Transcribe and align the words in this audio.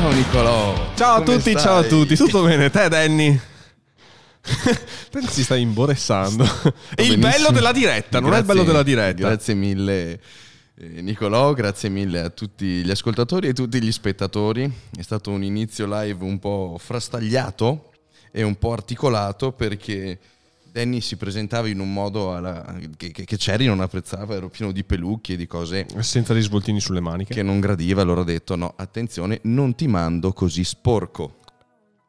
Ciao 0.00 0.12
Nicolò. 0.12 0.94
Ciao 0.94 1.16
a 1.16 1.20
tutti, 1.20 1.50
stai? 1.50 1.56
ciao 1.56 1.76
a 1.76 1.82
tutti. 1.82 2.16
Tutto 2.16 2.42
bene? 2.42 2.70
Te, 2.70 2.88
Danny? 2.88 3.38
Te 4.40 5.20
si 5.28 5.44
stai 5.44 5.60
imboressando. 5.60 6.42
È 6.94 7.02
il 7.02 7.18
bello 7.18 7.50
della 7.50 7.70
diretta, 7.70 8.18
non 8.18 8.32
è 8.32 8.38
il 8.38 8.44
Grazie- 8.44 8.54
bello 8.54 8.64
della 8.66 8.82
diretta. 8.82 9.28
Grazie 9.28 9.52
mille 9.52 10.18
eh, 10.76 11.02
Nicolò, 11.02 11.52
grazie 11.52 11.90
mille 11.90 12.20
a 12.20 12.30
tutti 12.30 12.82
gli 12.82 12.90
ascoltatori 12.90 13.48
e 13.48 13.52
tutti 13.52 13.78
gli 13.82 13.92
spettatori. 13.92 14.72
È 14.96 15.02
stato 15.02 15.32
un 15.32 15.44
inizio 15.44 15.84
live 15.86 16.24
un 16.24 16.38
po' 16.38 16.76
frastagliato 16.78 17.90
e 18.32 18.42
un 18.42 18.56
po' 18.56 18.72
articolato 18.72 19.52
perché 19.52 20.18
Danny 20.72 21.00
si 21.00 21.16
presentava 21.16 21.68
in 21.68 21.80
un 21.80 21.92
modo 21.92 22.34
alla- 22.34 22.76
che, 22.96 23.10
che, 23.10 23.24
che 23.24 23.36
Cherry 23.36 23.66
non 23.66 23.80
apprezzava, 23.80 24.34
ero 24.34 24.48
pieno 24.48 24.72
di 24.72 24.84
pelucchi 24.84 25.32
e 25.32 25.36
di 25.36 25.46
cose 25.46 25.86
Senza 25.98 26.32
risvoltini 26.34 26.80
sulle 26.80 27.00
maniche. 27.00 27.34
che 27.34 27.42
non 27.42 27.60
gradiva, 27.60 28.02
allora 28.02 28.20
ho 28.20 28.24
detto 28.24 28.56
no, 28.56 28.72
attenzione, 28.76 29.40
non 29.44 29.74
ti 29.74 29.86
mando 29.88 30.32
così 30.32 30.64
sporco. 30.64 31.36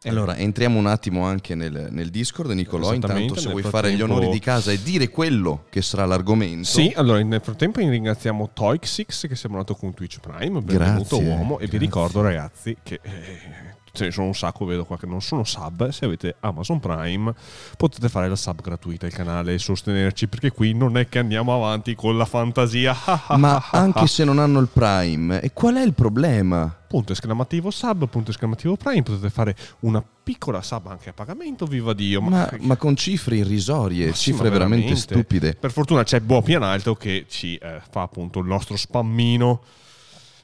Allora, 0.03 0.36
entriamo 0.36 0.80
un 0.80 0.88
attimo 0.88 1.26
anche 1.26 1.53
nel, 1.53 1.89
nel 1.91 2.09
Discord, 2.09 2.50
Nicolò, 2.52 2.91
intanto 2.91 3.36
se 3.36 3.50
vuoi 3.52 3.62
fare 3.62 3.91
gli 3.91 3.98
frattempo- 3.98 4.20
onori 4.20 4.31
di 4.31 4.39
casa 4.39 4.72
e 4.72 4.81
dire 4.81 5.09
quello 5.09 5.66
che 5.70 5.84
sarà 5.84 6.05
l'argomento. 6.05 6.67
Sì, 6.67 6.91
allora 6.95 7.22
nel 7.22 7.39
frattempo 7.39 7.80
ringraziamo 7.81 8.50
Toixix 8.52 9.28
che 9.28 9.36
si 9.36 9.44
è 9.44 9.45
abbonato 9.48 9.75
con 9.75 9.94
Twitch 9.94 10.20
Prime, 10.20 10.59
benvenuto 10.62 11.17
Grazie, 11.17 11.28
uomo 11.28 11.58
e 11.59 11.66
vi 11.66 11.78
grazie. 11.78 11.78
ricordo 11.78 12.22
ragazzi 12.22 12.75
che 12.81 13.00
eh, 13.03 13.75
ce 13.91 14.05
ne 14.05 14.12
sono 14.12 14.27
un 14.27 14.36
sacco, 14.36 14.66
vedo 14.66 14.86
qua 14.86 14.98
che 14.98 15.05
non 15.05 15.22
sono 15.22 15.44
sub, 15.44 15.90
se 15.90 16.05
avete 16.05 16.36
Amazon 16.40 16.80
Prime 16.80 17.34
potete 17.77 18.09
fare 18.09 18.30
la 18.30 18.36
sub 18.36 18.62
gratuita 18.62 19.05
al 19.05 19.12
canale 19.12 19.54
e 19.54 19.59
sostenerci 19.59 20.27
perché 20.27 20.52
qui 20.52 20.73
non 20.73 20.98
è 20.98 21.08
che 21.09 21.20
andiamo 21.20 21.53
avanti 21.53 21.95
con 21.95 22.17
la 22.17 22.25
fantasia. 22.25 22.95
Ma 23.38 23.67
anche 23.72 24.08
se 24.08 24.23
non 24.23 24.39
hanno 24.39 24.59
il 24.59 24.67
Prime, 24.72 25.42
e 25.42 25.52
qual 25.53 25.75
è 25.75 25.81
il 25.81 25.94
problema? 25.94 26.75
punto 26.92 27.14
esclamativo 27.14 27.72
sub, 27.72 28.06
punto 28.09 28.31
esclamativo 28.31 28.75
Prime, 28.75 29.02
potete 29.02 29.30
fare 29.30 29.56
una 29.81 30.03
piccola 30.23 30.62
sub 30.62 30.88
anche 30.88 31.09
a 31.09 31.14
pagamento, 31.14 31.66
viva 31.66 31.94
Dio. 31.94 32.22
Ma, 32.22 32.50
ma 32.59 32.75
con 32.75 32.97
cifre 32.97 33.38
irrisorie, 33.38 34.08
Ma 34.08 34.14
sì, 34.14 34.31
cifre 34.31 34.50
ma 34.50 34.58
veramente, 34.58 34.97
stupide. 34.97 35.56
Per 35.56 35.72
fortuna 35.72 36.03
c'è 36.03 36.19
Buon 36.19 36.44
Pianalto 36.44 36.95
che 36.95 37.25
ci 37.30 37.56
eh, 37.56 37.81
fa 37.89 38.02
appunto 38.02 38.39
il 38.39 38.47
nostro 38.47 38.75
spammino. 38.75 39.62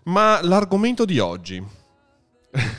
Ma 0.04 0.40
l'argomento 0.42 1.04
di 1.04 1.20
oggi. 1.20 1.62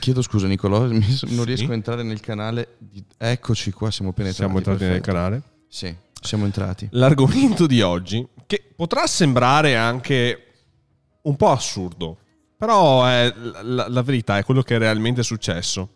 Chiedo 0.01 0.23
scusa 0.23 0.47
Nicolò, 0.47 0.81
non 0.87 0.99
riesco 1.45 1.65
Sì? 1.65 1.71
a 1.71 1.75
entrare 1.75 2.03
nel 2.03 2.21
canale. 2.21 2.75
di- 2.79 3.05
Eccoci 3.17 3.71
qua, 3.71 3.91
siamo 3.91 4.13
penetrati. 4.13 4.43
Siamo 4.43 4.57
entrati 4.59 4.83
nel 4.85 5.01
perfetto. 5.01 5.13
canale. 5.13 5.43
Sì, 5.69 5.95
siamo 6.21 6.45
entrati. 6.47 6.89
L'argomento 6.93 7.67
di 7.67 7.81
oggi, 7.83 8.27
che 8.47 8.73
potrà 8.75 9.07
sembrare 9.07 9.77
anche 9.77 10.45
un 11.23 11.37
po' 11.37 11.51
assurdo, 11.51 12.19
però 12.57 13.05
è 13.07 13.33
la- 13.63 13.89
la 13.89 14.03
verità 14.03 14.39
è 14.39 14.45
quello 14.45 14.63
che 14.63 14.77
è 14.77 14.79
realmente 14.79 15.23
successo. 15.23 15.91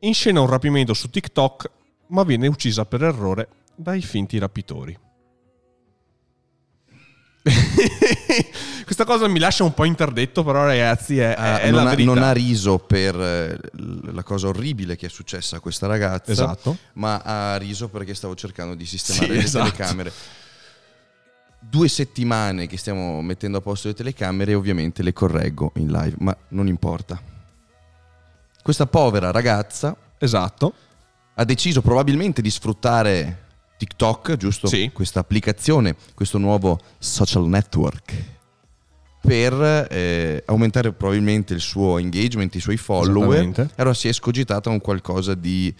In 0.00 0.14
scena 0.14 0.40
un 0.40 0.46
rapimento 0.48 0.94
su 0.94 1.10
TikTok, 1.10 1.70
ma 2.08 2.22
viene 2.24 2.46
uccisa 2.46 2.84
per 2.86 3.02
errore 3.02 3.48
dai 3.76 4.00
finti 4.02 4.38
rapitori. 4.38 4.96
Questa 8.84 9.04
cosa 9.04 9.28
mi 9.28 9.38
lascia 9.38 9.64
un 9.64 9.74
po' 9.74 9.84
interdetto, 9.84 10.42
però 10.44 10.64
ragazzi 10.64 11.18
è, 11.18 11.34
Ah, 11.36 11.60
è 11.60 11.70
non, 11.70 11.86
ha, 11.86 11.94
non 11.94 12.18
ha 12.22 12.32
riso 12.32 12.78
per 12.78 13.14
eh, 13.18 13.58
la 14.12 14.22
cosa 14.22 14.48
orribile 14.48 14.96
che 14.96 15.06
è 15.06 15.08
successa 15.10 15.56
a 15.56 15.60
questa 15.60 15.86
ragazza, 15.86 16.32
Esatto. 16.32 16.76
ma 16.94 17.20
ha 17.22 17.56
riso 17.56 17.88
perché 17.88 18.14
stavo 18.14 18.34
cercando 18.34 18.74
di 18.74 18.86
sistemare 18.86 19.26
Sì, 19.26 19.32
le 19.32 19.38
esatto. 19.44 19.70
telecamere. 19.70 20.12
Due 21.58 21.88
settimane 21.88 22.66
che 22.66 22.76
stiamo 22.76 23.20
mettendo 23.22 23.58
a 23.58 23.60
posto 23.60 23.88
le 23.88 23.94
telecamere 23.94 24.52
e 24.52 24.54
ovviamente 24.54 25.02
le 25.02 25.12
correggo 25.12 25.72
in 25.76 25.90
live, 25.90 26.16
ma 26.18 26.36
non 26.48 26.66
importa. 26.66 27.20
Questa 28.62 28.86
povera 28.86 29.30
ragazza 29.30 29.94
Esatto. 30.18 30.72
ha 31.34 31.44
deciso 31.44 31.82
probabilmente 31.82 32.40
di 32.42 32.50
sfruttare 32.50 33.42
TikTok, 33.76 34.36
giusto? 34.36 34.66
Sì. 34.66 34.90
Questa 34.92 35.20
applicazione, 35.20 35.96
questo 36.14 36.38
nuovo 36.38 36.78
social 36.98 37.46
network 37.46 38.32
per 39.24 39.88
eh, 39.90 40.42
aumentare 40.46 40.92
probabilmente 40.92 41.54
il 41.54 41.60
suo 41.60 41.96
engagement, 41.96 42.54
i 42.54 42.60
suoi 42.60 42.76
follower. 42.76 43.70
Allora 43.76 43.94
si 43.94 44.06
è 44.06 44.10
escogitata 44.10 44.68
un 44.68 44.80
qualcosa 44.80 45.34
di 45.34 45.74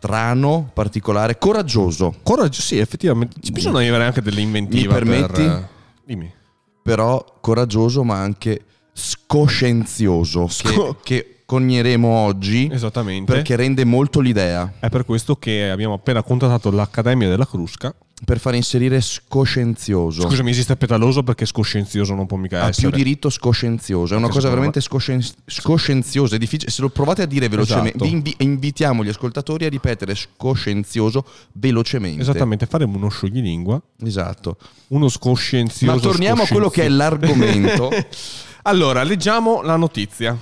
strano, 0.00 0.70
particolare, 0.72 1.36
coraggioso, 1.36 2.16
Coraggio, 2.22 2.62
sì, 2.62 2.78
effettivamente. 2.78 3.36
Ci 3.42 3.52
bisogna 3.52 3.80
avere 3.80 4.04
anche 4.04 4.22
delle 4.22 4.40
inventive. 4.40 4.86
Mi 4.86 4.88
permetti? 4.88 5.42
Per, 5.42 5.50
eh, 5.50 5.68
dimmi. 6.06 6.32
però 6.82 7.38
coraggioso 7.42 8.02
ma 8.02 8.18
anche 8.18 8.64
scoscienzioso, 8.94 10.48
Sco- 10.48 10.94
che, 10.94 10.96
che 11.02 11.39
cogneremo 11.50 12.06
oggi 12.06 12.68
Esattamente. 12.70 13.32
perché 13.32 13.56
rende 13.56 13.84
molto 13.84 14.20
l'idea. 14.20 14.74
È 14.78 14.88
per 14.88 15.04
questo 15.04 15.34
che 15.34 15.68
abbiamo 15.68 15.94
appena 15.94 16.22
contattato 16.22 16.70
l'Accademia 16.70 17.28
della 17.28 17.44
Crusca. 17.44 17.92
Per 18.24 18.38
far 18.38 18.54
inserire 18.54 19.00
scoscienzioso. 19.00 20.20
Scusami, 20.28 20.50
esiste 20.50 20.76
petaloso 20.76 21.24
perché 21.24 21.46
scoscienzioso 21.46 22.14
non 22.14 22.26
può 22.26 22.36
mica 22.36 22.62
ha 22.62 22.68
essere. 22.68 22.88
più 22.90 22.96
diritto 22.98 23.30
scoscienzioso. 23.30 24.14
È 24.14 24.16
una 24.16 24.28
cosa 24.28 24.48
veramente 24.48 24.80
scoscien- 24.80 25.24
scoscienziosa. 25.46 26.36
È 26.36 26.38
difficile. 26.38 26.70
Se 26.70 26.82
lo 26.82 26.90
provate 26.90 27.22
a 27.22 27.26
dire 27.26 27.48
velocemente, 27.48 27.96
Esatto. 27.96 28.04
vi 28.04 28.10
invi- 28.10 28.34
invitiamo 28.38 29.02
gli 29.02 29.08
ascoltatori 29.08 29.64
a 29.64 29.68
ripetere 29.70 30.14
scoscienzioso 30.14 31.24
velocemente. 31.54 32.20
Esattamente, 32.20 32.66
faremo 32.66 32.96
uno 32.96 33.08
scioglilingua, 33.08 33.80
Esatto. 34.04 34.56
uno 34.88 35.08
scoscienzioso. 35.08 35.92
Ma 35.94 35.98
torniamo 35.98 36.42
a 36.42 36.46
quello 36.46 36.68
che 36.70 36.84
è 36.84 36.88
l'argomento. 36.88 37.88
allora, 38.62 39.02
leggiamo 39.02 39.62
la 39.62 39.74
notizia. 39.76 40.36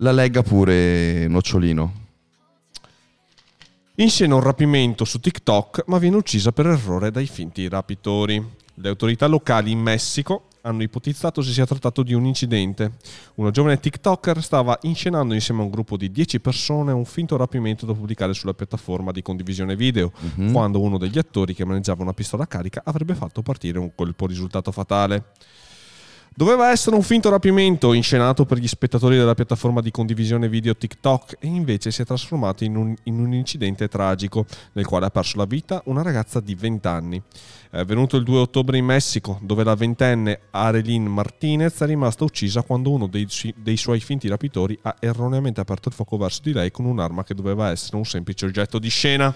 La 0.00 0.12
legga 0.12 0.42
pure, 0.44 1.26
Nocciolino. 1.26 1.92
In 3.96 4.08
scena 4.08 4.36
un 4.36 4.40
rapimento 4.40 5.04
su 5.04 5.18
TikTok, 5.18 5.84
ma 5.88 5.98
viene 5.98 6.14
uccisa 6.14 6.52
per 6.52 6.66
errore 6.66 7.10
dai 7.10 7.26
finti 7.26 7.68
rapitori. 7.68 8.40
Le 8.74 8.88
autorità 8.88 9.26
locali 9.26 9.72
in 9.72 9.80
Messico 9.80 10.44
hanno 10.60 10.84
ipotizzato 10.84 11.42
si 11.42 11.52
sia 11.52 11.66
trattato 11.66 12.04
di 12.04 12.14
un 12.14 12.26
incidente. 12.26 12.92
Una 13.36 13.50
giovane 13.50 13.80
TikToker 13.80 14.40
stava 14.40 14.78
inscenando 14.82 15.34
insieme 15.34 15.62
a 15.62 15.64
un 15.64 15.70
gruppo 15.70 15.96
di 15.96 16.12
10 16.12 16.38
persone 16.38 16.92
un 16.92 17.04
finto 17.04 17.36
rapimento 17.36 17.84
da 17.84 17.92
pubblicare 17.92 18.34
sulla 18.34 18.54
piattaforma 18.54 19.10
di 19.10 19.20
condivisione 19.20 19.74
video, 19.74 20.12
quando 20.52 20.80
uno 20.80 20.96
degli 20.96 21.18
attori 21.18 21.54
che 21.54 21.64
maneggiava 21.64 22.02
una 22.02 22.12
pistola 22.12 22.46
carica 22.46 22.82
avrebbe 22.84 23.16
fatto 23.16 23.42
partire 23.42 23.80
un 23.80 23.92
colpo 23.96 24.26
risultato 24.26 24.70
fatale. 24.70 25.24
Doveva 26.38 26.70
essere 26.70 26.94
un 26.94 27.02
finto 27.02 27.30
rapimento 27.30 27.92
inscenato 27.92 28.44
per 28.46 28.58
gli 28.58 28.68
spettatori 28.68 29.16
della 29.16 29.34
piattaforma 29.34 29.80
di 29.80 29.90
condivisione 29.90 30.48
video 30.48 30.76
TikTok 30.76 31.38
e 31.40 31.48
invece 31.48 31.90
si 31.90 32.02
è 32.02 32.04
trasformato 32.04 32.62
in 32.62 32.76
un, 32.76 32.94
in 33.02 33.18
un 33.18 33.32
incidente 33.34 33.88
tragico 33.88 34.46
nel 34.74 34.86
quale 34.86 35.06
ha 35.06 35.10
perso 35.10 35.36
la 35.36 35.46
vita 35.46 35.82
una 35.86 36.00
ragazza 36.00 36.38
di 36.38 36.54
20 36.54 36.86
anni. 36.86 37.20
È 37.68 37.78
avvenuto 37.80 38.16
il 38.16 38.22
2 38.22 38.38
ottobre 38.38 38.78
in 38.78 38.84
Messico 38.84 39.40
dove 39.42 39.64
la 39.64 39.74
ventenne 39.74 40.42
Arelin 40.52 41.06
Martinez 41.06 41.80
è 41.80 41.86
rimasta 41.86 42.22
uccisa 42.22 42.62
quando 42.62 42.90
uno 42.90 43.08
dei, 43.08 43.26
dei 43.56 43.76
suoi 43.76 43.98
finti 43.98 44.28
rapitori 44.28 44.78
ha 44.82 44.94
erroneamente 45.00 45.60
aperto 45.60 45.88
il 45.88 45.96
fuoco 45.96 46.18
verso 46.18 46.42
di 46.44 46.52
lei 46.52 46.70
con 46.70 46.84
un'arma 46.84 47.24
che 47.24 47.34
doveva 47.34 47.70
essere 47.70 47.96
un 47.96 48.04
semplice 48.04 48.46
oggetto 48.46 48.78
di 48.78 48.90
scena. 48.90 49.34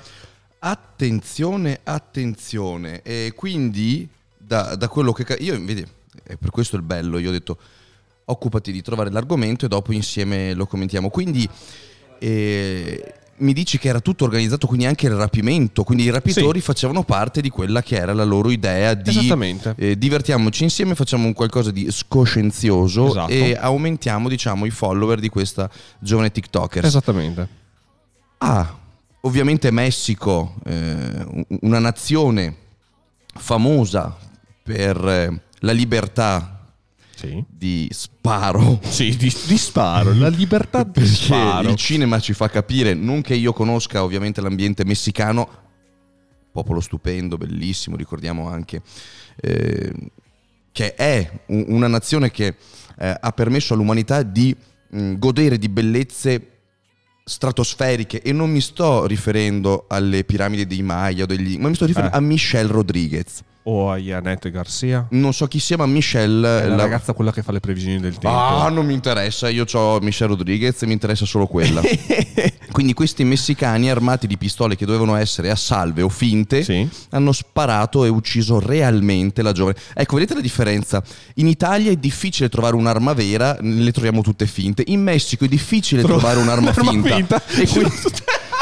Attenzione, 0.61 1.81
attenzione. 1.83 3.03
E 3.03 3.33
quindi, 3.35 4.09
da, 4.39 4.77
da 4.77 4.87
quello 4.87 5.11
che... 5.11 5.37
Io, 5.41 5.55
vedi, 5.65 5.85
è 6.23 6.37
per 6.37 6.51
questo 6.51 6.77
il 6.77 6.83
bello. 6.83 7.19
Io 7.19 7.29
ho 7.29 7.33
detto, 7.33 7.59
occupati 8.27 8.73
di 8.73 8.83
trovare 8.83 9.11
l'argomento 9.11 9.65
e 9.65 9.69
dopo 9.69 9.93
insieme 9.93 10.55
lo 10.55 10.67
commentiamo. 10.67 11.11
Quindi... 11.11 11.49
eh, 12.19 13.15
mi 13.35 13.53
dici 13.55 13.77
che 13.77 13.89
era 13.89 13.99
tutto 13.99 14.23
organizzato, 14.23 14.69
quindi 14.69 14.87
anche 14.87 15.07
il 15.07 15.15
rapimento, 15.17 15.83
quindi 15.83 16.05
i 16.05 16.11
rapitori 16.11 16.61
Sì. 16.61 16.65
facevano 16.65 17.03
parte 17.03 17.41
di 17.41 17.49
quella 17.49 17.83
che 17.83 17.97
era 17.97 18.13
la 18.13 18.23
loro 18.23 18.51
idea 18.51 18.95
di 18.95 19.29
eh, 19.77 19.99
divertiamoci 19.99 20.63
insieme, 20.63 20.95
facciamo 20.95 21.27
un 21.27 21.33
qualcosa 21.33 21.73
di 21.73 21.91
scoscienzioso 21.91 23.09
Esatto. 23.09 23.33
e 23.33 23.57
aumentiamo 23.59 24.29
diciamo 24.29 24.65
i 24.65 24.71
follower 24.71 25.19
di 25.19 25.29
questa 25.29 25.69
giovane 25.99 26.31
TikToker. 26.31 26.85
Esattamente. 26.85 27.49
Ah, 28.39 28.79
ovviamente 29.23 29.73
Messico, 29.73 30.55
eh, 30.65 31.25
un- 31.27 31.45
una 31.63 31.81
nazione 31.81 32.55
famosa 33.35 34.17
per 34.63 34.97
eh, 35.09 35.41
la 35.63 35.73
libertà 35.73 36.69
Sì. 37.15 37.43
di 37.49 37.89
sparo. 37.91 38.79
Sì, 38.83 39.17
di, 39.17 39.33
di 39.47 39.57
sparo, 39.59 40.13
la 40.15 40.29
libertà 40.29 40.83
di 40.85 41.07
sparo. 41.07 41.69
il 41.71 41.77
cinema 41.77 42.19
ci 42.21 42.33
fa 42.33 42.49
capire, 42.49 42.95
non 42.95 43.21
che 43.23 43.35
io 43.35 43.53
conosca 43.53 44.03
ovviamente 44.03 44.41
l'ambiente 44.41 44.85
messicano, 44.85 45.49
popolo 46.53 46.81
stupendo, 46.81 47.37
bellissimo, 47.37 47.97
ricordiamo 47.97 48.49
anche 48.49 48.83
eh, 49.41 49.93
che 50.73 50.95
è 50.95 51.31
un- 51.47 51.65
una 51.69 51.87
nazione 51.89 52.31
che 52.31 52.57
eh, 52.99 53.17
ha 53.21 53.33
permesso 53.33 53.73
all'umanità 53.75 54.23
di 54.23 54.55
mh, 54.91 55.15
godere 55.19 55.59
di 55.59 55.69
bellezze 55.69 56.49
stratosferiche 57.25 58.21
e 58.21 58.33
non 58.33 58.51
mi 58.51 58.61
sto 58.61 59.07
riferendo 59.07 59.87
alle 59.89 60.25
piramidi 60.25 60.67
dei 60.67 60.83
Maya 60.83 61.23
o 61.23 61.27
degli, 61.27 61.57
ma 61.59 61.69
mi 61.69 61.75
sto 61.75 61.87
riferendo 61.87 62.15
Eh. 62.15 62.19
a 62.19 62.21
Michelle 62.21 62.71
Rodriguez. 62.71 63.43
O 63.65 63.91
a 63.91 63.97
Janette 63.97 64.51
Garcia? 64.51 65.07
Non 65.11 65.33
so 65.33 65.47
chi 65.47 65.59
sia, 65.61 65.77
ma 65.77 65.87
Michelle... 65.87 66.63
È 66.63 66.67
la 66.67 66.75
la- 66.77 66.83
ragazza 66.83 67.13
quella 67.13 67.33
che 67.33 67.43
fa 67.43 67.53
le 67.53 67.61
previsioni 67.61 68.01
del 68.01 68.19
tempo. 68.19 68.37
Ah, 68.37 68.69
non 68.69 68.85
mi 68.87 68.95
interessa, 68.95 69.49
io 69.49 69.65
ho 69.73 69.99
Michelle 70.01 70.31
Rodriguez 70.31 70.83
e 70.83 70.87
mi 70.87 70.93
interessa 70.93 71.25
solo 71.25 71.47
quella. 71.47 71.81
Quindi 72.73 72.95
questi 72.95 73.23
messicani 73.25 73.91
armati 73.91 74.27
di 74.27 74.39
pistole 74.39 74.77
che 74.77 74.87
dovevano 74.87 75.15
essere 75.17 75.51
a 75.51 75.57
salve 75.57 76.01
o 76.03 76.09
finte 76.09 76.63
Sì. 76.63 76.89
hanno 77.11 77.33
sparato 77.33 78.05
e 78.05 78.09
ucciso 78.09 78.59
realmente 78.59 79.43
la 79.43 79.53
giovane. 79.53 79.77
Ecco, 79.95 80.15
vedete 80.15 80.35
la 80.35 80.41
differenza? 80.41 81.03
In 81.35 81.47
Italia 81.49 81.91
è 81.91 81.97
difficile 81.97 82.49
trovare 82.49 82.75
un'arma 82.77 83.13
vera, 83.13 83.57
le 83.61 83.93
troviamo 83.93 84.23
tutte 84.23 84.47
finte. 84.47 84.83
In 84.87 85.03
Messico 85.03 85.45
è 85.45 85.49
difficile 85.49 86.03
Tro- 86.03 86.17
trovare 86.17 86.39
un'arma 86.39 86.73
un'arma 86.75 86.91
finta. 86.91 87.39
finta. 87.39 87.43
E 87.63 87.67
quindi... 87.69 87.91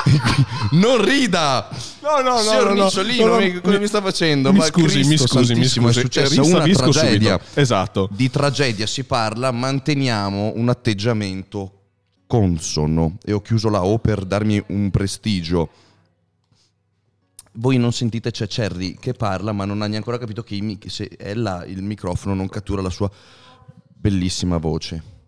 non 0.73 1.05
rida! 1.05 1.69
No, 2.03 2.21
no, 2.23 2.39
Signor 2.39 2.73
Nicciolino, 2.73 3.37
mi- 3.37 3.61
cosa 3.61 3.79
mi 3.79 3.87
sta 3.87 4.01
facendo? 4.01 4.53
Mi 4.53 4.59
Ma 4.59 4.65
scusi, 4.65 5.05
mi 5.05 5.17
scusi, 5.17 5.55
mi 5.55 5.67
scusi. 5.67 5.99
È 5.99 6.03
successa 6.03 6.43
una 6.43 6.63
tragedia. 6.63 7.39
subito. 7.39 7.61
Esatto. 7.61 8.09
Di 8.11 8.31
tragedia 8.31 8.87
si 8.87 9.05
parla, 9.05 9.51
manteniamo 9.51 10.53
un 10.57 10.69
atteggiamento 10.69 11.75
consono. 12.31 13.19
E 13.25 13.33
ho 13.33 13.43
chiuso 13.43 13.69
la 13.69 13.85
O 13.85 13.99
per 13.99 14.25
darmi 14.25 14.63
un 14.69 14.91
prestigio. 14.91 15.69
Voi 17.55 17.77
non 17.77 17.93
sentite 17.93 18.31
c'è 18.31 18.47
Cherry 18.47 18.97
che 19.01 19.13
parla, 19.13 19.51
ma 19.51 19.65
non 19.65 19.79
ha 19.79 19.89
neanche 19.89 19.97
ancora 19.97 20.19
capito 20.19 20.45
che 20.45 20.79
se 20.87 21.09
è 21.09 21.35
là 21.35 21.65
il 21.67 21.83
microfono 21.83 22.35
non 22.35 22.49
cattura 22.49 22.81
la 22.81 22.91
sua 22.91 23.11
bellissima 23.93 24.59
voce. 24.59 25.20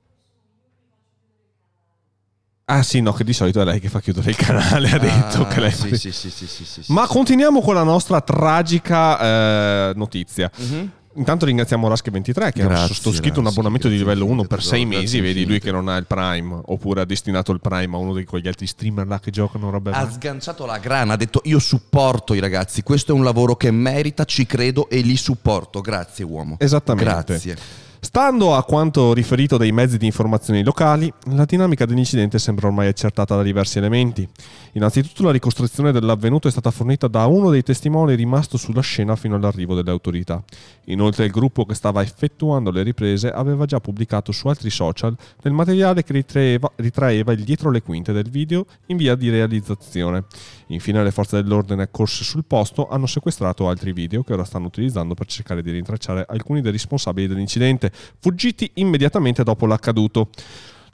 Ah 2.75 2.83
sì, 2.83 3.01
no, 3.01 3.13
che 3.13 3.23
di 3.23 3.35
solito 3.35 3.61
è 3.61 3.65
lei 3.65 3.81
che 3.81 3.89
fa 3.91 4.01
chiudere 4.01 4.31
il 4.31 4.37
canale, 4.37 4.91
ha 4.91 4.99
detto 4.99 5.43
Ah, 5.43 5.47
che 5.47 5.61
lei... 5.61 5.73
sì, 5.73 5.95
sì, 5.97 6.11
sì, 6.11 6.31
sì, 6.31 6.47
sì, 6.47 6.65
sì. 6.65 6.81
Ma 6.93 7.07
continuiamo 7.07 7.61
con 7.61 7.75
la 7.75 7.83
nostra 7.83 8.21
tragica 8.23 9.91
eh, 9.91 9.93
notizia. 9.95 10.51
Mhm. 10.57 10.91
Intanto 11.15 11.45
ringraziamo 11.45 11.87
Rasche23 11.91 12.53
che 12.53 12.63
ha 12.63 12.87
sottoscritto 12.87 13.39
un 13.39 13.47
abbonamento 13.47 13.89
di 13.89 13.97
grazie 13.97 14.15
livello 14.15 14.33
1 14.33 14.45
per 14.47 14.61
infinite, 14.61 14.69
6 14.69 14.85
tesoro, 14.85 15.01
mesi. 15.01 15.21
Vedi 15.21 15.47
lui 15.47 15.61
che 15.61 15.71
non 15.71 15.89
ha 15.89 15.97
il 15.99 16.07
Prime, 16.07 16.63
oppure 16.65 17.03
ha 17.03 17.05
destinato 17.05 17.53
il 17.53 17.61
Prime 17.61 17.95
a 17.95 17.99
uno 17.99 18.15
di 18.15 18.25
quegli 18.25 18.49
altri 18.49 18.67
streamer 18.67 19.07
là 19.07 19.21
che 19.21 19.31
giocano 19.31 19.69
robe 19.69 19.91
Ha 19.91 20.11
sganciato 20.11 20.65
la 20.65 20.79
grana, 20.79 21.13
ha 21.13 21.17
detto 21.17 21.43
io 21.45 21.59
supporto 21.59 22.33
i 22.33 22.39
ragazzi, 22.39 22.83
questo 22.83 23.13
è 23.13 23.15
un 23.15 23.25
lavoro 23.25 23.57
che 23.57 23.71
merita, 23.71 24.25
ci 24.25 24.47
credo 24.47 24.89
e 24.89 25.01
li 25.03 25.19
supporto. 25.19 25.83
Grazie 25.83 26.25
uomo. 26.25 26.57
Esattamente. 26.59 27.05
Grazie. 27.11 27.57
Stando 28.05 28.57
a 28.57 28.65
quanto 28.65 29.15
riferito 29.15 29.57
dai 29.57 29.71
mezzi 29.71 29.97
di 29.97 30.07
informazioni 30.07 30.65
locali, 30.65 31.11
la 31.27 31.45
dinamica 31.45 31.87
dell'incidente 31.87 32.41
sembra 32.41 32.67
ormai 32.67 32.89
accertata 32.89 33.37
da 33.37 33.45
diversi 33.45 33.79
elementi. 33.79 34.29
Innanzitutto 34.73 35.23
la 35.23 35.31
ricostruzione 35.31 35.93
dell'avvenuto 35.93 36.49
è 36.49 36.51
stata 36.51 36.73
fornita 36.73 37.07
da 37.07 37.27
uno 37.27 37.49
dei 37.49 37.63
testimoni 37.63 38.17
rimasto 38.17 38.57
sulla 38.57 38.81
scena 38.81 39.15
fino 39.15 39.37
all'arrivo 39.37 39.77
delle 39.77 39.93
autorità. 39.93 40.43
Inoltre 40.87 41.27
il 41.27 41.31
gruppo 41.31 41.65
che 41.65 41.75
stava 41.75 42.03
effettuando 42.03 42.73
le 42.73 42.83
riprese 42.83 43.31
aveva 43.31 43.67
già 43.67 43.79
pubblicato 43.79 44.33
su 44.33 44.49
altri 44.49 44.69
social 44.69 45.17
del 45.41 45.53
materiale 45.53 46.03
che 46.03 46.13
ritraeva, 46.13 46.73
ritraeva 46.75 47.33
il 47.33 47.45
dietro 47.45 47.71
le 47.71 47.83
quinte 47.83 48.13
del 48.13 48.29
video 48.29 48.67
in 48.87 48.97
via 48.97 49.15
di 49.15 49.31
realizzazione. 49.31 50.25
Infine 50.69 51.05
le 51.05 51.13
forze 51.13 51.41
dell'ordine 51.41 51.85
accorse 51.85 52.25
sul 52.25 52.45
posto 52.45 52.89
hanno 52.89 53.07
sequestrato 53.07 53.69
altri 53.69 53.93
video 53.93 54.25
che 54.25 54.33
ora 54.33 54.45
stanno 54.45 54.67
utilizzando 54.67 55.15
per 55.15 55.27
cercare 55.27 55.63
di 55.63 55.71
rintracciare 55.71 56.27
alcuni 56.29 56.63
dei 56.63 56.73
responsabili 56.73 57.29
dell'incidente, 57.29 57.92
fuggiti 58.19 58.71
immediatamente 58.75 59.43
dopo 59.43 59.67
l'accaduto. 59.67 60.31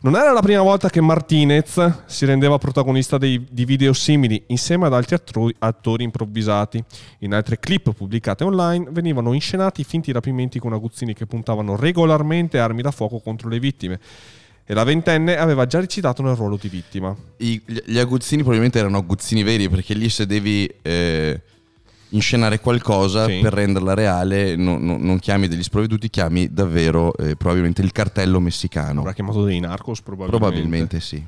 Non 0.01 0.15
era 0.15 0.31
la 0.33 0.41
prima 0.41 0.63
volta 0.63 0.89
che 0.91 1.01
Martinez 1.01 2.05
si 2.07 2.25
rendeva 2.25 2.57
protagonista 2.57 3.19
dei- 3.19 3.45
di 3.51 3.65
video 3.65 3.93
simili 3.93 4.41
insieme 4.47 4.87
ad 4.87 4.95
altri 4.95 5.17
attro- 5.17 5.51
attori 5.59 6.05
improvvisati. 6.05 6.83
In 7.21 7.35
altre 7.35 7.59
clip 7.59 7.93
pubblicate 7.93 8.45
online 8.45 8.87
venivano 8.93 9.33
inscenati 9.33 9.83
finti 9.83 10.13
rapimenti 10.13 10.61
con 10.61 10.73
aguzzini 10.73 11.15
che 11.15 11.27
puntavano 11.27 11.75
regolarmente 11.75 12.61
armi 12.61 12.81
da 12.81 12.93
fuoco 12.93 13.19
contro 13.19 13.49
le 13.49 13.59
vittime. 13.59 13.99
E 14.65 14.73
la 14.73 14.85
ventenne 14.85 15.37
aveva 15.37 15.67
già 15.67 15.81
recitato 15.81 16.23
nel 16.23 16.37
ruolo 16.37 16.57
di 16.61 16.69
vittima. 16.69 17.13
I- 17.39 17.61
gli 17.87 17.99
aguzzini 17.99 18.43
probabilmente 18.43 18.79
erano 18.79 18.99
aguzzini 18.99 19.43
veri 19.43 19.69
perché 19.69 19.95
lì 19.95 20.09
se 20.09 20.27
devi 20.27 20.71
eh, 20.83 21.41
inscenare 22.11 22.61
qualcosa 22.61 23.27
Sì. 23.27 23.41
per 23.41 23.53
renderla 23.53 23.95
reale 23.95 24.57
no- 24.57 24.79
no- 24.79 24.97
non 24.99 25.19
chiami 25.19 25.47
degli 25.49 25.63
sprovveduti, 25.63 26.09
chiami 26.09 26.53
davvero 26.53 27.15
eh, 27.17 27.37
probabilmente 27.37 27.83
il 27.83 27.93
cartello 27.93 28.41
messicano. 28.41 29.01
Avrà 29.01 29.13
chiamato 29.13 29.45
dei 29.45 29.61
narcos 29.61 30.01
probabilmente. 30.01 30.47
Probabilmente 30.47 31.01
sì. 31.01 31.23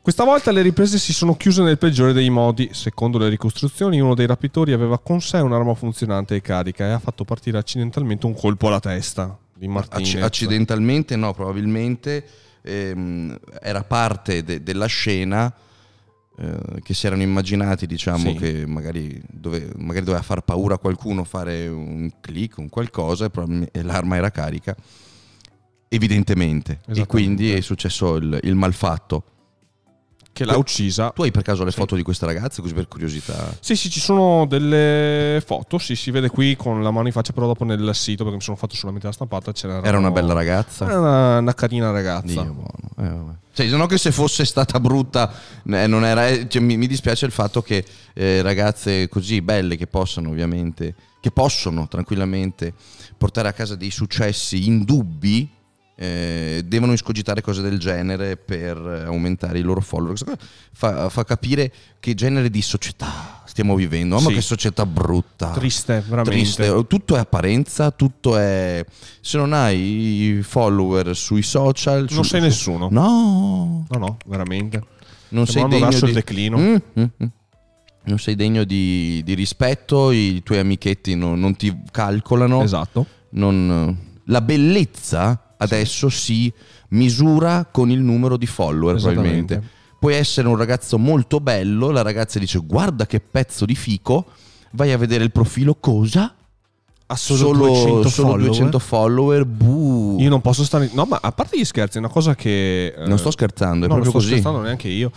Questa 0.00 0.24
volta 0.24 0.52
le 0.52 0.62
riprese 0.62 0.96
si 0.98 1.12
sono 1.12 1.36
chiuse 1.36 1.62
nel 1.62 1.76
peggiore 1.76 2.14
dei 2.14 2.30
modi. 2.30 2.70
Secondo 2.72 3.18
le 3.18 3.28
ricostruzioni, 3.28 4.00
uno 4.00 4.14
dei 4.14 4.26
rapitori 4.26 4.72
aveva 4.72 4.98
con 4.98 5.20
sé 5.20 5.36
un'arma 5.38 5.74
funzionante 5.74 6.34
e 6.34 6.40
carica 6.40 6.86
e 6.86 6.90
ha 6.92 6.98
fatto 6.98 7.24
partire 7.24 7.58
accidentalmente 7.58 8.24
un 8.24 8.34
colpo 8.34 8.68
alla 8.68 8.80
testa 8.80 9.36
di 9.54 9.68
Martinez. 9.68 10.14
Acc- 10.14 10.22
accidentalmente 10.22 11.14
no, 11.16 11.34
probabilmente 11.34 12.24
ehm, 12.62 13.38
era 13.60 13.82
parte 13.82 14.42
de- 14.44 14.62
della 14.62 14.86
scena 14.86 15.52
eh, 16.40 16.80
che 16.82 16.94
si 16.94 17.06
erano 17.06 17.22
immaginati, 17.22 17.86
diciamo, 17.86 18.30
Sì. 18.30 18.34
che 18.34 18.66
magari, 18.66 19.20
dove- 19.28 19.72
magari 19.76 20.04
doveva 20.04 20.22
far 20.22 20.42
paura 20.42 20.76
a 20.76 20.78
qualcuno, 20.78 21.24
fare 21.24 21.66
un 21.66 22.08
click, 22.20 22.58
un 22.58 22.68
qualcosa, 22.68 23.30
e, 23.72 23.82
l'arma 23.82 24.16
era 24.16 24.30
carica, 24.30 24.76
evidentemente. 25.88 26.80
E 26.94 27.06
quindi 27.06 27.52
è 27.52 27.60
successo 27.60 28.16
il, 28.16 28.38
il 28.42 28.54
malfatto. 28.54 29.24
Che 30.38 30.44
l'ha 30.44 30.56
uccisa. 30.56 31.10
Tu 31.10 31.22
hai 31.22 31.32
per 31.32 31.42
caso 31.42 31.64
le 31.64 31.70
Sì. 31.72 31.78
foto 31.78 31.96
di 31.96 32.02
questa 32.02 32.24
ragazza, 32.26 32.62
così 32.62 32.72
per 32.74 32.86
curiosità? 32.86 33.56
Sì, 33.58 33.74
sì, 33.74 33.90
ci 33.90 33.98
sono 33.98 34.46
delle 34.46 35.42
foto. 35.44 35.78
Sì, 35.78 35.96
si 35.96 36.12
vede 36.12 36.28
qui 36.28 36.54
con 36.54 36.80
la 36.82 36.92
mano 36.92 37.08
in 37.08 37.12
faccia, 37.12 37.32
però 37.32 37.46
dopo 37.46 37.64
nel 37.64 37.90
sito, 37.94 38.22
perché 38.22 38.38
mi 38.38 38.42
sono 38.44 38.56
fatto 38.56 38.76
solamente 38.76 39.06
la 39.08 39.12
stampata. 39.12 39.50
C'era 39.52 39.82
Era 39.82 39.98
una 39.98 40.12
bella 40.12 40.32
ragazza? 40.34 40.84
Era 40.84 40.98
una, 41.00 41.38
una 41.38 41.54
carina 41.54 41.90
ragazza. 41.90 42.42
Dio 42.42 42.44
buono. 42.54 43.32
Eh. 43.32 43.46
Cioè, 43.52 43.68
se 43.68 43.76
no 43.76 43.86
che 43.86 43.98
se 43.98 44.12
fosse 44.12 44.44
stata 44.44 44.78
brutta, 44.78 45.32
eh, 45.66 45.86
non 45.88 46.04
era, 46.04 46.28
eh, 46.28 46.46
cioè, 46.48 46.62
mi, 46.62 46.76
mi 46.76 46.86
dispiace 46.86 47.26
il 47.26 47.32
fatto 47.32 47.60
che 47.60 47.84
eh, 48.14 48.40
ragazze 48.42 49.08
così 49.08 49.42
belle 49.42 49.76
che 49.76 49.88
possono 49.88 50.28
ovviamente, 50.28 50.94
che 51.20 51.32
possono 51.32 51.88
tranquillamente 51.88 52.72
portare 53.16 53.48
a 53.48 53.52
casa 53.52 53.74
dei 53.74 53.90
successi 53.90 54.66
indubbi, 54.68 55.50
eh, 56.00 56.62
devono 56.64 56.92
escogitare 56.92 57.40
cose 57.42 57.60
del 57.60 57.78
genere 57.78 58.36
per 58.36 58.76
eh, 58.76 59.04
aumentare 59.06 59.58
i 59.58 59.62
loro 59.62 59.80
follower. 59.80 60.16
Fa, 60.72 61.08
fa 61.08 61.24
capire 61.24 61.72
che 61.98 62.14
genere 62.14 62.50
di 62.50 62.62
società 62.62 63.42
stiamo 63.46 63.74
vivendo. 63.74 64.14
Mamma 64.14 64.28
Sì. 64.28 64.34
che 64.34 64.40
società 64.40 64.86
brutta. 64.86 65.50
Triste, 65.50 65.94
veramente. 66.06 66.30
Triste. 66.30 66.86
Tutto 66.86 67.16
è 67.16 67.18
apparenza, 67.18 67.90
tutto 67.90 68.36
è... 68.36 68.84
Se 69.20 69.36
non 69.38 69.52
hai 69.52 69.78
i 70.38 70.42
follower 70.42 71.16
sui 71.16 71.42
social... 71.42 72.06
Non 72.10 72.22
su- 72.22 72.30
sei 72.30 72.40
su- 72.40 72.46
nessuno. 72.46 72.88
No, 72.92 73.84
No, 73.88 73.98
no, 73.98 74.16
veramente. 74.26 74.80
non 75.30 75.46
sei 75.46 75.62
Stiamo 75.64 75.74
andando 75.74 75.96
degno 75.96 76.04
di... 76.04 76.08
il 76.10 76.14
declino. 76.14 76.58
Mm, 76.58 76.76
mm, 77.00 77.02
mm. 77.24 77.26
Non 78.04 78.18
sei 78.20 78.36
degno 78.36 78.62
di, 78.64 79.20
di 79.24 79.34
rispetto, 79.34 80.12
i 80.12 80.40
tuoi 80.44 80.58
amichetti 80.60 81.14
non, 81.16 81.40
non 81.40 81.56
ti 81.56 81.76
calcolano. 81.90 82.62
Esatto. 82.62 83.04
Non- 83.30 83.96
La 84.26 84.40
bellezza 84.40 85.42
adesso 85.58 86.08
si 86.08 86.52
misura 86.90 87.68
con 87.70 87.90
il 87.90 88.00
numero 88.00 88.36
di 88.36 88.46
follower, 88.46 88.96
probabilmente. 89.00 89.62
Puoi 89.98 90.14
essere 90.14 90.46
un 90.48 90.56
ragazzo 90.56 90.96
molto 90.98 91.40
bello, 91.40 91.90
la 91.90 92.02
ragazza 92.02 92.38
dice 92.38 92.58
guarda 92.60 93.06
che 93.06 93.20
pezzo 93.20 93.64
di 93.64 93.74
fico, 93.74 94.26
vai 94.72 94.92
a 94.92 94.96
vedere 94.98 95.24
il 95.24 95.32
profilo, 95.32 95.74
cosa? 95.74 96.32
Ha 97.10 97.16
solo, 97.16 97.52
200 97.52 98.08
solo 98.08 98.28
follower? 98.28 98.46
200 98.46 98.78
follower, 98.78 99.44
buh. 99.46 100.16
Io 100.20 100.28
non 100.28 100.40
posso 100.42 100.62
stare. 100.62 100.90
No, 100.92 101.04
ma 101.06 101.18
a 101.22 101.32
parte 101.32 101.58
gli 101.58 101.64
scherzi, 101.64 101.96
è 101.96 102.00
una 102.00 102.10
cosa 102.10 102.34
che. 102.34 102.88
eh, 102.96 103.06
Non 103.06 103.18
sto 103.18 103.30
scherzando, 103.30 103.86
è 103.86 103.88
no, 103.88 103.94
non 103.94 104.02
proprio 104.02 104.10
sto 104.10 104.18
così. 104.18 104.28
scherzando 104.30 104.60
neanche 104.60 104.88
io. 104.88 105.10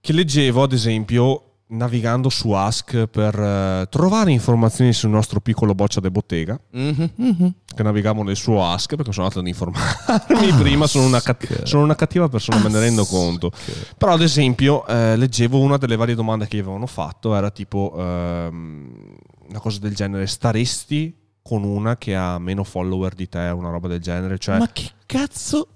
Che 0.00 0.12
leggevo, 0.14 0.62
ad 0.62 0.72
esempio, 0.72 1.42
navigando 1.68 2.28
su 2.28 2.52
Ask 2.52 3.06
per 3.06 3.34
eh, 3.38 3.86
trovare 3.90 4.30
informazioni 4.30 4.92
sul 4.92 5.10
nostro 5.10 5.40
piccolo 5.40 5.74
boccia 5.74 6.00
de 6.00 6.10
bottega. 6.10 6.58
Mhm, 6.70 7.10
mhm. 7.16 7.54
Che 7.74 7.82
navigavo 7.82 8.22
nel 8.22 8.36
suo 8.36 8.64
Ask 8.64 8.94
perché 8.94 9.12
sono 9.12 9.26
andato 9.26 9.40
ad 9.40 9.48
informarmi 9.48 10.52
prima. 10.62 10.86
Sono 10.86 11.06
una, 11.06 11.20
cat- 11.20 11.64
sono 11.64 11.82
una 11.82 11.94
cattiva 11.96 12.28
persona, 12.28 12.58
me 12.58 12.68
ne 12.68 12.78
rendo 12.78 13.04
conto. 13.04 13.50
Però, 13.98 14.12
ad 14.12 14.22
esempio, 14.22 14.86
eh, 14.86 15.16
leggevo 15.16 15.58
una 15.58 15.76
delle 15.76 15.96
varie 15.96 16.14
domande 16.14 16.46
che 16.46 16.56
gli 16.56 16.60
avevano 16.60 16.86
fatto. 16.86 17.34
Era 17.34 17.50
tipo 17.50 17.94
ehm, 17.96 19.16
una 19.48 19.60
cosa 19.60 19.80
del 19.80 19.94
genere: 19.94 20.26
staresti 20.26 21.14
con 21.42 21.64
una 21.64 21.96
che 21.96 22.14
ha 22.14 22.38
meno 22.38 22.64
follower 22.64 23.14
di 23.14 23.28
te? 23.28 23.48
Una 23.48 23.70
roba 23.70 23.88
del 23.88 24.00
genere. 24.00 24.38
Cioè, 24.38 24.58
Ma 24.58 24.68
che 24.68 24.90
cazzo? 25.04 25.68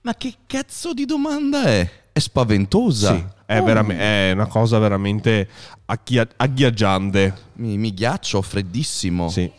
Ma 0.00 0.14
che 0.14 0.34
cazzo 0.46 0.92
di 0.92 1.04
domanda 1.04 1.64
è? 1.64 2.01
È 2.12 2.18
spaventosa. 2.18 3.14
Sì, 3.14 3.24
è, 3.46 3.58
Oh, 3.60 3.64
verame- 3.64 3.98
è 3.98 4.32
una 4.32 4.46
cosa 4.46 4.78
veramente 4.78 5.48
acchia- 5.86 6.28
agghiaggiante. 6.36 7.34
Mi, 7.54 7.78
mi 7.78 7.94
ghiaccio, 7.94 8.42
freddissimo. 8.42 9.28
Sì. 9.30 9.50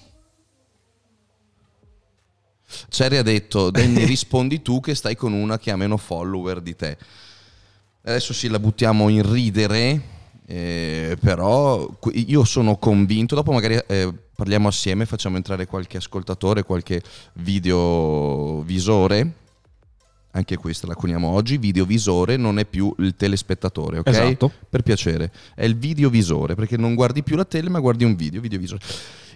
Cherry 2.90 3.18
ha 3.18 3.24
detto, 3.24 3.70
Danny 3.72 4.06
rispondi 4.16 4.62
tu 4.62 4.80
che 4.80 4.94
stai 4.96 5.16
con 5.16 5.34
una 5.34 5.58
che 5.60 5.72
ha 5.72 5.76
meno 5.76 5.98
follower 5.98 6.62
di 6.62 6.76
te. 6.76 6.98
Adesso 8.06 8.34
sì, 8.34 8.48
la 8.50 8.60
buttiamo 8.60 9.08
in 9.10 9.30
ridere. 9.32 10.12
Eh, 10.46 11.18
però 11.22 11.90
io 12.14 12.44
sono 12.44 12.76
convinto, 12.78 13.34
dopo 13.34 13.54
magari 13.54 13.76
eh, 13.88 14.14
parliamo 14.36 14.68
assieme, 14.68 15.06
facciamo 15.06 15.38
entrare 15.38 15.66
qualche 15.66 15.96
ascoltatore, 15.98 16.64
qualche 16.64 17.02
videovisore. 17.34 19.32
Anche 20.36 20.58
questa 20.58 20.88
la 20.88 20.96
coniamo 20.96 21.28
oggi, 21.28 21.60
videovisore 21.60 22.38
non 22.38 22.58
è 22.58 22.66
più 22.66 22.94
il 22.98 23.14
telespettatore, 23.16 24.00
ok? 24.00 24.08
Esatto. 24.08 24.52
Per 24.68 24.82
piacere, 24.82 25.32
è 25.54 25.64
il 25.64 25.76
videovisore, 25.78 26.56
perché 26.56 26.76
non 26.76 26.96
guardi 26.96 27.22
più 27.22 27.36
la 27.36 27.46
tele 27.46 27.70
ma 27.70 27.80
guardi 27.80 28.04
un 28.04 28.16
video, 28.16 28.42
videovisore. 28.42 28.82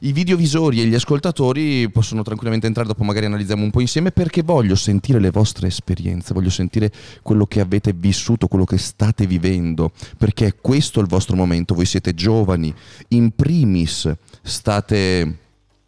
I 0.01 0.11
videovisori 0.11 0.81
e 0.81 0.85
gli 0.85 0.95
ascoltatori 0.95 1.87
possono 1.91 2.23
tranquillamente 2.23 2.65
entrare, 2.65 2.87
dopo 2.87 3.03
magari 3.03 3.27
analizziamo 3.27 3.63
un 3.63 3.69
po' 3.69 3.79
insieme, 3.79 4.11
perché 4.11 4.41
voglio 4.41 4.73
sentire 4.73 5.19
le 5.19 5.29
vostre 5.29 5.67
esperienze, 5.67 6.33
voglio 6.33 6.49
sentire 6.49 6.91
quello 7.21 7.45
che 7.45 7.59
avete 7.59 7.93
vissuto, 7.95 8.47
quello 8.47 8.65
che 8.65 8.79
state 8.79 9.27
vivendo, 9.27 9.91
perché 10.17 10.55
questo 10.59 10.99
è 10.99 11.03
il 11.03 11.09
vostro 11.09 11.35
momento, 11.35 11.75
voi 11.75 11.85
siete 11.85 12.15
giovani, 12.15 12.73
in 13.09 13.29
primis 13.35 14.11
state 14.41 15.37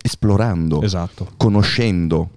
esplorando, 0.01 0.83
Esatto. 0.83 1.31
conoscendo, 1.35 2.29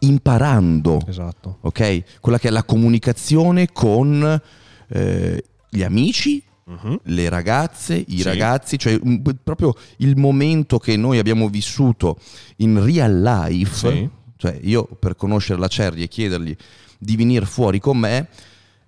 imparando 0.00 1.00
Esatto. 1.06 1.58
ok? 1.62 2.20
Quella 2.20 2.38
che 2.38 2.48
è 2.48 2.50
la 2.50 2.64
comunicazione 2.64 3.72
con 3.72 4.40
eh, 4.88 5.44
gli 5.68 5.82
amici, 5.82 6.42
Mhm. 6.64 7.00
le 7.04 7.28
ragazze, 7.28 7.94
i 7.94 8.18
Sì. 8.18 8.22
ragazzi, 8.22 8.78
cioè 8.78 8.98
un- 9.02 9.22
proprio 9.42 9.74
il 9.98 10.16
momento 10.16 10.78
che 10.78 10.96
noi 10.96 11.18
abbiamo 11.18 11.48
vissuto 11.48 12.18
in 12.56 12.84
real 12.84 13.20
life, 13.20 13.90
Sì. 13.90 14.08
cioè 14.36 14.58
io 14.62 14.84
per 14.84 15.16
conoscere 15.16 15.58
la 15.60 15.68
Cerri 15.68 16.02
e 16.02 16.08
chiedergli 16.08 16.54
di 16.98 17.16
venire 17.16 17.46
fuori 17.46 17.78
con 17.78 17.98
me, 17.98 18.28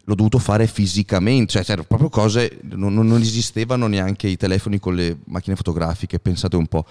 l'ho 0.05 0.15
dovuto 0.15 0.39
fare 0.39 0.67
fisicamente, 0.67 1.53
cioè 1.53 1.63
c'erano 1.65 1.87
proprio 1.87 2.09
cose, 2.09 2.59
non- 2.63 2.95
non 2.95 3.21
esistevano 3.21 3.87
neanche 3.87 4.27
i 4.27 4.37
telefoni 4.37 4.79
con 4.79 4.95
le 4.95 5.19
macchine 5.27 5.55
fotografiche, 5.55 6.19
pensate 6.19 6.57
un 6.57 6.67
po'. 6.67 6.85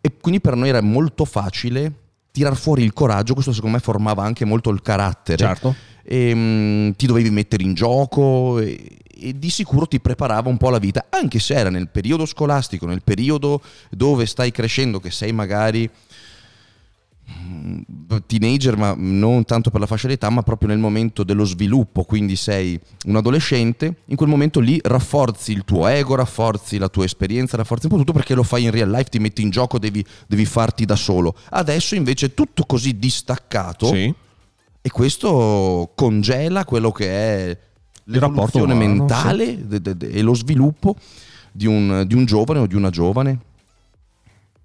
E 0.00 0.16
quindi 0.20 0.40
per 0.40 0.56
noi 0.56 0.68
era 0.70 0.80
molto 0.80 1.24
facile 1.24 1.92
tirar 2.32 2.56
fuori 2.56 2.82
il 2.82 2.92
coraggio, 2.92 3.34
questo 3.34 3.52
secondo 3.52 3.76
me 3.76 3.82
formava 3.82 4.24
anche 4.24 4.44
molto 4.44 4.70
il 4.70 4.82
carattere 4.82 5.36
Certo. 5.36 5.74
e, 6.02 6.32
mm, 6.34 6.90
ti 6.96 7.06
dovevi 7.06 7.30
mettere 7.30 7.62
in 7.62 7.74
gioco 7.74 8.58
e, 8.58 8.98
e 9.06 9.38
di 9.38 9.50
sicuro 9.50 9.86
ti 9.86 10.00
preparava 10.00 10.48
un 10.48 10.56
po' 10.56 10.70
la 10.70 10.78
vita, 10.78 11.06
anche 11.10 11.38
se 11.38 11.54
era 11.54 11.70
nel 11.70 11.88
periodo 11.88 12.26
scolastico, 12.26 12.86
nel 12.86 13.02
periodo 13.04 13.60
dove 13.90 14.26
stai 14.26 14.50
crescendo, 14.50 14.98
che 14.98 15.10
sei 15.10 15.32
magari 15.32 15.88
teenager, 18.26 18.76
ma 18.76 18.94
non 18.96 19.44
tanto 19.44 19.70
per 19.70 19.80
la 19.80 19.86
fascia 19.86 20.08
d'età, 20.08 20.28
ma 20.30 20.42
proprio 20.42 20.68
nel 20.68 20.78
momento 20.78 21.22
dello 21.22 21.44
sviluppo, 21.44 22.04
quindi 22.04 22.36
sei 22.36 22.78
un 23.06 23.16
adolescente, 23.16 23.96
in 24.06 24.16
quel 24.16 24.28
momento 24.28 24.60
lì 24.60 24.78
rafforzi 24.82 25.52
il 25.52 25.64
tuo 25.64 25.86
ego, 25.86 26.14
rafforzi 26.14 26.78
la 26.78 26.88
tua 26.88 27.04
esperienza, 27.04 27.56
rafforzi 27.56 27.86
un 27.86 27.92
po' 27.92 27.98
tutto 27.98 28.12
perché 28.12 28.34
lo 28.34 28.42
fai 28.42 28.64
in 28.64 28.70
real 28.70 28.90
life, 28.90 29.10
ti 29.10 29.18
metti 29.18 29.42
in 29.42 29.50
gioco, 29.50 29.78
devi, 29.78 30.04
devi 30.26 30.44
farti 30.44 30.84
da 30.84 30.96
solo. 30.96 31.34
Adesso 31.50 31.94
invece 31.94 32.26
è 32.26 32.34
tutto 32.34 32.64
così 32.64 32.98
distaccato 32.98 33.86
Sì. 33.86 34.12
e 34.80 34.90
questo 34.90 35.92
congela 35.94 36.64
quello 36.64 36.90
che 36.92 37.06
è 37.08 37.58
l'evoluzione 38.04 38.72
umano, 38.72 38.88
mentale 38.94 39.66
de- 39.66 39.80
de- 39.80 39.96
de- 39.96 40.08
e 40.10 40.22
lo 40.22 40.34
sviluppo 40.34 40.96
di 41.52 41.66
un, 41.66 42.04
di 42.06 42.14
un 42.14 42.24
giovane 42.24 42.60
o 42.60 42.66
di 42.66 42.74
una 42.74 42.90
giovane. 42.90 43.38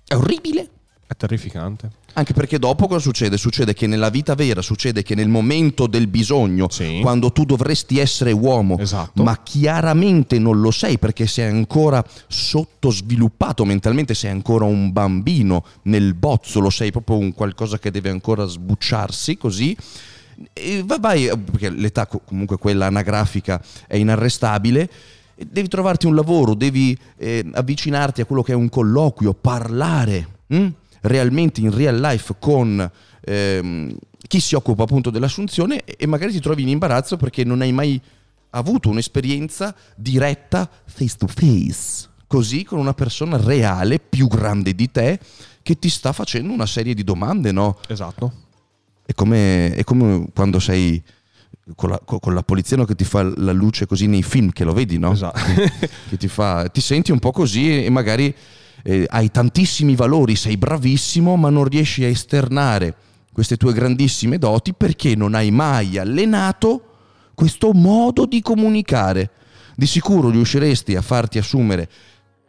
È 0.05 0.15
orribile. 0.15 0.69
È 1.09 1.15
terrificante. 1.15 1.89
Anche 2.13 2.33
perché 2.33 2.59
dopo 2.59 2.85
cosa 2.87 2.99
succede? 2.99 3.37
Succede 3.37 3.73
che 3.73 3.87
nella 3.87 4.09
vita 4.09 4.35
vera, 4.35 4.61
succede 4.61 5.03
che 5.03 5.15
nel 5.15 5.29
momento 5.29 5.87
del 5.87 6.07
bisogno, 6.07 6.67
Sì. 6.69 6.99
quando 7.01 7.31
tu 7.31 7.45
dovresti 7.45 7.97
essere 7.97 8.33
uomo, 8.33 8.77
Esatto. 8.77 9.23
ma 9.23 9.41
chiaramente 9.41 10.37
non 10.37 10.59
lo 10.59 10.69
sei 10.71 10.97
perché 10.97 11.25
sei 11.27 11.47
ancora 11.49 12.03
sottosviluppato 12.27 13.63
mentalmente, 13.63 14.13
sei 14.13 14.31
ancora 14.31 14.65
un 14.65 14.91
bambino 14.91 15.63
nel 15.83 16.13
bozzolo, 16.13 16.69
sei 16.69 16.91
proprio 16.91 17.17
un 17.17 17.33
qualcosa 17.33 17.79
che 17.79 17.89
deve 17.91 18.09
ancora 18.09 18.45
sbucciarsi 18.45 19.37
così. 19.37 19.75
E 20.53 20.83
va- 20.85 20.99
vai, 20.99 21.29
perché 21.51 21.69
l'età 21.69 22.05
co- 22.05 22.21
comunque 22.25 22.57
quella 22.57 22.87
anagrafica 22.87 23.61
è 23.87 23.95
inarrestabile. 23.95 24.89
Devi 25.35 25.67
trovarti 25.69 26.05
un 26.05 26.15
lavoro, 26.15 26.53
devi 26.53 26.97
eh, 27.17 27.45
avvicinarti 27.53 28.21
a 28.21 28.25
quello 28.25 28.41
che 28.43 28.51
è 28.51 28.55
un 28.55 28.69
colloquio, 28.69 29.33
parlare 29.33 30.27
hm? 30.47 30.67
Realmente 31.07 31.61
in 31.61 31.73
real 31.73 31.99
life 31.99 32.35
con 32.39 32.89
ehm, 33.21 33.97
chi 34.27 34.39
si 34.39 34.55
occupa 34.55 34.83
appunto 34.83 35.09
dell'assunzione 35.09 35.83
e 35.83 36.05
magari 36.05 36.31
ti 36.31 36.39
trovi 36.39 36.61
in 36.61 36.69
imbarazzo 36.69 37.17
perché 37.17 37.43
non 37.43 37.61
hai 37.61 37.71
mai 37.71 37.99
avuto 38.51 38.89
un'esperienza 38.89 39.75
diretta 39.95 40.69
face 40.85 41.15
to 41.17 41.27
face, 41.27 42.09
così 42.27 42.63
con 42.63 42.79
una 42.79 42.93
persona 42.93 43.37
reale 43.37 43.99
più 43.99 44.27
grande 44.27 44.73
di 44.73 44.91
te 44.91 45.19
che 45.61 45.77
ti 45.77 45.89
sta 45.89 46.13
facendo 46.13 46.53
una 46.53 46.65
serie 46.65 46.93
di 46.93 47.03
domande, 47.03 47.51
no? 47.51 47.77
Esatto. 47.87 48.45
È 49.05 49.13
come, 49.13 49.73
è 49.73 49.83
come 49.83 50.27
quando 50.33 50.59
sei 50.59 51.01
con 51.75 51.89
la, 51.89 51.99
con 51.99 52.33
la 52.33 52.43
poliziano 52.43 52.85
che 52.85 52.95
ti 52.95 53.03
fa 53.03 53.23
la 53.23 53.51
luce 53.51 53.85
così 53.85 54.07
nei 54.07 54.23
film, 54.23 54.51
che 54.51 54.63
lo 54.63 54.73
vedi, 54.73 54.97
no? 54.97 55.11
Esatto. 55.11 55.39
che 56.09 56.17
ti 56.17 56.27
fa, 56.27 56.67
ti 56.69 56.81
senti 56.81 57.11
un 57.11 57.19
po' 57.19 57.31
così 57.31 57.83
e 57.83 57.89
magari 57.89 58.33
eh, 58.87 59.05
hai 59.09 59.29
tantissimi 59.29 59.95
valori, 59.95 60.37
sei 60.37 60.55
bravissimo, 60.55 61.35
ma 61.35 61.49
non 61.49 61.65
riesci 61.65 62.05
a 62.05 62.07
esternare 62.07 62.95
queste 63.33 63.57
tue 63.57 63.73
grandissime 63.73 64.37
doti 64.37 64.73
perché 64.73 65.13
non 65.13 65.35
hai 65.35 65.51
mai 65.51 65.97
allenato 65.97 66.83
questo 67.35 67.73
modo 67.73 68.25
di 68.25 68.41
comunicare. 68.41 69.31
Di 69.75 69.85
sicuro 69.85 70.29
riusciresti 70.29 70.95
a 70.95 71.01
farti 71.01 71.37
assumere 71.37 71.89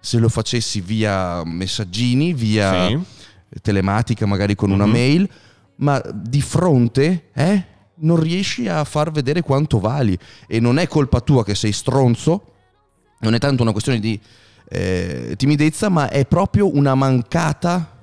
se 0.01 0.19
lo 0.19 0.29
facessi 0.29 0.81
via 0.81 1.43
messaggini, 1.45 2.33
via 2.33 2.87
Sì. 2.87 2.99
telematica, 3.61 4.25
magari 4.25 4.55
con 4.55 4.71
una 4.71 4.87
Mhm. 4.87 4.93
mail, 4.93 5.29
ma 5.79 6.01
di 6.15 6.41
fronte, 6.41 7.31
eh, 7.35 7.65
non 7.97 8.21
riesci 8.21 8.69
a 8.69 8.85
far 8.85 9.11
vedere 9.11 9.43
quanto 9.43 9.81
vali. 9.81 10.17
E 10.47 10.61
non 10.61 10.79
è 10.79 10.87
colpa 10.87 11.21
tua 11.21 11.45
che 11.45 11.57
sei 11.57 11.73
stronzo, 11.73 12.53
non 13.21 13.35
è 13.35 13.39
tanto 13.41 13.63
una 13.63 13.73
questione 13.73 13.99
di 13.99 14.19
eh, 14.69 15.35
timidezza, 15.37 15.89
ma 15.89 16.09
è 16.09 16.27
proprio 16.27 16.75
una 16.75 16.95
mancata 16.95 17.97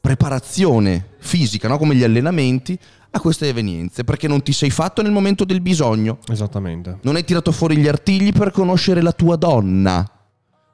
preparazione 0.00 1.10
fisica, 1.18 1.68
no? 1.68 1.78
come 1.78 1.94
gli 1.94 2.02
allenamenti, 2.02 2.78
a 3.12 3.20
queste 3.20 3.48
evenienze, 3.48 4.04
perché 4.04 4.28
non 4.28 4.42
ti 4.42 4.52
sei 4.52 4.70
fatto 4.70 5.02
nel 5.02 5.12
momento 5.12 5.44
del 5.44 5.60
bisogno. 5.60 6.18
Esattamente. 6.28 6.98
Non 7.02 7.16
hai 7.16 7.24
tirato 7.24 7.52
fuori 7.52 7.76
gli 7.76 7.88
artigli 7.88 8.32
per 8.32 8.52
conoscere 8.52 9.02
la 9.02 9.12
tua 9.12 9.36
donna. 9.36 10.08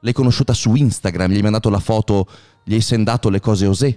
L'hai 0.01 0.13
conosciuta 0.13 0.53
su 0.53 0.75
Instagram, 0.75 1.31
gli 1.31 1.37
hai 1.37 1.41
mandato 1.41 1.69
la 1.69 1.79
foto, 1.79 2.27
gli 2.63 2.73
hai 2.73 2.81
sendato 2.81 3.29
le 3.29 3.39
cose 3.39 3.65
osè, 3.65 3.87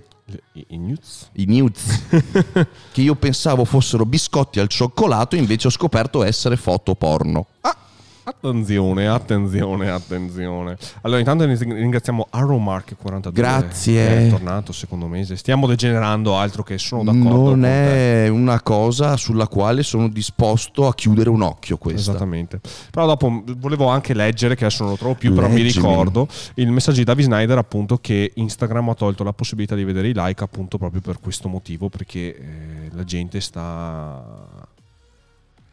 I, 0.55 0.65
i 0.69 0.79
nudes? 0.79 1.29
i 1.35 1.45
nudes, 1.45 2.05
che 2.93 3.03
io 3.03 3.15
pensavo 3.15 3.67
fossero 3.67 4.07
biscotti 4.07 4.59
al 4.59 4.69
cioccolato, 4.69 5.37
invece 5.37 5.67
ho 5.67 5.71
scoperto 5.71 6.25
essere 6.25 6.57
foto 6.57 6.95
porno. 6.95 7.49
Ah, 7.61 7.77
attenzione, 8.25 9.07
attenzione, 9.09 9.91
attenzione. 9.91 10.77
Allora, 11.03 11.19
intanto 11.19 11.45
ringraziamo 11.45 12.29
Arrowmark42. 12.33 13.33
Grazie. 13.33 14.27
È 14.27 14.31
tornato 14.31 14.73
secondo 14.73 15.07
mese. 15.07 15.37
Stiamo 15.37 15.67
degenerando 15.67 16.37
altro 16.37 16.63
che 16.63 16.79
sono 16.79 17.05
d'accordo. 17.05 17.51
Non 17.51 17.61
te. 17.63 18.25
è 18.27 18.29
una 18.29 18.61
cosa 18.63 19.17
sulla 19.17 19.49
quale 19.49 19.83
sono 19.83 20.09
disposto 20.09 20.87
a 20.87 20.95
chiudere 20.95 21.31
un 21.31 21.43
occhio 21.43 21.77
questa. 21.77 22.11
Esattamente. 22.11 22.61
Però 22.91 23.07
dopo 23.07 23.29
mh, 23.29 23.59
volevo 23.59 23.89
anche 23.89 24.15
leggere, 24.15 24.55
che 24.55 24.65
adesso 24.65 24.83
non 24.83 24.93
lo 24.93 24.99
trovo 24.99 25.15
più, 25.15 25.35
però 25.35 25.49
mi 25.49 25.63
Leggimi. 25.63 25.87
ricordo 25.87 26.29
il 26.55 26.71
messaggio 26.71 26.99
di 26.99 27.05
David 27.05 27.25
Snyder 27.25 27.59
appunto 27.59 27.99
che 27.99 28.33
Instagram 28.35 28.91
ha 28.91 28.95
tolto 28.95 29.25
la 29.25 29.33
possibilità 29.33 29.75
di 29.75 29.85
vedere 29.85 30.09
i 30.09 30.13
like 30.15 30.43
appunto 30.45 30.79
proprio 30.79 31.01
per 31.01 31.21
questo 31.21 31.49
motivo, 31.49 31.89
perché 31.89 32.37
eh, 32.37 32.89
la 32.93 33.05
gente 33.05 33.41
sta 33.41 34.69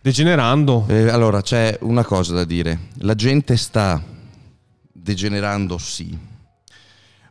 degenerando. 0.07 0.85
Eh, 0.87 1.09
allora, 1.09 1.41
c'è 1.41 1.77
una 1.81 2.05
cosa 2.05 2.33
da 2.33 2.45
dire. 2.45 2.91
La 2.99 3.13
gente 3.13 3.57
sta 3.57 4.01
degenerando, 4.89 5.77
sì. 5.77 6.17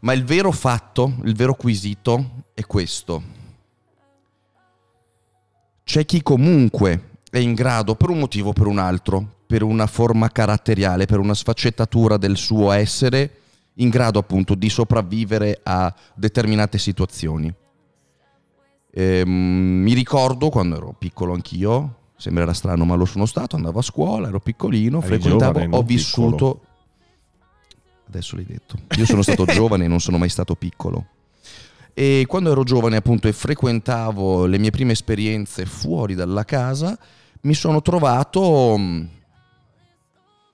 Ma 0.00 0.12
il 0.12 0.25
vero 0.25 0.52
fatto, 0.52 1.14
il 1.25 1.35
vero 1.35 1.54
quesito 1.54 2.45
è 2.52 2.66
questo. 2.66 3.23
C'è 5.85 6.04
chi 6.04 6.23
comunque 6.23 7.12
è 7.30 7.38
in 7.38 7.54
grado, 7.54 7.95
per 7.95 8.11
un 8.11 8.18
motivo 8.18 8.50
o 8.50 8.52
per 8.52 8.66
un 8.66 8.78
altro, 8.78 9.37
per 9.47 9.62
una 9.62 9.87
forma 9.87 10.28
caratteriale, 10.28 11.06
per 11.06 11.18
una 11.18 11.35
sfaccettatura 11.35 12.18
del 12.18 12.37
suo 12.37 12.73
essere, 12.73 13.40
in 13.76 13.88
grado 13.88 14.18
appunto 14.18 14.54
di 14.54 14.68
sopravvivere 14.68 15.61
a 15.62 15.95
determinate 16.14 16.76
situazioni. 16.76 17.50
Ehm, 18.92 19.30
mi 19.30 19.95
ricordo 19.95 20.50
quando 20.50 20.76
ero 20.76 20.95
piccolo 20.99 21.33
anch'io, 21.33 22.04
sembrerà 22.16 22.52
strano 22.52 22.85
ma 22.85 22.94
lo 22.94 23.04
sono 23.04 23.26
stato, 23.26 23.56
andavo 23.56 23.78
a 23.78 23.82
scuola, 23.82 24.28
ero 24.28 24.40
piccolino, 24.40 24.99
Eri 24.99 25.06
frequentavo, 25.06 25.52
giovane, 25.52 25.76
ho 25.76 25.82
vissuto... 25.82 26.61
Adesso 28.08 28.37
l'hai 28.37 28.46
detto. 28.46 28.78
Io 28.96 29.04
sono 29.04 29.23
stato 29.23 29.44
giovane 29.50 29.85
e 29.85 29.88
non 29.88 30.00
sono 30.00 30.16
mai 30.16 30.28
stato 30.28 30.54
piccolo. 30.54 31.06
E 31.92 32.25
quando 32.28 32.50
ero 32.50 32.62
giovane 32.62 32.96
appunto 32.96 33.26
e 33.26 33.32
frequentavo 33.32 34.46
le 34.46 34.58
mie 34.58 34.70
prime 34.70 34.92
esperienze 34.92 35.66
fuori 35.66 36.14
dalla 36.14 36.44
casa, 36.44 36.96
mi 37.42 37.54
sono 37.54 37.80
trovato 37.80 38.76
mm, 38.78 39.04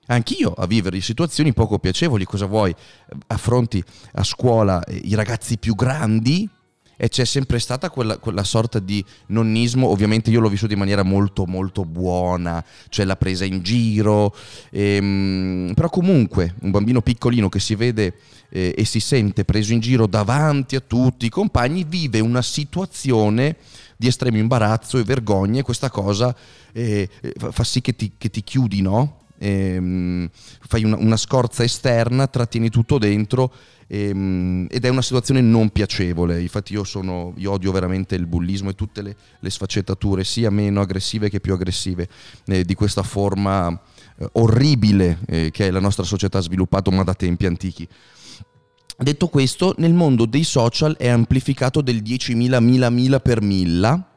anch'io 0.07 0.53
a 0.53 0.65
vivere 0.65 1.01
situazioni 1.01 1.53
poco 1.53 1.79
piacevoli. 1.79 2.25
Cosa 2.25 2.45
vuoi? 2.45 2.73
Affronti 3.27 3.83
a 4.13 4.23
scuola 4.23 4.83
eh, 4.83 4.95
i 4.95 5.15
ragazzi 5.15 5.57
più 5.57 5.75
grandi 5.75 6.49
e 6.95 7.09
c'è 7.09 7.25
sempre 7.25 7.59
stata 7.59 7.89
quella, 7.89 8.17
quella, 8.17 8.43
sorta 8.43 8.79
di 8.79 9.03
nonnismo, 9.27 9.87
ovviamente 9.87 10.29
io 10.29 10.39
l'ho 10.39 10.49
vissuto 10.49 10.73
in 10.73 10.79
maniera 10.79 11.03
molto 11.03 11.45
molto 11.45 11.85
buona, 11.85 12.63
cioè 12.89 13.05
la 13.05 13.15
presa 13.15 13.45
in 13.45 13.61
giro, 13.61 14.35
ehm, 14.69 15.73
però 15.75 15.89
comunque 15.89 16.55
un 16.61 16.71
bambino 16.71 17.01
piccolino 17.01 17.49
che 17.49 17.59
si 17.59 17.75
vede 17.75 18.15
eh, 18.49 18.73
e 18.77 18.85
si 18.85 18.99
sente 18.99 19.45
preso 19.45 19.73
in 19.73 19.79
giro 19.79 20.07
davanti 20.07 20.75
a 20.75 20.81
tutti 20.81 21.25
i 21.25 21.29
compagni 21.29 21.83
vive 21.87 22.19
una 22.19 22.41
situazione 22.41 23.57
di 23.97 24.07
estremo 24.07 24.37
imbarazzo 24.37 24.97
e 24.97 25.03
vergogna 25.03 25.59
e 25.59 25.63
questa 25.63 25.89
cosa 25.89 26.35
eh, 26.71 27.09
fa 27.37 27.63
sì 27.63 27.81
che 27.81 27.95
ti, 27.95 28.13
che 28.17 28.29
ti 28.29 28.43
chiudi, 28.43 28.81
no? 28.81 29.21
Ehm, 29.39 30.29
fai 30.31 30.83
una, 30.83 30.97
una 30.97 31.17
scorza 31.17 31.63
esterna, 31.63 32.27
trattieni 32.27 32.69
tutto 32.69 32.97
dentro 32.97 33.51
ehm, 33.87 34.67
ed 34.69 34.85
è 34.85 34.89
una 34.89 35.01
situazione 35.01 35.41
non 35.41 35.69
piacevole. 35.69 36.41
Infatti 36.41 36.73
io, 36.73 36.83
sono, 36.83 37.33
io 37.37 37.51
odio 37.51 37.71
veramente 37.71 38.15
il 38.15 38.25
bullismo 38.25 38.69
e 38.69 38.75
tutte 38.75 39.01
le, 39.01 39.15
le 39.39 39.49
sfaccettature, 39.49 40.23
sia 40.23 40.49
meno 40.49 40.81
aggressive 40.81 41.29
che 41.29 41.39
più 41.39 41.53
aggressive, 41.53 42.07
eh, 42.45 42.63
di 42.63 42.73
questa 42.73 43.03
forma 43.03 43.79
eh, 44.17 44.29
orribile 44.33 45.19
eh, 45.27 45.51
che 45.51 45.71
la 45.71 45.79
nostra 45.79 46.03
società 46.03 46.39
ha 46.39 46.41
sviluppato 46.41 46.91
ma 46.91 47.03
da 47.03 47.13
tempi 47.13 47.45
antichi. 47.45 47.87
Detto 48.95 49.27
questo, 49.27 49.73
nel 49.77 49.93
mondo 49.93 50.25
dei 50.25 50.43
social 50.43 50.95
è 50.97 51.07
amplificato 51.07 51.81
del 51.81 51.97
10.000 51.97 52.61
1000 52.61 52.89
1000 52.89 53.19
per 53.19 53.41
milla. 53.41 54.07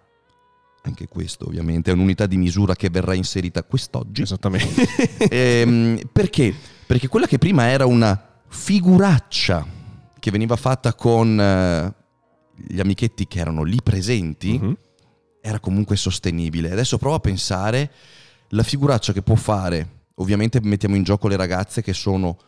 Anche 0.87 1.09
questo 1.09 1.47
ovviamente 1.47 1.91
è 1.91 1.95
un'unità 1.95 2.27
di 2.27 2.37
misura 2.37 2.77
che 2.77 2.89
verrà 2.91 3.15
inserita 3.15 3.65
quest'oggi. 3.65 4.23
Esattamente. 4.23 4.87
ehm, 5.29 5.99
perché? 6.13 6.55
Perché 6.87 7.09
quella 7.09 7.27
che 7.27 7.39
prima 7.39 7.69
era 7.69 7.87
una 7.87 8.41
figuraccia 8.49 9.67
che 10.19 10.31
veniva 10.31 10.55
fatta 10.55 10.95
con 10.95 11.41
eh, 11.41 11.95
gli 12.69 12.79
amichetti 12.79 13.27
che 13.27 13.41
erano 13.41 13.65
lì 13.65 13.79
presenti, 13.83 14.59
uh-huh. 14.63 14.77
era 15.41 15.59
comunque 15.59 15.97
sostenibile. 15.97 16.71
Adesso 16.71 16.99
prova 16.99 17.17
a 17.17 17.21
pensare 17.21 17.91
la 18.51 18.63
figuraccia 18.63 19.13
che 19.13 19.23
può 19.23 19.35
fare. 19.35 20.05
Ovviamente 20.17 20.61
mettiamo 20.63 20.95
in 20.95 21.03
gioco 21.03 21.27
le 21.27 21.37
ragazze 21.37 21.83
che 21.83 21.93
sono 21.93 22.39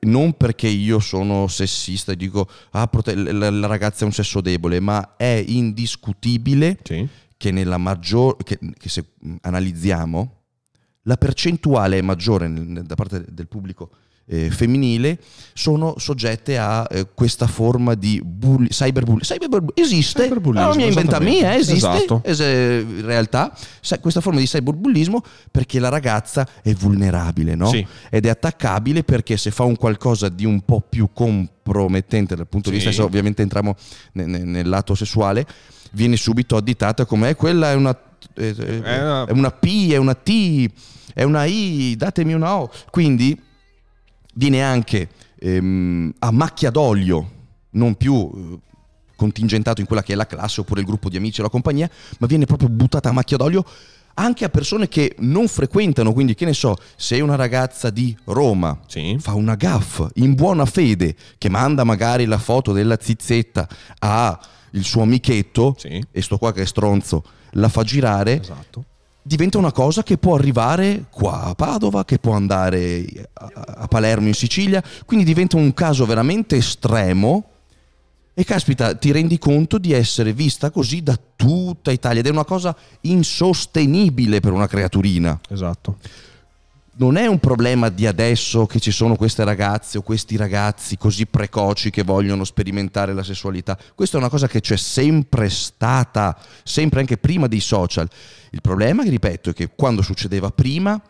non 0.00 0.36
perché 0.36 0.68
io 0.68 1.00
sono 1.00 1.48
sessista 1.48 2.12
e 2.12 2.16
dico 2.16 2.48
ah, 2.70 2.86
prote- 2.86 3.14
la, 3.14 3.50
la, 3.50 3.66
ragazza 3.66 4.02
è 4.02 4.06
un 4.06 4.12
sesso 4.12 4.40
debole, 4.40 4.78
ma 4.78 5.16
è 5.16 5.44
indiscutibile 5.46 6.78
sì. 6.82 7.08
Che 7.40 7.50
nella 7.52 7.78
maggior 7.78 8.36
che, 8.44 8.58
che, 8.76 8.90
se 8.90 9.12
analizziamo 9.40 10.42
la 11.04 11.16
percentuale 11.16 11.96
è 11.96 12.02
maggiore 12.02 12.48
nel, 12.48 12.82
da 12.84 12.94
parte 12.94 13.24
del 13.30 13.48
pubblico 13.48 13.92
eh, 14.26 14.50
femminile 14.50 15.18
sono 15.54 15.94
soggette 15.96 16.58
a 16.58 16.86
eh, 16.90 17.06
questa 17.14 17.46
forma 17.46 17.94
di 17.94 18.20
bulli, 18.22 18.68
cyberbullismo. 18.68 19.36
Cyberbullismo 19.36 19.82
esiste, 19.82 20.28
non 20.28 20.76
mi 20.76 20.86
inventa 20.86 21.18
mia, 21.18 21.54
esiste 21.56 21.88
esatto. 21.88 22.20
es- 22.24 22.40
in 22.40 23.06
realtà 23.06 23.56
questa 24.02 24.20
forma 24.20 24.38
di 24.38 24.46
cyberbullismo 24.46 25.22
perché 25.50 25.80
la 25.80 25.88
ragazza 25.88 26.46
è 26.62 26.74
vulnerabile 26.74 27.54
no? 27.54 27.68
sì. 27.68 27.84
ed 28.10 28.26
è 28.26 28.28
attaccabile 28.28 29.02
perché 29.02 29.38
se 29.38 29.50
fa 29.50 29.64
un 29.64 29.76
qualcosa 29.76 30.28
di 30.28 30.44
un 30.44 30.60
po' 30.60 30.82
più 30.86 31.08
compromettente 31.14 32.36
dal 32.36 32.48
punto 32.48 32.68
sì. 32.70 32.76
di 32.76 32.84
vista, 32.84 33.02
ovviamente 33.02 33.40
entriamo 33.40 33.74
nel, 34.12 34.28
nel 34.28 34.68
lato 34.68 34.94
sessuale, 34.94 35.46
viene 35.92 36.16
subito 36.16 36.56
additata 36.56 37.04
come 37.04 37.34
quella 37.34 37.70
è 37.70 37.74
una, 37.74 37.96
è, 38.34 38.54
è 38.54 39.30
una 39.30 39.50
P, 39.50 39.90
è 39.90 39.96
una 39.96 40.14
T, 40.14 40.70
è 41.14 41.22
una 41.22 41.44
I, 41.44 41.94
datemi 41.96 42.32
una 42.32 42.56
O. 42.56 42.70
Quindi 42.90 43.40
viene 44.34 44.62
anche 44.62 45.08
ehm, 45.38 46.14
a 46.18 46.30
macchia 46.30 46.70
d'olio, 46.70 47.30
non 47.70 47.94
più 47.94 48.30
eh, 48.34 48.58
contingentato 49.16 49.80
in 49.80 49.86
quella 49.86 50.02
che 50.02 50.12
è 50.12 50.16
la 50.16 50.26
classe 50.26 50.60
oppure 50.60 50.80
il 50.80 50.86
gruppo 50.86 51.08
di 51.08 51.16
amici 51.16 51.40
o 51.40 51.42
la 51.44 51.50
compagnia, 51.50 51.90
ma 52.18 52.26
viene 52.26 52.46
proprio 52.46 52.68
buttata 52.68 53.08
a 53.08 53.12
macchia 53.12 53.36
d'olio 53.36 53.64
anche 54.14 54.44
a 54.44 54.48
persone 54.48 54.88
che 54.88 55.14
non 55.20 55.48
frequentano, 55.48 56.12
quindi 56.12 56.34
che 56.34 56.44
ne 56.44 56.52
so, 56.52 56.76
se 56.96 57.20
una 57.20 57.36
ragazza 57.36 57.90
di 57.90 58.14
Roma 58.24 58.78
sì. 58.86 59.16
fa 59.18 59.34
una 59.34 59.54
gaff 59.54 60.04
in 60.14 60.34
buona 60.34 60.66
fede, 60.66 61.14
che 61.38 61.48
manda 61.48 61.84
magari 61.84 62.26
la 62.26 62.38
foto 62.38 62.72
della 62.72 62.98
zizzetta 63.00 63.68
a 64.00 64.38
il 64.72 64.84
suo 64.84 65.02
amichetto, 65.02 65.74
sì. 65.78 66.02
e 66.10 66.22
sto 66.22 66.38
qua 66.38 66.52
che 66.52 66.62
è 66.62 66.66
stronzo, 66.66 67.24
la 67.52 67.68
fa 67.68 67.82
girare, 67.82 68.40
esatto 68.40 68.84
diventa 69.22 69.58
una 69.58 69.72
cosa 69.72 70.02
che 70.02 70.18
può 70.18 70.34
arrivare 70.34 71.04
qua 71.10 71.42
a 71.44 71.54
Padova, 71.54 72.04
che 72.04 72.18
può 72.18 72.32
andare 72.32 73.04
a, 73.32 73.86
Palermo 73.86 74.28
in 74.28 74.34
Sicilia, 74.34 74.82
quindi 75.04 75.24
diventa 75.24 75.56
un 75.56 75.74
caso 75.74 76.06
veramente 76.06 76.56
estremo 76.56 77.44
e 78.32 78.44
caspita, 78.44 78.94
ti 78.94 79.10
rendi 79.12 79.38
conto 79.38 79.78
di 79.78 79.92
essere 79.92 80.32
vista 80.32 80.70
così 80.70 81.02
da 81.02 81.18
tutta 81.36 81.90
Italia 81.90 82.20
ed 82.20 82.26
è 82.26 82.30
una 82.30 82.44
cosa 82.44 82.74
insostenibile 83.02 84.40
per 84.40 84.52
una 84.52 84.66
creaturina. 84.66 85.38
Esatto 85.48 85.98
non 87.00 87.16
è 87.16 87.26
un 87.26 87.38
problema 87.38 87.88
di 87.88 88.06
adesso 88.06 88.66
che 88.66 88.78
ci 88.78 88.90
sono 88.90 89.16
queste 89.16 89.42
ragazze 89.42 89.96
o 89.96 90.02
questi 90.02 90.36
ragazzi 90.36 90.98
così 90.98 91.24
precoci 91.24 91.88
che 91.88 92.02
vogliono 92.02 92.44
sperimentare 92.44 93.14
la 93.14 93.22
sessualità. 93.22 93.78
Questa 93.94 94.18
è 94.18 94.20
una 94.20 94.28
cosa 94.28 94.46
che 94.46 94.60
c'è 94.60 94.76
sempre 94.76 95.48
stata, 95.48 96.38
sempre 96.62 97.00
anche 97.00 97.16
prima 97.16 97.46
dei 97.46 97.60
social. 97.60 98.06
Il 98.50 98.60
problema, 98.60 99.02
ripeto, 99.02 99.50
è 99.50 99.52
che 99.54 99.70
quando 99.74 100.02
succedeva 100.02 100.50
prima 100.50 101.00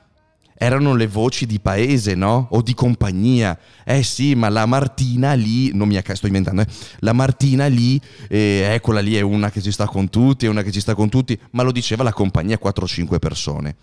erano 0.55 0.94
le 0.94 1.09
voci 1.09 1.44
di 1.44 1.59
paese, 1.59 2.14
no? 2.14 2.46
O 2.50 2.62
di 2.62 2.74
compagnia. 2.74 3.59
Eh 3.83 4.05
sì, 4.05 4.37
ma 4.37 4.48
la 4.48 4.66
Martina 4.66 5.33
lì, 5.33 5.74
non 5.74 5.88
mi 5.88 5.96
ha 5.96 6.14
sto 6.14 6.26
inventando, 6.29 6.62
eh? 6.62 6.66
la 7.00 7.12
Martina 7.12 7.66
lì, 7.66 8.00
eh, 8.29 8.68
eccola 8.74 9.00
lì 9.00 9.16
è 9.16 9.22
una 9.22 9.50
che 9.50 9.61
ci 9.61 9.72
sta 9.72 9.87
con 9.87 10.09
tutti, 10.09 10.46
è 10.46 10.48
una 10.48 10.62
che 10.62 10.70
ci 10.70 10.81
sta 10.81 10.94
con 10.94 11.09
tutti, 11.09 11.37
ma 11.50 11.64
lo 11.64 11.72
diceva 11.72 12.05
la 12.05 12.12
compagnia 12.12 12.61
4-5 12.62 13.18
persone. 13.18 13.74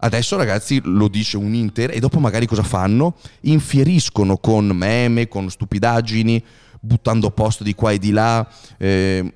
Adesso 0.00 0.36
ragazzi 0.36 0.80
lo 0.84 1.08
dice 1.08 1.36
un'intera 1.36 1.92
e 1.92 1.98
dopo 1.98 2.20
magari 2.20 2.46
cosa 2.46 2.62
fanno? 2.62 3.16
Infieriscono 3.42 4.36
con 4.36 4.66
meme, 4.66 5.26
con 5.26 5.50
stupidaggini, 5.50 6.42
buttando 6.80 7.30
post 7.30 7.64
di 7.64 7.74
qua 7.74 7.90
e 7.90 7.98
di 7.98 8.12
là, 8.12 8.48
eh, 8.76 9.32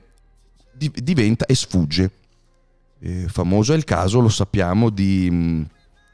diventa 0.72 1.46
e 1.46 1.54
sfugge. 1.56 2.10
Eh, 3.00 3.26
famoso 3.26 3.72
è 3.72 3.76
il 3.76 3.82
caso, 3.82 4.20
lo 4.20 4.28
sappiamo, 4.28 4.88
di 4.90 5.28
mh, 5.28 5.34
mm, 5.34 5.62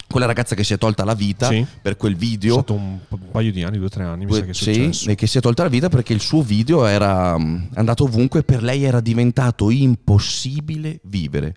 quella 0.08 0.24
ragazza 0.24 0.54
che 0.54 0.64
si 0.64 0.72
è 0.72 0.78
tolta 0.78 1.04
la 1.04 1.12
vita 1.12 1.48
sì. 1.48 1.66
per 1.82 1.98
quel 1.98 2.16
video. 2.16 2.52
È 2.52 2.62
stato 2.62 2.72
un, 2.72 2.98
un 3.06 3.30
paio 3.30 3.52
di 3.52 3.62
anni, 3.62 3.76
due 3.76 3.87
o 3.87 3.90
tre 3.90 4.04
anni, 4.04 4.24
mi 4.24 4.30
que- 4.30 4.38
sa 4.38 4.44
che 4.46 4.50
è 4.52 4.54
successo. 4.54 4.92
Sì, 4.92 5.11
e 5.11 5.14
che 5.14 5.26
si 5.26 5.37
è 5.37 5.42
tolta 5.42 5.64
la 5.64 5.68
vita 5.68 5.90
perché 5.90 6.14
il 6.14 6.20
suo 6.22 6.40
video 6.40 6.87
era 6.87 7.37
mh, 7.37 7.42
mm, 7.42 7.64
andato 7.74 8.04
ovunque, 8.04 8.42
per 8.44 8.62
lei 8.62 8.84
era 8.84 9.00
diventato 9.00 9.68
impossibile 9.68 11.00
vivere 11.02 11.54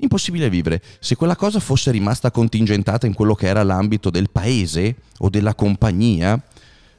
impossibile 0.00 0.50
vivere. 0.50 0.82
Se 0.98 1.16
quella 1.16 1.36
cosa 1.36 1.60
fosse 1.60 1.90
rimasta 1.90 2.30
contingentata 2.30 3.06
in 3.06 3.14
quello 3.14 3.34
che 3.34 3.46
era 3.46 3.62
l'ambito 3.62 4.10
del 4.10 4.30
paese 4.30 4.96
o 5.18 5.28
della 5.28 5.54
compagnia, 5.54 6.40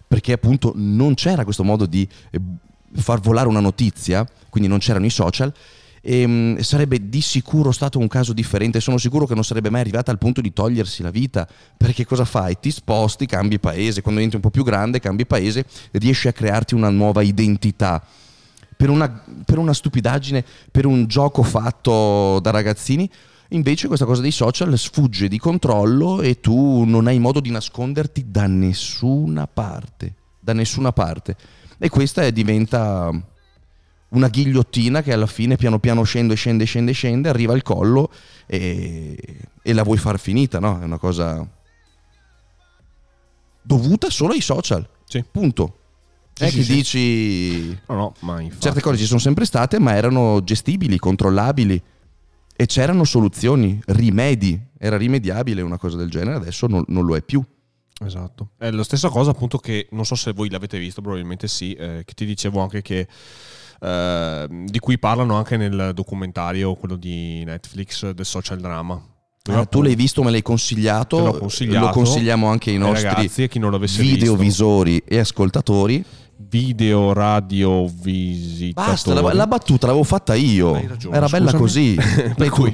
perché 0.08 0.34
appunto 0.34 0.74
non 0.76 1.14
c'era 1.14 1.44
questo 1.44 1.64
modo 1.64 1.86
di 1.86 2.08
eh, 2.32 2.40
far 2.94 3.20
volare 3.20 3.48
una 3.48 3.60
notizia, 3.60 4.28
quindi 4.50 4.70
non 4.70 4.80
c'erano 4.80 5.06
i 5.06 5.10
social, 5.10 5.54
e, 6.02 6.24
um, 6.24 6.60
sarebbe 6.60 7.10
di 7.10 7.22
sicuro 7.22 7.72
stato 7.72 8.00
un 8.00 8.08
caso 8.08 8.34
differente. 8.34 8.80
Sono 8.80 8.98
sicuro 8.98 9.26
che 9.26 9.36
non 9.36 9.44
sarebbe 9.44 9.70
mai 9.70 9.82
arrivata 9.82 10.12
al 10.12 10.18
punto 10.18 10.42
di 10.42 10.52
togliersi 10.52 11.04
la 11.04 11.12
vita. 11.12 11.48
Perché 11.78 12.06
cosa 12.06 12.26
fai? 12.26 12.58
Ti 12.60 12.72
sposti, 12.72 13.26
cambi 13.26 13.60
paese. 13.60 14.02
Quando 14.02 14.20
diventi 14.20 14.36
un 14.36 14.42
po' 14.42 14.50
più 14.50 14.64
grande, 14.64 15.00
cambi 15.00 15.26
paese, 15.26 15.66
riesci 15.92 16.28
a 16.28 16.34
crearti 16.34 16.74
una 16.74 16.90
nuova 16.90 17.22
identità 17.22 18.04
per 18.82 18.90
una, 18.90 19.24
per 19.46 19.60
una 19.60 19.76
stupidaggine, 19.76 20.44
per 20.72 20.88
un 20.88 21.06
gioco 21.06 21.44
fatto 21.44 22.40
da 22.40 22.50
ragazzini. 22.50 23.08
Invece 23.50 23.86
questa 23.86 24.06
cosa 24.06 24.24
dei 24.24 24.32
social 24.32 24.76
sfugge 24.76 25.28
di 25.28 25.38
controllo 25.38 26.20
e 26.20 26.40
tu 26.40 26.84
non 26.86 27.06
hai 27.06 27.20
modo 27.20 27.40
di 27.42 27.52
nasconderti 27.52 28.32
da 28.32 28.48
nessuna 28.48 29.46
parte, 29.46 30.16
da 30.40 30.54
nessuna 30.54 30.92
parte. 30.92 31.36
E 31.78 31.90
questa 31.90 32.28
diventa 32.32 33.12
una 34.10 34.28
ghigliottina 34.30 35.04
che 35.04 35.14
alla 35.14 35.28
fine 35.28 35.58
piano 35.58 35.78
piano 35.78 36.02
scende, 36.02 36.34
scende, 36.34 36.66
scende, 36.66 36.92
scende, 36.94 37.30
arriva 37.30 37.54
al 37.54 37.62
collo 37.62 38.10
e, 38.48 39.16
e 39.62 39.74
la 39.74 39.84
vuoi 39.84 40.00
far 40.00 40.18
finita, 40.18 40.60
no? 40.60 40.82
È 40.82 40.86
una 40.86 40.98
cosa 40.98 41.48
dovuta 43.62 44.10
solo 44.10 44.34
ai 44.34 44.42
social. 44.42 44.90
Sì. 45.06 45.24
Punto. 45.30 45.81
Sì, 46.50 46.58
che 46.58 46.64
sì. 46.64 46.74
dici... 46.74 47.68
No, 47.88 47.96
no, 47.96 48.14
ma 48.20 48.42
infatti. 48.42 48.62
Certe 48.62 48.82
cose 48.82 48.98
ci 48.98 49.06
sono 49.06 49.20
sempre 49.20 49.46
state, 49.46 49.80
ma 49.80 49.96
erano 49.96 50.44
gestibili, 50.44 50.98
controllabili 50.98 51.82
e 52.56 52.66
c'erano 52.66 53.04
soluzioni, 53.04 53.82
rimedi. 53.88 54.60
Era 54.78 54.98
rimediabile 54.98 55.62
una 55.62 55.78
cosa 55.78 55.98
del 55.98 56.10
genere, 56.10 56.38
adesso 56.38 56.68
non, 56.68 56.84
non 56.88 57.06
lo 57.06 57.16
è 57.16 57.22
più. 57.22 57.44
Esatto. 58.04 58.52
È 58.58 58.72
la 58.72 58.84
stessa 58.84 59.10
cosa 59.10 59.32
appunto 59.32 59.58
che, 59.58 59.88
non 59.92 60.06
so 60.06 60.16
se 60.16 60.34
voi 60.34 60.50
l'avete 60.50 60.80
visto, 60.80 61.02
probabilmente 61.02 61.48
sì, 61.48 61.74
eh, 61.74 62.04
che 62.06 62.14
ti 62.14 62.26
dicevo 62.26 62.62
anche 62.62 62.82
che... 62.82 63.08
Uh, 63.82 64.66
di 64.66 64.78
cui 64.78 65.00
parlano 65.00 65.34
anche 65.38 65.58
nel 65.58 65.90
documentario, 65.96 66.76
quello 66.76 66.96
di 66.96 67.44
Netflix, 67.44 68.12
del 68.12 68.28
social 68.28 68.60
drama. 68.60 69.04
Ah, 69.50 69.66
tu 69.66 69.82
l'hai 69.82 69.96
visto, 69.96 70.22
me 70.22 70.30
l'hai 70.30 70.44
consigliato. 70.44 71.36
Consigliato. 71.40 71.88
Lo 71.88 71.92
consigliamo 71.92 72.48
anche 72.48 72.70
ai 72.70 72.78
nostri 72.78 73.08
ragazzi 73.08 73.42
e 73.42 74.02
videovisori 74.04 75.02
e 75.04 75.18
ascoltatori. 75.18 76.06
Video, 76.50 77.14
radio, 77.14 77.88
visitatori. 77.88 78.92
Basta, 78.92 79.14
la, 79.14 79.34
la 79.34 79.48
battuta 79.48 79.86
l'avevo 79.88 80.04
fatta 80.04 80.34
io. 80.34 80.74
Hai 80.74 80.88
ragione, 80.88 81.16
Era 81.16 81.28
bella 81.28 81.52
scusami. 81.52 81.96
così, 81.96 82.34
Per 82.36 82.50
cui-. 82.50 82.74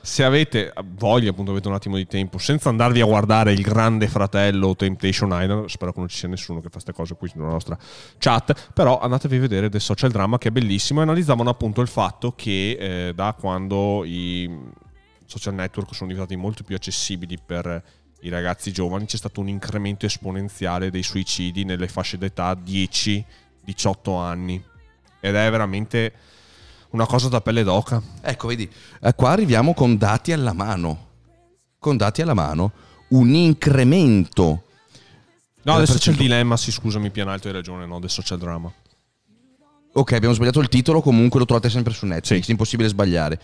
Se 0.00 0.24
avete 0.24 0.72
voglia, 0.96 1.30
appunto, 1.30 1.50
avete 1.50 1.68
un 1.68 1.74
attimo 1.74 1.96
di 1.96 2.06
tempo, 2.06 2.38
senza 2.38 2.68
andarvi 2.68 3.00
a 3.00 3.04
guardare 3.04 3.52
il 3.52 3.60
Grande 3.62 4.08
Fratello 4.08 4.68
o 4.68 4.76
Temptation 4.76 5.30
Island, 5.30 5.66
spero 5.66 5.92
che 5.92 5.98
non 5.98 6.08
ci 6.08 6.16
sia 6.16 6.28
nessuno 6.28 6.58
che 6.60 6.64
fa 6.66 6.72
queste 6.72 6.92
cose 6.92 7.14
qui 7.14 7.30
nella 7.34 7.50
nostra 7.50 7.76
chat, 8.18 8.70
però 8.72 8.98
andatevi 8.98 9.36
a 9.36 9.40
vedere 9.40 9.68
The 9.68 9.80
Social 9.80 10.10
Drama 10.10 10.38
che 10.38 10.48
è 10.48 10.50
bellissimo 10.50 11.00
e 11.00 11.02
analizzavano 11.02 11.50
appunto 11.50 11.80
il 11.80 11.88
fatto 11.88 12.32
che 12.36 13.08
eh, 13.08 13.12
da 13.14 13.34
quando 13.38 14.04
i 14.04 14.48
social 15.26 15.54
network 15.54 15.94
sono 15.94 16.10
diventati 16.10 16.36
molto 16.36 16.62
più 16.62 16.76
accessibili 16.76 17.38
per 17.44 17.82
i 18.24 18.28
ragazzi 18.28 18.72
giovani 18.72 19.06
c'è 19.06 19.16
stato 19.16 19.40
un 19.40 19.48
incremento 19.48 20.06
esponenziale 20.06 20.90
dei 20.90 21.02
suicidi 21.02 21.64
nelle 21.64 21.88
fasce 21.88 22.18
d'età 22.18 22.52
10-18 22.54 23.24
anni 24.20 24.62
ed 25.20 25.34
è 25.34 25.50
veramente 25.50 26.12
una 26.90 27.06
cosa 27.06 27.28
da 27.28 27.40
pelle 27.40 27.62
d'oca. 27.64 28.00
Ecco, 28.20 28.48
vedi, 28.48 28.70
eh, 29.00 29.14
qua 29.14 29.30
arriviamo 29.30 29.74
con 29.74 29.96
dati 29.96 30.32
alla 30.32 30.52
mano. 30.52 31.08
Con 31.78 31.96
dati 31.96 32.22
alla 32.22 32.34
mano, 32.34 32.72
un 33.08 33.34
incremento. 33.34 34.64
No, 35.62 35.74
adesso 35.74 35.98
c'è 35.98 36.10
il 36.10 36.16
dilemma, 36.16 36.56
sì, 36.56 36.70
scusami, 36.70 37.10
Pianalto 37.10 37.48
hai 37.48 37.54
ragione, 37.54 37.86
no, 37.86 37.98
del 37.98 38.10
social 38.10 38.38
drama. 38.38 38.72
Ok, 39.94 40.12
abbiamo 40.12 40.34
sbagliato 40.34 40.60
il 40.60 40.68
titolo, 40.68 41.02
comunque 41.02 41.38
lo 41.40 41.44
trovate 41.44 41.68
sempre 41.70 41.92
su 41.92 42.06
Netflix, 42.06 42.44
Sì. 42.44 42.50
impossibile 42.52 42.88
sbagliare. 42.88 43.40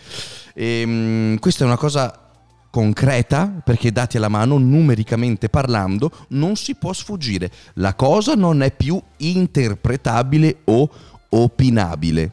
Ehm, 0.53 1.37
questa 1.39 1.63
è 1.63 1.67
una 1.67 1.77
cosa 1.77 2.28
concreta, 2.69 3.61
perché 3.63 3.91
dati 3.91 4.17
alla 4.17 4.27
mano, 4.27 4.57
numericamente 4.57 5.49
parlando, 5.49 6.11
non 6.29 6.55
si 6.55 6.75
può 6.75 6.93
sfuggire. 6.93 7.51
La 7.75 7.95
cosa 7.95 8.35
non 8.35 8.61
è 8.61 8.71
più 8.71 9.01
interpretabile 9.17 10.61
o 10.65 10.89
opinabile. 11.29 12.31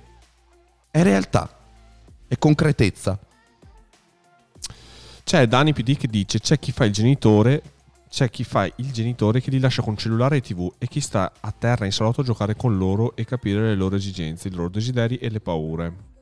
È 0.91 1.03
realtà, 1.03 1.49
è 2.27 2.37
concretezza. 2.39 3.19
C'è 5.25 5.47
Dani 5.49 5.73
PD 5.73 5.97
che 5.97 6.07
dice 6.07 6.39
c'è 6.39 6.59
chi 6.59 6.71
fa 6.71 6.85
il 6.85 6.93
genitore, 6.93 7.63
c'è 8.09 8.31
chi 8.31 8.45
fa 8.45 8.65
il 8.77 8.93
genitore 8.93 9.41
che 9.41 9.51
li 9.51 9.59
lascia 9.59 9.83
con 9.83 9.97
cellulare 9.97 10.37
e 10.37 10.41
tv 10.41 10.73
e 10.79 10.87
chi 10.87 11.01
sta 11.01 11.33
a 11.41 11.51
terra 11.51 11.85
in 11.85 11.93
salotto 11.93 12.21
a 12.21 12.25
giocare 12.25 12.55
con 12.55 12.79
loro 12.79 13.17
e 13.17 13.25
capire 13.25 13.63
le 13.63 13.75
loro 13.75 13.97
esigenze, 13.97 14.49
i 14.49 14.53
loro 14.53 14.69
desideri 14.69 15.17
e 15.17 15.29
le 15.29 15.41
paure. 15.41 16.16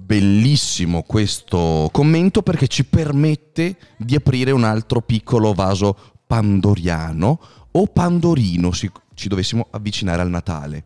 Bellissimo 0.00 1.02
questo 1.02 1.90
commento 1.92 2.42
perché 2.42 2.66
ci 2.66 2.84
permette 2.84 3.76
di 3.96 4.14
aprire 4.14 4.52
un 4.52 4.64
altro 4.64 5.02
piccolo 5.02 5.52
vaso 5.52 5.96
pandoriano 6.26 7.40
o 7.72 7.86
pandorino, 7.86 8.72
se 8.72 8.90
ci 9.14 9.28
dovessimo 9.28 9.66
avvicinare 9.70 10.22
al 10.22 10.30
Natale. 10.30 10.84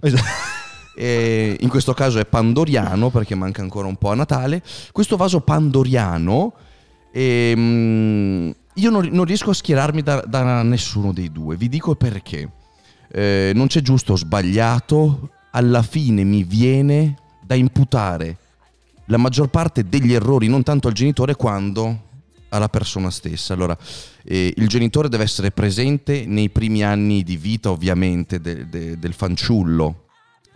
E 0.95 1.57
in 1.59 1.69
questo 1.69 1.95
caso 1.95 2.19
è 2.19 2.27
pandoriano 2.27 3.11
perché 3.11 3.35
manca 3.35 3.63
ancora 3.63 3.87
un 3.87 3.97
po' 3.97 4.11
a 4.11 4.15
Natale. 4.15 4.63
Questo 4.93 5.17
vaso 5.17 5.41
pandoriano, 5.41 6.53
ehm, 7.13 8.55
io 8.75 8.91
non, 8.91 9.09
non 9.11 9.25
riesco 9.25 9.51
a 9.51 9.55
schierarmi 9.55 10.03
da, 10.03 10.23
da 10.27 10.63
nessuno 10.63 11.13
dei 11.13 11.31
due. 11.31 11.57
Vi 11.57 11.69
dico 11.69 11.95
perché. 11.95 12.51
Eh, 13.11 13.53
non 13.55 13.69
c'è 13.69 13.81
giusto 13.83 14.15
o 14.15 14.17
sbagliato, 14.17 15.31
alla 15.53 15.83
fine 15.83 16.25
mi 16.25 16.43
viene 16.45 17.17
da 17.43 17.55
imputare 17.55 18.39
la 19.13 19.19
maggior 19.19 19.49
parte 19.49 19.87
degli 19.87 20.15
errori, 20.15 20.49
non 20.49 20.63
tanto 20.63 20.89
al 20.89 20.95
genitore 20.95 21.35
quanto 21.37 22.09
alla 22.49 22.71
persona 22.71 23.11
stessa. 23.11 23.53
Allora, 23.53 23.77
eh, 24.25 24.55
il 24.57 24.69
genitore 24.69 25.11
deve 25.11 25.25
essere 25.25 25.51
presente 25.51 26.25
nei 26.27 26.49
primi 26.49 26.83
anni 26.83 27.23
di 27.23 27.37
vita, 27.37 27.71
ovviamente, 27.71 28.41
de- 28.41 28.71
de- 28.71 28.99
del 28.99 29.13
fanciullo. 29.13 30.07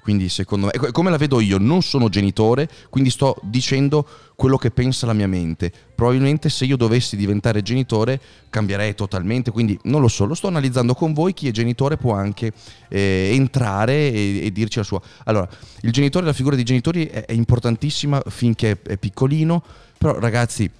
Quindi, 0.07 0.29
secondo 0.29 0.67
me, 0.67 0.93
come 0.93 1.11
la 1.11 1.17
vedo 1.17 1.41
io, 1.41 1.59
non 1.59 1.83
sono 1.83 2.09
genitore, 2.09 2.69
quindi 2.91 3.11
sto 3.11 3.41
dicendo 3.43 4.07
quello 4.37 4.57
che 4.57 4.71
pensa 4.71 5.05
la 5.05 5.15
mia 5.15 5.27
mente. 5.27 5.73
Probabilmente 5.97 6.49
se 6.49 6.65
io 6.65 6.77
dovessi 6.77 7.17
diventare 7.17 7.61
genitore 7.61 8.21
cambierei 8.49 8.95
totalmente, 8.95 9.51
quindi 9.51 9.77
non 9.83 10.01
lo 10.01 10.07
so, 10.07 10.25
lo 10.25 10.35
sto 10.35 10.47
analizzando 10.47 10.95
con 10.95 11.13
voi, 11.13 11.35
chi 11.35 11.49
è 11.49 11.51
genitore 11.51 11.97
può 11.97 12.13
anche 12.13 12.53
eh, 12.89 13.31
entrare 13.33 14.13
e, 14.13 14.45
e 14.45 14.53
dirci 14.53 14.79
la 14.79 14.85
sua. 14.85 15.03
Allora, 15.25 15.49
il 15.81 15.91
genitore, 15.91 16.25
la 16.25 16.33
figura 16.33 16.55
dei 16.55 16.65
genitori 16.65 17.07
è, 17.07 17.25
è 17.25 17.33
importantissima 17.33 18.23
finché 18.29 18.79
è, 18.81 18.97
piccolino, 18.99 19.61
però 19.99 20.21
ragazzi, 20.21 20.71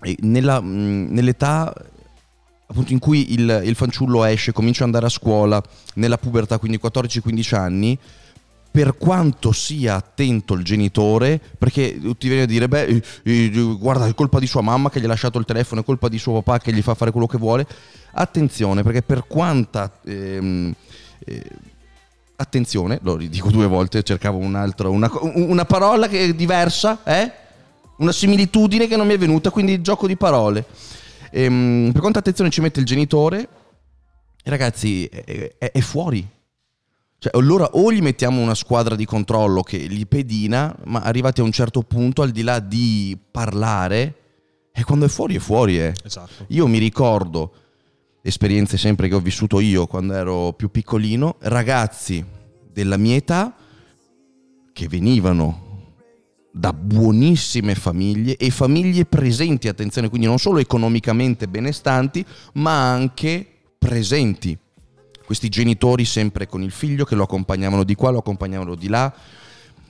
eh, 0.00 0.16
nella, 0.20 0.60
nell'età 0.60 1.74
appunto 2.68 2.90
in 2.94 3.00
cui 3.00 3.34
il, 3.34 3.64
il 3.66 3.74
fanciullo 3.74 4.24
esce, 4.24 4.52
comincia 4.52 4.80
ad 4.80 4.86
andare 4.86 5.04
a 5.04 5.10
scuola, 5.10 5.62
nella 5.96 6.16
pubertà, 6.16 6.58
quindi 6.58 6.80
14-15 6.82 7.54
anni, 7.54 7.98
per 8.76 8.98
quanto 8.98 9.52
sia 9.52 9.94
attento 9.94 10.52
il 10.52 10.62
genitore, 10.62 11.40
perché 11.56 11.98
ti 12.18 12.28
viene 12.28 12.42
a 12.42 12.46
dire, 12.46 12.68
beh, 12.68 12.84
eh, 12.84 13.02
eh, 13.22 13.76
guarda, 13.78 14.06
è 14.06 14.14
colpa 14.14 14.38
di 14.38 14.46
sua 14.46 14.60
mamma 14.60 14.90
che 14.90 15.00
gli 15.00 15.06
ha 15.06 15.08
lasciato 15.08 15.38
il 15.38 15.46
telefono, 15.46 15.80
è 15.80 15.84
colpa 15.84 16.08
di 16.10 16.18
suo 16.18 16.42
papà 16.42 16.58
che 16.58 16.74
gli 16.74 16.82
fa 16.82 16.92
fare 16.92 17.10
quello 17.10 17.26
che 17.26 17.38
vuole. 17.38 17.66
Attenzione, 18.12 18.82
perché 18.82 19.00
per 19.00 19.26
quanta... 19.26 19.98
ehm, 20.04 20.74
eh, 21.20 21.42
attenzione, 22.36 22.98
lo 23.00 23.16
ridico 23.16 23.50
due 23.50 23.66
volte, 23.66 24.02
cercavo 24.02 24.36
un 24.36 24.56
altro, 24.56 24.90
una, 24.90 25.10
una 25.22 25.64
parola 25.64 26.06
che 26.06 26.24
è 26.24 26.34
diversa, 26.34 27.02
eh? 27.02 27.32
Una 27.96 28.12
similitudine 28.12 28.86
che 28.88 28.96
non 28.96 29.06
mi 29.06 29.14
è 29.14 29.18
venuta, 29.18 29.48
quindi 29.48 29.80
gioco 29.80 30.06
di 30.06 30.18
parole. 30.18 30.66
Ehm, 31.30 31.88
per 31.92 32.02
quanta 32.02 32.18
attenzione 32.18 32.50
ci 32.50 32.60
mette 32.60 32.80
il 32.80 32.84
genitore, 32.84 33.48
ragazzi, 34.44 35.06
è, 35.06 35.54
è- 35.56 35.70
è 35.72 35.80
fuori. 35.80 36.34
Cioè, 37.18 37.36
allora 37.36 37.70
o 37.72 37.92
gli 37.92 38.02
mettiamo 38.02 38.40
una 38.40 38.54
squadra 38.54 38.94
di 38.94 39.04
controllo 39.04 39.62
che 39.62 39.78
li 39.78 40.06
pedina, 40.06 40.76
ma 40.84 41.00
arrivati 41.00 41.40
a 41.40 41.44
un 41.44 41.52
certo 41.52 41.82
punto, 41.82 42.22
al 42.22 42.30
di 42.30 42.42
là 42.42 42.60
di 42.60 43.18
parlare, 43.30 44.14
e 44.72 44.84
quando 44.84 45.06
è 45.06 45.08
fuori 45.08 45.36
è 45.36 45.38
fuori, 45.38 45.78
eh. 45.78 45.94
Esatto. 46.04 46.44
Io 46.48 46.66
mi 46.66 46.78
ricordo 46.78 47.52
esperienze 48.20 48.76
sempre 48.76 49.08
che 49.08 49.14
ho 49.14 49.20
vissuto 49.20 49.60
io 49.60 49.86
quando 49.86 50.12
ero 50.12 50.52
più 50.52 50.70
piccolino, 50.70 51.36
ragazzi 51.40 52.24
della 52.70 52.96
mia 52.96 53.16
età 53.16 53.54
che 54.72 54.88
venivano 54.88 55.64
da 56.52 56.72
buonissime 56.72 57.74
famiglie 57.74 58.36
e 58.36 58.50
famiglie 58.50 59.06
presenti, 59.06 59.68
attenzione, 59.68 60.08
quindi 60.08 60.26
non 60.26 60.38
solo 60.38 60.58
economicamente 60.58 61.48
benestanti, 61.48 62.24
ma 62.54 62.92
anche 62.92 63.46
presenti. 63.78 64.58
Questi 65.26 65.48
genitori 65.48 66.04
sempre 66.04 66.46
con 66.46 66.62
il 66.62 66.70
figlio 66.70 67.04
che 67.04 67.14
lo 67.14 67.24
accompagnavano 67.24 67.84
di 67.84 67.94
qua, 67.94 68.10
lo 68.10 68.18
accompagnavano 68.18 68.74
di 68.76 68.88
là, 68.88 69.12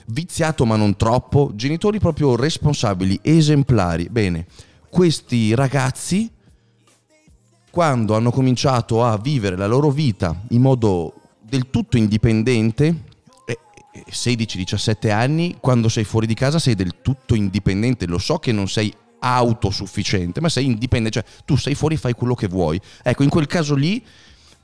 viziato 0.07 0.65
ma 0.65 0.77
non 0.77 0.97
troppo, 0.97 1.53
genitori 1.55 2.01
proprio 2.01 2.35
responsabili, 2.35 3.21
esemplari. 3.23 4.09
Bene, 4.09 4.47
questi 4.89 5.55
ragazzi 5.55 6.31
quando 7.71 8.17
hanno 8.17 8.31
cominciato 8.31 9.05
a 9.05 9.19
vivere 9.19 9.55
la 9.55 9.67
loro 9.67 9.91
vita 9.91 10.35
in 10.49 10.63
modo 10.63 11.13
del 11.43 11.69
tutto 11.69 11.99
indipendente, 11.99 13.03
eh, 13.45 13.59
eh, 13.93 14.05
16-17 14.11 15.11
anni, 15.11 15.59
quando 15.61 15.91
sei 15.91 16.05
fuori 16.05 16.27
di 16.27 16.33
casa 16.33 16.59
sei 16.59 16.75
del 16.75 17.03
tutto 17.03 17.35
indipendente, 17.35 18.07
lo 18.07 18.17
so 18.17 18.39
che 18.39 18.51
non 18.51 18.67
sei 18.67 18.91
autosufficiente, 19.19 20.41
ma 20.41 20.49
sei 20.49 20.65
indipendente, 20.65 21.21
cioè 21.21 21.31
tu 21.45 21.57
sei 21.57 21.75
fuori 21.75 21.97
e 21.97 21.99
fai 21.99 22.15
quello 22.15 22.35
che 22.35 22.49
vuoi. 22.49 22.81
Ecco, 23.03 23.23
in 23.23 23.29
quel 23.29 23.47
caso 23.47 23.75
lì, 23.75 24.03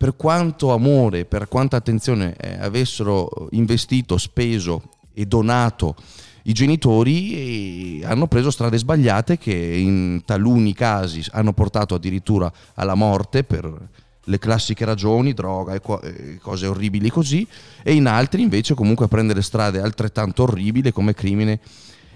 per 0.02 0.16
quanto 0.16 0.72
amore, 0.72 1.26
per 1.26 1.46
quanta 1.46 1.76
attenzione 1.76 2.34
eh, 2.34 2.58
avessero 2.58 3.46
investito, 3.52 4.18
speso 4.18 4.82
e 5.14 5.26
donato 5.26 5.94
i 6.42 6.52
genitori 6.52 8.02
hanno 8.02 8.26
preso 8.26 8.50
strade 8.50 8.78
sbagliate 8.78 9.38
che 9.38 9.54
in 9.54 10.22
taluni 10.24 10.74
casi 10.74 11.24
hanno 11.30 11.52
portato 11.52 11.94
addirittura 11.94 12.52
alla 12.74 12.96
morte 12.96 13.44
per 13.44 13.88
le 14.24 14.38
classiche 14.40 14.84
ragioni, 14.84 15.34
droga 15.34 15.74
e 15.74 15.80
e 16.02 16.38
cose 16.38 16.66
orribili 16.66 17.08
così, 17.08 17.46
e 17.84 17.94
in 17.94 18.08
altri 18.08 18.42
invece 18.42 18.74
comunque 18.74 19.04
a 19.04 19.08
prendere 19.08 19.40
strade 19.40 19.80
altrettanto 19.80 20.42
orribili 20.42 20.90
come 20.90 21.14
crimine 21.14 21.60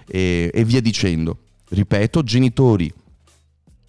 e, 0.09 0.51
e 0.53 0.65
via 0.65 0.81
dicendo. 0.81 1.39
Ripeto, 1.69 2.25
genitori 2.25 2.93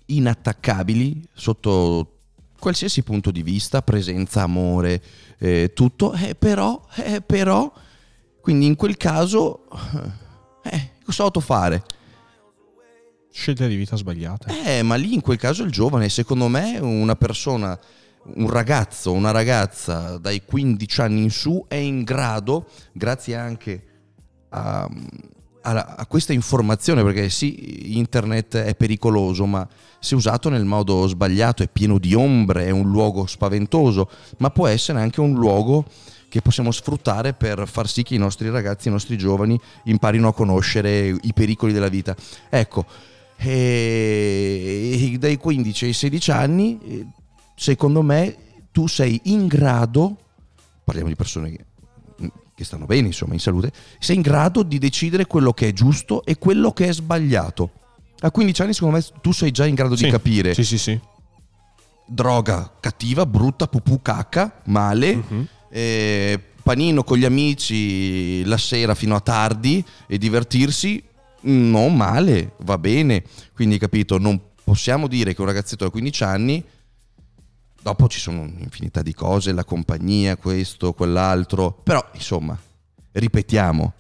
inattaccabili 0.06 1.28
sotto 1.34 2.12
qualsiasi 2.60 3.04
punto 3.04 3.32
di 3.32 3.44
vista, 3.44 3.82
presenza, 3.82 4.42
amore, 4.42 5.02
eh, 5.38 5.72
tutto, 5.74 6.14
eh, 6.14 6.36
però, 6.36 6.84
eh, 6.96 7.22
però, 7.22 7.72
quindi 8.42 8.66
in 8.66 8.76
quel 8.76 8.98
caso, 8.98 9.68
eh, 10.64 10.92
cosa 11.04 11.26
ho 11.26 11.40
fare? 11.40 11.84
Scelte 13.32 13.68
di 13.68 13.76
vita 13.76 13.96
sbagliate. 13.96 14.80
Eh, 14.80 14.82
ma 14.82 14.96
lì 14.96 15.14
in 15.14 15.22
quel 15.22 15.38
caso 15.38 15.64
il 15.64 15.72
giovane, 15.72 16.10
secondo 16.10 16.48
me, 16.48 16.80
una 16.80 17.16
persona, 17.16 17.78
un 18.36 18.50
ragazzo, 18.50 19.12
una 19.12 19.32
ragazza 19.32 20.18
dai 20.18 20.44
15 20.44 21.02
anni 21.02 21.24
in 21.24 21.30
su 21.30 21.66
è 21.68 21.76
in 21.76 22.04
grado, 22.04 22.68
grazie 22.94 23.36
anche 23.36 23.84
a, 24.50 24.90
a, 25.68 26.06
questa 26.08 26.34
informazione, 26.34 27.04
perché 27.04 27.30
sì, 27.30 27.98
internet 27.98 28.56
è 28.58 28.76
pericoloso, 28.76 29.46
ma 29.46 29.68
se 30.00 30.16
usato 30.16 30.50
nel 30.50 30.66
modo 30.66 31.06
sbagliato 31.08 31.64
è 31.64 31.68
pieno 31.68 31.98
di 32.00 32.14
ombre, 32.14 32.66
è 32.66 32.70
un 32.70 32.90
luogo 32.90 33.26
spaventoso, 33.26 34.10
ma 34.38 34.50
può 34.50 34.68
essere 34.68 35.00
anche 35.00 35.20
un 35.20 35.34
luogo 35.34 35.86
che 36.30 36.42
possiamo 36.42 36.72
sfruttare 36.72 37.34
per 37.34 37.68
far 37.68 37.88
sì 37.88 38.04
che 38.04 38.16
i 38.16 38.18
nostri 38.18 38.50
ragazzi, 38.50 38.88
i 38.88 38.92
nostri 38.92 39.18
giovani 39.18 39.60
imparino 39.86 40.30
a 40.30 40.34
conoscere 40.34 41.08
i 41.08 41.34
pericoli 41.34 41.74
della 41.74 41.90
vita. 41.90 42.16
Ecco, 42.50 42.86
e 43.38 45.16
dai 45.20 45.38
15 45.38 45.86
ai 45.86 45.94
16 45.94 46.32
anni, 46.32 46.80
eh, 46.84 47.06
secondo 47.56 48.02
me, 48.02 48.36
tu 48.72 48.88
sei 48.88 49.20
in 49.26 49.48
grado, 49.48 50.16
parliamo 50.84 51.10
di 51.10 51.16
persone 51.16 51.52
che, 51.52 51.66
che 52.58 52.64
stanno 52.64 52.88
bene, 52.88 53.06
insomma, 53.06 53.34
in 53.34 53.40
salute, 53.40 53.72
sei 54.00 54.16
in 54.16 54.24
grado 54.24 54.64
di 54.64 54.80
decidere 54.80 55.28
quello 55.28 55.54
che 55.54 55.68
è 55.68 55.74
giusto 55.74 56.26
e 56.26 56.40
quello 56.40 56.72
che 56.72 56.88
è 56.88 56.92
sbagliato. 56.92 57.70
A 58.22 58.32
15 58.32 58.62
anni, 58.64 58.74
secondo 58.74 58.98
me, 58.98 59.06
tu 59.22 59.32
sei 59.32 59.52
già 59.52 59.68
in 59.68 59.76
grado 59.76 59.96
sì, 59.96 60.06
di 60.06 60.10
capire. 60.10 60.56
Sì, 60.56 60.64
sì, 60.64 60.80
sì. 60.80 61.00
Droga 62.08 62.74
cattiva, 62.80 63.28
brutta, 63.28 63.68
pupù, 63.68 64.02
cacca, 64.02 64.62
male. 64.66 65.16
Mhm. 65.18 65.48
eh, 65.70 66.40
panino 66.64 67.04
con 67.04 67.20
gli 67.20 67.26
amici 67.26 68.44
la 68.46 68.58
sera 68.58 68.96
fino 68.96 69.16
a 69.16 69.20
tardi 69.20 69.86
e 70.08 70.18
divertirsi, 70.18 71.04
non 71.42 71.96
male, 71.96 72.54
va 72.64 72.80
bene. 72.80 73.22
Quindi, 73.54 73.78
capito, 73.78 74.18
non 74.18 74.42
possiamo 74.64 75.06
dire 75.06 75.36
che 75.36 75.42
un 75.42 75.48
ragazzetto 75.48 75.84
da 75.84 75.92
15 75.92 76.24
anni, 76.24 76.66
dopo 77.82 78.08
ci 78.08 78.20
sono 78.20 78.42
un'infinità 78.42 79.02
di 79.02 79.14
cose, 79.14 79.52
la 79.52 79.64
compagnia, 79.64 80.38
questo, 80.38 80.94
quell'altro, 80.94 81.72
però 81.72 82.06
insomma, 82.14 82.58
ripetiamo, 83.12 83.94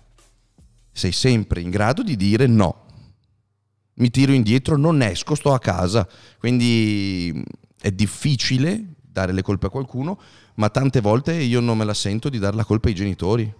sei 0.92 1.12
sempre 1.12 1.62
in 1.62 1.70
grado 1.70 2.04
di 2.04 2.16
dire 2.16 2.48
no. 2.48 2.86
Mi 3.96 4.10
tiro 4.10 4.32
indietro, 4.32 4.78
non 4.78 5.02
esco, 5.02 5.34
sto 5.36 5.54
a 5.54 5.60
casa. 5.60 6.08
Quindi 6.38 7.32
mh, 7.34 7.42
è 7.82 7.92
difficile 7.92 8.96
dare 9.00 9.32
le 9.32 9.42
colpe 9.42 9.68
a 9.68 9.70
qualcuno, 9.70 10.20
ma 10.56 10.70
tante 10.70 11.02
volte 11.02 11.34
io 11.34 11.60
non 11.60 11.78
me 11.78 11.86
la 11.86 11.94
sento 11.96 12.30
di 12.30 12.38
dare 12.38 12.56
la 12.56 12.66
colpa 12.66 12.90
ai 12.90 12.96
genitori. 12.96 13.52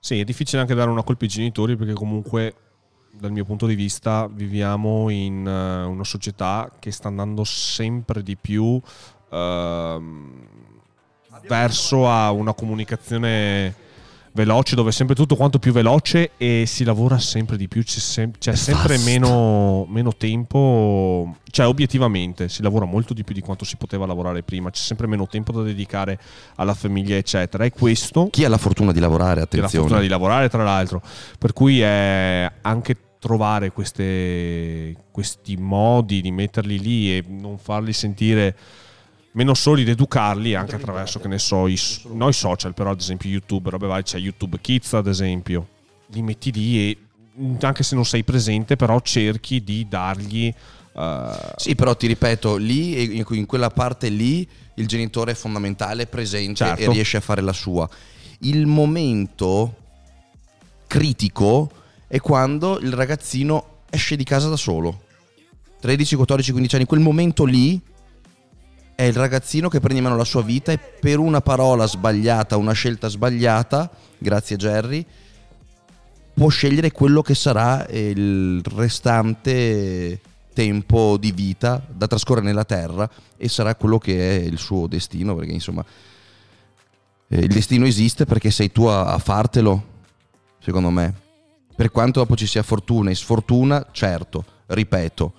Sì, 0.00 0.20
è 0.20 0.24
difficile 0.24 0.60
anche 0.60 0.74
dare 0.74 0.90
una 0.90 1.02
colpa 1.02 1.24
ai 1.24 1.30
genitori 1.30 1.76
perché 1.76 1.92
comunque 1.92 2.54
dal 3.12 3.32
mio 3.32 3.44
punto 3.44 3.66
di 3.66 3.74
vista 3.74 4.28
viviamo 4.28 5.10
in 5.10 5.46
eh, 5.46 5.84
una 5.84 6.04
società 6.04 6.72
che 6.78 6.90
sta 6.90 7.08
andando 7.08 7.44
sempre 7.44 8.22
di 8.22 8.36
più 8.36 8.80
ehm, 9.30 10.32
verso 11.46 12.08
a 12.08 12.30
una 12.30 12.52
comunicazione 12.52 13.86
veloce 14.32 14.76
dove 14.76 14.90
è 14.90 14.92
sempre 14.92 15.16
tutto 15.16 15.34
quanto 15.34 15.58
più 15.58 15.72
veloce 15.72 16.30
e 16.36 16.62
si 16.66 16.84
lavora 16.84 17.18
sempre 17.18 17.56
di 17.56 17.66
più, 17.66 17.82
c'è, 17.82 17.98
sem- 17.98 18.38
c'è 18.38 18.54
sempre 18.54 18.96
meno, 18.98 19.84
meno 19.88 20.14
tempo, 20.14 21.34
cioè 21.50 21.66
obiettivamente 21.66 22.48
si 22.48 22.62
lavora 22.62 22.84
molto 22.84 23.14
di 23.14 23.24
più 23.24 23.34
di 23.34 23.40
quanto 23.40 23.64
si 23.64 23.76
poteva 23.76 24.06
lavorare 24.06 24.42
prima, 24.44 24.70
c'è 24.70 24.80
sempre 24.80 25.08
meno 25.08 25.26
tempo 25.26 25.50
da 25.50 25.62
dedicare 25.62 26.20
alla 26.56 26.74
famiglia 26.74 27.16
eccetera 27.16 27.64
e 27.64 27.72
questo 27.72 28.28
Chi 28.30 28.44
ha 28.44 28.48
la 28.48 28.58
fortuna 28.58 28.92
di 28.92 29.00
lavorare, 29.00 29.32
che 29.48 29.56
la 29.56 29.64
attenzione. 29.64 29.84
fortuna 29.86 30.00
di 30.00 30.08
lavorare 30.08 30.48
tra 30.48 30.62
l'altro 30.62 31.02
per 31.38 31.52
cui 31.52 31.80
è 31.80 32.48
anche 32.60 32.96
trovare 33.18 33.72
queste- 33.72 34.94
questi 35.10 35.56
modi 35.56 36.20
di 36.20 36.30
metterli 36.30 36.78
lì 36.78 37.16
e 37.16 37.24
non 37.26 37.58
farli 37.58 37.92
sentire 37.92 38.54
meno 39.38 39.54
soli 39.54 39.82
ed 39.82 39.88
educarli 39.90 40.56
anche 40.56 40.74
attraverso 40.74 41.20
che 41.20 41.28
ne 41.28 41.38
so 41.38 41.68
i, 41.68 41.78
no, 42.12 42.28
i 42.28 42.32
social 42.32 42.74
però 42.74 42.90
ad 42.90 42.98
esempio 42.98 43.30
YouTube 43.30 43.70
robe 43.70 43.86
varie, 43.86 44.02
c'è 44.02 44.18
YouTube 44.18 44.58
Kids 44.60 44.94
ad 44.94 45.06
esempio 45.06 45.68
li 46.06 46.22
metti 46.22 46.50
lì 46.50 46.78
e 46.78 46.96
mm, 47.40 47.54
anche 47.60 47.84
se 47.84 47.94
non 47.94 48.04
sei 48.04 48.24
presente 48.24 48.74
però 48.74 49.00
cerchi 49.00 49.62
di 49.62 49.86
dargli 49.88 50.52
eh, 50.98 51.30
Sì, 51.56 51.76
però 51.76 51.94
ti 51.94 52.08
ripeto, 52.08 52.56
lì, 52.56 53.16
in 53.16 53.24
in 53.30 53.46
quella 53.46 53.70
parte 53.70 54.08
lì, 54.08 54.46
il 54.74 54.88
genitore 54.88 55.30
è 55.30 55.34
fondamentale, 55.34 56.02
è 56.02 56.06
presente 56.06 56.64
Certo. 56.64 56.82
e 56.82 56.92
riesce 56.92 57.18
a 57.18 57.20
fare 57.20 57.40
la 57.40 57.52
sua. 57.52 57.88
Il 58.40 58.66
momento 58.66 59.76
critico 60.88 61.70
è 62.08 62.18
quando 62.18 62.80
il 62.80 62.92
ragazzino 62.92 63.82
esce 63.90 64.16
di 64.16 64.24
casa 64.24 64.48
da 64.48 64.56
solo. 64.56 65.02
13, 65.80 66.16
14, 66.16 66.50
15 66.50 66.74
anni, 66.74 66.84
quel 66.86 67.00
momento 67.00 67.44
lì 67.44 67.80
è 68.98 69.04
il 69.04 69.14
ragazzino 69.14 69.68
che 69.68 69.78
prende 69.78 69.98
in 69.98 70.02
mano 70.02 70.16
la 70.16 70.24
sua 70.24 70.42
vita 70.42 70.72
e 70.72 70.78
per 70.78 71.20
una 71.20 71.40
parola 71.40 71.86
sbagliata, 71.86 72.56
una 72.56 72.72
scelta 72.72 73.06
sbagliata, 73.06 73.88
grazie 74.18 74.56
Jerry, 74.56 75.06
può 76.34 76.48
scegliere 76.48 76.90
quello 76.90 77.22
che 77.22 77.36
sarà 77.36 77.86
il 77.90 78.60
restante 78.74 80.20
tempo 80.52 81.16
di 81.16 81.30
vita 81.30 81.80
da 81.88 82.08
trascorrere 82.08 82.46
nella 82.46 82.64
terra 82.64 83.08
e 83.36 83.48
sarà 83.48 83.76
quello 83.76 83.98
che 83.98 84.36
è 84.36 84.42
il 84.42 84.58
suo 84.58 84.88
destino, 84.88 85.36
perché 85.36 85.52
insomma 85.52 85.84
eh, 87.28 87.38
il 87.38 87.52
destino 87.52 87.86
esiste 87.86 88.24
perché 88.24 88.50
sei 88.50 88.72
tu 88.72 88.86
a 88.86 89.16
fartelo, 89.18 89.84
secondo 90.58 90.90
me. 90.90 91.14
Per 91.72 91.92
quanto 91.92 92.18
dopo 92.18 92.34
ci 92.34 92.48
sia 92.48 92.64
fortuna 92.64 93.10
e 93.10 93.14
sfortuna, 93.14 93.86
certo, 93.92 94.44
ripeto, 94.66 95.32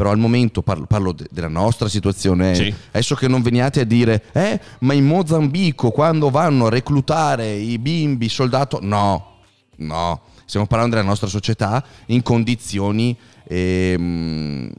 però 0.00 0.12
al 0.12 0.18
momento 0.18 0.62
parlo, 0.62 0.86
parlo 0.86 1.12
de- 1.12 1.26
della 1.30 1.48
nostra 1.48 1.86
situazione. 1.86 2.54
Sì. 2.54 2.74
Adesso 2.88 3.14
che 3.16 3.28
non 3.28 3.42
veniate 3.42 3.80
a 3.80 3.84
dire, 3.84 4.24
eh, 4.32 4.58
ma 4.78 4.94
in 4.94 5.04
Mozambico 5.04 5.90
quando 5.90 6.30
vanno 6.30 6.64
a 6.64 6.70
reclutare 6.70 7.52
i 7.52 7.78
bimbi 7.78 8.30
soldato, 8.30 8.78
no, 8.80 9.40
no, 9.76 10.22
stiamo 10.46 10.64
parlando 10.64 10.96
della 10.96 11.06
nostra 11.06 11.28
società 11.28 11.84
in 12.06 12.22
condizioni 12.22 13.14
ehm, 13.46 14.72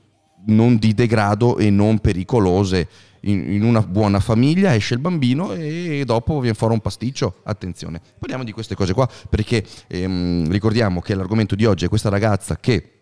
non 0.47 0.77
di 0.77 0.95
degrado 0.95 1.59
e 1.59 1.69
non 1.69 1.99
pericolose. 1.99 2.87
In, 3.25 3.53
in 3.53 3.63
una 3.63 3.83
buona 3.83 4.19
famiglia 4.19 4.73
esce 4.73 4.95
il 4.95 4.99
bambino 4.99 5.53
e 5.53 6.01
dopo 6.03 6.39
viene 6.39 6.55
fuori 6.55 6.73
un 6.73 6.79
pasticcio. 6.79 7.41
Attenzione, 7.43 8.01
parliamo 8.17 8.43
di 8.43 8.53
queste 8.53 8.73
cose 8.73 8.93
qua 8.93 9.07
perché 9.29 9.63
ehm, 9.85 10.49
ricordiamo 10.49 10.99
che 10.99 11.13
l'argomento 11.13 11.53
di 11.53 11.65
oggi 11.65 11.85
è 11.85 11.89
questa 11.89 12.09
ragazza 12.09 12.57
che 12.57 13.00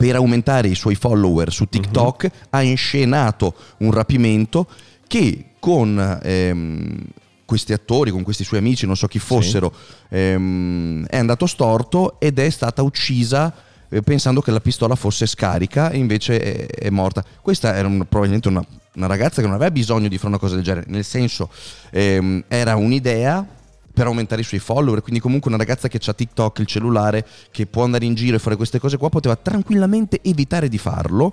per 0.00 0.14
aumentare 0.14 0.68
i 0.68 0.74
suoi 0.74 0.94
follower 0.94 1.52
su 1.52 1.66
TikTok 1.66 2.30
ha 2.48 2.62
inscenato 2.62 3.52
un 3.80 3.90
rapimento 3.90 4.66
che 5.06 5.50
con 5.58 6.18
ehm, 6.22 7.04
questi 7.44 7.74
attori, 7.74 8.10
con 8.10 8.22
questi 8.22 8.42
suoi 8.42 8.60
amici, 8.60 8.86
non 8.86 8.96
so 8.96 9.06
chi 9.08 9.18
fossero, 9.18 9.70
ehm, 10.08 11.04
è 11.04 11.18
andato 11.18 11.44
storto 11.44 12.18
ed 12.18 12.38
è 12.38 12.48
stata 12.48 12.80
uccisa 12.80 13.52
eh, 13.90 14.00
pensando 14.00 14.40
che 14.40 14.50
la 14.50 14.60
pistola 14.60 14.94
fosse 14.94 15.26
scarica 15.26 15.90
e 15.90 15.98
invece 15.98 16.40
è, 16.40 16.66
è 16.66 16.88
morta. 16.88 17.22
Questa 17.42 17.76
era 17.76 17.86
un- 17.86 18.06
probabilmente 18.08 18.48
una, 18.48 18.64
una 18.94 19.06
ragazza 19.06 19.42
che 19.42 19.48
non 19.48 19.56
aveva 19.56 19.70
bisogno 19.70 20.08
di 20.08 20.16
fare 20.16 20.28
una 20.28 20.38
cosa 20.38 20.54
del 20.54 20.64
genere, 20.64 20.86
nel 20.88 21.04
senso 21.04 21.50
ehm, 21.90 22.44
era 22.48 22.74
un'idea 22.74 23.46
per 23.92 24.06
aumentare 24.06 24.40
i 24.40 24.44
suoi 24.44 24.60
follower, 24.60 25.02
quindi 25.02 25.20
comunque 25.20 25.50
una 25.50 25.58
ragazza 25.58 25.88
che 25.88 26.00
ha 26.04 26.12
TikTok, 26.12 26.58
il 26.60 26.66
cellulare, 26.66 27.26
che 27.50 27.66
può 27.66 27.84
andare 27.84 28.04
in 28.04 28.14
giro 28.14 28.36
e 28.36 28.38
fare 28.38 28.56
queste 28.56 28.78
cose 28.78 28.96
qua, 28.96 29.08
poteva 29.08 29.36
tranquillamente 29.36 30.20
evitare 30.22 30.68
di 30.68 30.78
farlo, 30.78 31.32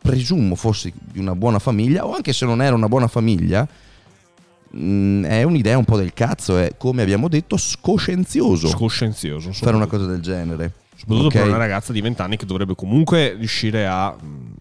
presumo 0.00 0.54
fosse 0.54 0.92
di 0.94 1.18
una 1.18 1.34
buona 1.34 1.58
famiglia, 1.58 2.06
o 2.06 2.14
anche 2.14 2.32
se 2.32 2.44
non 2.44 2.62
era 2.62 2.74
una 2.74 2.88
buona 2.88 3.08
famiglia, 3.08 3.66
mh, 4.70 5.24
è 5.24 5.42
un'idea 5.42 5.78
un 5.78 5.84
po' 5.84 5.96
del 5.96 6.12
cazzo, 6.12 6.58
è 6.58 6.74
come 6.76 7.02
abbiamo 7.02 7.28
detto 7.28 7.56
scoscienzioso 7.56 8.68
scoscienzioso 8.68 9.52
fare 9.52 9.76
una 9.76 9.86
cosa 9.86 10.06
del 10.06 10.20
genere. 10.20 10.72
Soprattutto 10.98 11.26
Ok? 11.26 11.32
per 11.34 11.46
una 11.46 11.56
ragazza 11.58 11.92
di 11.92 12.00
20 12.00 12.20
anni 12.22 12.36
che 12.36 12.44
dovrebbe 12.44 12.74
comunque 12.74 13.34
riuscire 13.34 13.86
a 13.86 14.10
mh, 14.10 14.54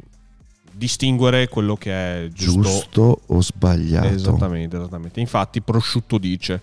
distinguere 0.71 1.47
quello 1.47 1.75
che 1.75 1.91
è 1.91 2.27
giusto. 2.27 2.61
Giusto 2.61 3.21
o 3.25 3.41
sbagliato? 3.41 4.07
Esattamente, 4.07 4.77
esattamente. 4.77 5.19
Infatti, 5.19 5.61
prosciutto 5.61 6.19
dice: 6.19 6.61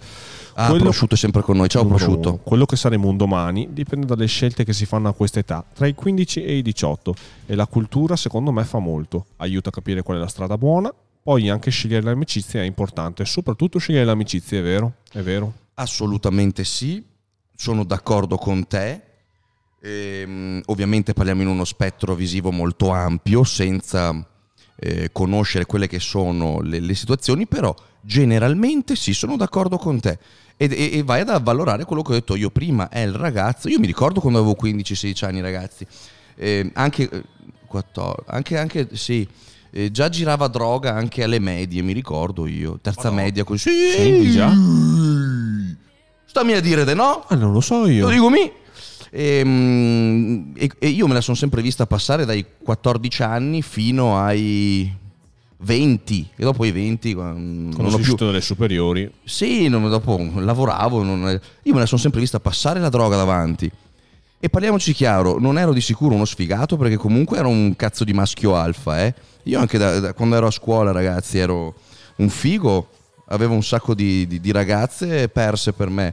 Ah, 0.54 0.68
quello- 0.68 0.84
prosciutto 0.84 1.14
è 1.14 1.16
sempre 1.16 1.42
con 1.42 1.56
noi. 1.56 1.68
Ciao 1.68 1.82
numero 1.82 2.04
prosciutto. 2.04 2.36
quello 2.36 2.64
che 2.66 2.76
saremo 2.76 3.08
un 3.08 3.16
domani 3.16 3.68
dipende 3.72 4.06
dalle 4.06 4.26
scelte 4.26 4.64
che 4.64 4.72
si 4.72 4.86
fanno 4.86 5.08
a 5.08 5.12
questa 5.12 5.40
età, 5.40 5.64
tra 5.72 5.86
i 5.86 5.94
15 5.94 6.44
e 6.44 6.56
i 6.56 6.62
18. 6.62 7.14
E 7.46 7.54
la 7.54 7.66
cultura, 7.66 8.16
secondo 8.16 8.52
me, 8.52 8.64
fa 8.64 8.78
molto. 8.78 9.26
Aiuta 9.36 9.70
a 9.70 9.72
capire 9.72 10.02
qual 10.02 10.18
è 10.18 10.20
la 10.20 10.28
strada 10.28 10.56
buona. 10.56 10.92
Poi 11.22 11.48
anche 11.48 11.70
scegliere 11.70 12.04
le 12.04 12.10
amicizie 12.10 12.60
è 12.60 12.64
importante, 12.64 13.24
soprattutto 13.24 13.78
scegliere 13.78 14.04
le 14.04 14.10
amicizie, 14.10 14.58
è 14.58 14.62
vero? 14.62 14.94
È 15.10 15.20
vero. 15.20 15.52
Assolutamente 15.74 16.64
sì, 16.64 17.02
sono 17.56 17.84
d'accordo 17.84 18.36
con 18.36 18.66
te. 18.66 19.00
Ehm, 19.80 20.60
ovviamente 20.66 21.14
parliamo 21.14 21.42
in 21.42 21.48
uno 21.48 21.64
spettro 21.64 22.14
visivo 22.14 22.50
molto 22.50 22.90
ampio, 22.90 23.42
senza 23.42 24.14
eh, 24.76 25.10
conoscere 25.12 25.66
quelle 25.66 25.86
che 25.86 25.98
sono 25.98 26.60
le, 26.60 26.80
le 26.80 26.94
situazioni, 26.94 27.46
però 27.46 27.74
generalmente 28.02 28.96
sì, 28.96 29.14
sono 29.14 29.36
d'accordo 29.36 29.78
con 29.78 30.00
te. 30.00 30.18
E, 30.56 30.66
e- 30.70 30.98
e 30.98 31.02
vai 31.02 31.20
ad 31.22 31.30
avvalorare 31.30 31.84
quello 31.84 32.02
che 32.02 32.12
ho 32.12 32.14
detto 32.14 32.36
io 32.36 32.50
prima, 32.50 32.88
è 32.88 33.00
il 33.00 33.12
ragazzo. 33.14 33.68
Io 33.68 33.78
mi 33.80 33.86
ricordo 33.86 34.20
quando 34.20 34.38
avevo 34.38 34.56
15-16 34.60 35.24
anni, 35.24 35.40
ragazzi, 35.40 35.86
eh, 36.36 36.70
anche, 36.74 37.08
eh, 37.10 37.22
14, 37.66 38.22
anche, 38.26 38.58
anche 38.58 38.88
sì. 38.92 39.26
eh, 39.70 39.90
già 39.90 40.08
girava 40.08 40.46
droga 40.48 40.94
anche 40.94 41.22
alle 41.24 41.40
medie, 41.40 41.82
mi 41.82 41.92
ricordo 41.92 42.46
io. 42.46 42.78
Terza 42.80 43.02
Madonna. 43.10 43.22
media 43.22 43.44
così. 43.44 43.70
Sì, 43.90 44.30
già? 44.30 44.52
Stammi 46.26 46.52
a 46.52 46.60
dire 46.60 46.84
de 46.84 46.94
no? 46.94 47.24
Ah, 47.28 47.34
non 47.34 47.52
lo 47.52 47.60
so 47.60 47.86
io. 47.86 48.06
Lo 48.06 48.10
dico 48.12 48.28
mi. 48.30 48.50
Ehm, 49.10 50.52
E, 50.56 50.70
e 50.78 50.88
io 50.88 51.06
me 51.06 51.14
la 51.14 51.20
sono 51.20 51.36
sempre 51.36 51.62
vista 51.62 51.86
passare 51.86 52.24
dai 52.24 52.44
14 52.62 53.22
anni 53.22 53.62
fino 53.62 54.18
ai 54.18 54.92
20 55.64 56.30
e 56.36 56.42
dopo 56.44 56.64
i 56.64 56.70
20 56.70 57.14
Quando 57.14 57.72
non 57.82 57.90
sei 57.90 58.00
ho 58.00 58.02
più 58.02 58.14
dalle 58.14 58.40
superiori. 58.40 59.10
sì, 59.24 59.68
non- 59.68 59.88
dopo 59.88 60.20
lavoravo, 60.36 61.02
non- 61.02 61.40
io 61.62 61.72
me 61.72 61.80
la 61.80 61.86
sono 61.86 62.00
sempre 62.00 62.20
vista 62.20 62.38
passare 62.40 62.80
la 62.80 62.88
droga 62.90 63.16
davanti. 63.16 63.70
E 64.38 64.48
parliamoci 64.50 64.92
chiaro, 64.92 65.38
non 65.38 65.58
ero 65.58 65.72
di 65.72 65.80
sicuro 65.80 66.14
uno 66.14 66.26
sfigato 66.26 66.76
perché 66.76 66.96
comunque 66.96 67.38
ero 67.38 67.48
un 67.48 67.74
cazzo 67.76 68.04
di 68.04 68.12
maschio 68.12 68.54
alfa, 68.56 69.02
eh. 69.04 69.14
Io 69.44 69.58
anche 69.58 69.78
da, 69.78 70.00
da- 70.00 70.12
quando 70.12 70.36
ero 70.36 70.46
a 70.48 70.50
scuola, 70.50 70.92
ragazzi, 70.92 71.38
ero 71.38 71.74
un 72.16 72.28
figo, 72.28 72.88
avevo 73.28 73.54
un 73.54 73.62
sacco 73.62 73.94
di, 73.94 74.26
di- 74.26 74.40
di 74.40 74.52
ragazze 74.52 75.28
perse 75.30 75.72
per 75.72 75.88
me. 75.88 76.12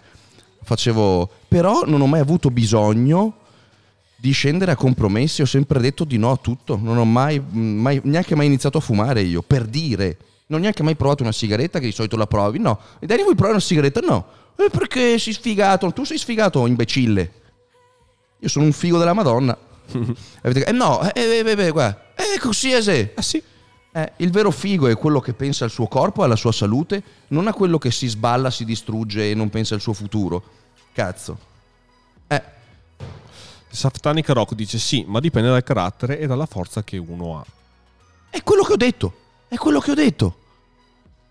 Facevo... 0.64 1.30
Però 1.50 1.84
non 1.86 2.00
ho 2.02 2.08
mai 2.08 2.22
avuto 2.22 2.50
bisogno 2.50 3.36
di 4.22 4.34
scendere 4.34 4.70
a 4.70 4.76
compromessi, 4.76 5.42
ho 5.42 5.48
sempre 5.48 5.80
detto 5.80 6.04
di 6.04 6.20
no 6.20 6.30
a 6.30 6.38
tutto, 6.38 6.78
non 6.80 6.96
ho 7.00 7.06
mai, 7.06 7.42
mai- 7.50 8.02
neanche 8.04 8.36
mai 8.36 8.46
iniziato 8.46 8.78
a 8.78 8.82
fumare 8.82 9.22
io, 9.22 9.42
per 9.42 9.66
dire. 9.66 10.16
Non 10.46 10.60
ho 10.60 10.62
neanche 10.62 10.84
mai 10.84 10.96
provato 10.96 11.24
una 11.24 11.32
sigaretta 11.32 11.80
che 11.80 11.88
di 11.88 11.92
solito 11.92 12.18
la 12.18 12.28
provi, 12.28 12.60
no. 12.60 12.80
E 13.00 13.08
Dani 13.08 13.24
vuoi 13.24 13.34
provare 13.34 13.54
una 13.56 13.64
sigaretta? 13.64 14.00
No. 14.02 14.28
E 14.58 14.70
perché 14.70 15.18
sei 15.18 15.34
sfigato? 15.34 15.92
Tu 15.92 16.04
sei 16.04 16.20
sfigato, 16.20 16.68
imbecille. 16.68 17.32
Io 18.38 18.48
sono 18.48 18.66
un 18.66 18.74
figo 18.74 19.00
della 19.00 19.14
Madonna. 19.14 19.58
Avete- 20.44 20.66
eh 20.66 20.72
no, 20.72 21.02
eh, 21.02 21.20
eh, 21.20 21.44
eh, 21.44 21.66
eh, 21.66 21.72
guarda, 21.72 22.14
eh, 22.16 22.38
così 22.38 22.74
è 22.74 22.82
se. 22.84 23.14
Ah 23.16 23.24
sì. 23.24 23.42
Eh, 23.92 24.12
il 24.18 24.30
vero 24.30 24.52
figo 24.52 24.86
è 24.86 24.96
quello 24.96 25.20
che 25.20 25.34
pensa 25.34 25.66
al 25.66 25.72
suo 25.72 25.88
corpo, 25.88 26.22
alla 26.22 26.36
sua 26.36 26.52
salute, 26.52 27.02
non 27.30 27.48
a 27.48 27.54
quello 27.54 27.80
che 27.80 27.90
si 27.90 28.06
sballa, 28.06 28.52
si 28.52 28.66
distrugge 28.66 29.32
e 29.32 29.34
non 29.34 29.50
pensa 29.50 29.74
al 29.74 29.82
suo 29.82 29.94
futuro. 29.94 30.44
Cazzo. 30.94 31.40
Eh, 32.28 32.42
Saftanic 33.72 34.30
Rock 34.30 34.54
dice 34.54 34.78
sì, 34.78 35.06
ma 35.08 35.20
dipende 35.20 35.50
dal 35.50 35.64
carattere 35.64 36.20
e 36.20 36.28
dalla 36.28 36.46
forza 36.46 36.84
che 36.84 36.98
uno 36.98 37.40
ha. 37.40 37.46
È 38.30 38.44
quello 38.44 38.64
che 38.64 38.74
ho 38.74 38.78
detto. 38.78 39.14
È 39.48 39.56
quello 39.56 39.80
che 39.80 39.92
ho 39.92 39.96
detto. 39.96 40.38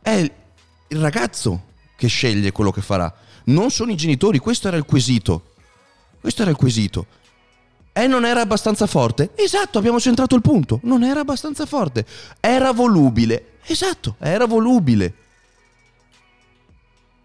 È 0.00 0.10
il 0.12 1.00
ragazzo 1.00 1.68
che 1.96 2.08
sceglie 2.08 2.52
quello 2.52 2.70
che 2.70 2.80
farà. 2.80 3.12
Non 3.44 3.70
sono 3.70 3.92
i 3.92 3.96
genitori. 3.96 4.38
Questo 4.38 4.68
era 4.68 4.76
il 4.76 4.84
quesito. 4.84 5.54
Questo 6.20 6.42
era 6.42 6.50
il 6.50 6.56
quesito. 6.56 7.06
E 7.92 8.06
non 8.06 8.24
era 8.24 8.40
abbastanza 8.40 8.86
forte? 8.86 9.32
Esatto, 9.34 9.78
abbiamo 9.78 10.00
centrato 10.00 10.34
il 10.34 10.42
punto. 10.42 10.80
Non 10.84 11.02
era 11.02 11.20
abbastanza 11.20 11.66
forte. 11.66 12.06
Era 12.40 12.72
volubile. 12.72 13.58
Esatto, 13.66 14.16
era 14.18 14.46
volubile. 14.46 15.14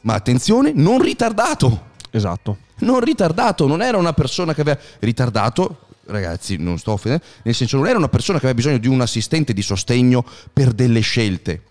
Ma 0.02 0.14
attenzione, 0.14 0.72
non 0.74 1.02
ritardato 1.02 1.94
Esatto. 2.16 2.58
non 2.80 3.02
ritardato, 3.02 3.68
non 3.68 3.82
era 3.82 3.98
una 3.98 4.14
persona 4.14 4.54
che 4.54 4.62
aveva 4.62 4.80
ritardato, 5.00 5.80
ragazzi, 6.06 6.56
non 6.56 6.78
sto 6.78 6.94
offendendo, 6.94 7.26
nel 7.44 7.54
senso 7.54 7.76
non 7.76 7.88
era 7.88 7.98
una 7.98 8.08
persona 8.08 8.40
che 8.40 8.46
aveva 8.46 8.60
bisogno 8.60 8.78
di 8.78 8.88
un 8.88 9.02
assistente 9.02 9.52
di 9.52 9.62
sostegno 9.62 10.24
per 10.54 10.72
delle 10.72 11.02
scelte. 11.02 11.62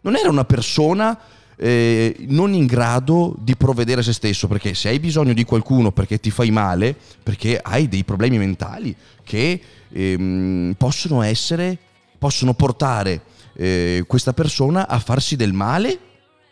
Non 0.00 0.16
era 0.16 0.28
una 0.28 0.44
persona 0.44 1.16
eh, 1.56 2.16
non 2.28 2.52
in 2.52 2.66
grado 2.66 3.36
di 3.38 3.54
provvedere 3.56 4.00
a 4.00 4.04
se 4.04 4.12
stesso, 4.12 4.48
perché 4.48 4.74
se 4.74 4.88
hai 4.88 4.98
bisogno 4.98 5.32
di 5.32 5.44
qualcuno 5.44 5.92
perché 5.92 6.18
ti 6.18 6.30
fai 6.30 6.50
male, 6.50 6.96
perché 7.22 7.58
hai 7.62 7.88
dei 7.88 8.02
problemi 8.02 8.38
mentali 8.38 8.94
che 9.22 9.60
ehm, 9.88 10.74
possono 10.76 11.22
essere, 11.22 11.78
possono 12.18 12.54
portare 12.54 13.22
eh, 13.54 14.04
questa 14.06 14.32
persona 14.32 14.88
a 14.88 14.98
farsi 14.98 15.36
del 15.36 15.52
male 15.52 15.98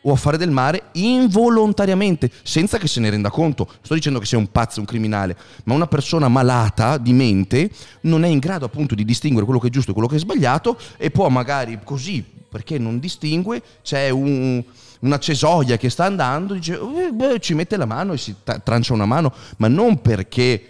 o 0.07 0.13
a 0.13 0.17
fare 0.17 0.37
del 0.37 0.51
male 0.51 0.85
involontariamente, 0.93 2.31
senza 2.43 2.79
che 2.79 2.87
se 2.89 3.01
ne 3.01 3.11
renda 3.11 3.31
conto. 3.31 3.69
Sto 3.83 3.95
dicendo 3.95 4.19
che 4.19 4.27
sei 4.27 4.39
un 4.39 4.51
pazzo, 4.51 4.81
un 4.81 4.87
criminale, 4.87 5.37
ma 5.65 5.75
una 5.75 5.87
persona 5.87 6.29
malata 6.29 6.99
di 6.99 7.13
mente 7.13 7.71
non 8.03 8.25
è 8.25 8.29
in 8.29 8.39
grado 8.39 8.65
appunto 8.65 8.95
di 8.95 9.05
distinguere 9.05 9.45
quello 9.45 9.61
che 9.61 9.69
è 9.69 9.71
giusto 9.71 9.91
e 9.91 9.95
quello 9.95 10.09
che 10.09 10.17
è 10.17 10.19
sbagliato 10.19 10.79
e 10.97 11.11
può 11.11 11.29
magari 11.29 11.79
così, 11.85 12.25
perché 12.49 12.79
non 12.79 12.99
distingue, 12.99 13.63
c'è 13.83 14.11
un- 14.11 14.63
una 15.01 15.19
cesoia 15.19 15.77
che 15.77 15.91
sta 15.91 16.05
andando, 16.05 16.55
dice, 16.55 16.75
"Eh, 16.75 17.13
beh, 17.13 17.41
ci 17.41 17.55
mette 17.55 17.77
la 17.77 17.85
mano 17.85 18.13
e 18.13 18.17
si 18.19 18.37
ta- 18.45 18.59
trancia 18.59 18.93
una 18.95 19.07
mano, 19.07 19.33
ma 19.59 19.69
non 19.69 20.01
perché 20.01 20.69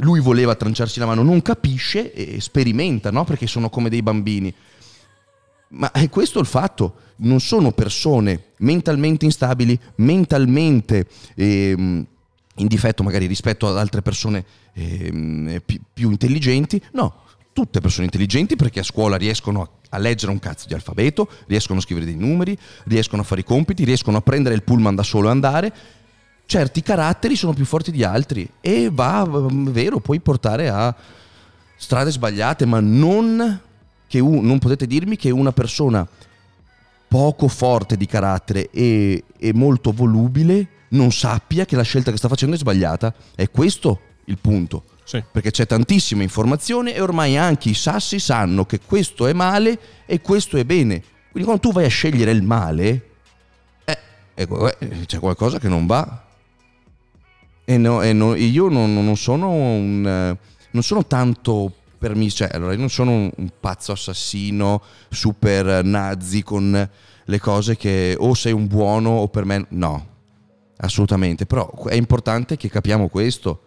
lui 0.00 0.20
voleva 0.20 0.54
tranciarsi 0.54 1.00
la 1.00 1.06
mano, 1.06 1.22
non 1.22 1.42
capisce 1.42 2.12
e 2.12 2.40
sperimenta, 2.40 3.10
no? 3.10 3.24
Perché 3.24 3.46
sono 3.48 3.68
come 3.68 3.88
dei 3.88 4.02
bambini. 4.02 4.52
Ma 5.70 5.90
è 5.90 6.08
questo 6.08 6.40
il 6.40 6.46
fatto, 6.46 6.94
non 7.16 7.40
sono 7.40 7.72
persone 7.72 8.52
mentalmente 8.58 9.24
instabili, 9.24 9.78
mentalmente 9.96 11.06
ehm, 11.34 12.06
in 12.56 12.66
difetto 12.66 13.02
magari 13.02 13.26
rispetto 13.26 13.68
ad 13.68 13.76
altre 13.76 14.02
persone 14.02 14.44
ehm, 14.72 15.60
pi- 15.64 15.80
più 15.92 16.10
intelligenti, 16.10 16.82
no, 16.92 17.22
tutte 17.52 17.80
persone 17.80 18.04
intelligenti 18.04 18.56
perché 18.56 18.80
a 18.80 18.84
scuola 18.84 19.16
riescono 19.16 19.62
a, 19.62 19.68
a 19.90 19.98
leggere 19.98 20.32
un 20.32 20.38
cazzo 20.38 20.66
di 20.68 20.74
alfabeto, 20.74 21.28
riescono 21.46 21.80
a 21.80 21.82
scrivere 21.82 22.06
dei 22.06 22.16
numeri, 22.16 22.56
riescono 22.84 23.22
a 23.22 23.24
fare 23.24 23.40
i 23.40 23.44
compiti, 23.44 23.84
riescono 23.84 24.16
a 24.16 24.22
prendere 24.22 24.54
il 24.54 24.62
pullman 24.62 24.94
da 24.94 25.02
solo 25.02 25.28
e 25.28 25.32
andare. 25.32 25.72
Certi 26.46 26.82
caratteri 26.82 27.36
sono 27.36 27.52
più 27.52 27.66
forti 27.66 27.90
di 27.90 28.04
altri 28.04 28.48
e 28.60 28.88
va, 28.90 29.26
mm, 29.26 29.68
vero, 29.68 30.00
puoi 30.00 30.20
portare 30.20 30.70
a 30.70 30.94
strade 31.76 32.10
sbagliate, 32.10 32.64
ma 32.64 32.80
non 32.80 33.60
che 34.08 34.18
un- 34.18 34.44
non 34.44 34.58
potete 34.58 34.86
dirmi 34.86 35.16
che 35.16 35.30
una 35.30 35.52
persona 35.52 36.06
poco 37.06 37.48
forte 37.48 37.96
di 37.96 38.06
carattere 38.06 38.68
e, 38.70 39.24
e 39.38 39.54
molto 39.54 39.92
volubile 39.92 40.66
non 40.90 41.12
sappia 41.12 41.64
che 41.64 41.76
la 41.76 41.82
scelta 41.82 42.10
che 42.10 42.16
sta 42.16 42.28
facendo 42.28 42.54
è 42.56 42.58
sbagliata. 42.58 43.14
È 43.34 43.48
questo 43.50 44.00
il 44.24 44.38
punto. 44.38 44.84
Sì. 45.04 45.22
Perché 45.30 45.50
c'è 45.50 45.66
tantissima 45.66 46.22
informazione 46.22 46.94
e 46.94 47.00
ormai 47.00 47.36
anche 47.38 47.70
i 47.70 47.74
sassi 47.74 48.18
sanno 48.18 48.66
che 48.66 48.80
questo 48.80 49.26
è 49.26 49.32
male 49.32 49.78
e 50.04 50.20
questo 50.20 50.56
è 50.58 50.64
bene. 50.64 51.02
Quindi 51.30 51.48
quando 51.48 51.60
tu 51.60 51.72
vai 51.72 51.84
a 51.84 51.88
scegliere 51.88 52.30
il 52.30 52.42
male, 52.42 53.08
eh, 53.84 53.98
ecco, 54.34 54.78
eh, 54.78 55.04
c'è 55.06 55.18
qualcosa 55.18 55.58
che 55.58 55.68
non 55.68 55.86
va. 55.86 56.24
E, 57.64 57.76
no- 57.78 58.02
e 58.02 58.12
no- 58.12 58.34
io 58.34 58.68
non, 58.68 58.92
non 58.92 59.16
sono 59.16 59.50
un, 59.50 60.36
non 60.70 60.82
sono 60.82 61.06
tanto 61.06 61.72
per 61.98 62.14
me, 62.14 62.30
cioè, 62.30 62.48
allora 62.52 62.72
io 62.72 62.78
non 62.78 62.90
sono 62.90 63.10
un, 63.10 63.30
un 63.36 63.50
pazzo 63.58 63.92
assassino 63.92 64.82
super 65.10 65.84
nazi 65.84 66.42
con 66.42 66.88
le 67.24 67.38
cose 67.40 67.76
che 67.76 68.16
o 68.18 68.32
sei 68.34 68.52
un 68.52 68.66
buono 68.66 69.10
o 69.10 69.28
per 69.28 69.44
me 69.44 69.66
no, 69.70 70.06
assolutamente, 70.78 71.44
però 71.44 71.70
è 71.84 71.94
importante 71.94 72.56
che 72.56 72.68
capiamo 72.68 73.08
questo. 73.08 73.62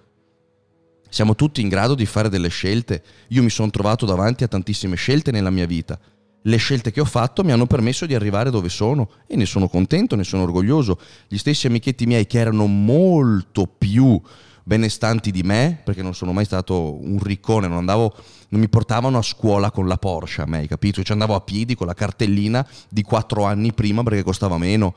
Siamo 1.10 1.36
tutti 1.36 1.60
in 1.60 1.68
grado 1.68 1.94
di 1.94 2.06
fare 2.06 2.30
delle 2.30 2.48
scelte. 2.48 3.04
Io 3.30 3.44
mi 3.44 3.50
sono 3.50 3.70
trovato 3.70 4.06
davanti 4.06 4.46
a 4.46 4.48
tantissime 4.48 4.96
scelte 4.96 5.32
nella 5.32 5.50
mia 5.50 5.66
vita. 5.66 6.00
Le 6.44 6.58
scelte 6.58 6.92
che 6.92 7.02
ho 7.02 7.06
fatto 7.06 7.44
mi 7.44 7.52
hanno 7.52 7.68
permesso 7.68 8.06
di 8.06 8.16
arrivare 8.16 8.50
dove 8.50 8.70
sono 8.70 9.10
e 9.28 9.36
ne 9.36 9.46
sono 9.46 9.68
contento, 9.68 10.16
ne 10.16 10.24
sono 10.24 10.44
orgoglioso. 10.44 10.98
Gli 11.28 11.38
stessi 11.38 11.68
amichetti 11.68 12.06
miei 12.06 12.26
che 12.26 12.40
erano 12.40 12.66
molto 12.66 13.68
più 13.68 14.20
benestanti 14.64 15.32
di 15.32 15.44
me, 15.44 15.80
perché 15.84 16.02
non 16.02 16.14
sono 16.14 16.34
mai 16.34 16.46
stato 16.46 16.98
un 17.02 17.20
riccone, 17.22 17.68
non 17.68 17.78
andavo 17.78 18.14
non 18.52 18.60
mi 18.60 18.70
portavano 18.70 19.18
a 19.18 19.22
scuola 19.22 19.72
con 19.72 19.88
la 19.88 19.98
Porsche 19.98 20.42
a 20.42 20.46
me, 20.46 20.60
hai 20.60 20.68
capito? 20.68 21.04
Ci 21.04 21.12
andavo 21.12 21.36
a 21.36 21.42
piedi 21.42 21.76
con 21.76 21.88
la 21.88 21.94
cartellina 21.94 22.66
di 22.90 23.02
quattro 23.02 23.46
anni 23.46 23.74
prima 23.74 24.04
perché 24.04 24.24
costava 24.24 24.58
meno, 24.58 24.94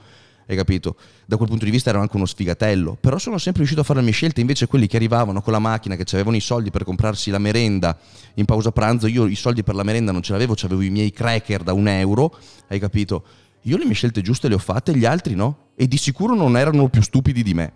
hai 0.46 0.56
capito? 0.56 0.96
Da 1.24 1.36
quel 1.36 1.48
punto 1.48 1.64
di 1.64 1.70
vista 1.70 1.90
ero 1.90 2.00
anche 2.00 2.16
uno 2.16 2.26
sfigatello, 2.26 2.96
però 3.00 3.16
sono 3.18 3.38
sempre 3.38 3.58
riuscito 3.58 3.82
a 3.82 3.84
fare 3.84 4.00
le 4.00 4.04
mie 4.04 4.14
scelte, 4.14 4.40
invece 4.40 4.66
quelli 4.66 4.86
che 4.88 4.96
arrivavano 4.96 5.40
con 5.40 5.52
la 5.52 5.60
macchina, 5.60 5.94
che 5.94 6.04
avevano 6.12 6.36
i 6.36 6.40
soldi 6.40 6.70
per 6.70 6.84
comprarsi 6.84 7.30
la 7.30 7.38
merenda 7.38 7.96
in 8.34 8.44
pausa 8.44 8.72
pranzo, 8.72 9.06
io 9.06 9.26
i 9.26 9.36
soldi 9.36 9.62
per 9.62 9.76
la 9.76 9.84
merenda 9.84 10.10
non 10.10 10.22
ce 10.22 10.32
l'avevo, 10.32 10.54
avevo 10.62 10.82
i 10.82 10.90
miei 10.90 11.12
cracker 11.12 11.62
da 11.62 11.72
un 11.72 11.86
euro, 11.86 12.36
hai 12.68 12.80
capito? 12.80 13.24
Io 13.62 13.76
le 13.78 13.84
mie 13.84 13.94
scelte 13.94 14.20
giuste 14.20 14.48
le 14.48 14.56
ho 14.56 14.58
fatte, 14.58 14.94
gli 14.96 15.04
altri 15.04 15.34
no, 15.34 15.68
e 15.76 15.86
di 15.86 15.96
sicuro 15.96 16.34
non 16.34 16.56
erano 16.56 16.88
più 16.88 17.02
stupidi 17.02 17.42
di 17.42 17.54
me. 17.54 17.72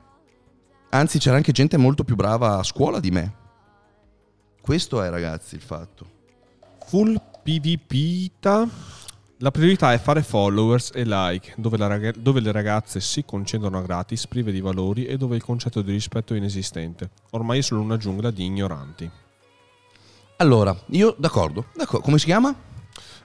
Anzi, 0.90 1.18
c'era 1.18 1.36
anche 1.36 1.52
gente 1.52 1.76
molto 1.76 2.04
più 2.04 2.14
brava 2.16 2.58
a 2.58 2.62
scuola 2.62 2.98
di 3.00 3.10
me. 3.10 3.34
Questo 4.60 5.02
è, 5.02 5.10
ragazzi, 5.10 5.54
il 5.54 5.60
fatto. 5.60 6.06
Full 6.86 7.20
PvP. 7.42 8.68
La 9.40 9.50
priorità 9.52 9.92
è 9.92 9.98
fare 9.98 10.22
followers 10.22 10.90
e 10.94 11.04
like, 11.04 11.54
dove, 11.56 11.76
la 11.76 11.86
raga- 11.86 12.12
dove 12.16 12.40
le 12.40 12.50
ragazze 12.50 13.00
si 13.00 13.24
concedono 13.24 13.78
a 13.78 13.82
gratis, 13.82 14.26
prive 14.26 14.50
di 14.50 14.60
valori 14.60 15.04
e 15.06 15.16
dove 15.16 15.36
il 15.36 15.44
concetto 15.44 15.80
di 15.80 15.92
rispetto 15.92 16.34
è 16.34 16.38
inesistente. 16.38 17.10
Ormai 17.30 17.58
è 17.58 17.62
solo 17.62 17.82
una 17.82 17.96
giungla 17.96 18.30
di 18.30 18.44
ignoranti. 18.44 19.08
Allora, 20.38 20.76
io 20.88 21.14
d'accordo. 21.18 21.66
d'accordo. 21.74 22.04
Come 22.04 22.18
si 22.18 22.24
chiama? 22.24 22.52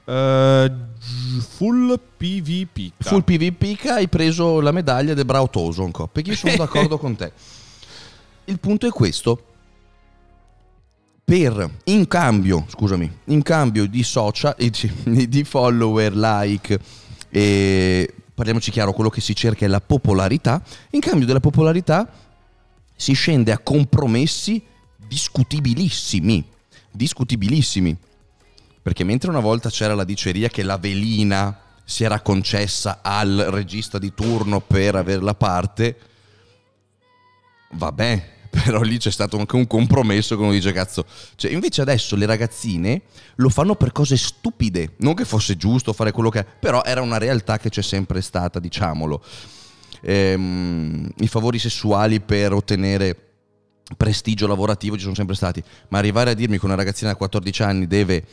Gi- 0.06 1.40
full 1.40 2.00
PvP. 2.18 2.92
Full 3.00 3.24
PvP 3.24 3.86
hai 3.88 4.08
preso 4.08 4.60
la 4.60 4.72
medaglia 4.72 5.14
del 5.14 5.26
Bravo 5.26 5.50
Tosonco. 5.50 6.08
Perché 6.08 6.32
io 6.32 6.36
sono 6.36 6.56
d'accordo 6.58 6.98
con 7.00 7.16
te. 7.16 7.32
Il 8.46 8.60
punto 8.60 8.88
è 8.88 8.90
questo. 8.90 9.48
Per 11.24 11.70
in 11.86 12.08
cambio, 12.08 12.66
scusami, 12.68 13.10
in 13.26 13.42
cambio 13.42 13.86
di 13.88 14.04
social, 14.04 14.56
eh, 14.58 14.70
di 15.28 15.44
follower, 15.44 16.16
like 16.16 16.80
e 17.30 18.14
parliamoci 18.36 18.72
chiaro, 18.72 18.94
quello 18.94 19.10
che 19.10 19.22
si 19.22 19.36
cerca 19.36 19.66
è 19.66 19.70
la 19.70 19.80
popolarità. 19.80 20.62
In 20.92 21.00
cambio 21.00 21.26
della 21.26 21.40
popolarità 21.40 22.12
si 22.96 23.14
scende 23.14 23.52
a 23.52 23.60
compromessi 23.60 24.62
discutibilissimi, 25.08 26.44
discutibilissimi. 26.92 27.98
Perché 28.82 29.06
mentre 29.06 29.30
una 29.30 29.40
volta 29.40 29.70
c'era 29.70 29.96
la 29.96 30.04
diceria 30.04 30.50
che 30.50 30.64
la 30.64 30.78
velina 30.78 31.58
si 31.86 32.04
era 32.04 32.20
concessa 32.20 33.00
al 33.02 33.48
regista 33.50 33.98
di 33.98 34.14
turno 34.14 34.60
per 34.60 34.96
avere 34.96 35.22
la 35.22 35.36
parte, 35.36 35.98
vabbè, 37.74 38.32
però 38.64 38.82
lì 38.82 38.98
c'è 38.98 39.12
stato 39.12 39.38
anche 39.38 39.56
un 39.56 39.68
compromesso 39.68 40.36
che 40.36 40.42
uno 40.42 40.52
dice 40.52 40.72
cazzo. 40.72 41.06
Cioè, 41.36 41.52
invece 41.52 41.82
adesso 41.82 42.16
le 42.16 42.26
ragazzine 42.26 43.02
lo 43.36 43.50
fanno 43.50 43.76
per 43.76 43.92
cose 43.92 44.18
stupide, 44.18 44.94
non 44.98 45.14
che 45.14 45.26
fosse 45.26 45.58
giusto 45.58 45.94
fare 45.94 46.12
quello 46.12 46.30
che 46.30 46.46
però 46.60 46.84
era 46.84 47.02
una 47.02 47.18
realtà 47.18 47.58
che 47.58 47.70
c'è 47.70 47.82
sempre 47.82 48.22
stata, 48.22 48.60
diciamolo. 48.60 49.24
Ehm, 50.02 51.10
I 51.18 51.28
favori 51.28 51.60
sessuali 51.60 52.20
per 52.20 52.54
ottenere 52.54 53.18
prestigio 53.98 54.48
lavorativo 54.48 54.96
ci 54.96 55.04
sono 55.04 55.16
sempre 55.16 55.36
stati, 55.36 55.64
ma 55.90 55.98
arrivare 55.98 56.32
a 56.32 56.34
dirmi 56.34 56.60
che 56.60 56.66
una 56.66 56.76
ragazzina 56.76 57.12
da 57.12 57.18
14 57.18 57.64
anni 57.64 57.88
deve 57.88 58.24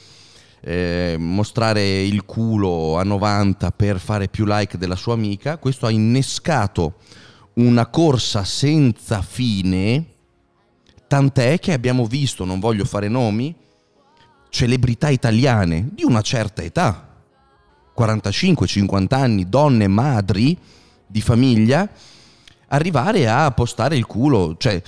eh, 0.61 1.17
mostrare 1.19 2.03
il 2.03 2.25
culo 2.25 2.99
a 2.99 3.03
90 3.03 3.71
per 3.73 3.99
fare 3.99 4.29
più 4.29 4.45
like 4.47 4.79
della 4.79 4.97
sua 4.97 5.15
amica, 5.15 5.59
questo 5.59 5.87
ha 5.87 5.91
innescato 5.91 6.97
una 7.67 7.87
corsa 7.87 8.45
senza 8.45 9.23
fine, 9.23 10.05
tant'è 11.07 11.59
che 11.59 11.73
abbiamo 11.73 12.07
visto, 12.07 12.45
non 12.45 12.61
voglio 12.61 12.85
fare 12.85 13.09
nomi, 13.09 13.55
celebrità 14.49 15.09
italiane 15.09 15.89
di 15.93 16.05
una 16.05 16.21
certa 16.21 16.63
età, 16.63 17.09
45-50 17.97 19.15
anni, 19.15 19.49
donne 19.49 19.89
madri 19.89 20.57
di 21.07 21.21
famiglia, 21.21 21.89
arrivare 22.69 23.29
a 23.29 23.51
postare 23.51 23.97
il 23.97 24.07
culo, 24.07 24.57
cioè 24.59 24.81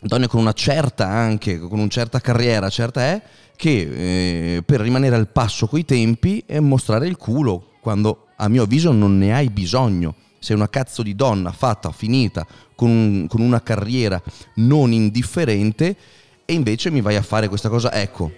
donne 0.00 0.26
con 0.26 0.40
una 0.40 0.52
certa 0.52 1.06
anche, 1.06 1.58
con 1.58 1.78
una 1.78 1.88
certa 1.88 2.20
carriera, 2.20 2.68
certa 2.70 3.02
è, 3.02 3.22
che 3.56 4.56
eh, 4.56 4.62
per 4.62 4.80
rimanere 4.80 5.16
al 5.16 5.28
passo 5.28 5.66
coi 5.66 5.84
tempi 5.84 6.42
e 6.46 6.60
mostrare 6.60 7.08
il 7.08 7.16
culo 7.16 7.72
quando 7.80 8.28
a 8.36 8.48
mio 8.48 8.62
avviso 8.62 8.92
non 8.92 9.18
ne 9.18 9.34
hai 9.34 9.50
bisogno. 9.50 10.14
Sei 10.38 10.54
una 10.54 10.68
cazzo 10.68 11.02
di 11.02 11.14
donna 11.14 11.52
fatta, 11.52 11.90
finita, 11.90 12.46
con, 12.74 13.26
con 13.28 13.40
una 13.40 13.62
carriera 13.62 14.20
non 14.54 14.92
indifferente 14.92 15.96
e 16.44 16.52
invece 16.52 16.90
mi 16.90 17.00
vai 17.00 17.16
a 17.16 17.22
fare 17.22 17.48
questa 17.48 17.68
cosa. 17.68 17.92
Ecco, 17.92 18.32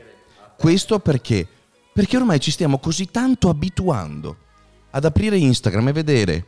questo 0.57 0.99
perché? 0.99 1.47
Perché 1.93 2.17
ormai 2.17 2.41
ci 2.41 2.51
stiamo 2.51 2.79
così 2.79 3.11
tanto 3.11 3.49
abituando 3.49 4.37
ad 4.91 5.05
aprire 5.05 5.37
Instagram 5.37 5.89
e 5.89 5.93
vedere 5.93 6.47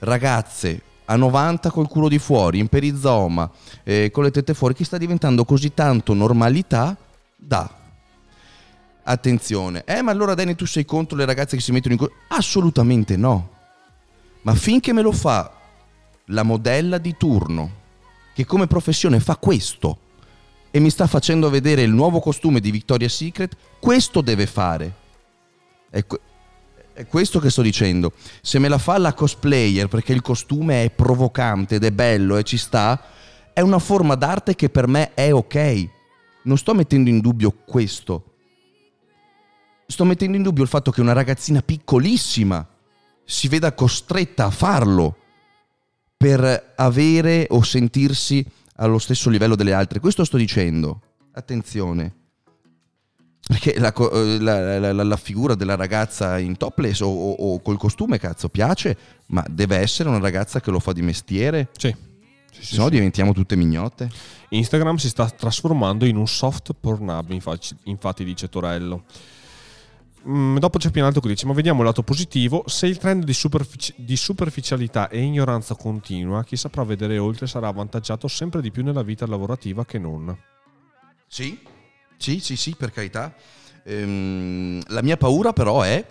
ragazze 0.00 0.82
a 1.06 1.16
90 1.16 1.70
col 1.70 1.88
culo 1.88 2.08
di 2.08 2.18
fuori, 2.18 2.58
in 2.58 2.68
perizoma, 2.68 3.50
eh, 3.82 4.10
con 4.10 4.24
le 4.24 4.30
tette 4.30 4.54
fuori, 4.54 4.74
che 4.74 4.84
sta 4.84 4.96
diventando 4.96 5.44
così 5.44 5.74
tanto 5.74 6.14
normalità 6.14 6.96
da 7.36 7.70
attenzione. 9.02 9.84
Eh, 9.84 10.02
ma 10.02 10.10
allora 10.10 10.34
Danny 10.34 10.54
tu 10.54 10.66
sei 10.66 10.84
contro 10.84 11.16
le 11.16 11.24
ragazze 11.24 11.56
che 11.56 11.62
si 11.62 11.72
mettono 11.72 11.94
in 11.94 11.98
culo? 11.98 12.12
Assolutamente 12.28 13.16
no. 13.16 13.50
Ma 14.44 14.54
finché 14.54 14.92
me 14.92 15.02
lo 15.02 15.12
fa 15.12 15.50
la 16.26 16.42
modella 16.42 16.98
di 16.98 17.16
turno, 17.16 17.82
che 18.34 18.44
come 18.44 18.66
professione 18.66 19.20
fa 19.20 19.36
questo, 19.36 19.98
e 20.70 20.80
mi 20.80 20.90
sta 20.90 21.06
facendo 21.06 21.50
vedere 21.50 21.82
il 21.82 21.92
nuovo 21.92 22.20
costume 22.20 22.60
di 22.60 22.70
Victoria's 22.70 23.14
Secret, 23.14 23.56
questo 23.80 24.20
deve 24.20 24.46
fare. 24.46 24.94
È, 25.88 26.04
è 26.92 27.06
questo 27.06 27.38
che 27.38 27.50
sto 27.50 27.62
dicendo. 27.62 28.12
Se 28.42 28.58
me 28.58 28.68
la 28.68 28.78
fa 28.78 28.98
la 28.98 29.14
cosplayer 29.14 29.88
perché 29.88 30.12
il 30.12 30.20
costume 30.22 30.84
è 30.84 30.90
provocante 30.90 31.76
ed 31.76 31.84
è 31.84 31.92
bello 31.92 32.36
e 32.36 32.42
ci 32.42 32.56
sta, 32.56 33.00
è 33.52 33.60
una 33.60 33.78
forma 33.78 34.14
d'arte 34.14 34.54
che 34.54 34.68
per 34.68 34.88
me 34.88 35.14
è 35.14 35.32
ok. 35.32 35.88
Non 36.42 36.58
sto 36.58 36.74
mettendo 36.74 37.08
in 37.08 37.20
dubbio 37.20 37.50
questo 37.64 38.32
sto 39.86 40.04
mettendo 40.04 40.36
in 40.36 40.42
dubbio 40.42 40.62
il 40.62 40.68
fatto 40.68 40.90
che 40.90 41.00
una 41.00 41.12
ragazzina 41.12 41.62
piccolissima 41.62 42.66
si 43.24 43.48
veda 43.48 43.72
costretta 43.72 44.46
a 44.46 44.50
farlo 44.50 45.16
per 46.16 46.72
avere 46.76 47.46
o 47.50 47.62
sentirsi 47.62 48.44
allo 48.76 48.98
stesso 48.98 49.30
livello 49.30 49.56
delle 49.56 49.72
altre. 49.72 50.00
Questo 50.00 50.24
sto 50.24 50.36
dicendo. 50.36 51.00
Attenzione. 51.32 52.14
Perché 53.46 53.78
la, 53.78 53.92
eh, 53.92 54.38
la, 54.40 54.92
la, 54.92 55.02
la 55.02 55.16
figura 55.16 55.54
della 55.54 55.74
ragazza 55.74 56.38
in 56.38 56.56
topless 56.56 57.00
o, 57.00 57.08
o, 57.08 57.32
o, 57.32 57.60
col 57.60 57.76
costume, 57.76 58.18
cazzo, 58.18 58.48
piace, 58.48 58.96
ma 59.26 59.44
deve 59.50 59.76
essere 59.76 60.08
una 60.08 60.18
ragazza 60.18 60.60
che 60.60 60.70
lo 60.70 60.80
fa 60.80 60.92
di 60.92 61.02
mestiere. 61.02 61.68
Sì. 61.76 61.94
sì 62.50 62.64
Se 62.64 62.76
no 62.78 62.84
sì. 62.84 62.90
diventiamo 62.90 63.34
tutte 63.34 63.54
mignotte. 63.54 64.08
Instagram 64.48 64.96
si 64.96 65.08
sta 65.10 65.28
trasformando 65.28 66.06
in 66.06 66.16
un 66.16 66.26
soft 66.26 66.74
porn 66.78 67.08
hub, 67.08 67.32
infatti, 67.32 67.76
infatti 67.84 68.24
dice 68.24 68.48
Torello. 68.48 69.04
Mm, 70.26 70.56
dopo 70.56 70.78
c'è 70.78 70.90
più 70.90 71.00
in 71.00 71.06
alto 71.06 71.20
che 71.20 71.28
dice, 71.28 71.46
ma 71.46 71.52
vediamo 71.52 71.80
il 71.80 71.86
lato 71.86 72.02
positivo, 72.02 72.64
se 72.66 72.86
il 72.86 72.96
trend 72.96 73.24
di, 73.24 73.34
superfici- 73.34 73.94
di, 73.96 74.16
superficialità 74.16 75.08
e 75.08 75.20
ignoranza 75.20 75.74
continua, 75.74 76.44
chi 76.44 76.56
saprà 76.56 76.82
vedere 76.82 77.18
oltre 77.18 77.46
sarà 77.46 77.68
avvantaggiato 77.68 78.26
sempre 78.26 78.62
di 78.62 78.70
più 78.70 78.82
nella 78.82 79.02
vita 79.02 79.26
lavorativa 79.26 79.84
che 79.84 79.98
non. 79.98 80.34
Sì, 81.26 81.58
sì, 82.16 82.40
sì, 82.40 82.56
sì, 82.56 82.74
per 82.74 82.90
carità. 82.90 83.34
Ehm, 83.84 84.80
la 84.86 85.02
mia 85.02 85.18
paura 85.18 85.52
però 85.52 85.82
è 85.82 86.02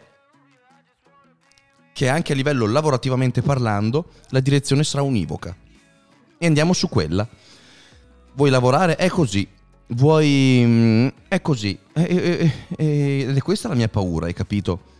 che 1.91 2.09
anche 2.09 2.33
a 2.33 2.35
livello 2.35 2.67
lavorativamente 2.67 3.41
parlando 3.41 4.11
la 4.29 4.41
direzione 4.41 4.83
sarà 4.83 5.01
univoca. 5.01 5.55
E 6.37 6.45
andiamo 6.45 6.73
su 6.73 6.87
quella. 6.87 7.27
Vuoi 8.33 8.51
lavorare? 8.51 8.95
È 8.95 9.09
così 9.09 9.47
vuoi... 9.87 10.63
Mm, 10.65 11.07
è 11.27 11.41
così. 11.41 11.77
Ed 11.93 13.35
è 13.35 13.41
questa 13.41 13.67
la 13.67 13.75
mia 13.75 13.89
paura, 13.89 14.25
hai 14.27 14.33
capito? 14.33 14.91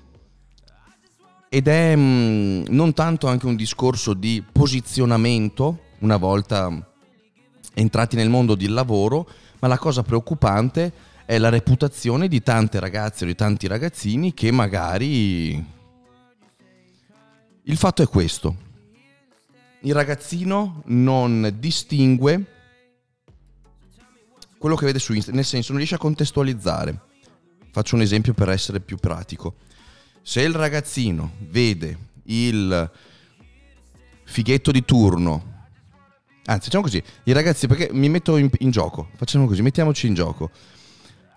Ed 1.50 1.68
è 1.68 1.96
mm, 1.96 2.64
non 2.70 2.94
tanto 2.94 3.28
anche 3.28 3.46
un 3.46 3.56
discorso 3.56 4.14
di 4.14 4.44
posizionamento, 4.52 5.80
una 6.00 6.18
volta 6.18 6.92
entrati 7.74 8.16
nel 8.16 8.30
mondo 8.30 8.56
del 8.56 8.74
lavoro, 8.74 9.28
ma 9.60 9.68
la 9.68 9.78
cosa 9.78 10.04
preoccupante 10.04 10.92
è 11.26 11.38
la 11.38 11.50
reputazione 11.50 12.28
di 12.28 12.42
tante 12.42 12.80
ragazze 12.80 13.24
o 13.24 13.28
di 13.28 13.36
tanti 13.36 13.68
ragazzini 13.68 14.34
che 14.34 14.52
magari... 14.52 15.72
Il 17.66 17.78
fatto 17.78 18.02
è 18.02 18.08
questo. 18.08 18.56
Il 19.82 19.94
ragazzino 19.94 20.82
non 20.86 21.56
distingue 21.60 22.46
quello 24.64 24.78
che 24.78 24.86
vede 24.86 25.00
su 25.00 25.12
Instagram, 25.12 25.42
nel 25.42 25.46
senso 25.46 25.72
non 25.72 25.80
riesce 25.80 25.96
a 25.96 25.98
contestualizzare. 25.98 26.98
Faccio 27.74 27.96
un 27.96 28.02
esempio 28.02 28.34
per 28.34 28.48
essere 28.48 28.80
più 28.80 28.96
pratico. 28.96 29.56
Se 30.22 30.40
il 30.40 30.54
ragazzino 30.56 31.32
vede 31.50 31.98
il 32.28 32.90
fighetto 34.24 34.72
di 34.72 34.86
turno, 34.86 35.66
anzi 36.46 36.68
facciamo 36.68 36.84
così, 36.84 37.04
i 37.26 37.34
ragazzi, 37.34 37.68
perché 37.68 37.90
mi 37.92 38.08
metto 38.08 38.38
in, 38.38 38.50
in 38.60 38.72
gioco, 38.72 39.10
facciamo 39.18 39.48
così, 39.48 39.62
mettiamoci 39.62 40.08
in 40.08 40.14
gioco. 40.14 40.50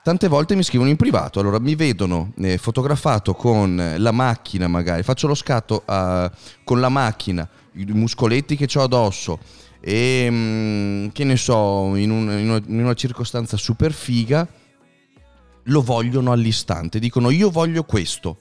Tante 0.05 0.29
volte 0.29 0.55
mi 0.55 0.63
scrivono 0.63 0.91
in 0.91 0.97
privato, 0.97 1.41
allora 1.41 1.59
mi 1.59 1.75
vedono 1.75 2.33
eh, 2.39 2.59
fotografato 2.59 3.35
con 3.35 3.97
la 3.99 4.13
macchina 4.13 4.69
magari, 4.69 5.03
faccio 5.03 5.27
lo 5.27 5.35
scatto 5.35 5.83
uh, 5.85 6.31
con 6.63 6.79
la 6.79 6.89
macchina, 6.89 7.49
i 7.73 7.87
muscoletti 7.87 8.55
che 8.55 8.69
ho 8.79 8.83
addosso, 8.85 9.41
e 9.89 10.27
mm, 10.29 11.09
che 11.13 11.23
ne 11.23 11.37
so, 11.37 11.95
in, 11.95 12.11
un, 12.11 12.29
in, 12.29 12.51
una, 12.51 12.61
in, 12.67 12.81
una, 12.81 12.95
circostanza 12.95 13.57
super 13.57 13.93
figa, 13.93 14.45
lo 15.63 15.81
vogliono 15.81 16.33
all'istante, 16.33 16.99
dicono 16.99 17.31
io 17.31 17.51
voglio 17.51 17.85
questo. 17.85 18.39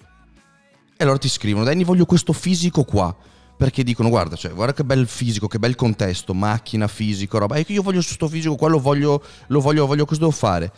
E 0.98 1.04
allora 1.04 1.20
ti 1.20 1.30
scrivono, 1.30 1.64
Danny 1.64 1.84
voglio 1.84 2.06
questo 2.06 2.34
fisico 2.34 2.84
qua. 2.84 3.16
Perché 3.58 3.84
dicono, 3.84 4.10
guarda, 4.10 4.36
cioè, 4.36 4.54
guarda 4.54 4.74
che 4.74 4.84
bel 4.84 5.08
fisico, 5.08 5.48
che 5.48 5.60
bel 5.60 5.76
contesto, 5.76 6.34
macchina, 6.34 6.88
fisico, 6.88 7.38
roba. 7.38 7.58
Io 7.68 7.84
voglio 7.84 8.02
questo 8.02 8.28
fisico 8.28 8.56
qua, 8.56 8.68
lo 8.68 8.80
voglio, 8.80 9.24
lo 9.48 9.60
voglio, 9.60 9.86
voglio, 9.86 10.06
cosa 10.06 10.22
devo 10.22 10.32
fare? 10.32 10.72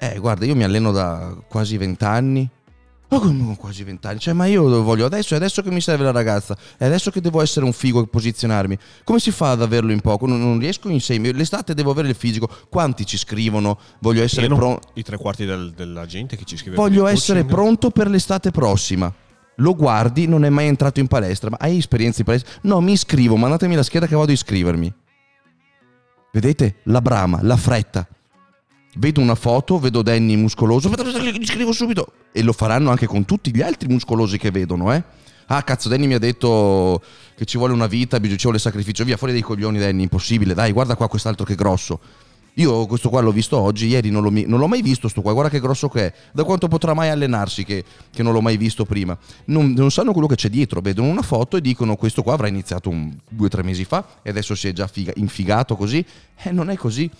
Eh, 0.00 0.18
guarda, 0.18 0.44
io 0.44 0.56
mi 0.56 0.64
alleno 0.64 0.90
da 0.90 1.32
quasi 1.48 1.76
vent'anni 1.76 2.50
ma 3.12 3.18
come 3.18 3.56
quasi 3.58 3.84
vent'anni? 3.84 4.18
Cioè, 4.18 4.32
ma 4.32 4.46
io 4.46 4.66
lo 4.66 4.82
voglio 4.82 5.04
adesso, 5.04 5.34
è 5.34 5.36
adesso 5.36 5.60
che 5.60 5.70
mi 5.70 5.82
serve 5.82 6.04
la 6.04 6.12
ragazza, 6.12 6.56
è 6.78 6.86
adesso 6.86 7.10
che 7.10 7.20
devo 7.20 7.42
essere 7.42 7.66
un 7.66 7.72
figo 7.72 8.02
e 8.02 8.06
posizionarmi. 8.06 8.78
Come 9.04 9.18
si 9.18 9.30
fa 9.30 9.50
ad 9.50 9.60
averlo 9.60 9.92
in 9.92 10.00
poco? 10.00 10.26
Non, 10.26 10.40
non 10.40 10.58
riesco 10.58 10.88
in 10.88 11.00
sei 11.00 11.18
mesi. 11.18 11.34
L'estate 11.34 11.74
devo 11.74 11.90
avere 11.90 12.08
il 12.08 12.14
fisico. 12.14 12.48
Quanti 12.70 13.04
ci 13.04 13.18
scrivono? 13.18 13.78
Voglio 13.98 14.22
essere 14.22 14.46
pronto. 14.46 14.88
I 14.94 15.02
tre 15.02 15.18
quarti 15.18 15.44
del, 15.44 15.72
della 15.76 16.06
gente 16.06 16.36
che 16.36 16.44
ci 16.44 16.56
scrive. 16.56 16.76
Voglio 16.76 17.06
essere 17.06 17.44
pronto 17.44 17.90
per 17.90 18.08
l'estate 18.08 18.50
prossima. 18.50 19.12
Lo 19.56 19.76
guardi, 19.76 20.26
non 20.26 20.46
è 20.46 20.48
mai 20.48 20.66
entrato 20.66 20.98
in 20.98 21.06
palestra. 21.06 21.50
Ma 21.50 21.58
hai 21.60 21.76
esperienza 21.76 22.20
in 22.20 22.24
palestra? 22.24 22.50
No, 22.62 22.80
mi 22.80 22.92
iscrivo, 22.92 23.36
mandatemi 23.36 23.74
la 23.74 23.82
scheda 23.82 24.06
che 24.06 24.16
vado 24.16 24.30
a 24.30 24.34
iscrivermi. 24.34 24.92
Vedete? 26.32 26.76
La 26.84 27.02
brama, 27.02 27.40
la 27.42 27.58
fretta. 27.58 28.08
Vedo 28.96 29.20
una 29.20 29.34
foto, 29.34 29.78
vedo 29.78 30.02
Danny 30.02 30.36
muscoloso, 30.36 30.90
gli 30.90 31.46
scrivo 31.46 31.72
subito. 31.72 32.12
E 32.32 32.42
lo 32.42 32.52
faranno 32.52 32.90
anche 32.90 33.06
con 33.06 33.24
tutti 33.24 33.54
gli 33.54 33.62
altri 33.62 33.88
muscolosi 33.88 34.38
che 34.38 34.50
vedono, 34.50 34.92
eh. 34.92 35.02
Ah, 35.46 35.62
cazzo, 35.62 35.88
Danny 35.88 36.06
mi 36.06 36.14
ha 36.14 36.18
detto 36.18 37.02
che 37.34 37.44
ci 37.44 37.58
vuole 37.58 37.72
una 37.72 37.86
vita, 37.86 38.20
ci 38.20 38.36
vuole 38.42 38.58
sacrificio. 38.58 39.04
Via, 39.04 39.16
fuori 39.16 39.32
dei 39.32 39.42
coglioni, 39.42 39.78
Danny, 39.78 40.02
impossibile. 40.02 40.54
Dai, 40.54 40.72
guarda 40.72 40.94
qua 40.94 41.08
quest'altro 41.08 41.44
che 41.44 41.54
grosso. 41.54 42.00
Io 42.56 42.84
questo 42.86 43.08
qua 43.08 43.22
l'ho 43.22 43.32
visto 43.32 43.58
oggi, 43.58 43.86
ieri 43.86 44.10
non 44.10 44.22
l'ho, 44.22 44.30
non 44.30 44.58
l'ho, 44.58 44.68
mai 44.68 44.82
visto 44.82 45.08
sto 45.08 45.22
qua, 45.22 45.32
guarda 45.32 45.48
che 45.48 45.58
grosso 45.58 45.88
che 45.88 46.06
è, 46.08 46.12
da 46.32 46.44
quanto 46.44 46.68
potrà 46.68 46.92
mai 46.92 47.08
allenarsi 47.08 47.64
che, 47.64 47.82
che 48.10 48.22
non 48.22 48.34
l'ho 48.34 48.42
mai 48.42 48.58
visto 48.58 48.84
prima. 48.84 49.16
Non, 49.46 49.72
non, 49.72 49.90
sanno 49.90 50.12
quello 50.12 50.26
che 50.26 50.34
c'è 50.34 50.50
dietro, 50.50 50.82
vedono 50.82 51.08
una 51.08 51.22
foto 51.22 51.56
e 51.56 51.62
dicono 51.62 51.96
questo 51.96 52.22
qua 52.22 52.34
avrà 52.34 52.48
iniziato 52.48 52.90
un, 52.90 53.16
due 53.26 53.46
o 53.46 53.48
tre 53.48 53.62
mesi 53.62 53.84
fa 53.86 54.20
e 54.22 54.28
adesso 54.28 54.54
si 54.54 54.68
è 54.68 54.72
già 54.72 54.86
figa, 54.86 55.12
infigato 55.16 55.76
così. 55.76 56.04
Eh, 56.42 56.52
non 56.52 56.68
è 56.68 56.76
così. 56.76 57.10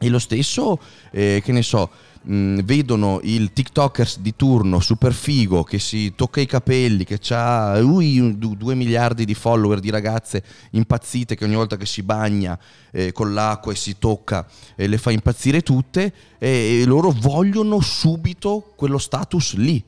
E 0.00 0.08
lo 0.08 0.20
stesso, 0.20 0.78
eh, 1.10 1.40
che 1.44 1.50
ne 1.50 1.62
so, 1.62 1.90
mh, 2.22 2.34
mm, 2.34 2.58
vedono 2.60 3.20
il 3.22 3.52
TikToker 3.52 4.08
di 4.20 4.34
turno 4.36 4.80
super 4.80 5.12
figo 5.12 5.64
che 5.64 5.78
si 5.78 6.14
tocca 6.14 6.40
i 6.40 6.46
capelli, 6.46 7.04
che 7.04 7.18
ha 7.30 7.78
lui, 7.80 8.36
due 8.38 8.74
miliardi 8.74 9.24
di 9.24 9.34
follower 9.34 9.80
di 9.80 9.90
ragazze 9.90 10.42
impazzite 10.70 11.34
che 11.34 11.44
ogni 11.44 11.54
volta 11.54 11.76
che 11.76 11.86
si 11.86 12.02
bagna 12.02 12.58
eh, 12.92 13.12
con 13.12 13.34
l'acqua 13.34 13.72
e 13.72 13.76
si 13.76 13.98
tocca 13.98 14.46
eh, 14.76 14.86
le 14.86 14.98
fa 14.98 15.10
impazzire 15.10 15.62
tutte 15.62 16.12
e 16.38 16.84
loro 16.86 17.10
vogliono 17.10 17.80
subito 17.80 18.72
quello 18.76 18.98
status 18.98 19.54
lì. 19.54 19.82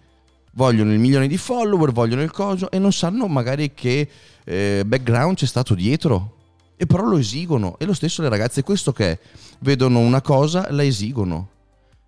Vogliono 0.55 0.93
il 0.93 0.99
milione 0.99 1.29
di 1.29 1.37
follower, 1.37 1.93
vogliono 1.93 2.23
il 2.23 2.33
coso 2.33 2.71
e 2.73 2.81
non 2.81 2.93
sanno 2.93 3.29
magari 3.29 3.73
che 3.73 4.09
eh, 4.45 4.83
background 4.85 5.37
c'è 5.37 5.47
stato 5.47 5.75
dietro. 5.75 6.39
E 6.81 6.87
però 6.87 7.05
lo 7.05 7.19
esigono. 7.19 7.77
E 7.79 7.85
lo 7.85 7.93
stesso 7.93 8.23
le 8.23 8.31
ragazze, 8.31 8.63
questo 8.63 8.93
che 8.93 9.11
è? 9.11 9.19
Vedono 9.59 9.99
una 9.99 10.23
cosa, 10.23 10.69
la 10.71 10.83
esigono 10.85 11.49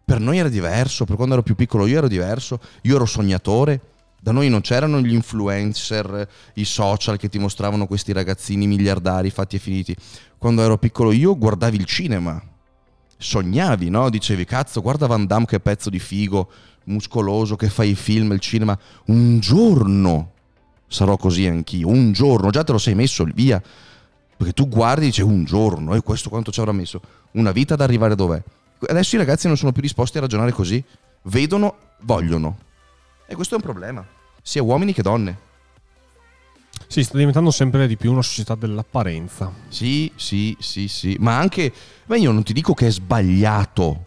per 0.05 0.20
noi 0.20 0.39
era 0.39 0.49
diverso, 0.49 1.05
per 1.05 1.16
quando 1.16 1.35
ero 1.35 1.43
più 1.43 1.55
piccolo 1.55 1.87
io 1.87 1.99
ero 1.99 2.09
diverso, 2.09 2.61
io 2.83 2.97
ero 2.97 3.07
sognatore. 3.07 3.81
Da 4.20 4.31
noi 4.31 4.49
non 4.49 4.61
c'erano 4.61 5.01
gli 5.01 5.14
influencer, 5.14 6.29
i 6.55 6.64
social 6.64 7.16
che 7.16 7.29
ti 7.29 7.39
mostravano 7.39 7.87
questi 7.87 8.12
ragazzini 8.12 8.66
miliardari 8.66 9.31
fatti 9.31 9.57
e 9.57 9.59
finiti. 9.59 9.97
Quando 10.39 10.62
ero 10.62 10.79
piccolo 10.79 11.12
io 11.12 11.37
guardavi 11.37 11.77
il 11.77 11.87
cinema, 11.87 12.41
sognavi, 13.16 13.89
no? 13.89 14.11
Dicevi, 14.11 14.45
cazzo, 14.45 14.81
guarda 14.81 15.07
Van 15.07 15.27
Damme 15.27 15.47
che 15.47 15.61
pezzo 15.61 15.89
di 15.89 15.99
figo, 15.99 16.51
muscoloso, 16.85 17.57
che 17.57 17.68
fa 17.68 17.83
i 17.83 17.95
film, 17.95 18.33
il 18.33 18.41
cinema. 18.41 18.79
Un 19.07 19.41
giorno 19.41 20.33
sarò 20.87 21.16
così 21.16 21.47
anch'io, 21.47 21.89
un 21.89 22.12
giorno, 22.12 22.51
già 22.51 22.62
te 22.62 22.73
lo 22.73 22.79
sei 22.79 22.95
messo 22.95 23.25
via. 23.33 23.62
Perché 24.43 24.55
tu 24.55 24.68
guardi 24.68 25.05
e 25.05 25.07
dici 25.07 25.22
un 25.22 25.45
giorno, 25.45 25.95
e 25.95 26.01
questo 26.01 26.28
quanto 26.28 26.51
ci 26.51 26.59
avrà 26.59 26.72
messo? 26.72 27.01
Una 27.32 27.53
vita 27.53 27.74
ad 27.74 27.80
arrivare 27.80 28.16
dov'è? 28.16 28.43
Adesso 28.88 29.14
i 29.14 29.18
ragazzi 29.18 29.47
non 29.47 29.57
sono 29.57 29.70
più 29.70 29.82
disposti 29.82 30.18
a 30.18 30.20
ragionare 30.20 30.51
così. 30.51 30.82
Vedono, 31.22 31.76
vogliono. 32.01 32.59
E 33.24 33.36
questo 33.36 33.55
è 33.55 33.59
un 33.59 33.62
problema, 33.62 34.05
sia 34.43 34.61
uomini 34.61 34.93
che 34.93 35.03
donne. 35.03 35.38
Sì, 36.88 37.05
sta 37.05 37.18
diventando 37.18 37.53
sempre 37.53 37.86
di 37.86 37.97
più 37.97 38.11
una 38.11 38.22
società 38.22 38.57
dell'apparenza. 38.57 39.49
Sì, 39.68 40.11
sì, 40.16 40.57
sì, 40.59 40.88
sì. 40.88 41.16
Ma 41.20 41.38
anche, 41.38 41.72
beh, 42.07 42.18
io 42.18 42.32
non 42.32 42.43
ti 42.43 42.53
dico 42.53 42.74
che 42.74 42.88
è 42.88 42.90
sbagliato 42.90 44.07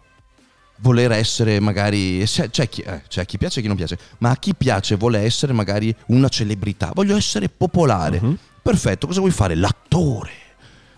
voler 0.80 1.14
essere 1.14 1.62
magari 1.62 2.26
c'è 2.26 2.68
chi, 2.68 2.82
eh, 2.82 3.04
c'è 3.08 3.26
chi, 3.26 3.38
piace 3.38 3.60
e 3.60 3.62
chi 3.62 3.70
non 3.70 3.78
piace 3.78 3.98
ma 4.18 4.32
a 4.32 4.36
chi 4.36 4.54
piace 4.54 4.98
vuole 4.98 5.20
essere 5.20 5.54
magari 5.54 5.96
una 6.08 6.28
celebrità 6.28 6.92
voglio 6.94 7.16
essere 7.16 7.48
popolare 7.48 8.20
uh-huh. 8.22 8.38
Perfetto 8.66 9.06
cosa 9.06 9.20
vuoi 9.20 9.32
fare 9.32 9.54
l'attore 9.54 10.32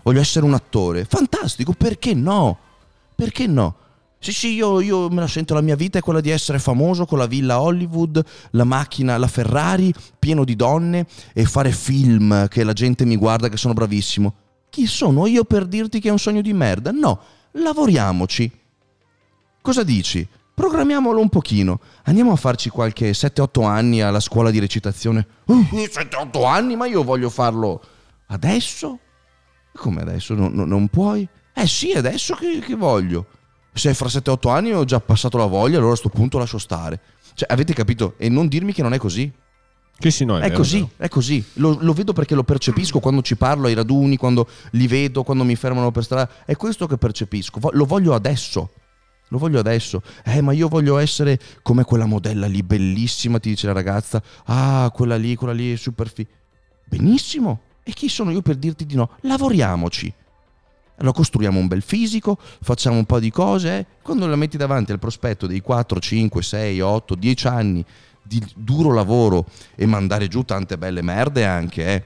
voglio 0.02 0.20
essere 0.20 0.46
un 0.46 0.54
attore 0.54 1.04
fantastico 1.04 1.74
perché 1.74 2.14
no 2.14 2.58
perché 3.14 3.48
no? 3.48 3.74
Sì, 4.20 4.30
sì, 4.30 4.54
io, 4.54 4.80
io, 4.80 5.08
me 5.08 5.18
la 5.18 5.26
sento, 5.26 5.54
la 5.54 5.60
mia 5.60 5.74
vita 5.74 5.98
è 5.98 6.00
quella 6.00 6.20
di 6.20 6.30
essere 6.30 6.60
famoso 6.60 7.04
con 7.04 7.18
la 7.18 7.26
villa 7.26 7.60
Hollywood, 7.60 8.24
la 8.50 8.62
macchina, 8.62 9.16
la 9.16 9.26
Ferrari, 9.26 9.92
pieno 10.16 10.44
di 10.44 10.54
donne 10.54 11.04
e 11.32 11.44
fare 11.44 11.72
film 11.72 12.46
che 12.46 12.62
la 12.62 12.72
gente 12.74 13.04
mi 13.04 13.16
guarda 13.16 13.48
che 13.48 13.56
sono 13.56 13.74
bravissimo. 13.74 14.34
Chi 14.70 14.86
sono 14.86 15.26
io 15.26 15.42
per 15.42 15.66
dirti 15.66 15.98
che 15.98 16.10
è 16.10 16.12
un 16.12 16.18
sogno 16.20 16.42
di 16.42 16.52
merda? 16.52 16.92
No, 16.92 17.20
lavoriamoci. 17.52 18.48
Cosa 19.60 19.82
dici? 19.82 20.24
Programmiamolo 20.58 21.20
un 21.20 21.28
pochino. 21.28 21.78
Andiamo 22.06 22.32
a 22.32 22.36
farci 22.36 22.68
qualche 22.68 23.12
7-8 23.12 23.64
anni 23.64 24.02
alla 24.02 24.18
scuola 24.18 24.50
di 24.50 24.58
recitazione. 24.58 25.24
Uh, 25.44 25.64
7-8 25.70 26.44
anni? 26.44 26.74
Ma 26.74 26.86
io 26.86 27.04
voglio 27.04 27.30
farlo 27.30 27.80
adesso? 28.26 28.98
Come 29.72 30.00
adesso? 30.00 30.34
Non, 30.34 30.52
non, 30.52 30.66
non 30.66 30.88
puoi? 30.88 31.28
Eh 31.54 31.68
sì, 31.68 31.92
adesso 31.92 32.34
che, 32.34 32.58
che 32.58 32.74
voglio. 32.74 33.26
Se 33.72 33.94
fra 33.94 34.08
7-8 34.08 34.50
anni 34.50 34.72
ho 34.72 34.84
già 34.84 34.98
passato 34.98 35.38
la 35.38 35.46
voglia, 35.46 35.76
allora 35.76 35.92
a 35.92 35.96
questo 35.96 36.08
punto 36.08 36.38
lascio 36.38 36.58
stare. 36.58 37.00
Cioè, 37.34 37.46
avete 37.52 37.72
capito? 37.72 38.14
E 38.16 38.28
non 38.28 38.48
dirmi 38.48 38.72
che 38.72 38.82
non 38.82 38.92
è 38.92 38.98
così. 38.98 39.32
Che 39.96 40.10
sì, 40.10 40.24
no, 40.24 40.38
è, 40.38 40.40
è 40.40 40.42
vero, 40.46 40.56
così, 40.56 40.88
è 40.96 41.06
così. 41.06 41.44
Lo, 41.54 41.78
lo, 41.80 41.92
vedo 41.92 42.12
perché 42.12 42.34
lo 42.34 42.42
percepisco 42.42 42.98
quando 42.98 43.22
ci 43.22 43.36
parlo 43.36 43.68
ai 43.68 43.74
raduni, 43.74 44.16
quando 44.16 44.48
li 44.72 44.88
vedo, 44.88 45.22
quando 45.22 45.44
mi 45.44 45.54
fermano 45.54 45.92
per 45.92 46.02
strada. 46.02 46.28
È 46.44 46.56
questo 46.56 46.88
che 46.88 46.96
percepisco. 46.96 47.60
Lo 47.70 47.84
voglio 47.84 48.12
adesso. 48.12 48.72
Lo 49.28 49.38
voglio 49.38 49.58
adesso. 49.58 50.02
Eh, 50.24 50.40
ma 50.40 50.52
io 50.52 50.68
voglio 50.68 50.98
essere 50.98 51.38
come 51.62 51.84
quella 51.84 52.06
modella 52.06 52.46
lì, 52.46 52.62
bellissima, 52.62 53.38
ti 53.38 53.50
dice 53.50 53.66
la 53.66 53.72
ragazza. 53.72 54.22
Ah, 54.44 54.90
quella 54.94 55.16
lì, 55.16 55.34
quella 55.34 55.52
lì 55.52 55.76
super 55.76 56.10
fi. 56.10 56.26
Benissimo. 56.84 57.60
E 57.82 57.92
chi 57.92 58.08
sono 58.08 58.30
io 58.30 58.42
per 58.42 58.56
dirti 58.56 58.84
di 58.84 58.94
no? 58.94 59.10
Lavoriamoci. 59.22 60.12
Allora 60.98 61.14
costruiamo 61.14 61.58
un 61.58 61.68
bel 61.68 61.82
fisico, 61.82 62.36
facciamo 62.60 62.96
un 62.96 63.04
po' 63.04 63.20
di 63.20 63.30
cose, 63.30 63.78
eh? 63.78 63.86
quando 64.02 64.26
la 64.26 64.34
metti 64.34 64.56
davanti 64.56 64.90
al 64.90 64.98
prospetto 64.98 65.46
dei 65.46 65.60
4, 65.60 66.00
5, 66.00 66.42
6, 66.42 66.80
8, 66.80 67.14
10 67.14 67.46
anni 67.46 67.84
di 68.20 68.44
duro 68.54 68.92
lavoro 68.92 69.46
e 69.76 69.86
mandare 69.86 70.26
giù 70.26 70.42
tante 70.42 70.76
belle 70.76 71.00
merde 71.02 71.46
anche, 71.46 71.86
eh? 71.86 72.04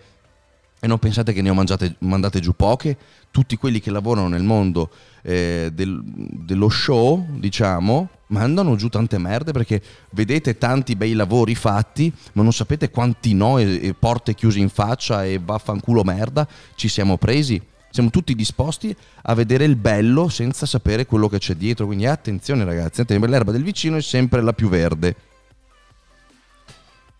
E 0.84 0.88
non 0.88 0.98
pensate 0.98 1.32
che 1.32 1.42
ne 1.42 1.48
ho 1.48 1.54
mangiate, 1.54 1.94
mandate 2.00 2.40
giù 2.40 2.56
poche, 2.56 2.96
tutti 3.30 3.56
quelli 3.56 3.78
che 3.78 3.92
lavorano 3.92 4.26
nel 4.26 4.42
mondo 4.42 4.90
eh, 5.22 5.70
del, 5.72 6.02
dello 6.04 6.68
show, 6.68 7.24
diciamo, 7.38 8.08
mandano 8.26 8.74
giù 8.74 8.88
tante 8.88 9.16
merde 9.16 9.52
perché 9.52 9.80
vedete 10.10 10.58
tanti 10.58 10.96
bei 10.96 11.12
lavori 11.12 11.54
fatti, 11.54 12.12
ma 12.32 12.42
non 12.42 12.52
sapete 12.52 12.90
quanti 12.90 13.32
no 13.32 13.58
e, 13.58 13.78
e 13.80 13.94
porte 13.94 14.34
chiuse 14.34 14.58
in 14.58 14.70
faccia 14.70 15.24
e 15.24 15.38
vaffanculo 15.40 16.02
merda 16.02 16.48
ci 16.74 16.88
siamo 16.88 17.16
presi 17.16 17.62
siamo 17.90 18.08
tutti 18.08 18.34
disposti 18.34 18.96
a 19.24 19.34
vedere 19.34 19.64
il 19.64 19.76
bello 19.76 20.30
senza 20.30 20.64
sapere 20.64 21.04
quello 21.04 21.28
che 21.28 21.38
c'è 21.38 21.54
dietro. 21.54 21.84
Quindi 21.84 22.06
attenzione 22.06 22.64
ragazzi, 22.64 23.04
l'erba 23.06 23.52
del 23.52 23.62
vicino 23.62 23.98
è 23.98 24.02
sempre 24.02 24.40
la 24.40 24.54
più 24.54 24.70
verde. 24.70 25.14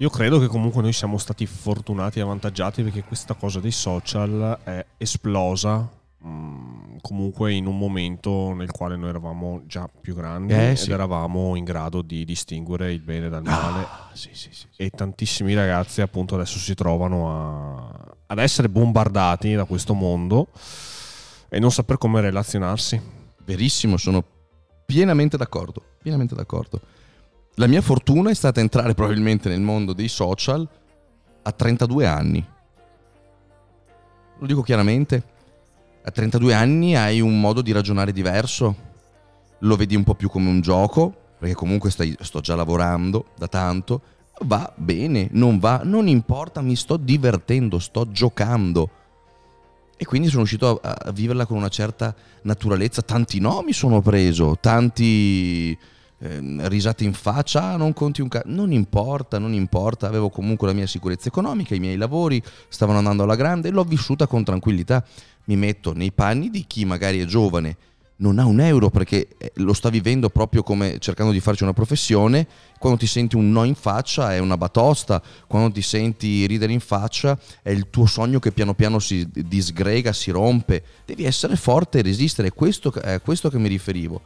Io 0.02 0.10
credo 0.10 0.40
che 0.40 0.48
comunque 0.48 0.82
noi 0.82 0.92
siamo 0.92 1.16
stati 1.16 1.46
fortunati 1.46 2.18
e 2.18 2.22
avvantaggiati 2.22 2.82
perché 2.82 3.04
questa 3.04 3.34
cosa 3.34 3.60
dei 3.60 3.70
social 3.70 4.58
è 4.64 4.84
esplosa 4.98 5.88
Mm, 6.24 6.98
comunque 7.00 7.52
in 7.52 7.66
un 7.66 7.76
momento 7.76 8.52
nel 8.52 8.70
quale 8.70 8.94
noi 8.94 9.08
eravamo 9.08 9.62
già 9.66 9.88
più 9.88 10.14
grandi 10.14 10.52
eh, 10.52 10.70
ed 10.70 10.76
sì. 10.76 10.92
eravamo 10.92 11.56
in 11.56 11.64
grado 11.64 12.00
di 12.00 12.24
distinguere 12.24 12.92
il 12.92 13.00
bene 13.00 13.28
dal 13.28 13.42
male 13.42 13.80
ah, 13.82 14.08
sì, 14.12 14.28
sì, 14.32 14.48
e 14.76 14.90
tantissimi 14.90 15.52
ragazzi 15.52 16.00
appunto 16.00 16.36
adesso 16.36 16.60
si 16.60 16.74
trovano 16.74 17.32
a, 17.32 18.14
ad 18.26 18.38
essere 18.38 18.68
bombardati 18.68 19.54
da 19.54 19.64
questo 19.64 19.94
mondo 19.94 20.46
e 21.48 21.58
non 21.58 21.72
saper 21.72 21.98
come 21.98 22.20
relazionarsi. 22.20 23.00
Verissimo 23.44 23.96
sono 23.96 24.22
pienamente 24.86 25.36
d'accordo 25.36 25.82
pienamente 26.00 26.36
d'accordo 26.36 26.80
la 27.56 27.66
mia 27.66 27.80
fortuna 27.80 28.30
è 28.30 28.34
stata 28.34 28.60
entrare 28.60 28.94
probabilmente 28.94 29.48
nel 29.48 29.60
mondo 29.60 29.92
dei 29.92 30.08
social 30.08 30.66
a 31.42 31.52
32 31.52 32.06
anni 32.06 32.46
lo 34.38 34.46
dico 34.46 34.62
chiaramente 34.62 35.32
a 36.04 36.10
32 36.10 36.52
anni 36.52 36.96
hai 36.96 37.20
un 37.20 37.38
modo 37.38 37.62
di 37.62 37.70
ragionare 37.70 38.12
diverso, 38.12 38.74
lo 39.60 39.76
vedi 39.76 39.94
un 39.94 40.02
po' 40.02 40.14
più 40.14 40.28
come 40.28 40.48
un 40.48 40.60
gioco, 40.60 41.14
perché 41.38 41.54
comunque 41.54 41.90
stai, 41.90 42.16
sto 42.20 42.40
già 42.40 42.56
lavorando 42.56 43.26
da 43.36 43.46
tanto, 43.46 44.02
va 44.40 44.72
bene, 44.74 45.28
non 45.30 45.60
va, 45.60 45.82
non 45.84 46.08
importa, 46.08 46.60
mi 46.60 46.74
sto 46.74 46.96
divertendo, 46.96 47.78
sto 47.78 48.10
giocando. 48.10 48.90
E 49.96 50.04
quindi 50.04 50.26
sono 50.26 50.40
riuscito 50.40 50.80
a, 50.82 50.96
a 51.04 51.12
viverla 51.12 51.46
con 51.46 51.56
una 51.56 51.68
certa 51.68 52.12
naturalezza, 52.42 53.02
tanti 53.02 53.38
no 53.38 53.62
mi 53.62 53.72
sono 53.72 54.00
preso, 54.00 54.58
tanti 54.60 55.78
eh, 56.22 56.68
risate 56.68 57.02
in 57.02 57.14
faccia, 57.14 57.72
ah, 57.72 57.76
non 57.76 57.92
conti 57.92 58.20
un 58.20 58.28
cazzo, 58.28 58.48
non 58.48 58.70
importa, 58.72 59.38
non 59.38 59.52
importa, 59.52 60.06
avevo 60.06 60.30
comunque 60.30 60.68
la 60.68 60.72
mia 60.72 60.86
sicurezza 60.86 61.26
economica, 61.26 61.74
i 61.74 61.80
miei 61.80 61.96
lavori 61.96 62.40
stavano 62.68 62.98
andando 62.98 63.24
alla 63.24 63.34
grande 63.34 63.68
e 63.68 63.70
l'ho 63.72 63.82
vissuta 63.82 64.28
con 64.28 64.44
tranquillità. 64.44 65.04
Mi 65.44 65.56
metto 65.56 65.92
nei 65.92 66.12
panni 66.12 66.50
di 66.50 66.64
chi 66.68 66.84
magari 66.84 67.20
è 67.20 67.24
giovane, 67.24 67.76
non 68.16 68.38
ha 68.38 68.44
un 68.44 68.60
euro 68.60 68.88
perché 68.88 69.28
eh, 69.36 69.50
lo 69.56 69.72
sta 69.72 69.88
vivendo 69.88 70.30
proprio 70.30 70.62
come 70.62 70.98
cercando 71.00 71.32
di 71.32 71.40
farci 71.40 71.64
una 71.64 71.72
professione, 71.72 72.46
quando 72.78 73.00
ti 73.00 73.06
senti 73.06 73.34
un 73.34 73.50
no 73.50 73.64
in 73.64 73.74
faccia 73.74 74.32
è 74.32 74.38
una 74.38 74.56
batosta, 74.56 75.20
quando 75.48 75.72
ti 75.72 75.82
senti 75.82 76.46
ridere 76.46 76.72
in 76.72 76.80
faccia 76.80 77.36
è 77.62 77.70
il 77.70 77.90
tuo 77.90 78.06
sogno 78.06 78.38
che 78.38 78.52
piano 78.52 78.74
piano 78.74 79.00
si 79.00 79.28
disgrega, 79.28 80.12
si 80.12 80.30
rompe, 80.30 80.84
devi 81.04 81.24
essere 81.24 81.56
forte 81.56 81.98
e 81.98 82.02
resistere, 82.02 82.52
questo, 82.52 82.92
è 82.92 83.14
a 83.14 83.20
questo 83.20 83.50
che 83.50 83.58
mi 83.58 83.68
riferivo, 83.68 84.20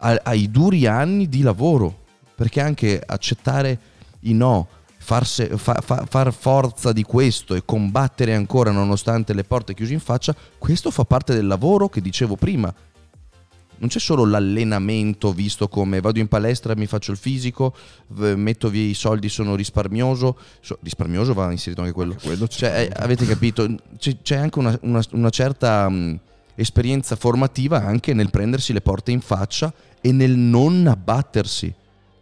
ai 0.00 0.50
duri 0.50 0.86
anni 0.86 1.28
di 1.28 1.42
lavoro, 1.42 2.04
perché 2.34 2.60
anche 2.60 3.02
accettare 3.04 3.78
i 4.20 4.32
no, 4.32 4.66
farse- 4.98 5.56
fa- 5.56 5.80
fa- 5.84 6.04
far 6.08 6.32
forza 6.32 6.92
di 6.92 7.02
questo 7.02 7.54
e 7.54 7.62
combattere 7.64 8.34
ancora 8.34 8.70
nonostante 8.70 9.34
le 9.34 9.44
porte 9.44 9.74
chiuse 9.74 9.92
in 9.92 10.00
faccia, 10.00 10.34
questo 10.58 10.90
fa 10.90 11.04
parte 11.04 11.34
del 11.34 11.46
lavoro 11.46 11.88
che 11.88 12.00
dicevo 12.00 12.36
prima. 12.36 12.72
Non 13.82 13.88
c'è 13.88 13.98
solo 13.98 14.26
l'allenamento 14.26 15.32
visto 15.32 15.66
come 15.68 16.00
vado 16.02 16.18
in 16.18 16.28
palestra, 16.28 16.76
mi 16.76 16.84
faccio 16.86 17.12
il 17.12 17.16
fisico, 17.16 17.74
metto 18.08 18.68
via 18.68 18.82
i 18.82 18.92
soldi, 18.92 19.30
sono 19.30 19.54
risparmioso. 19.54 20.36
So- 20.60 20.76
risparmioso 20.82 21.32
va 21.32 21.50
inserito 21.50 21.80
anche 21.80 21.94
quello. 21.94 22.14
quello 22.22 22.46
Cioè, 22.46 22.90
eh, 22.90 22.92
avete 23.02 23.24
capito? 23.24 23.66
C'è, 23.96 24.18
c'è 24.20 24.36
anche 24.36 24.58
una, 24.58 24.78
una- 24.82 25.02
una 25.12 25.30
certa 25.30 25.88
mh, 25.88 26.20
esperienza 26.54 27.16
formativa 27.16 27.82
anche 27.84 28.12
nel 28.14 28.30
prendersi 28.30 28.72
le 28.72 28.80
porte 28.80 29.10
in 29.10 29.20
faccia 29.20 29.72
e 30.00 30.12
nel 30.12 30.36
non 30.36 30.86
abbattersi. 30.86 31.72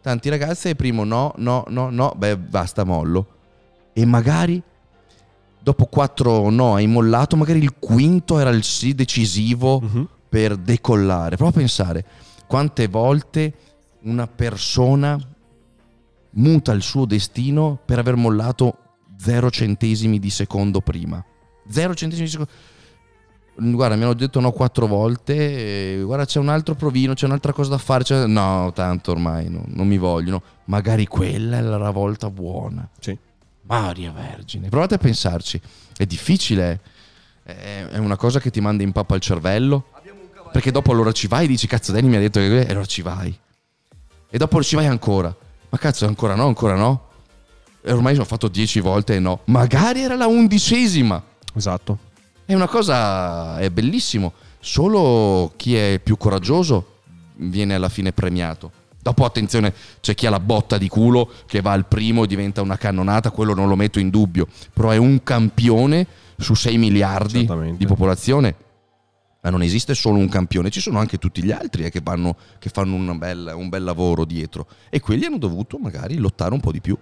Tanti 0.00 0.28
ragazzi 0.28 0.68
è 0.68 0.74
primo 0.74 1.04
no, 1.04 1.34
no, 1.38 1.64
no, 1.68 1.90
no, 1.90 2.12
beh 2.16 2.36
basta 2.36 2.84
mollo. 2.84 3.26
E 3.92 4.04
magari 4.04 4.62
dopo 5.60 5.86
quattro 5.86 6.48
no 6.50 6.74
hai 6.74 6.86
mollato, 6.86 7.36
magari 7.36 7.58
il 7.58 7.74
quinto 7.78 8.38
era 8.38 8.50
il 8.50 8.62
sì 8.62 8.94
decisivo 8.94 9.80
Mhm. 9.80 10.08
per 10.28 10.56
decollare. 10.56 11.36
Prova 11.36 11.50
a 11.50 11.54
pensare 11.54 12.04
quante 12.46 12.86
volte 12.88 13.52
una 14.02 14.26
persona 14.26 15.18
muta 16.30 16.72
il 16.72 16.82
suo 16.82 17.04
destino 17.04 17.78
per 17.84 17.98
aver 17.98 18.14
mollato 18.14 18.78
0 19.18 19.50
centesimi 19.50 20.18
di 20.18 20.30
secondo 20.30 20.80
prima. 20.80 21.22
0 21.68 21.94
centesimi 21.94 22.26
di 22.26 22.30
secondo. 22.30 22.52
Guarda, 23.60 23.96
mi 23.96 24.04
hanno 24.04 24.14
detto 24.14 24.38
no 24.40 24.52
quattro 24.52 24.86
volte. 24.86 26.00
guarda, 26.04 26.24
c'è 26.24 26.38
un 26.38 26.48
altro 26.48 26.74
provino, 26.74 27.14
c'è 27.14 27.26
un'altra 27.26 27.52
cosa 27.52 27.70
da 27.70 27.78
fare. 27.78 28.04
c'è- 28.04 28.26
No, 28.26 28.70
tanto 28.74 29.10
ormai 29.10 29.48
no, 29.50 29.64
non 29.66 29.86
mi 29.86 29.98
vogliono. 29.98 30.42
Magari 30.66 31.06
quella 31.06 31.58
è 31.58 31.60
la 31.60 31.90
volta 31.90 32.30
buona. 32.30 32.88
Sì. 33.00 33.16
Maria 33.62 34.12
Vergine, 34.12 34.68
provate 34.68 34.94
a 34.94 34.98
pensarci. 34.98 35.60
È 35.96 36.06
difficile, 36.06 36.80
eh. 37.42 37.54
è 37.56 37.86
è 37.88 37.98
una 37.98 38.16
cosa 38.16 38.38
che 38.40 38.50
ti 38.50 38.60
manda 38.60 38.82
in 38.82 38.92
pappa 38.92 39.14
il 39.16 39.20
cervello. 39.20 39.86
Perché 40.52 40.70
dopo 40.70 40.92
allora 40.92 41.12
ci 41.12 41.26
vai 41.26 41.44
e 41.44 41.48
dici, 41.48 41.66
cazzo, 41.66 41.92
Danny 41.92 42.08
mi 42.08 42.16
ha 42.16 42.20
detto 42.20 42.40
che... 42.40 42.60
E 42.60 42.70
allora 42.70 42.86
ci 42.86 43.02
vai. 43.02 43.36
E 44.30 44.38
dopo 44.38 44.62
ci 44.62 44.76
vai 44.76 44.86
ancora. 44.86 45.34
Ma 45.68 45.78
cazzo, 45.78 46.06
ancora 46.06 46.34
no, 46.34 46.46
ancora 46.46 46.74
no. 46.74 47.08
E 47.82 47.92
ormai 47.92 48.16
ho 48.16 48.24
fatto 48.24 48.48
dieci 48.48 48.80
volte 48.80 49.16
e 49.16 49.18
no. 49.18 49.40
Magari 49.44 50.00
era 50.00 50.16
la 50.16 50.26
undicesima. 50.26 51.22
Esatto. 51.54 51.98
È 52.48 52.54
una 52.54 52.66
cosa, 52.66 53.58
è 53.58 53.68
bellissimo. 53.68 54.32
Solo 54.58 55.52
chi 55.56 55.76
è 55.76 56.00
più 56.02 56.16
coraggioso 56.16 57.00
viene 57.36 57.74
alla 57.74 57.90
fine 57.90 58.12
premiato. 58.12 58.72
Dopo, 59.02 59.26
attenzione, 59.26 59.74
c'è 60.00 60.14
chi 60.14 60.24
ha 60.24 60.30
la 60.30 60.40
botta 60.40 60.78
di 60.78 60.88
culo 60.88 61.30
che 61.44 61.60
va 61.60 61.72
al 61.72 61.84
primo 61.84 62.24
e 62.24 62.26
diventa 62.26 62.62
una 62.62 62.78
cannonata, 62.78 63.32
quello 63.32 63.52
non 63.52 63.68
lo 63.68 63.76
metto 63.76 63.98
in 63.98 64.08
dubbio. 64.08 64.48
Però 64.72 64.88
è 64.88 64.96
un 64.96 65.22
campione 65.22 66.06
su 66.38 66.54
6 66.54 66.78
miliardi 66.78 67.46
di 67.76 67.84
popolazione. 67.84 68.54
Ma 69.42 69.50
non 69.50 69.60
esiste 69.60 69.92
solo 69.92 70.16
un 70.16 70.30
campione, 70.30 70.70
ci 70.70 70.80
sono 70.80 70.98
anche 70.98 71.18
tutti 71.18 71.44
gli 71.44 71.50
altri 71.50 71.84
eh, 71.84 71.90
che, 71.90 72.00
vanno- 72.02 72.34
che 72.58 72.70
fanno 72.70 72.94
una 72.94 73.12
bella- 73.12 73.56
un 73.56 73.68
bel 73.68 73.84
lavoro 73.84 74.24
dietro. 74.24 74.66
E 74.88 75.00
quelli 75.00 75.26
hanno 75.26 75.36
dovuto 75.36 75.76
magari 75.76 76.16
lottare 76.16 76.54
un 76.54 76.60
po' 76.60 76.72
di 76.72 76.80
più. 76.80 76.96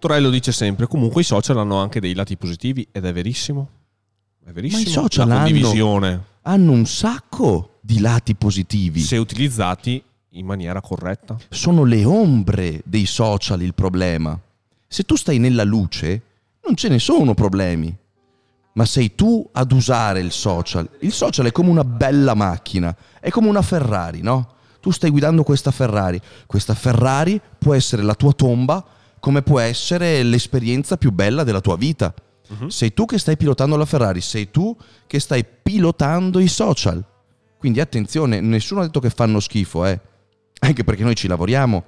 Torello 0.00 0.28
dice 0.28 0.50
sempre, 0.50 0.88
comunque 0.88 1.20
i 1.20 1.24
social 1.24 1.56
hanno 1.58 1.76
anche 1.76 2.00
dei 2.00 2.14
lati 2.14 2.36
positivi 2.36 2.88
ed 2.90 3.04
è 3.04 3.12
verissimo. 3.12 3.68
È 4.44 4.50
verissimo. 4.50 4.88
social 4.90 5.28
La 5.28 5.34
hanno- 5.36 5.44
condivisione, 5.44 6.24
Hanno 6.42 6.72
un 6.72 6.86
sacco 6.86 7.78
di 7.80 8.00
lati 8.00 8.34
positivi. 8.34 9.00
se 9.00 9.16
utilizzati 9.16 10.02
in 10.30 10.46
maniera 10.46 10.80
corretta. 10.80 11.36
sono 11.50 11.84
le 11.84 12.04
ombre 12.04 12.80
dei 12.84 13.06
social 13.06 13.62
il 13.62 13.74
problema. 13.74 14.38
Se 14.88 15.04
tu 15.04 15.16
stai 15.16 15.38
nella 15.38 15.64
luce, 15.64 16.22
non 16.66 16.74
ce 16.76 16.88
ne 16.88 16.98
sono 16.98 17.34
problemi. 17.34 17.94
Ma 18.74 18.84
sei 18.86 19.14
tu 19.14 19.46
ad 19.52 19.70
usare 19.72 20.20
il 20.20 20.32
social. 20.32 20.88
Il 21.00 21.12
social 21.12 21.46
è 21.46 21.52
come 21.52 21.68
una 21.68 21.84
bella 21.84 22.34
macchina, 22.34 22.94
è 23.20 23.28
come 23.30 23.48
una 23.48 23.60
Ferrari, 23.62 24.22
no? 24.22 24.48
Tu 24.80 24.90
stai 24.90 25.10
guidando 25.10 25.42
questa 25.44 25.70
Ferrari. 25.70 26.20
Questa 26.46 26.74
Ferrari 26.74 27.40
può 27.58 27.74
essere 27.74 28.02
la 28.02 28.14
tua 28.14 28.32
tomba, 28.32 28.82
come 29.20 29.42
può 29.42 29.60
essere 29.60 30.22
l'esperienza 30.22 30.96
più 30.96 31.12
bella 31.12 31.44
della 31.44 31.60
tua 31.60 31.76
vita. 31.76 32.12
Sei 32.68 32.92
tu 32.92 33.04
che 33.04 33.18
stai 33.18 33.36
pilotando 33.36 33.76
la 33.76 33.84
Ferrari, 33.84 34.20
sei 34.20 34.50
tu 34.50 34.76
che 35.06 35.18
stai 35.20 35.44
pilotando 35.44 36.38
i 36.38 36.48
social. 36.48 37.04
Quindi 37.58 37.80
attenzione, 37.80 38.40
nessuno 38.40 38.80
ha 38.80 38.84
detto 38.84 39.00
che 39.00 39.10
fanno 39.10 39.40
schifo, 39.40 39.84
eh. 39.86 40.00
Anche 40.60 40.84
perché 40.84 41.02
noi 41.04 41.14
ci 41.14 41.28
lavoriamo. 41.28 41.84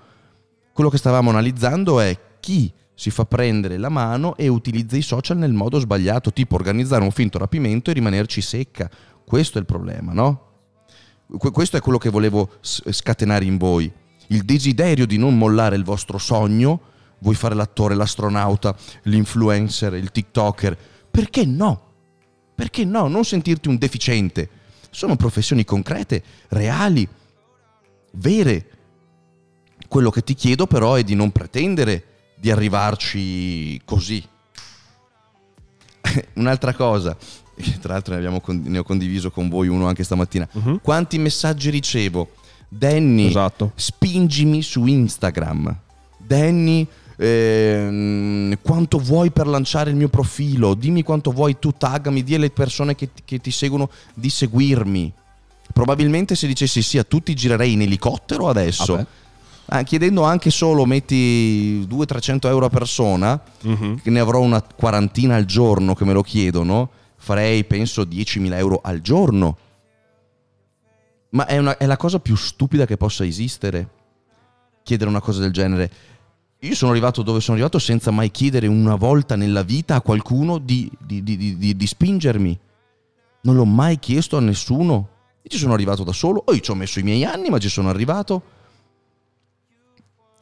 Quello 0.72 0.90
che 0.90 0.98
stavamo 0.98 1.30
analizzando 1.30 2.00
è 2.00 2.18
chi 2.40 2.72
si 2.94 3.10
fa 3.10 3.24
prendere 3.24 3.76
la 3.76 3.88
mano 3.88 4.36
e 4.36 4.48
utilizza 4.48 4.96
i 4.96 5.02
social 5.02 5.36
nel 5.36 5.52
modo 5.52 5.78
sbagliato, 5.78 6.32
tipo 6.32 6.54
organizzare 6.54 7.02
un 7.02 7.10
finto 7.10 7.38
rapimento 7.38 7.90
e 7.90 7.94
rimanerci 7.94 8.40
secca. 8.40 8.88
Questo 9.24 9.58
è 9.58 9.60
il 9.60 9.66
problema, 9.66 10.12
no? 10.12 10.46
Que- 11.38 11.50
questo 11.50 11.76
è 11.76 11.80
quello 11.80 11.98
che 11.98 12.10
volevo 12.10 12.50
scatenare 12.60 13.44
in 13.44 13.56
voi. 13.56 13.90
Il 14.28 14.44
desiderio 14.44 15.06
di 15.06 15.18
non 15.18 15.36
mollare 15.36 15.76
il 15.76 15.84
vostro 15.84 16.18
sogno, 16.18 16.80
vuoi 17.18 17.34
fare 17.34 17.54
l'attore, 17.54 17.94
l'astronauta, 17.94 18.76
l'influencer, 19.04 19.94
il 19.94 20.10
TikToker. 20.10 20.76
Perché 21.10 21.44
no? 21.44 21.82
Perché 22.54 22.84
no? 22.84 23.08
Non 23.08 23.24
sentirti 23.24 23.68
un 23.68 23.78
deficiente. 23.78 24.48
Sono 24.90 25.16
professioni 25.16 25.64
concrete, 25.64 26.22
reali, 26.48 27.06
vere. 28.12 28.68
Quello 29.88 30.10
che 30.10 30.22
ti 30.22 30.34
chiedo 30.34 30.66
però 30.66 30.94
è 30.94 31.02
di 31.02 31.14
non 31.14 31.30
pretendere 31.30 32.04
di 32.36 32.50
arrivarci 32.50 33.80
così. 33.84 34.22
Un'altra 36.34 36.74
cosa, 36.74 37.16
tra 37.80 37.94
l'altro 37.94 38.12
ne, 38.12 38.18
abbiamo 38.18 38.42
ne 38.46 38.78
ho 38.78 38.82
condiviso 38.82 39.30
con 39.30 39.48
voi 39.48 39.68
uno 39.68 39.86
anche 39.86 40.04
stamattina. 40.04 40.48
Mhm. 40.52 40.80
Quanti 40.82 41.18
messaggi 41.18 41.70
ricevo? 41.70 42.30
Danny, 42.68 43.26
Esatto. 43.28 43.72
spingimi 43.74 44.62
su 44.62 44.84
Instagram. 44.86 45.76
Danny, 46.18 46.86
ehm, 47.16 48.58
quanto 48.62 48.98
vuoi 48.98 49.30
per 49.30 49.46
lanciare 49.46 49.90
il 49.90 49.96
mio 49.96 50.08
profilo? 50.08 50.74
Dimmi 50.74 51.02
quanto 51.02 51.30
vuoi, 51.32 51.58
tu 51.58 51.72
taggami, 51.76 52.22
di 52.22 52.34
alle 52.34 52.50
persone 52.50 52.94
che, 52.94 53.10
che 53.24 53.38
ti 53.40 53.50
seguono 53.50 53.90
di 54.14 54.30
seguirmi. 54.30 55.12
Probabilmente 55.72 56.34
se 56.34 56.46
dicessi 56.46 56.82
sì 56.82 56.98
a 56.98 57.04
tutti 57.04 57.34
girerei 57.34 57.72
in 57.72 57.82
elicottero 57.82 58.48
adesso. 58.48 58.94
Vabbè. 58.96 59.06
Ah, 59.66 59.82
chiedendo 59.82 60.22
anche 60.24 60.50
solo, 60.50 60.84
metti 60.84 61.86
200-300 61.88 62.48
euro 62.48 62.66
a 62.66 62.68
persona, 62.68 63.40
Mhm. 63.62 64.00
che 64.02 64.10
ne 64.10 64.20
avrò 64.20 64.40
una 64.40 64.60
quarantina 64.62 65.36
al 65.36 65.46
giorno 65.46 65.94
che 65.94 66.04
me 66.04 66.12
lo 66.12 66.22
chiedono, 66.22 66.90
farei 67.16 67.64
penso 67.64 68.04
10.000 68.04 68.58
euro 68.58 68.80
al 68.84 69.00
giorno. 69.00 69.56
Ma 71.30 71.46
è, 71.46 71.56
una- 71.58 71.76
è 71.78 71.86
la 71.86 71.96
cosa 71.96 72.20
più 72.20 72.36
stupida 72.36 72.84
che 72.86 72.96
possa 72.98 73.24
esistere, 73.24 73.88
chiedere 74.82 75.08
una 75.10 75.20
cosa 75.22 75.40
del 75.40 75.50
genere. 75.50 75.90
Io 76.66 76.74
sono 76.74 76.92
arrivato 76.92 77.22
dove 77.22 77.40
sono 77.40 77.56
arrivato 77.56 77.78
senza 77.78 78.10
mai 78.10 78.30
chiedere 78.30 78.66
una 78.66 78.94
volta 78.94 79.36
nella 79.36 79.62
vita 79.62 79.96
a 79.96 80.00
qualcuno 80.00 80.56
di, 80.56 80.90
di- 80.98 81.22
di- 81.22 81.76
di- 81.76 81.86
spingermi. 81.86 82.58
Non 83.42 83.54
l'ho 83.56 83.66
mai 83.66 83.98
chiesto 83.98 84.38
a 84.38 84.40
nessuno. 84.40 85.08
Io 85.42 85.50
ci 85.50 85.58
sono 85.58 85.74
arrivato 85.74 86.04
da 86.04 86.12
solo, 86.12 86.42
o 86.46 86.54
io 86.54 86.60
ci 86.60 86.70
ho 86.70 86.74
messo 86.74 87.00
i 87.00 87.02
miei 87.02 87.22
anni, 87.26 87.50
ma 87.50 87.58
ci 87.58 87.68
sono 87.68 87.90
arrivato. 87.90 88.42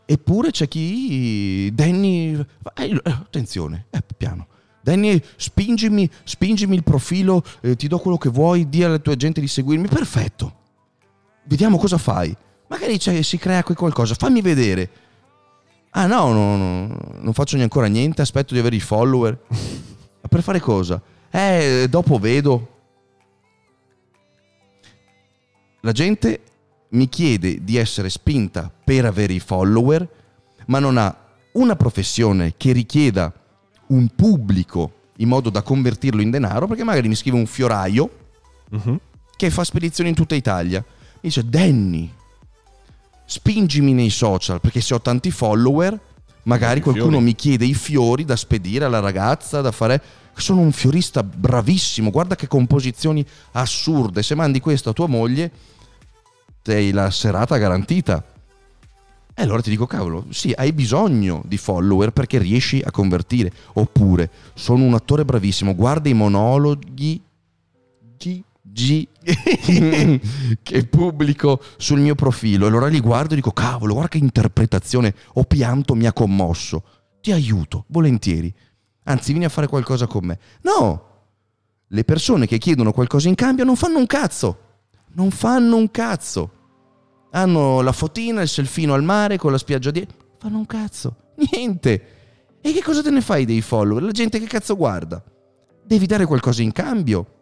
Eppure 0.05 0.53
c'è 0.53 0.69
chi. 0.69 1.73
Danny. 1.75 2.35
eh, 2.75 2.85
eh, 2.85 3.01
attenzione, 3.05 3.87
eh, 3.91 4.03
piano. 4.17 4.47
Danny, 4.81 5.21
spingimi, 5.37 6.09
spingimi 6.23 6.77
il 6.77 6.85
profilo, 6.85 7.43
eh, 7.63 7.75
ti 7.75 7.89
do 7.89 7.99
quello 7.99 8.19
che 8.19 8.29
vuoi, 8.29 8.69
di 8.69 8.85
alla 8.85 8.99
tua 9.01 9.17
gente 9.17 9.41
di 9.41 9.49
seguirmi. 9.49 9.89
Perfetto. 9.89 10.55
Vediamo 11.47 11.79
cosa 11.79 11.99
fai. 11.99 12.37
Magari 12.69 13.01
si 13.25 13.37
crea 13.39 13.65
qualcosa, 13.65 14.15
fammi 14.15 14.41
vedere. 14.41 14.91
Ah 15.95 16.07
no, 16.07 16.33
no, 16.33 16.57
no, 16.57 16.99
non 17.21 17.33
faccio 17.35 17.57
neanche 17.57 17.77
ancora 17.77 17.87
niente, 17.87 18.23
aspetto 18.23 18.55
di 18.55 18.61
avere 18.61 18.77
i 18.77 18.81
follower. 18.81 19.39
Ma 19.49 20.29
per 20.29 20.43
fare 20.43 20.59
cosa? 20.61 21.01
Eh, 21.31 21.87
dopo 21.91 22.19
vedo. 22.19 22.69
La 25.81 25.93
gente 25.93 26.41
mi 26.91 27.09
chiede 27.09 27.63
di 27.65 27.77
essere 27.77 28.09
spinta 28.09 28.71
per 28.85 29.05
avere 29.05 29.33
i 29.35 29.41
follower, 29.41 30.07
ma 30.67 30.79
non 30.79 30.97
ha 30.97 31.15
una 31.53 31.77
professione 31.77 32.55
che 32.57 32.73
richieda 32.73 33.33
un 33.89 34.09
pubblico 34.15 34.93
in 35.17 35.29
modo 35.29 35.51
da 35.51 35.63
convertirlo 35.63 36.23
in 36.23 36.31
denaro, 36.31 36.67
perché 36.67 36.85
magari 36.85 37.09
mi 37.09 37.15
scrive 37.15 37.37
un 37.37 37.47
fioraio 37.47 38.11
Mhm. 38.71 38.99
che 39.37 39.51
fa 39.51 39.65
spedizioni 39.65 40.09
in 40.11 40.15
tutta 40.17 40.35
Italia. 40.35 40.79
Mi 40.87 41.19
dice, 41.29 41.47
Danny, 41.47 42.11
spingimi 43.33 43.95
nei 43.95 44.11
social, 44.11 44.61
perché 44.61 44.83
se 44.83 44.93
ho 44.93 45.01
tanti 45.01 45.31
follower, 45.31 45.99
magari 46.43 46.81
I 46.81 46.83
qualcuno 46.83 47.11
fiori. 47.11 47.25
mi 47.25 47.35
chiede 47.35 47.65
i 47.65 47.73
fiori 47.73 48.27
da 48.27 48.37
spedire 48.37 48.85
alla 48.85 49.01
ragazza, 49.01 49.61
da 49.61 49.73
fare... 49.73 50.03
Sono 50.35 50.63
un 50.63 50.73
fiorista 50.73 51.23
bravissimo, 51.23 52.11
guarda 52.11 52.37
che 52.37 52.47
composizioni 52.47 53.25
assurde. 53.53 54.23
Se 54.23 54.35
mandi 54.35 54.61
questo 54.61 54.89
a 54.89 54.93
tua 54.95 55.07
moglie, 55.07 55.51
sei 56.63 56.91
la 56.91 57.11
serata 57.11 57.59
garantita. 57.59 58.25
E 59.35 59.43
allora 59.43 59.61
ti 59.61 59.69
dico, 59.69 59.87
cavolo, 59.87 60.25
sì, 60.31 60.53
hai 60.57 60.73
bisogno 60.73 61.43
di 61.45 61.59
follower 61.59 62.13
perché 62.13 62.39
riesci 62.39 62.81
a 62.83 62.91
convertire. 62.91 63.53
Oppure, 63.75 64.31
sono 64.55 64.85
un 64.85 64.95
attore 64.95 65.27
bravissimo, 65.27 65.75
guarda 65.75 66.09
i 66.09 66.15
monologhi 66.15 67.23
G, 68.73 69.07
che 70.63 70.87
pubblico 70.87 71.63
sul 71.77 72.01
mio 72.01 72.15
profilo. 72.15 72.67
Allora 72.67 72.87
li 72.87 73.01
guardo 73.01 73.35
e 73.35 73.37
dico, 73.37 73.53
cavolo, 73.53 73.93
guarda 73.93 74.09
che 74.09 74.19
interpretazione, 74.19 75.15
ho 75.35 75.45
pianto, 75.45 75.95
mi 75.95 76.07
ha 76.07 76.13
commosso. 76.13 76.83
Ti 77.21 77.33
aiuto, 77.33 77.85
volentieri. 77.89 78.53
Anzi, 79.05 79.33
vieni 79.33 79.45
a 79.45 79.51
fare 79.51 79.67
qualcosa 79.67 80.07
con 80.07 80.25
me. 80.25 80.39
No, 80.63 81.11
le 81.87 82.05
persone 82.05 82.47
che 82.47 82.57
chiedono 82.57 82.93
qualcosa 82.93 83.29
in 83.29 83.35
cambio 83.35 83.65
non 83.65 83.77
fanno 83.77 83.99
un 83.99 84.07
cazzo. 84.07 84.59
Non 85.15 85.31
fanno 85.31 85.77
un 85.77 85.91
cazzo. 85.91 86.51
Hanno 87.33 87.83
la 87.83 87.93
fotina, 87.93 88.41
il 88.41 88.49
selfino 88.49 88.95
al 88.95 89.03
mare 89.03 89.37
con 89.37 89.53
la 89.53 89.59
spiaggia 89.59 89.91
di... 89.91 90.07
Fanno 90.39 90.59
un 90.59 90.67
cazzo. 90.67 91.17
Niente. 91.53 92.07
E 92.63 92.73
che 92.73 92.83
cosa 92.83 93.03
te 93.03 93.11
ne 93.11 93.21
fai 93.21 93.45
dei 93.45 93.61
follower? 93.61 94.03
La 94.03 94.13
gente 94.13 94.39
che 94.39 94.47
cazzo 94.47 94.77
guarda? 94.77 95.23
Devi 95.85 96.07
dare 96.07 96.25
qualcosa 96.25 96.63
in 96.63 96.73
cambio. 96.73 97.42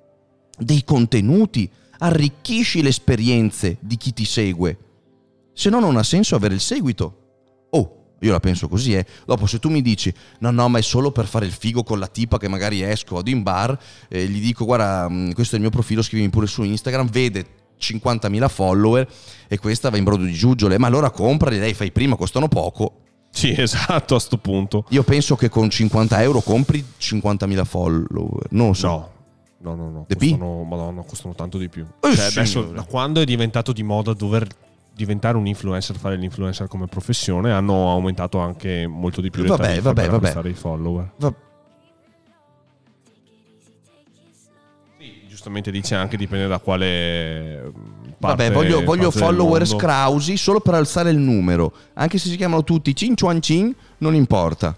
Dei 0.60 0.84
contenuti. 0.84 1.68
Arricchisci 1.98 2.82
le 2.82 2.88
esperienze 2.88 3.76
di 3.80 3.96
chi 3.96 4.12
ti 4.12 4.24
segue. 4.24 4.78
Se 5.52 5.68
no 5.68 5.80
non 5.80 5.96
ha 5.96 6.02
senso 6.02 6.36
avere 6.36 6.54
il 6.54 6.60
seguito. 6.60 7.16
Oh, 7.70 8.00
io 8.20 8.32
la 8.32 8.40
penso 8.40 8.68
così, 8.68 8.94
eh. 8.94 9.04
Dopo, 9.26 9.46
se 9.46 9.58
tu 9.58 9.68
mi 9.68 9.82
dici, 9.82 10.12
no, 10.38 10.50
no, 10.50 10.68
ma 10.68 10.78
è 10.78 10.82
solo 10.82 11.10
per 11.10 11.26
fare 11.26 11.46
il 11.46 11.52
figo 11.52 11.82
con 11.82 11.98
la 11.98 12.06
tipa 12.06 12.38
che 12.38 12.48
magari 12.48 12.82
esco, 12.82 13.16
vado 13.16 13.30
in 13.30 13.42
bar, 13.42 13.78
e 14.08 14.26
gli 14.26 14.40
dico, 14.40 14.64
guarda, 14.64 15.08
mm, 15.08 15.32
questo 15.32 15.54
è 15.54 15.56
il 15.56 15.62
mio 15.62 15.70
profilo, 15.70 16.02
scrivimi 16.02 16.30
pure 16.30 16.46
su 16.46 16.62
Instagram, 16.62 17.08
vede 17.08 17.46
50.000 17.80 18.48
follower 18.48 19.08
e 19.48 19.58
questa 19.58 19.90
va 19.90 19.96
in 19.96 20.04
brodo 20.04 20.24
di 20.24 20.32
giuggiole. 20.32 20.78
Ma 20.78 20.86
allora 20.86 21.10
comprali, 21.10 21.58
dai, 21.58 21.74
fai 21.74 21.90
prima, 21.92 22.16
costano 22.16 22.48
poco. 22.48 23.00
Sì, 23.30 23.54
esatto, 23.58 24.14
a 24.14 24.20
sto 24.20 24.36
punto. 24.36 24.84
Io 24.90 25.02
penso 25.02 25.36
che 25.36 25.48
con 25.48 25.70
50 25.70 26.22
euro 26.22 26.40
compri 26.40 26.84
50.000 27.00 27.64
follower. 27.64 28.46
Non 28.50 28.68
lo 28.68 28.74
so. 28.74 28.88
No. 28.88 29.18
No, 29.62 29.74
no, 29.74 29.90
no. 29.90 30.04
P? 30.08 30.14
Costano, 30.16 30.62
madonna, 30.64 31.02
costano 31.02 31.34
tanto 31.34 31.58
di 31.58 31.68
più. 31.68 31.84
Eh, 32.00 32.14
Cioè, 32.14 32.24
adesso, 32.26 32.62
da 32.62 32.82
quando 32.82 33.20
è 33.20 33.24
diventato 33.24 33.72
di 33.72 33.82
moda 33.82 34.14
dover 34.14 34.46
diventare 34.94 35.36
un 35.36 35.46
influencer, 35.46 35.96
fare 35.96 36.16
l'influencer 36.16 36.66
come 36.66 36.86
professione, 36.86 37.52
hanno 37.52 37.90
aumentato 37.90 38.38
anche 38.38 38.86
molto 38.86 39.20
di 39.20 39.30
più 39.30 39.42
le 39.42 39.48
Vabbè, 39.48 39.62
tariffe 39.62 39.80
vabbè, 39.82 40.08
per 40.08 40.20
vabbè. 40.32 40.48
i 40.48 40.54
follower. 40.54 41.12
Va- 41.16 41.34
Sì, 44.98 45.22
giustamente 45.28 45.70
dice 45.70 45.94
anche 45.94 46.16
dipende 46.16 46.46
da 46.46 46.58
quale 46.58 47.62
mm, 47.64 47.70
parte 48.18 48.48
Vabbè, 48.48 48.52
voglio, 48.52 48.82
voglio 48.84 49.10
follower 49.10 49.66
scrausi 49.66 50.36
solo 50.36 50.60
per 50.60 50.74
alzare 50.74 51.10
il 51.10 51.18
numero. 51.18 51.72
Anche 51.94 52.18
se 52.18 52.28
si 52.28 52.36
chiamano 52.36 52.64
tutti 52.64 52.94
Cin 52.94 53.14
Chuan 53.14 53.40
Cin, 53.40 53.74
non 53.98 54.14
importa. 54.14 54.76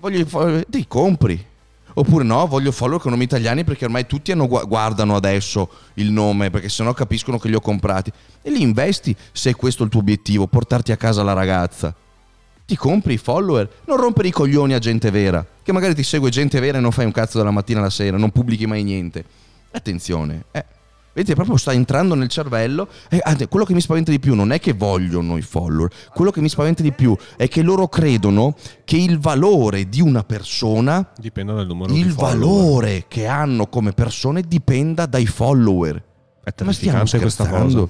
Voglio. 0.00 0.24
Ti 0.68 0.86
compri. 0.88 1.46
Oppure 1.94 2.24
no, 2.24 2.46
voglio 2.46 2.72
follower 2.72 3.00
con 3.00 3.10
nomi 3.10 3.24
italiani 3.24 3.64
perché 3.64 3.84
ormai 3.84 4.06
tutti 4.06 4.32
gua- 4.32 4.64
guardano 4.64 5.16
adesso 5.16 5.68
il 5.94 6.10
nome 6.10 6.50
perché 6.50 6.68
sennò 6.68 6.92
capiscono 6.92 7.38
che 7.38 7.48
li 7.48 7.54
ho 7.54 7.60
comprati. 7.60 8.12
E 8.42 8.50
li 8.50 8.62
investi 8.62 9.14
se 9.32 9.50
è 9.50 9.56
questo 9.56 9.84
il 9.84 9.90
tuo 9.90 10.00
obiettivo, 10.00 10.46
portarti 10.46 10.92
a 10.92 10.96
casa 10.96 11.22
la 11.22 11.32
ragazza. 11.32 11.94
Ti 12.64 12.76
compri 12.76 13.14
i 13.14 13.18
follower, 13.18 13.68
non 13.86 13.96
rompere 13.96 14.28
i 14.28 14.30
coglioni 14.30 14.74
a 14.74 14.78
gente 14.78 15.10
vera, 15.10 15.44
che 15.62 15.72
magari 15.72 15.94
ti 15.94 16.04
segue 16.04 16.30
gente 16.30 16.60
vera 16.60 16.78
e 16.78 16.80
non 16.80 16.92
fai 16.92 17.04
un 17.04 17.12
cazzo 17.12 17.38
dalla 17.38 17.50
mattina 17.50 17.80
alla 17.80 17.90
sera, 17.90 18.16
non 18.16 18.30
pubblichi 18.30 18.66
mai 18.66 18.84
niente. 18.84 19.24
Attenzione, 19.72 20.44
eh. 20.52 20.64
Vedete, 21.12 21.34
proprio 21.34 21.56
sta 21.56 21.72
entrando 21.72 22.14
nel 22.14 22.28
cervello. 22.28 22.88
E 23.08 23.20
anzi, 23.22 23.46
quello 23.46 23.64
che 23.64 23.74
mi 23.74 23.80
spaventa 23.80 24.10
di 24.10 24.20
più 24.20 24.34
non 24.34 24.52
è 24.52 24.60
che 24.60 24.72
vogliono 24.72 25.36
i 25.36 25.42
follower, 25.42 25.90
quello 26.14 26.30
che 26.30 26.40
mi 26.40 26.48
spaventa 26.48 26.82
di 26.82 26.92
più 26.92 27.16
è 27.36 27.48
che 27.48 27.62
loro 27.62 27.88
credono 27.88 28.54
che 28.84 28.96
il 28.96 29.18
valore 29.18 29.88
di 29.88 30.00
una 30.00 30.22
persona, 30.22 31.10
Dipende 31.16 31.52
dal 31.52 31.66
numero 31.66 31.92
di 31.92 32.00
il 32.00 32.10
follower. 32.10 32.38
valore 32.38 33.04
che 33.08 33.26
hanno 33.26 33.66
come 33.66 33.92
persone 33.92 34.42
dipenda 34.42 35.06
dai 35.06 35.26
follower. 35.26 36.02
È 36.42 36.64
Ma 36.64 36.72
stiamo 36.72 37.04
scherzando? 37.04 37.88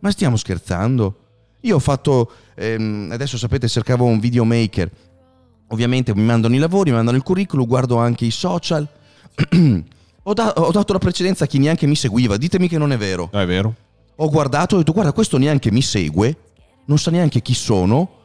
Ma 0.00 0.10
stiamo 0.10 0.36
scherzando? 0.36 1.16
Io 1.60 1.76
ho 1.76 1.78
fatto, 1.78 2.30
ehm, 2.56 3.10
adesso 3.12 3.38
sapete, 3.38 3.68
cercavo 3.68 4.04
un 4.04 4.18
videomaker. 4.18 4.90
Ovviamente 5.68 6.14
mi 6.14 6.22
mandano 6.22 6.54
i 6.54 6.58
lavori, 6.58 6.90
mi 6.90 6.96
mandano 6.96 7.16
il 7.16 7.22
curriculum, 7.22 7.66
guardo 7.66 7.96
anche 7.98 8.24
i 8.24 8.30
social. 8.30 8.86
ho, 10.24 10.32
da- 10.34 10.52
ho 10.52 10.70
dato 10.70 10.92
la 10.92 10.98
precedenza 10.98 11.44
a 11.44 11.46
chi 11.46 11.58
neanche 11.58 11.86
mi 11.86 11.96
seguiva. 11.96 12.36
Ditemi 12.36 12.68
che 12.68 12.78
non 12.78 12.92
è 12.92 12.96
vero. 12.96 13.28
È 13.32 13.44
vero? 13.46 13.74
Ho 14.16 14.28
guardato 14.30 14.74
e 14.74 14.76
ho 14.76 14.78
detto, 14.80 14.92
guarda, 14.92 15.12
questo 15.12 15.38
neanche 15.38 15.70
mi 15.72 15.82
segue, 15.82 16.36
non 16.86 16.98
sa 16.98 17.10
neanche 17.10 17.40
chi 17.42 17.54
sono. 17.54 18.20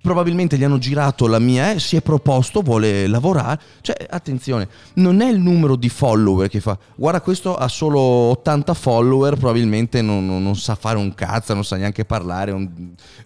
Probabilmente 0.00 0.56
gli 0.56 0.62
hanno 0.64 0.78
girato 0.78 1.26
la 1.26 1.38
mia, 1.40 1.72
eh, 1.72 1.80
si 1.80 1.96
è 1.96 2.02
proposto, 2.02 2.60
vuole 2.62 3.06
lavorare. 3.08 3.60
Cioè, 3.80 4.06
attenzione, 4.08 4.68
non 4.94 5.20
è 5.20 5.28
il 5.28 5.38
numero 5.40 5.74
di 5.74 5.88
follower 5.88 6.48
che 6.48 6.60
fa. 6.60 6.78
Guarda, 6.94 7.20
questo 7.20 7.56
ha 7.56 7.66
solo 7.68 7.98
80 8.00 8.74
follower, 8.74 9.36
probabilmente 9.36 10.00
non, 10.00 10.24
non- 10.24 10.42
non 10.42 10.56
sa 10.56 10.76
fare 10.76 10.98
un 10.98 11.14
cazzo, 11.14 11.52
non 11.52 11.64
sa 11.64 11.76
neanche 11.76 12.04
parlare, 12.04 12.52
è 12.52 12.54
un, 12.54 12.70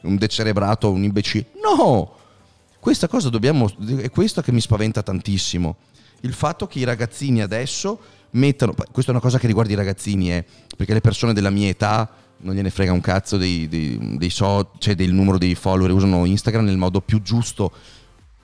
un 0.03 0.17
decerebrato, 0.17 0.91
un 0.91 1.03
imbecille. 1.05 1.47
No! 1.63 2.15
Questa 2.81 3.07
cosa 3.07 3.29
dobbiamo. 3.29 3.71
È 3.99 4.11
questo 4.11 4.41
che 4.43 4.51
mi 4.51 4.61
spaventa 4.61 5.03
tantissimo. 5.03 5.77
Il 6.23 6.33
fatto 6.33 6.67
che 6.67 6.79
i 6.81 6.85
ragazzini 6.85 7.41
adesso 7.43 7.99
mettano. 8.31 8.75
Questa 8.75 9.11
è 9.11 9.15
una 9.15 9.23
cosa 9.23 9.39
che 9.39 9.47
riguarda 9.47 9.73
i 9.73 9.77
ragazzini, 9.77 10.33
eh, 10.33 10.45
perché 10.77 10.93
le 10.95 11.01
persone 11.01 11.33
della 11.33 11.51
mia 11.51 11.69
età 11.69 12.09
non 12.45 12.55
gliene 12.55 12.71
frega 12.71 12.93
un 12.93 13.01
cazzo 13.01 13.37
dei, 13.37 13.69
dei, 13.69 14.17
dei 14.19 14.31
so- 14.31 14.73
cioè 14.79 14.95
del 14.97 15.13
numero 15.13 15.39
dei 15.39 15.55
follower, 15.55 15.93
usano 15.93 16.25
Instagram 16.25 16.65
nel 16.65 16.77
modo 16.77 17.01
più 17.01 17.23
giusto 17.23 17.71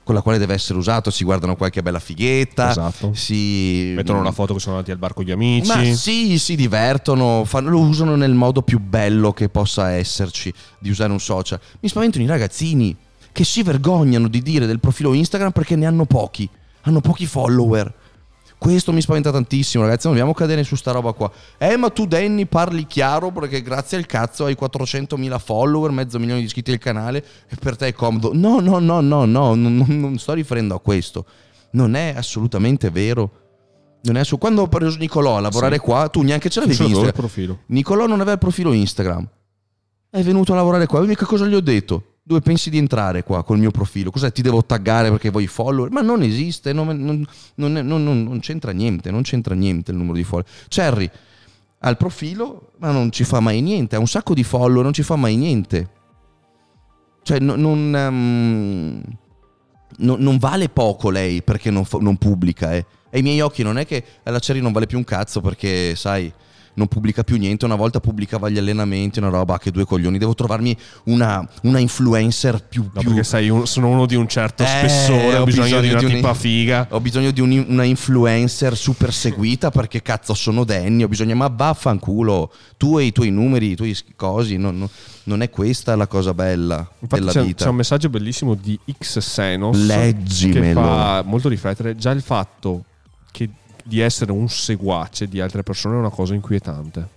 con 0.04 0.14
la 0.14 0.22
quale 0.22 0.38
deve 0.38 0.54
essere 0.54 0.78
usato. 0.78 1.10
Si 1.10 1.22
guardano 1.24 1.54
qualche 1.56 1.82
bella 1.82 1.98
fighetta, 1.98 2.70
Esatto. 2.70 3.12
si 3.14 3.92
Mettono 3.94 4.20
una 4.20 4.32
foto 4.32 4.54
che 4.54 4.60
sono 4.60 4.76
andati 4.76 4.90
al 4.92 4.98
bar 4.98 5.12
con 5.14 5.24
gli 5.24 5.30
amici. 5.30 5.68
ma 5.68 5.84
sì, 5.94 6.38
si 6.38 6.54
divertono, 6.56 7.44
fanno- 7.44 7.70
lo 7.70 7.80
usano 7.80 8.14
nel 8.16 8.32
modo 8.34 8.62
più 8.62 8.78
bello 8.80 9.32
che 9.32 9.48
possa 9.48 9.90
esserci 9.90 10.52
di 10.78 10.90
usare 10.90 11.12
un 11.12 11.20
social. 11.20 11.60
Mi 11.80 11.88
spaventano 11.88 12.24
i 12.24 12.26
ragazzini 12.28 12.96
che 13.32 13.44
si 13.44 13.62
vergognano 13.62 14.28
di 14.28 14.40
dire 14.42 14.66
del 14.66 14.80
profilo 14.80 15.12
Instagram 15.12 15.50
perché 15.52 15.76
ne 15.76 15.86
hanno 15.86 16.06
pochi, 16.06 16.48
hanno 16.88 17.00
pochi 17.00 17.26
follower. 17.26 17.92
Questo 18.58 18.92
mi 18.92 19.00
spaventa 19.00 19.30
tantissimo, 19.30 19.84
ragazzi. 19.84 20.06
Non 20.08 20.16
dobbiamo 20.16 20.34
cadere 20.36 20.64
su 20.64 20.74
sta 20.74 20.90
roba 20.90 21.12
qua. 21.12 21.30
Eh, 21.58 21.76
ma 21.76 21.90
tu, 21.90 22.06
Danny, 22.06 22.44
parli 22.46 22.86
chiaro 22.86 23.30
perché 23.30 23.62
grazie 23.62 23.96
al 23.98 24.06
cazzo 24.06 24.46
hai 24.46 24.56
400.000 24.60 25.38
follower, 25.38 25.92
mezzo 25.92 26.18
milione 26.18 26.40
di 26.40 26.46
iscritti 26.46 26.72
al 26.72 26.78
canale 26.78 27.24
e 27.48 27.54
per 27.60 27.76
te 27.76 27.86
è 27.86 27.92
comodo. 27.92 28.32
No, 28.34 28.58
no, 28.58 28.80
no, 28.80 29.00
no, 29.00 29.24
no, 29.24 29.54
non, 29.54 29.84
non- 29.86 30.18
sto 30.18 30.32
riferendo 30.32 30.74
a 30.74 30.80
questo. 30.80 31.24
Non 31.72 31.94
è 31.94 32.14
assolutamente 32.16 32.90
vero. 32.90 33.30
Non 34.02 34.16
è 34.16 34.20
assu- 34.20 34.38
Quando 34.38 34.62
ho 34.62 34.68
preso 34.68 34.96
Nicolò 34.98 35.36
a 35.36 35.40
lavorare 35.40 35.76
Sì. 35.76 35.80
qua, 35.82 36.08
tu 36.08 36.22
neanche 36.22 36.48
ce 36.48 36.58
l'avevi 36.60 36.82
Instagram. 36.82 37.12
profilo. 37.12 37.58
Nicolò 37.66 38.06
non 38.06 38.16
aveva 38.18 38.32
il 38.32 38.38
profilo 38.38 38.72
Instagram. 38.72 39.28
È 40.10 40.20
venuto 40.22 40.52
a 40.52 40.56
lavorare 40.56 40.86
qua. 40.86 41.00
Mica 41.02 41.26
cosa 41.26 41.46
gli 41.46 41.54
ho 41.54 41.60
detto? 41.60 42.14
Dove 42.28 42.42
pensi 42.42 42.68
di 42.68 42.76
entrare 42.76 43.22
qua 43.22 43.42
col 43.42 43.58
mio 43.58 43.70
profilo? 43.70 44.10
Cos'è? 44.10 44.30
Ti 44.30 44.42
devo 44.42 44.62
taggare 44.62 45.08
perché 45.08 45.30
vuoi 45.30 45.46
follower? 45.46 45.90
Ma 45.90 46.02
non 46.02 46.20
esiste, 46.20 46.74
non, 46.74 46.88
non- 46.88 47.26
non 47.54 47.72
non- 47.72 48.38
c'entra 48.40 48.72
niente, 48.72 49.10
non 49.10 49.22
c'entra 49.22 49.54
niente 49.54 49.92
il 49.92 49.96
numero 49.96 50.14
di 50.14 50.24
follower. 50.24 50.46
Cherry 50.68 51.10
ha 51.78 51.88
il 51.88 51.96
profilo, 51.96 52.72
ma 52.80 52.90
non 52.90 53.10
ci 53.10 53.24
fa 53.24 53.40
mai 53.40 53.62
niente, 53.62 53.96
ha 53.96 53.98
un 53.98 54.06
sacco 54.06 54.34
di 54.34 54.44
follower, 54.44 54.82
non 54.82 54.92
ci 54.92 55.02
fa 55.02 55.16
mai 55.16 55.36
niente. 55.36 55.88
Cioè, 57.22 57.38
no- 57.38 57.56
non, 57.56 57.90
no- 59.96 60.16
non 60.18 60.36
vale 60.36 60.68
poco 60.68 61.08
lei 61.08 61.40
perché 61.42 61.70
non, 61.70 61.86
pubblica, 62.18 62.74
eh. 62.74 62.84
Ai 63.10 63.22
miei 63.22 63.40
occhi 63.40 63.62
non 63.62 63.78
è 63.78 63.86
che 63.86 64.04
la 64.24 64.38
Cherry 64.38 64.60
non 64.60 64.72
vale 64.72 64.84
più 64.84 64.98
un 64.98 65.04
cazzo 65.04 65.40
perché, 65.40 65.96
sai, 65.96 66.30
non 66.78 66.86
pubblica 66.86 67.24
più 67.24 67.36
niente. 67.36 67.64
Una 67.64 67.74
volta 67.74 68.00
pubblicava 68.00 68.48
gli 68.48 68.56
allenamenti, 68.56 69.18
una 69.18 69.28
roba, 69.28 69.58
che 69.58 69.70
due 69.70 69.84
coglioni. 69.84 70.16
Devo 70.16 70.34
trovarmi 70.34 70.74
una, 71.04 71.46
una 71.62 71.78
influencer 71.80 72.64
più... 72.66 72.84
No, 72.92 73.00
più... 73.00 73.10
perché 73.10 73.24
sei 73.24 73.48
un- 73.50 73.66
sono 73.66 73.88
uno 73.88 74.06
di 74.06 74.14
un 74.14 74.28
certo 74.28 74.62
Eh, 74.62 74.66
spessore, 74.66 75.36
ho 75.36 75.42
ho 75.42 75.44
bisogno, 75.44 75.64
bisogno 75.64 75.80
di 75.82 75.88
una 75.90 75.98
di 75.98 76.04
un- 76.06 76.10
tipa 76.12 76.34
figa. 76.34 76.86
Ho 76.90 77.00
bisogno 77.00 77.30
di 77.32 77.40
un- 77.40 77.64
una 77.68 77.82
influencer 77.84 78.76
super 78.76 79.12
seguita 79.12 79.70
perché 79.70 80.00
cazzo 80.00 80.32
sono 80.34 80.64
Danny. 80.64 81.02
Ho 81.02 81.08
bisogno, 81.08 81.34
ma 81.34 81.48
vaffanculo. 81.48 82.50
Tu 82.76 82.98
e 82.98 83.04
i 83.04 83.12
tuoi 83.12 83.30
numeri, 83.30 83.72
i 83.72 83.76
tuoi 83.76 83.96
cosi. 84.16 84.56
non- 84.56 84.78
non- 84.78 84.88
non 85.24 85.42
è 85.42 85.50
questa 85.50 85.94
la 85.96 86.06
cosa 86.06 86.32
bella 86.32 86.88
Infatti 87.00 87.20
della 87.20 87.32
c'è, 87.32 87.42
vita. 87.44 87.64
c'è 87.64 87.70
un 87.70 87.76
messaggio 87.76 88.08
bellissimo 88.08 88.54
di 88.54 88.78
X 89.02 89.18
Senos 89.18 89.76
che 89.76 89.84
Leggimelo. 89.84 90.80
fa 90.80 91.22
molto 91.26 91.48
riflettere. 91.50 91.96
Già 91.96 92.12
il 92.12 92.22
fatto 92.22 92.84
che 93.30 93.50
di 93.88 94.00
essere 94.00 94.32
un 94.32 94.48
seguace 94.50 95.26
di 95.28 95.40
altre 95.40 95.62
persone 95.62 95.96
è 95.96 95.98
una 95.98 96.10
cosa 96.10 96.34
inquietante. 96.34 97.08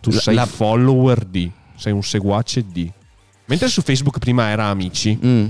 Tu 0.00 0.10
sei 0.12 0.34
la- 0.34 0.46
follower 0.46 1.24
di, 1.24 1.50
sei 1.74 1.92
un 1.92 2.02
seguace 2.02 2.64
di. 2.66 2.90
Mentre 3.46 3.68
su 3.68 3.80
Facebook 3.80 4.18
prima 4.18 4.48
era 4.50 4.66
amici, 4.66 5.18
Mm. 5.24 5.46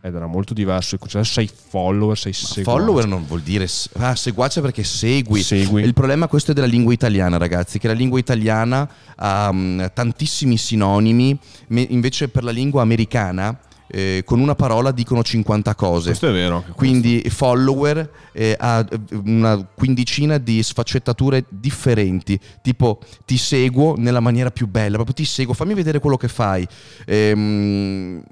ed 0.00 0.14
era 0.14 0.26
molto 0.26 0.54
diverso. 0.54 0.96
Cioè, 1.06 1.22
sei 1.22 1.48
follower, 1.48 2.16
sei 2.16 2.32
seguace. 2.32 2.62
Follower 2.62 3.06
non 3.06 3.26
vuol 3.26 3.42
dire 3.42 3.68
ah, 3.98 4.16
seguace 4.16 4.60
perché 4.62 4.82
segui. 4.84 5.42
Segui. 5.42 5.82
Il 5.82 5.92
problema 5.92 6.26
questo 6.28 6.52
è 6.52 6.54
della 6.54 6.66
lingua 6.66 6.92
italiana, 6.94 7.36
ragazzi, 7.36 7.78
che 7.78 7.88
la 7.88 7.92
lingua 7.92 8.18
italiana 8.18 8.88
ha 9.16 9.50
mm, 9.52 9.84
tantissimi 9.92 10.56
sinonimi, 10.56 11.38
invece 11.68 12.28
per 12.28 12.42
la 12.42 12.52
lingua 12.52 12.80
americana 12.82 13.56
eh, 13.88 14.22
con 14.24 14.40
una 14.40 14.54
parola 14.54 14.90
dicono 14.90 15.22
50 15.22 15.74
cose. 15.74 16.08
Questo 16.08 16.28
è 16.28 16.32
vero. 16.32 16.64
Quindi 16.74 17.24
follower 17.28 18.10
eh, 18.32 18.56
ha 18.58 18.86
eh, 18.88 18.98
una 19.24 19.64
quindicina 19.74 20.38
di 20.38 20.62
sfaccettature 20.62 21.44
differenti, 21.48 22.38
tipo 22.62 23.00
ti 23.24 23.36
seguo 23.36 23.94
nella 23.96 24.20
maniera 24.20 24.50
più 24.50 24.66
bella, 24.66 24.94
proprio 24.94 25.14
ti 25.14 25.24
seguo, 25.24 25.54
fammi 25.54 25.74
vedere 25.74 25.98
quello 25.98 26.16
che 26.16 26.28
fai. 26.28 26.66
Ehm, 27.06 28.22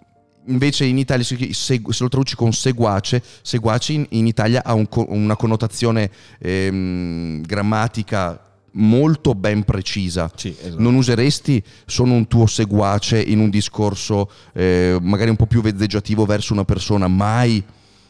invece 0.46 0.84
in 0.84 0.98
Italia 0.98 1.24
se, 1.24 1.80
lo 1.82 2.08
traduci 2.08 2.34
con 2.36 2.52
seguace, 2.52 3.22
seguace 3.42 3.92
in, 3.92 4.06
in 4.10 4.26
Italia 4.26 4.62
ha 4.64 4.74
un 4.74 4.86
una 5.08 5.36
connotazione 5.36 6.10
ehm, 6.38 7.42
grammatica 7.42 8.43
molto 8.76 9.34
ben 9.34 9.62
precisa. 9.64 10.30
Sì, 10.34 10.54
esatto. 10.58 10.80
Non 10.82 10.94
useresti 10.94 11.62
sono 11.86 12.14
un 12.14 12.26
tuo 12.26 12.46
seguace 12.46 13.20
in 13.20 13.38
un 13.40 13.50
discorso 13.50 14.30
eh, 14.52 14.98
magari 15.00 15.30
un 15.30 15.36
po' 15.36 15.46
più 15.46 15.60
vezzeggiativo 15.62 16.24
verso 16.26 16.52
una 16.52 16.64
persona, 16.64 17.08
mai. 17.08 17.62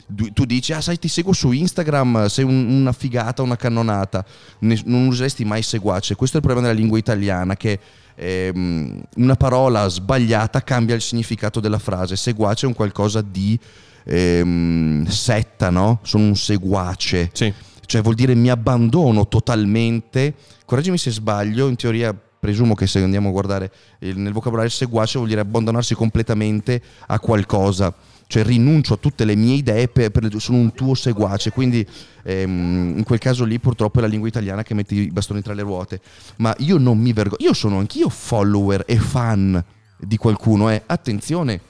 Tu 0.06 0.44
dici, 0.44 0.74
ah 0.74 0.82
sai 0.82 0.98
ti 0.98 1.08
seguo 1.08 1.32
su 1.32 1.50
Instagram, 1.50 2.26
sei 2.26 2.44
un- 2.44 2.66
una 2.68 2.92
figata, 2.92 3.40
una 3.42 3.56
cannonata. 3.56 4.24
Ne- 4.60 4.82
non 4.84 5.06
useresti 5.06 5.44
mai 5.46 5.62
seguace. 5.62 6.14
Questo 6.14 6.36
è 6.36 6.40
il 6.40 6.44
problema 6.46 6.68
della 6.68 6.78
lingua 6.78 6.98
italiana, 6.98 7.56
che 7.56 7.78
ehm, 8.16 9.02
una 9.16 9.34
parola 9.34 9.88
sbagliata 9.88 10.62
cambia 10.62 10.94
il 10.94 11.00
significato 11.00 11.58
della 11.58 11.78
frase. 11.78 12.16
Seguace 12.16 12.66
è 12.66 12.68
un 12.68 12.74
qualcosa 12.74 13.22
di 13.22 13.58
ehm, 14.04 15.06
setta, 15.06 15.70
no? 15.70 16.00
Sono 16.02 16.24
un 16.24 16.36
seguace 16.36 17.30
Sì. 17.32 17.52
cioè 17.86 18.02
vuol 18.02 18.14
dire 18.14 18.34
mi 18.34 18.50
abbandono 18.50 19.26
totalmente. 19.26 20.34
Correggimi 20.64 20.98
se 20.98 21.10
sbaglio, 21.10 21.68
in 21.68 21.76
teoria 21.76 22.14
presumo 22.14 22.74
che 22.74 22.86
se 22.86 23.02
andiamo 23.02 23.28
a 23.28 23.32
guardare 23.32 23.72
nel 24.00 24.32
vocabolario 24.32 24.70
seguace 24.70 25.16
vuol 25.16 25.30
dire 25.30 25.40
abbandonarsi 25.40 25.94
completamente 25.94 26.80
a 27.06 27.18
qualcosa. 27.18 27.94
Cioè 28.26 28.42
rinuncio 28.42 28.94
a 28.94 28.96
tutte 28.96 29.24
le 29.26 29.34
mie 29.34 29.56
idee, 29.56 29.88
per, 29.88 30.10
per- 30.10 30.30
sono 30.40 30.58
un 30.58 30.72
tuo 30.72 30.94
seguace, 30.94 31.50
quindi 31.50 31.86
ehm, 32.22 32.94
in 32.96 33.04
quel 33.04 33.18
caso 33.18 33.44
lì 33.44 33.58
purtroppo 33.58 33.98
è 33.98 34.00
la 34.00 34.06
lingua 34.06 34.28
italiana 34.28 34.62
che 34.62 34.72
mette 34.72 34.94
i 34.94 35.10
bastoni 35.10 35.42
tra 35.42 35.52
le 35.52 35.62
ruote. 35.62 36.00
Ma 36.36 36.54
io 36.58 36.78
non 36.78 36.98
mi 36.98 37.12
vergogno, 37.12 37.46
io 37.46 37.52
sono 37.52 37.78
anch'io 37.78 38.08
follower 38.08 38.84
e 38.86 38.96
fan 38.96 39.62
di 39.98 40.16
qualcuno, 40.16 40.70
eh. 40.70 40.82
attenzione, 40.86 41.60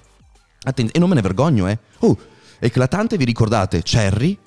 Atten- 0.62 0.90
e 0.92 0.98
non 0.98 1.08
me 1.08 1.16
ne 1.16 1.20
vergogno, 1.20 1.68
eh. 1.68 1.78
Oh, 1.98 2.16
eclatante, 2.58 3.16
vi 3.16 3.24
ricordate 3.24 3.82
Cherry 3.82 4.38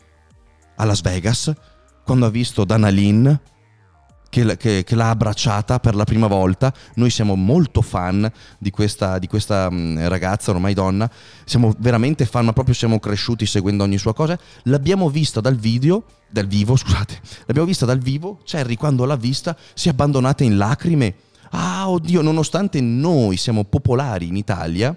a 0.77 0.85
Las 0.85 1.01
Vegas 1.01 1.53
quando 2.03 2.25
ha 2.25 2.29
visto 2.29 2.63
Dana 2.63 2.87
Lynn 2.87 3.29
che, 4.29 4.57
che- 4.57 4.83
che 4.83 4.95
l'ha 4.95 5.09
abbracciata 5.09 5.79
per 5.79 5.95
la 5.95 6.03
prima 6.03 6.27
volta. 6.27 6.73
Noi 6.95 7.09
siamo 7.09 7.35
molto 7.35 7.81
fan 7.81 8.29
di 8.57 8.69
questa, 8.69 9.19
di 9.19 9.27
questa 9.27 9.69
mh, 9.69 10.07
ragazza, 10.07 10.51
ormai 10.51 10.73
donna. 10.73 11.09
Siamo 11.45 11.73
veramente 11.79 12.25
fan, 12.25 12.45
ma 12.45 12.53
proprio 12.53 12.75
siamo 12.75 12.99
cresciuti 12.99 13.45
seguendo 13.45 13.83
ogni 13.83 13.97
sua 13.97 14.13
cosa. 14.13 14.37
L'abbiamo 14.63 15.09
vista 15.09 15.41
dal 15.41 15.55
video, 15.55 16.03
dal 16.29 16.47
vivo, 16.47 16.75
scusate. 16.77 17.19
L'abbiamo 17.45 17.67
vista 17.67 17.85
dal 17.85 17.99
vivo. 17.99 18.39
Cherry, 18.43 18.75
quando 18.75 19.05
l'ha 19.05 19.15
vista, 19.15 19.55
si 19.73 19.87
è 19.87 19.91
abbandonata 19.91 20.43
in 20.43 20.57
lacrime. 20.57 21.15
Ah, 21.51 21.89
oddio, 21.89 22.21
nonostante 22.21 22.81
noi 22.81 23.37
siamo 23.37 23.63
popolari 23.63 24.27
in 24.27 24.35
Italia, 24.35 24.93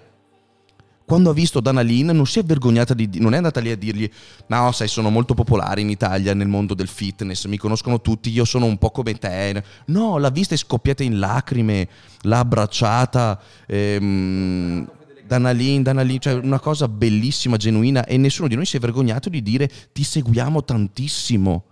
quando 1.11 1.29
ha 1.29 1.33
visto 1.33 1.59
Dana 1.59 1.81
Lynn 1.81 2.11
non 2.11 2.25
si 2.25 2.39
è 2.39 2.43
vergognata 2.45 2.93
di 2.93 3.19
non 3.19 3.33
è 3.33 3.35
andata 3.35 3.59
lì 3.59 3.69
a 3.69 3.75
dirgli 3.75 4.09
no 4.47 4.71
sai 4.71 4.87
sono 4.87 5.09
molto 5.09 5.33
popolare 5.33 5.81
in 5.81 5.89
Italia 5.89 6.33
nel 6.33 6.47
mondo 6.47 6.73
del 6.73 6.87
fitness 6.87 7.47
mi 7.47 7.57
conoscono 7.57 7.99
tutti 7.99 8.29
io 8.29 8.45
sono 8.45 8.65
un 8.65 8.77
po' 8.77 8.91
come 8.91 9.15
te 9.15 9.61
no 9.87 10.17
l'ha 10.17 10.29
vista 10.29 10.53
e 10.53 10.57
scoppiata 10.57 11.03
in 11.03 11.19
lacrime 11.19 11.89
l'ha 12.21 12.39
abbracciata 12.39 13.41
ehm, 13.67 14.89
Dana 15.27 15.51
Lynn, 15.51 15.81
Dana 15.81 16.01
Lynn, 16.01 16.19
cioè 16.19 16.33
una 16.33 16.59
cosa 16.61 16.87
bellissima, 16.87 17.57
genuina 17.57 18.05
e 18.05 18.15
nessuno 18.15 18.47
di 18.47 18.55
noi 18.55 18.65
si 18.65 18.77
è 18.77 18.79
vergognato 18.79 19.27
di 19.27 19.41
dire 19.41 19.69
ti 19.91 20.03
seguiamo 20.03 20.63
tantissimo 20.63 21.65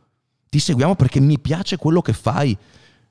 ti 0.50 0.60
seguiamo 0.60 0.96
perché 0.96 1.22
mi 1.22 1.40
piace 1.40 1.78
quello 1.78 2.02
che 2.02 2.12
fai 2.12 2.58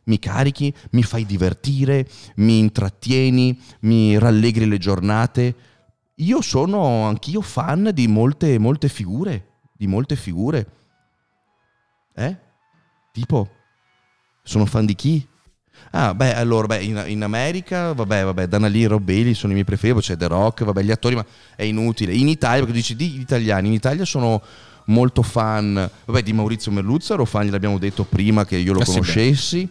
mi 0.05 0.18
carichi, 0.18 0.74
mi 0.91 1.03
fai 1.03 1.24
divertire, 1.24 2.09
mi 2.37 2.59
intrattieni, 2.59 3.59
mi 3.81 4.18
rallegri 4.18 4.66
le 4.66 4.79
giornate. 4.79 5.55
Io 6.21 6.41
sono 6.41 7.05
anch'io 7.05 7.41
fan 7.41 7.91
di 7.95 8.09
molte, 8.09 8.59
molte 8.59 8.89
figure, 8.89 9.47
di 9.73 9.87
molte 9.87 10.16
figure. 10.16 10.66
Eh? 12.14 12.37
Tipo, 13.12 13.49
sono 14.43 14.66
fan 14.66 14.85
di 14.85 14.95
chi? 14.95 15.29
Ah, 15.93 16.14
beh, 16.14 16.35
allora, 16.35 16.66
beh, 16.66 16.83
in, 16.83 17.05
in 17.07 17.23
America, 17.23 17.93
vabbè, 17.93 18.25
vabbè, 18.25 18.47
Dana 18.47 18.66
Lee 18.66 18.85
e 18.85 18.89
Rob 18.89 19.03
Bailey 19.03 19.35
sono 19.35 19.53
i 19.53 19.55
miei 19.55 19.64
preferiti, 19.64 20.01
c'è 20.01 20.16
The 20.16 20.27
Rock, 20.27 20.64
vabbè, 20.64 20.83
gli 20.83 20.91
attori, 20.91 21.14
ma 21.14 21.25
è 21.55 21.62
inutile. 21.62 22.12
In 22.12 22.27
Italia, 22.27 22.61
perché 22.61 22.73
dici 22.73 22.97
di 22.97 23.21
italiani, 23.21 23.69
in 23.69 23.75
Italia 23.75 24.05
sono 24.05 24.43
molto 24.87 25.23
fan, 25.23 25.89
vabbè, 26.05 26.23
di 26.23 26.33
Maurizio 26.33 26.73
Merluzza, 26.73 27.14
ero 27.14 27.25
fan, 27.25 27.45
gliel'abbiamo 27.45 27.79
detto 27.79 28.03
prima 28.03 28.45
che 28.45 28.57
io 28.57 28.73
lo 28.73 28.81
Eh 28.81 29.35
sì, 29.35 29.69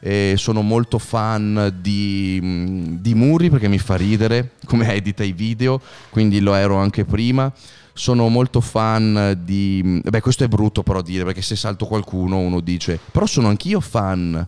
beh. 0.00 0.06
conoscessi. 0.06 0.32
E 0.32 0.34
sono 0.36 0.62
molto 0.62 0.98
fan 0.98 1.76
di, 1.80 2.98
di 3.00 3.14
Muri 3.14 3.50
perché 3.50 3.68
mi 3.68 3.78
fa 3.78 3.96
ridere 3.96 4.52
come 4.64 4.92
edita 4.94 5.22
i 5.22 5.32
video, 5.32 5.80
quindi 6.10 6.40
lo 6.40 6.54
ero 6.54 6.76
anche 6.76 7.04
prima. 7.04 7.52
Sono 7.92 8.28
molto 8.28 8.60
fan 8.60 9.38
di... 9.44 10.00
Beh, 10.02 10.20
questo 10.20 10.44
è 10.44 10.48
brutto 10.48 10.82
però 10.82 11.02
dire 11.02 11.24
perché 11.24 11.42
se 11.42 11.54
salto 11.54 11.86
qualcuno 11.86 12.38
uno 12.38 12.60
dice... 12.60 12.98
Però 13.10 13.26
sono 13.26 13.48
anch'io 13.48 13.80
fan 13.80 14.46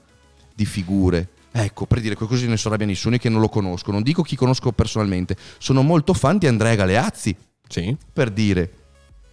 di 0.54 0.64
figure. 0.64 1.28
Ecco, 1.50 1.84
per 1.84 2.00
dire 2.00 2.14
così 2.14 2.46
ne 2.46 2.56
so 2.56 2.70
rabbia 2.70 2.86
nessuno 2.86 3.16
che 3.18 3.28
non 3.28 3.40
lo 3.40 3.50
conosco. 3.50 3.92
Non 3.92 4.02
dico 4.02 4.22
chi 4.22 4.36
conosco 4.36 4.72
personalmente. 4.72 5.36
Sono 5.58 5.82
molto 5.82 6.14
fan 6.14 6.38
di 6.38 6.46
Andrea 6.46 6.74
Galeazzi, 6.74 7.36
Sì. 7.68 7.94
per 8.10 8.30
dire. 8.30 8.72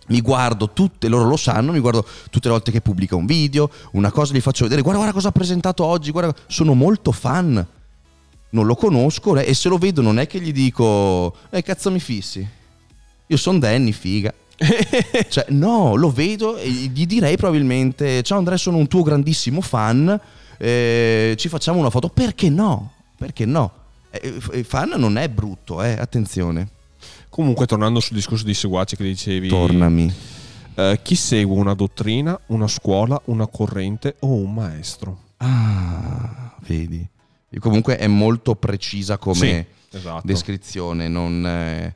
Mi 0.10 0.22
guardo 0.22 0.70
tutte, 0.72 1.07
loro 1.07 1.28
lo 1.28 1.38
sanno, 1.38 1.72
mi 1.72 1.80
guardo 1.80 2.05
tutte 2.30 2.47
le 2.47 2.53
volte 2.53 2.72
che 2.72 2.82
pubblica 2.82 3.16
un 3.16 3.26
video, 3.26 3.70
una 3.91 4.12
cosa 4.12 4.34
gli 4.34 4.41
faccio 4.41 4.64
vedere, 4.64 4.82
guarda, 4.82 4.99
guarda 4.99 5.16
cosa 5.16 5.30
ha 5.30 5.32
presentato 5.32 5.84
oggi, 5.84 6.12
guarda, 6.12 6.34
sono 6.47 6.74
molto 6.74 7.12
fan. 7.12 7.66
Non 8.51 8.66
lo 8.66 8.76
conosco 8.76 9.38
eh, 9.38 9.47
e 9.47 9.53
se 9.53 9.70
lo 9.70 9.78
vedo 9.78 10.01
non 10.01 10.18
è 10.18 10.26
che 10.26 10.39
gli 10.39 10.51
dico, 10.51 11.36
eh 11.51 11.62
cazzo 11.62 11.91
mi 11.91 11.99
fissi. 11.99 12.47
Io 13.28 13.38
sono 13.38 13.60
Danny, 13.60 13.91
figa. 13.91 14.34
cioè, 15.30 15.45
no, 15.49 15.95
lo 15.95 16.10
vedo 16.10 16.57
e 16.57 16.70
gli 16.70 17.05
direi 17.05 17.38
probabilmente, 17.38 18.24
ciao 18.24 18.39
Andrea, 18.39 18.57
sono 18.57 18.78
un 18.78 18.88
tuo 18.88 19.03
grandissimo 19.03 19.62
fan, 19.62 20.20
eh, 20.57 21.36
ci 21.38 21.47
facciamo 21.47 21.80
una 21.80 21.91
foto. 21.91 22.10
Perché 22.10 22.49
no? 22.49 22.93
Perché 23.16 23.45
no? 23.45 23.72
Eh, 24.10 24.39
f- 24.39 24.64
fan 24.64 24.95
non 24.97 25.18
è 25.18 25.30
brutto, 25.30 25.84
eh, 25.84 25.91
attenzione. 25.91 26.70
Comunque, 27.30 27.66
tornando 27.68 28.00
sul 28.00 28.16
discorso 28.16 28.44
di 28.44 28.54
seguaci 28.54 28.96
che 28.96 29.04
dicevi, 29.04 29.48
Tornami. 29.50 30.12
eh, 30.76 31.00
chi 31.04 31.16
segue 31.16 31.56
una 31.56 31.74
dottrina, 31.76 32.40
una 32.48 32.68
scuola, 32.68 33.20
una 33.26 33.48
corrente 33.48 34.16
o 34.20 34.34
un 34.34 34.54
maestro? 34.54 35.20
Ah, 35.38 36.56
vedi. 36.66 37.08
E 37.52 37.60
comunque 37.60 37.98
è 37.98 38.08
molto 38.08 38.56
precisa 38.56 39.18
come 39.18 39.68
Sì, 39.90 39.98
esatto. 39.98 40.22
descrizione, 40.26 41.08
non 41.08 41.46
è, 41.46 41.94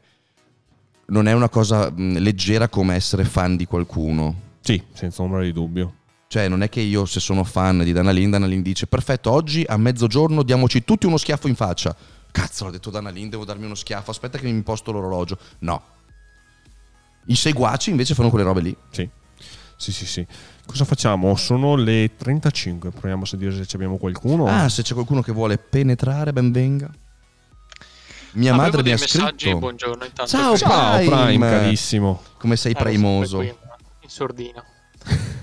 non 1.07 1.27
è 1.27 1.33
una 1.33 1.49
cosa 1.49 1.91
leggera 1.95 2.69
come 2.69 2.95
essere 2.95 3.23
fan 3.25 3.55
di 3.55 3.65
qualcuno. 3.65 4.35
Sì, 4.61 4.81
senza 4.93 5.21
ombra 5.23 5.41
di 5.41 5.51
dubbio. 5.51 5.95
Cioè, 6.27 6.47
non 6.47 6.63
è 6.63 6.69
che 6.69 6.79
io 6.79 7.05
se 7.05 7.19
sono 7.19 7.43
fan 7.43 7.83
di 7.83 7.91
Dana 7.91 8.09
Lin, 8.11 8.31
Dana 8.31 8.47
Lin 8.47 8.61
dice 8.63 8.87
perfetto, 8.87 9.29
oggi 9.29 9.63
a 9.67 9.77
mezzogiorno 9.77 10.41
diamoci 10.41 10.83
tutti 10.83 11.05
uno 11.05 11.17
schiaffo 11.17 11.47
in 11.47 11.55
faccia. 11.55 11.95
Cazzo, 12.33 12.65
l'ha 12.65 12.71
detto 12.71 12.89
Dana 12.89 13.11
Lin, 13.11 13.29
devo 13.29 13.45
darmi 13.45 13.65
uno 13.65 13.75
schiaffo, 13.75 14.09
aspetta 14.09 14.39
che 14.39 14.45
mi 14.45 14.49
imposto 14.49 14.91
l'orologio. 14.91 15.37
No. 15.59 15.81
I 17.27 17.35
seguaci 17.35 17.91
invece 17.91 18.15
fanno 18.15 18.29
quelle 18.29 18.43
robe 18.43 18.61
lì. 18.61 18.75
Sì. 18.89 19.07
Sì, 19.77 19.91
sì, 19.91 20.05
sì. 20.07 20.25
Cosa 20.65 20.83
facciamo? 20.83 21.35
Sono 21.35 21.75
le 21.75 22.11
35. 22.17 22.89
Proviamo 22.89 23.23
a 23.23 23.25
sentire 23.27 23.51
se 23.63 23.75
abbiamo 23.75 23.97
qualcuno. 23.97 24.47
Ah, 24.47 24.67
se 24.67 24.81
c'è 24.81 24.93
qualcuno 24.95 25.21
che 25.21 25.31
vuole 25.31 25.57
penetrare, 25.59 26.33
ben 26.33 26.51
venga. 26.51 26.89
Mia 28.31 28.49
Avevo 28.53 28.65
madre 28.65 28.81
mi 28.81 28.89
ha 28.89 28.97
messaggi, 28.99 29.43
scritto. 29.45 29.59
buongiorno 29.59 30.05
intanto. 30.05 30.31
Ciao, 30.31 30.53
Prima- 30.53 30.69
Ciao 30.71 30.95
Prime, 30.97 31.25
Prime. 31.25 31.49
carissimo. 31.49 32.23
Come 32.39 32.55
sei 32.55 32.71
Eh, 32.71 32.73
lo 32.73 32.79
so, 32.79 32.85
premoso. 32.89 33.37
qui, 33.37 33.47
In 34.01 34.09
sordina. 34.09 34.65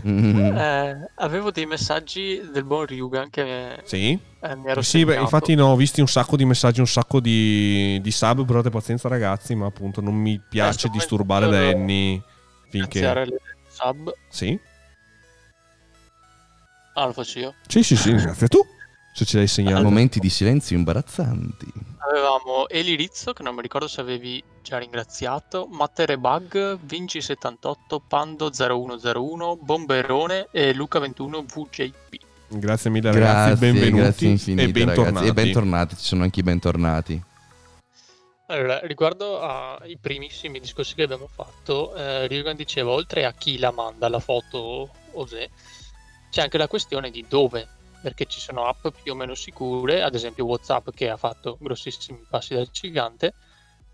Mm. 0.07 0.57
Eh, 0.57 1.11
avevo 1.17 1.51
dei 1.51 1.67
messaggi 1.67 2.41
del 2.53 2.65
buon 2.65 2.87
Ryugan 2.87 3.31
che 3.31 3.73
eh, 3.73 3.81
Sì? 3.85 4.19
mi 4.57 4.71
ero 4.71 4.83
Sì, 4.83 5.05
beh, 5.05 5.17
infatti 5.17 5.55
ne 5.55 5.63
ho 5.63 5.77
visti 5.77 6.01
un 6.01 6.09
sacco 6.09 6.37
di 6.37 6.45
messaggi, 6.45 6.81
un 6.81 6.87
sacco 6.87 7.21
di, 7.21 7.99
di 8.01 8.11
sub, 8.11 8.45
però 8.45 8.59
abbiate 8.59 8.71
pazienza 8.71 9.09
ragazzi, 9.09 9.55
ma 9.55 9.67
appunto 9.67 10.01
non 10.01 10.15
mi 10.15 10.41
piace 10.47 10.79
sto 10.79 10.89
disturbare 10.89 11.49
Danny 11.49 12.23
finché... 12.69 12.99
Iniziare 12.99 13.27
le 13.27 13.41
sub. 13.69 14.13
Sì? 14.29 14.59
Ah, 16.95 17.07
lo 17.07 17.13
faccio 17.13 17.39
io. 17.39 17.55
Sì, 17.67 17.83
sì, 17.83 17.97
sì, 17.97 18.15
grazie 18.15 18.47
a 18.47 18.49
tu. 18.49 18.67
Se 19.13 19.25
ce 19.25 19.39
l'hai 19.39 19.47
segnato. 19.47 19.83
momenti 19.83 20.21
di 20.21 20.29
silenzio 20.29 20.77
imbarazzanti. 20.77 21.90
Avevamo 22.11 22.69
Eli 22.69 22.97
Rizzo, 22.97 23.33
che 23.33 23.43
non 23.43 23.55
mi 23.55 23.63
ricordo 23.63 23.87
se 23.87 24.01
avevi 24.01 24.43
già 24.63 24.79
ringraziato, 24.79 25.67
Mattere 25.71 26.19
Bug, 26.19 26.79
Vinci78, 26.85 28.01
Pando0101, 28.11 29.59
Bomberone 29.61 30.49
e 30.51 30.75
Luca21 30.75 31.45
VJP. 31.45 32.29
Grazie 32.49 32.91
mille 32.91 33.13
ragazzi, 33.13 33.49
Grazie, 33.51 33.73
benvenuti 33.73 34.03
grazie 34.03 34.29
infinite, 34.29 34.63
e 34.69 34.73
bentornati. 34.73 35.15
ragazzi. 35.15 35.29
E 35.29 35.33
bentornati, 35.33 35.97
ci 35.97 36.05
sono 36.05 36.23
anche 36.25 36.41
i 36.41 36.43
bentornati. 36.43 37.23
Allora, 38.47 38.81
riguardo 38.81 39.41
ai 39.41 39.97
primissimi 40.01 40.59
discorsi 40.59 40.97
che 40.97 41.05
abbiamo 41.05 41.29
fatto, 41.33 41.95
eh, 41.95 42.27
Ryugan 42.27 42.57
diceva, 42.57 42.91
oltre 42.91 43.25
a 43.25 43.33
chi 43.33 43.59
la 43.59 43.71
manda 43.71 44.09
la 44.09 44.19
foto 44.19 44.89
Osè, 45.13 45.49
c'è 46.31 46.43
anche 46.43 46.59
la 46.59 46.67
questione 46.67 47.11
di 47.11 47.25
dove, 47.29 47.69
perché 48.01 48.27
ci 48.27 48.41
sono 48.41 48.65
app 48.67 48.87
più 49.03 49.13
o 49.13 49.15
meno 49.15 49.35
sicure, 49.35 50.03
ad 50.03 50.15
esempio 50.15 50.47
WhatsApp 50.47 50.91
che 50.91 51.11
ha 51.11 51.17
fatto 51.17 51.57
grossissimi 51.61 52.25
passi 52.29 52.55
da 52.55 52.65
gigante, 52.65 53.35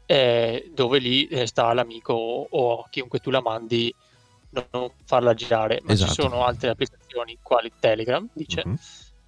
eh, 0.07 0.71
dove 0.75 0.99
lì 0.99 1.27
eh, 1.27 1.47
sta 1.47 1.73
l'amico 1.73 2.13
o, 2.13 2.47
o 2.49 2.87
chiunque 2.91 3.19
tu 3.19 3.31
la 3.31 3.43
mandi 3.43 3.93
non 4.71 4.91
farla 5.05 5.35
girare, 5.35 5.81
ma 5.83 5.93
Esatto. 5.93 6.13
ci 6.15 6.21
sono 6.23 6.45
altre 6.45 6.71
applicazioni 6.71 7.37
quali 7.43 7.73
Telegram, 7.79 8.27
dice, 8.33 8.63
Mhm. 8.65 8.77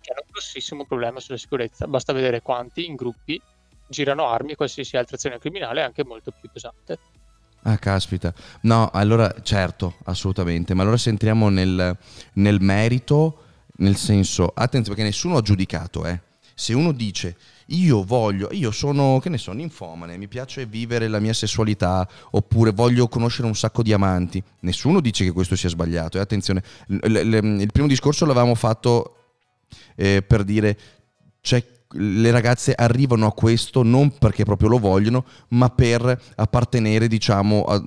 che 0.00 0.12
hanno 0.12 0.22
un 0.24 0.30
grossissimo 0.30 0.86
problema 0.86 1.20
sulla 1.20 1.36
sicurezza. 1.38 1.86
Basta 1.86 2.12
vedere 2.12 2.40
quanti 2.40 2.86
in 2.86 2.94
gruppi 2.94 3.40
girano 3.86 4.26
armi 4.28 4.52
e 4.52 4.56
qualsiasi 4.56 4.96
altra 4.96 5.16
azione 5.16 5.38
criminale 5.38 5.82
anche 5.82 6.04
molto 6.04 6.30
più 6.38 6.48
pesante. 6.50 6.98
Ah, 7.64 7.76
caspita. 7.76 8.32
No, 8.62 8.88
allora, 8.92 9.34
certo, 9.42 9.94
assolutamente. 10.04 10.72
Ma 10.74 10.82
allora 10.82 10.96
se 10.96 11.10
entriamo 11.10 11.48
nel, 11.48 11.96
nel 12.34 12.60
merito, 12.60 13.42
nel 13.78 13.96
senso, 13.96 14.50
attenzione, 14.54 14.96
perché 14.96 15.02
nessuno 15.02 15.36
ha 15.36 15.42
giudicato, 15.42 16.04
eh. 16.06 16.20
Se 16.54 16.74
uno 16.74 16.90
dice, 16.92 17.36
io 17.66 18.02
voglio, 18.02 18.48
io 18.50 18.72
sono, 18.72 19.20
che 19.20 19.28
ne 19.28 19.38
so, 19.38 19.52
ninfomane, 19.52 20.16
mi 20.16 20.26
piace 20.26 20.66
vivere 20.66 21.06
la 21.06 21.20
mia 21.20 21.32
sessualità, 21.32 22.08
oppure 22.30 22.72
voglio 22.72 23.06
conoscere 23.06 23.46
un 23.46 23.54
sacco 23.54 23.82
di 23.82 23.92
amanti, 23.92 24.42
nessuno 24.60 25.00
dice 25.00 25.24
che 25.24 25.30
questo 25.32 25.54
sia 25.54 25.68
sbagliato. 25.68 26.18
E 26.18 26.20
attenzione, 26.20 26.62
l- 26.88 26.96
l- 27.06 27.60
il 27.60 27.72
primo 27.72 27.86
discorso 27.86 28.24
l'avevamo 28.26 28.56
fatto 28.56 29.14
eh, 29.94 30.22
per 30.22 30.42
dire, 30.42 30.78
c'è 31.40 31.64
le 31.92 32.30
ragazze 32.30 32.74
arrivano 32.74 33.26
a 33.26 33.32
questo 33.32 33.82
non 33.82 34.18
perché 34.18 34.44
proprio 34.44 34.68
lo 34.68 34.78
vogliono, 34.78 35.24
ma 35.48 35.70
per 35.70 36.20
appartenere, 36.36 37.08
diciamo, 37.08 37.62
a- 37.62 37.82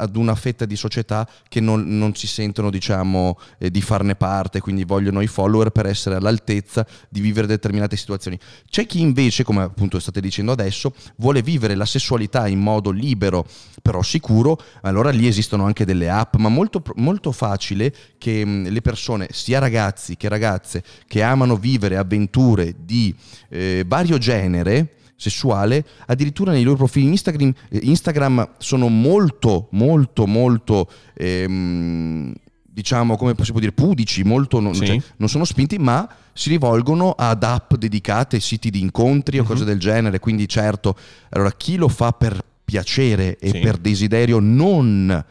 ad 0.00 0.16
una 0.16 0.34
fetta 0.34 0.64
di 0.64 0.76
società 0.76 1.28
che 1.48 1.60
non, 1.60 1.98
non 1.98 2.14
si 2.14 2.26
sentono, 2.26 2.70
diciamo, 2.70 3.38
eh, 3.58 3.70
di 3.70 3.80
farne 3.82 4.14
parte, 4.16 4.60
quindi 4.60 4.84
vogliono 4.84 5.20
i 5.20 5.26
follower 5.26 5.70
per 5.70 5.86
essere 5.86 6.16
all'altezza 6.16 6.86
di 7.08 7.20
vivere 7.20 7.46
determinate 7.46 7.96
situazioni. 7.96 8.38
C'è 8.68 8.86
chi 8.86 9.00
invece, 9.00 9.44
come 9.44 9.62
appunto 9.62 9.98
state 9.98 10.20
dicendo 10.20 10.52
adesso, 10.52 10.94
vuole 11.16 11.42
vivere 11.42 11.74
la 11.74 11.84
sessualità 11.84 12.48
in 12.48 12.60
modo 12.60 12.90
libero, 12.90 13.46
però 13.82 14.02
sicuro, 14.02 14.60
allora 14.82 15.10
lì 15.10 15.26
esistono 15.26 15.64
anche 15.64 15.84
delle 15.84 16.08
app, 16.08 16.36
ma 16.36 16.48
molto, 16.48 16.82
molto 16.96 17.32
facile 17.32 17.94
che 18.18 18.44
mh, 18.44 18.68
le 18.68 18.80
persone, 18.80 19.28
sia 19.30 19.58
ragazzi 19.58 20.16
che 20.16 20.28
ragazze, 20.28 20.82
che 21.06 21.22
amano 21.22 21.56
vivere 21.56 21.96
avventure 21.96 22.74
di 22.78 23.14
eh, 23.48 23.84
vario 23.86 24.18
genere 24.18 24.94
sessuale, 25.20 25.84
addirittura 26.06 26.50
nei 26.50 26.62
loro 26.62 26.78
profili 26.78 27.06
Instagram, 27.08 27.52
eh, 27.68 27.80
Instagram 27.82 28.52
sono 28.56 28.88
molto, 28.88 29.68
molto, 29.72 30.26
molto... 30.26 30.88
ehm, 31.14 32.32
diciamo 32.72 33.16
come 33.16 33.34
si 33.42 33.50
può 33.50 33.60
dire 33.60 33.72
pudici 33.72 34.22
molto 34.22 34.58
non, 34.60 34.74
Sì. 34.74 34.86
cioè, 34.86 35.02
non 35.16 35.28
sono 35.28 35.44
spinti 35.44 35.76
ma 35.78 36.08
si 36.32 36.48
rivolgono 36.50 37.10
ad 37.10 37.42
app 37.42 37.74
dedicate 37.74 38.38
siti 38.40 38.70
di 38.70 38.80
incontri 38.80 39.38
o 39.38 39.42
Mhm. 39.42 39.46
cose 39.48 39.64
del 39.64 39.78
genere 39.78 40.18
quindi 40.20 40.48
certo 40.48 40.96
allora 41.30 41.52
chi 41.52 41.76
lo 41.76 41.88
fa 41.88 42.12
per 42.12 42.42
piacere 42.64 43.36
e 43.38 43.50
Sì. 43.50 43.58
per 43.58 43.76
desiderio 43.76 44.38
non 44.38 45.22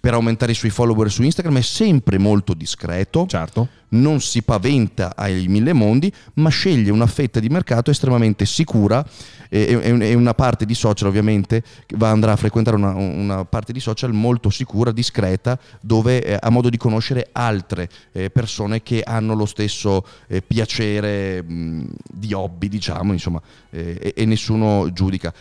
per 0.00 0.14
aumentare 0.14 0.52
i 0.52 0.54
suoi 0.54 0.70
follower 0.70 1.10
su 1.10 1.22
Instagram 1.22 1.58
è 1.58 1.62
sempre 1.62 2.18
molto 2.18 2.54
discreto 2.54 3.26
Certo. 3.26 3.68
non 3.90 4.20
si 4.20 4.42
paventa 4.42 5.14
ai 5.16 5.48
mille 5.48 5.72
mondi, 5.72 6.12
ma 6.34 6.50
sceglie 6.50 6.92
una 6.92 7.06
fetta 7.06 7.40
di 7.40 7.48
mercato 7.48 7.90
estremamente 7.90 8.46
sicura 8.46 9.04
e, 9.48 10.14
una 10.14 10.34
parte 10.34 10.66
di 10.66 10.74
social 10.74 11.08
ovviamente 11.08 11.62
va, 11.96 12.10
andrà 12.10 12.32
a 12.32 12.36
frequentare 12.36 12.76
una, 12.76 12.94
una 12.94 13.44
parte 13.44 13.72
di 13.72 13.80
social 13.80 14.12
molto 14.12 14.50
sicura, 14.50 14.92
discreta, 14.92 15.58
dove 15.80 16.22
eh, 16.22 16.38
ha 16.38 16.50
modo 16.50 16.68
di 16.68 16.76
conoscere 16.76 17.28
altre 17.32 17.88
eh, 18.12 18.30
persone 18.30 18.82
che 18.82 19.02
hanno 19.04 19.34
lo 19.34 19.46
stesso 19.46 20.06
eh, 20.28 20.42
piacere 20.42 21.42
mh, 21.42 21.86
di 22.12 22.32
hobby, 22.32 22.68
diciamo, 22.68 23.12
insomma, 23.12 23.40
eh, 23.70 23.98
e, 24.00 24.14
e 24.16 24.24
nessuno 24.26 24.92
giudica. 24.92 25.32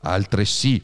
Altresì 0.00 0.80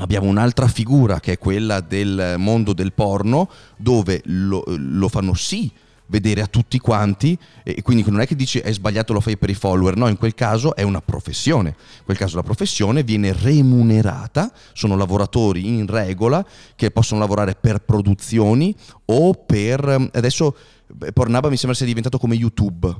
abbiamo 0.00 0.26
un'altra 0.28 0.66
figura 0.66 1.20
che 1.20 1.32
è 1.32 1.38
quella 1.38 1.80
del 1.80 2.34
mondo 2.38 2.72
del 2.72 2.92
porno, 2.92 3.48
dove 3.76 4.22
lo, 4.24 4.64
lo 4.66 5.08
fanno 5.08 5.34
sì 5.34 5.70
vedere 6.06 6.42
a 6.42 6.46
tutti 6.46 6.78
quanti 6.78 7.38
e 7.62 7.82
quindi 7.82 8.04
non 8.10 8.20
è 8.20 8.26
che 8.26 8.34
dici 8.34 8.58
è 8.58 8.72
sbagliato 8.72 9.12
lo 9.12 9.20
fai 9.20 9.38
per 9.38 9.48
i 9.48 9.54
follower, 9.54 9.96
no, 9.96 10.08
in 10.08 10.16
quel 10.16 10.34
caso 10.34 10.74
è 10.74 10.82
una 10.82 11.00
professione, 11.00 11.68
in 11.68 12.04
quel 12.04 12.16
caso 12.16 12.36
la 12.36 12.42
professione 12.42 13.04
viene 13.04 13.32
remunerata, 13.32 14.52
sono 14.72 14.96
lavoratori 14.96 15.66
in 15.66 15.86
regola 15.86 16.44
che 16.74 16.90
possono 16.90 17.20
lavorare 17.20 17.54
per 17.54 17.78
produzioni 17.78 18.74
o 19.06 19.34
per 19.34 20.10
adesso 20.12 20.56
beh, 20.88 21.12
Pornhub 21.12 21.46
mi 21.48 21.56
sembra 21.56 21.76
sia 21.76 21.86
diventato 21.86 22.18
come 22.18 22.34
YouTube, 22.34 22.92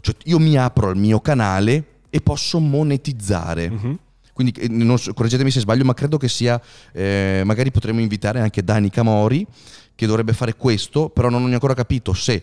cioè 0.00 0.14
io 0.24 0.38
mi 0.38 0.56
apro 0.56 0.88
al 0.88 0.96
mio 0.98 1.20
canale 1.20 1.84
e 2.10 2.20
posso 2.20 2.58
monetizzare. 2.58 3.70
Mhm. 3.70 3.98
Quindi 4.40 4.58
eh, 4.58 4.68
non 4.68 4.98
so- 4.98 5.12
correggetemi 5.12 5.50
se 5.50 5.60
sbaglio, 5.60 5.84
ma 5.84 5.92
credo 5.92 6.16
che 6.16 6.28
sia, 6.28 6.58
eh, 6.92 7.42
magari 7.44 7.70
potremmo 7.70 8.00
invitare 8.00 8.40
anche 8.40 8.64
Dani 8.64 8.88
Camori 8.88 9.46
che 9.94 10.06
dovrebbe 10.06 10.32
fare 10.32 10.54
questo, 10.54 11.10
però 11.10 11.28
non 11.28 11.42
ho 11.42 11.52
ancora 11.52 11.74
capito 11.74 12.14
se 12.14 12.42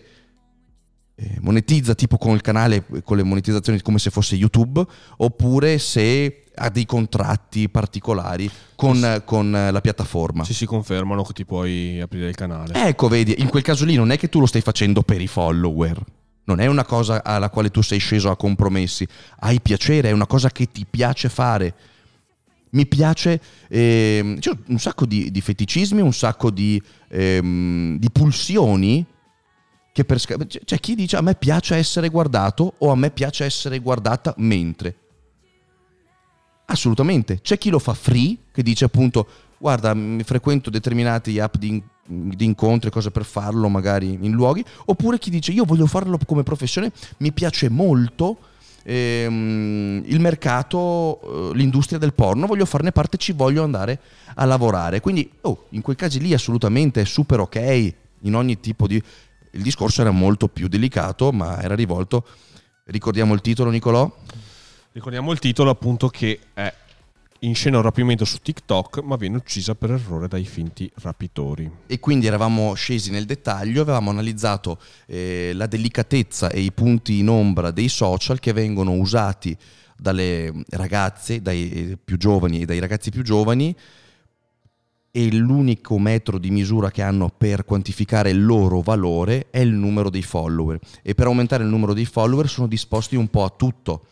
eh, 1.16 1.38
monetizza 1.40 1.96
tipo 1.96 2.16
con 2.16 2.34
il 2.34 2.40
canale, 2.40 2.84
eh, 2.94 3.02
con 3.02 3.16
le 3.16 3.24
monetizzazioni 3.24 3.82
come 3.82 3.98
se 3.98 4.10
fosse 4.10 4.36
YouTube, 4.36 4.84
oppure 5.16 5.78
se 5.78 6.44
ha 6.54 6.68
dei 6.70 6.86
contratti 6.86 7.68
particolari 7.68 8.48
con, 8.76 9.04
eh, 9.04 9.24
con, 9.24 9.50
la 9.50 9.80
piattaforma. 9.80 10.44
Ci 10.44 10.54
si 10.54 10.66
confermano 10.66 11.24
che 11.24 11.32
ti 11.32 11.44
puoi 11.44 12.00
aprire 12.00 12.28
il 12.28 12.36
canale. 12.36 12.74
Ecco, 12.74 13.08
vedi, 13.08 13.34
in 13.38 13.48
quel 13.48 13.64
caso 13.64 13.84
lì 13.84 13.96
non 13.96 14.12
è 14.12 14.18
che 14.18 14.28
tu 14.28 14.38
lo 14.38 14.46
stai 14.46 14.60
facendo 14.60 15.02
per 15.02 15.20
i 15.20 15.26
follower. 15.26 16.00
Non 16.48 16.60
è 16.60 16.66
una 16.66 16.84
cosa 16.84 17.22
alla 17.22 17.50
quale 17.50 17.70
tu 17.70 17.82
sei 17.82 17.98
sceso 17.98 18.30
a 18.30 18.36
compromessi. 18.36 19.06
Hai 19.40 19.60
piacere, 19.60 20.08
è 20.08 20.12
una 20.12 20.26
cosa 20.26 20.48
che 20.48 20.70
ti 20.72 20.86
piace 20.88 21.28
fare. 21.28 21.74
Mi 22.70 22.86
piace, 22.86 23.38
ehm, 23.68 24.38
c'è 24.38 24.52
un 24.68 24.78
sacco 24.78 25.04
di, 25.04 25.30
di 25.30 25.42
feticismi, 25.42 26.00
un 26.00 26.14
sacco 26.14 26.50
di, 26.50 26.82
ehm, 27.08 27.98
di 27.98 28.10
pulsioni 28.10 29.04
che 29.92 30.04
per 30.06 30.18
c'è- 30.18 30.64
C'è 30.64 30.80
chi 30.80 30.94
dice 30.94 31.16
a 31.16 31.20
me 31.20 31.34
piace 31.34 31.76
essere 31.76 32.08
guardato 32.08 32.74
o 32.78 32.90
a 32.90 32.96
me 32.96 33.10
piace 33.10 33.44
essere 33.44 33.78
guardata 33.80 34.32
mentre. 34.38 34.96
Assolutamente. 36.66 37.40
C'è 37.42 37.58
chi 37.58 37.68
lo 37.68 37.78
fa 37.78 37.92
free, 37.92 38.36
che 38.52 38.62
dice 38.62 38.86
appunto, 38.86 39.28
guarda, 39.58 39.92
mi 39.92 40.22
frequento 40.22 40.70
determinati 40.70 41.38
app 41.40 41.56
di, 41.56 41.82
di 42.08 42.44
incontri, 42.44 42.90
cose 42.90 43.10
per 43.10 43.24
farlo, 43.24 43.68
magari 43.68 44.18
in 44.20 44.32
luoghi, 44.32 44.64
oppure 44.86 45.18
chi 45.18 45.30
dice, 45.30 45.52
io 45.52 45.64
voglio 45.64 45.86
farlo 45.86 46.18
come 46.26 46.42
professione, 46.42 46.90
mi 47.18 47.32
piace 47.32 47.68
molto 47.68 48.38
ehm, 48.82 50.02
il 50.06 50.20
mercato, 50.20 51.20
eh, 51.20 51.56
l'industria 51.56 51.98
del 51.98 52.14
porno, 52.14 52.46
voglio 52.46 52.64
farne 52.64 52.92
parte, 52.92 53.18
ci 53.18 53.32
voglio 53.32 53.62
andare 53.62 54.00
a 54.34 54.44
lavorare. 54.46 55.00
Quindi, 55.00 55.30
oh, 55.42 55.66
in 55.70 55.82
quei 55.82 55.96
casi 55.96 56.18
lì 56.20 56.32
assolutamente 56.32 57.02
è 57.02 57.04
super 57.04 57.40
ok, 57.40 57.94
in 58.22 58.34
ogni 58.34 58.58
tipo 58.60 58.86
di... 58.86 59.02
Il 59.52 59.62
discorso 59.62 60.02
era 60.02 60.10
molto 60.10 60.48
più 60.48 60.68
delicato, 60.68 61.30
ma 61.32 61.60
era 61.60 61.74
rivolto... 61.74 62.24
Ricordiamo 62.84 63.34
il 63.34 63.42
titolo, 63.42 63.68
Nicolò? 63.68 64.10
Ricordiamo 64.92 65.30
il 65.32 65.38
titolo 65.38 65.68
appunto 65.68 66.08
che 66.08 66.40
è 66.54 66.72
in 67.40 67.54
scena 67.54 67.76
un 67.76 67.82
rapimento 67.82 68.24
su 68.24 68.38
TikTok 68.38 69.00
ma 69.02 69.16
viene 69.16 69.36
uccisa 69.36 69.74
per 69.74 69.92
errore 69.92 70.26
dai 70.26 70.44
finti 70.44 70.90
rapitori. 70.96 71.70
e 71.86 72.00
quindi 72.00 72.26
eravamo 72.26 72.74
scesi 72.74 73.10
nel 73.10 73.26
dettaglio, 73.26 73.82
avevamo 73.82 74.10
analizzato 74.10 74.78
eh, 75.06 75.52
la 75.54 75.66
delicatezza 75.66 76.50
e 76.50 76.60
i 76.60 76.72
punti 76.72 77.18
in 77.18 77.28
ombra 77.28 77.70
dei 77.70 77.88
social 77.88 78.40
che 78.40 78.52
vengono 78.52 78.92
usati 78.92 79.56
dalle 79.96 80.52
ragazze, 80.70 81.40
dai 81.40 81.70
eh, 81.70 81.98
più 82.02 82.16
giovani 82.16 82.60
e 82.60 82.64
dai 82.64 82.78
ragazzi 82.78 83.10
più 83.10 83.22
giovani 83.22 83.74
e 85.10 85.32
l'unico 85.32 85.98
metro 85.98 86.38
di 86.38 86.50
misura 86.50 86.90
che 86.90 87.02
hanno 87.02 87.32
per 87.36 87.64
quantificare 87.64 88.30
il 88.30 88.44
loro 88.44 88.80
valore 88.80 89.46
è 89.50 89.58
il 89.58 89.72
numero 89.72 90.10
dei 90.10 90.22
follower 90.22 90.78
e 91.02 91.14
per 91.14 91.26
aumentare 91.26 91.62
il 91.62 91.68
numero 91.70 91.94
dei 91.94 92.04
follower 92.04 92.48
sono 92.48 92.66
disposti 92.66 93.16
un 93.16 93.28
po' 93.28 93.44
a 93.44 93.52
tutto 93.56 94.04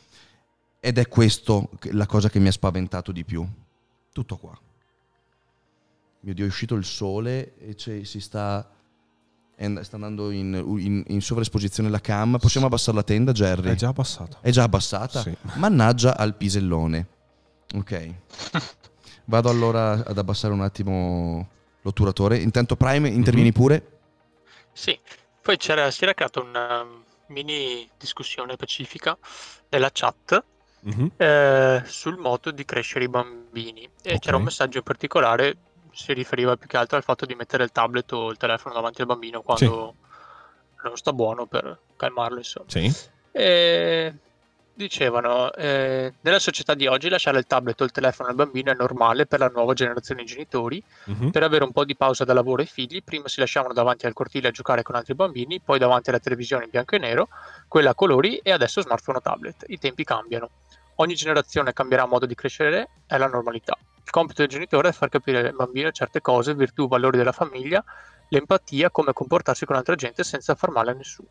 ed 0.87 0.99
è 0.99 1.09
questo 1.09 1.68
che- 1.80 1.93
la 1.93 2.07
cosa 2.07 2.28
che 2.30 2.39
mi 2.39 2.47
ha 2.47 2.53
spaventato 2.53 3.11
di 3.11 3.24
più. 3.24 3.45
Tutto 4.12 4.37
qua. 4.37 4.57
Mio 6.20 6.32
Dio, 6.32 6.45
è 6.45 6.49
uscito 6.49 6.76
il 6.76 6.84
sole 6.84 7.57
e 7.59 7.74
si 8.05 8.20
sta, 8.20 8.70
sta 9.57 9.95
andando 9.97 10.30
in, 10.30 10.55
in- 10.78 11.03
in 11.09 11.20
sovraesposizione 11.20 11.89
la 11.91 12.01
cam. 12.01 12.39
Possiamo 12.39 12.66
abbassare 12.66 12.97
la 12.97 13.03
tenda, 13.03 13.32
Jerry? 13.32 13.70
È 13.70 13.74
già 13.74 13.89
abbassato. 13.89 14.39
È 14.41 14.51
già 14.51 14.62
abbassata? 14.62 15.22
Sì. 15.22 15.37
Mannaggia 15.55 16.16
al 16.16 16.37
pisellone. 16.37 17.07
Ok. 17.74 18.14
Vado 19.26 19.51
allora 19.51 20.05
ad 20.05 20.16
abbassare 20.18 20.55
un 20.55 20.61
attimo 20.62 21.49
l'otturatore. 21.82 22.39
Intanto 22.39 22.76
Prime, 22.76 23.09
intervieni 23.09 23.49
Mhm. 23.49 23.55
pure. 23.55 23.99
Sì, 24.72 24.97
poi 25.43 25.57
c'era, 25.57 25.91
si 25.91 26.05
era 26.05 26.14
creata 26.14 26.41
una 26.41 26.84
mini 27.28 27.89
discussione 27.99 28.55
pacifica 28.55 29.18
nella 29.70 29.91
chat 29.93 30.45
Mhm. 30.87 31.12
eh, 31.16 31.82
sul 31.84 32.16
modo 32.16 32.53
di 32.53 32.64
crescere 32.64 33.05
i 33.05 33.09
bambini 33.09 33.89
e 34.03 34.14
Ok. 34.14 34.18
c'era 34.20 34.37
un 34.37 34.45
messaggio 34.45 34.78
in 34.78 34.84
particolare, 34.84 35.57
si 35.91 36.12
riferiva 36.12 36.57
più 36.57 36.68
che 36.68 36.76
altro 36.76 36.97
al 36.97 37.03
fatto 37.03 37.26
di 37.26 37.34
mettere 37.34 37.64
il 37.64 37.72
tablet 37.72 38.12
o 38.12 38.30
il 38.30 38.37
telefono 38.37 38.74
davanti 38.74 39.01
al 39.01 39.09
bambino 39.09 39.43
quando 39.43 39.97
non 40.84 40.97
sta 40.97 41.12
buono 41.12 41.47
per 41.47 41.80
calmarlo, 41.97 42.39
insomma. 42.39 42.70
Sì. 42.70 42.95
E 43.32 44.14
dicevano, 44.77 45.53
eh, 45.55 46.12
nella 46.20 46.39
società 46.39 46.74
di 46.74 46.87
oggi 46.87 47.09
lasciare 47.09 47.39
il 47.39 47.47
tablet 47.47 47.81
o 47.81 47.85
il 47.85 47.91
telefono 47.91 48.29
al 48.29 48.35
bambino 48.35 48.70
è 48.70 48.74
normale 48.74 49.27
per 49.27 49.41
la 49.41 49.49
nuova 49.49 49.72
generazione 49.72 50.22
di 50.22 50.29
genitori 50.29 50.83
Mhm. 51.07 51.31
per 51.31 51.43
avere 51.43 51.64
un 51.64 51.72
po' 51.72 51.85
di 51.85 51.97
pausa 51.97 52.24
da 52.24 52.35
lavoro 52.35 52.61
ai 52.61 52.68
figli, 52.68 53.03
prima 53.03 53.27
si 53.29 53.41
lasciavano 53.41 53.72
davanti 53.72 54.07
al 54.07 54.12
cortile 54.12 54.49
a 54.49 54.51
giocare 54.51 54.83
con 54.83 54.95
altri 54.95 55.14
bambini, 55.14 55.61
poi 55.61 55.79
davanti 55.79 56.11
alla 56.11 56.18
televisione 56.18 56.64
in 56.64 56.70
bianco 56.70 56.95
e 56.95 56.99
nero, 56.99 57.29
quella 57.68 57.91
a 57.91 57.95
colori 57.95 58.37
e 58.39 58.53
adesso 58.53 58.83
smartphone 58.83 59.18
o 59.18 59.20
tablet. 59.22 59.64
I 59.68 59.79
tempi 59.79 60.05
cambiano. 60.05 60.51
Ogni 60.97 61.14
generazione 61.14 61.72
cambierà 61.72 62.07
modo 62.07 62.27
di 62.27 62.35
crescere, 62.35 62.89
è 63.07 63.16
la 63.16 63.29
normalità. 63.29 63.77
Il 64.05 64.11
compito 64.11 64.43
del 64.43 64.51
genitore 64.51 64.91
è 64.91 64.93
far 64.93 65.09
capire 65.09 65.47
al 65.49 65.55
bambino 65.55 65.91
certe 65.91 66.20
cose, 66.20 66.55
virtù, 66.55 66.87
valori 66.87 67.16
della 67.16 67.33
famiglia, 67.33 67.83
l'empatia, 68.29 68.91
come 68.91 69.12
comportarsi 69.12 69.64
con 69.64 69.77
altra 69.77 69.95
gente 69.95 70.22
senza 70.22 70.55
far 70.55 70.70
male 70.70 70.91
a 70.93 70.95
nessuno. 70.95 71.29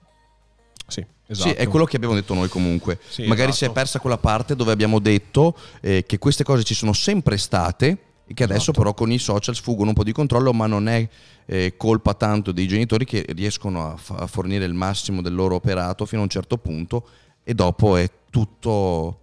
Sì, 0.87 1.05
esatto. 1.27 1.49
Sì, 1.49 1.55
è 1.55 1.67
quello 1.67 1.85
che 1.85 1.95
abbiamo 1.95 2.13
detto 2.13 2.33
noi 2.33 2.47
comunque. 2.47 2.99
Sì, 3.07 3.25
Magari 3.25 3.49
esatto. 3.49 3.65
si 3.65 3.71
è 3.71 3.73
persa 3.73 3.99
quella 3.99 4.17
parte 4.17 4.55
dove 4.55 4.71
abbiamo 4.71 4.99
detto 4.99 5.57
eh, 5.81 6.03
che 6.05 6.17
queste 6.17 6.43
cose 6.43 6.63
ci 6.63 6.73
sono 6.75 6.93
sempre 6.93 7.37
state 7.37 7.97
e 8.27 8.33
che 8.33 8.43
adesso 8.43 8.71
Esatto. 8.71 8.79
però 8.79 8.93
con 8.93 9.11
i 9.11 9.19
social 9.19 9.55
sfuggono 9.55 9.89
un 9.89 9.95
po' 9.95 10.03
di 10.03 10.11
controllo, 10.11 10.51
ma 10.53 10.65
non 10.67 10.87
è 10.87 11.07
eh, 11.45 11.73
colpa 11.77 12.13
tanto 12.15 12.51
dei 12.51 12.67
genitori 12.67 13.05
che 13.05 13.23
riescono 13.29 13.91
a, 13.91 13.97
fa- 13.97 14.15
a 14.15 14.27
fornire 14.27 14.65
il 14.65 14.73
massimo 14.73 15.21
del 15.21 15.35
loro 15.35 15.55
operato 15.55 16.05
fino 16.05 16.21
a 16.21 16.23
un 16.23 16.29
certo 16.29 16.57
punto 16.57 17.07
e 17.43 17.53
dopo 17.53 17.97
è 17.97 18.09
tutto 18.31 19.19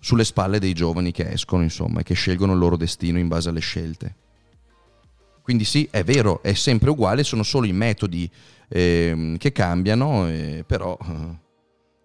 sulle 0.00 0.24
spalle 0.24 0.58
dei 0.58 0.72
giovani 0.72 1.10
che 1.12 1.30
escono, 1.30 1.62
insomma, 1.62 2.00
e 2.00 2.02
che 2.02 2.14
scelgono 2.14 2.52
il 2.52 2.58
loro 2.58 2.76
destino 2.76 3.18
in 3.18 3.28
base 3.28 3.48
alle 3.48 3.60
scelte. 3.60 4.14
Quindi 5.42 5.64
sì, 5.64 5.86
è 5.90 6.02
vero, 6.02 6.42
è 6.42 6.54
sempre 6.54 6.90
uguale, 6.90 7.22
sono 7.22 7.44
solo 7.44 7.66
i 7.66 7.72
metodi 7.72 8.28
ehm, 8.68 9.36
che 9.38 9.52
cambiano, 9.52 10.28
eh, 10.28 10.64
però... 10.66 10.96
eh, 11.02 11.44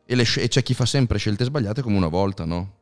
e, 0.05 0.16
le 0.16 0.26
e 0.36 0.47
c'è 0.49 0.62
chi 0.62 0.74
fa 0.74 0.86
sempre 0.86 1.18
scelte 1.18 1.45
sbagliate 1.45 1.82
come 1.82 1.95
una 1.95 2.07
volta, 2.09 2.43
no? 2.43 2.74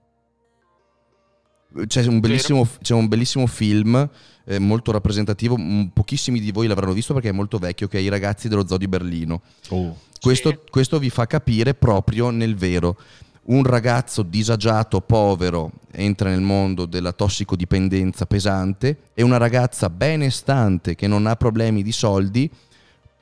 C'è 1.85 2.03
un 2.07 2.19
bellissimo, 2.19 2.67
c'è 2.81 2.95
un 2.95 3.07
bellissimo 3.07 3.45
film 3.45 4.09
eh, 4.45 4.57
molto 4.57 4.91
rappresentativo, 4.91 5.55
pochissimi 5.93 6.39
di 6.39 6.51
voi 6.51 6.65
l'avranno 6.65 6.93
visto 6.93 7.13
perché 7.13 7.29
è 7.29 7.31
molto 7.31 7.59
vecchio, 7.59 7.87
che 7.87 7.99
è 7.99 8.01
I 8.01 8.09
ragazzi 8.09 8.47
dello 8.47 8.65
zoo 8.67 8.77
di 8.77 8.87
Berlino. 8.87 9.41
Oh. 9.69 9.95
Questo, 10.19 10.49
Sì. 10.49 10.59
questo 10.71 10.97
vi 10.97 11.11
fa 11.11 11.27
capire 11.27 11.75
proprio 11.75 12.31
nel 12.31 12.55
vero. 12.55 12.97
Un 13.43 13.63
ragazzo 13.63 14.23
disagiato, 14.23 15.01
povero, 15.01 15.71
entra 15.91 16.29
nel 16.29 16.41
mondo 16.41 16.87
della 16.87 17.11
tossicodipendenza 17.11 18.25
pesante 18.25 18.97
e 19.13 19.21
una 19.21 19.37
ragazza 19.37 19.91
benestante 19.91 20.95
che 20.95 21.05
non 21.07 21.27
ha 21.27 21.35
problemi 21.35 21.83
di 21.83 21.91
soldi, 21.91 22.49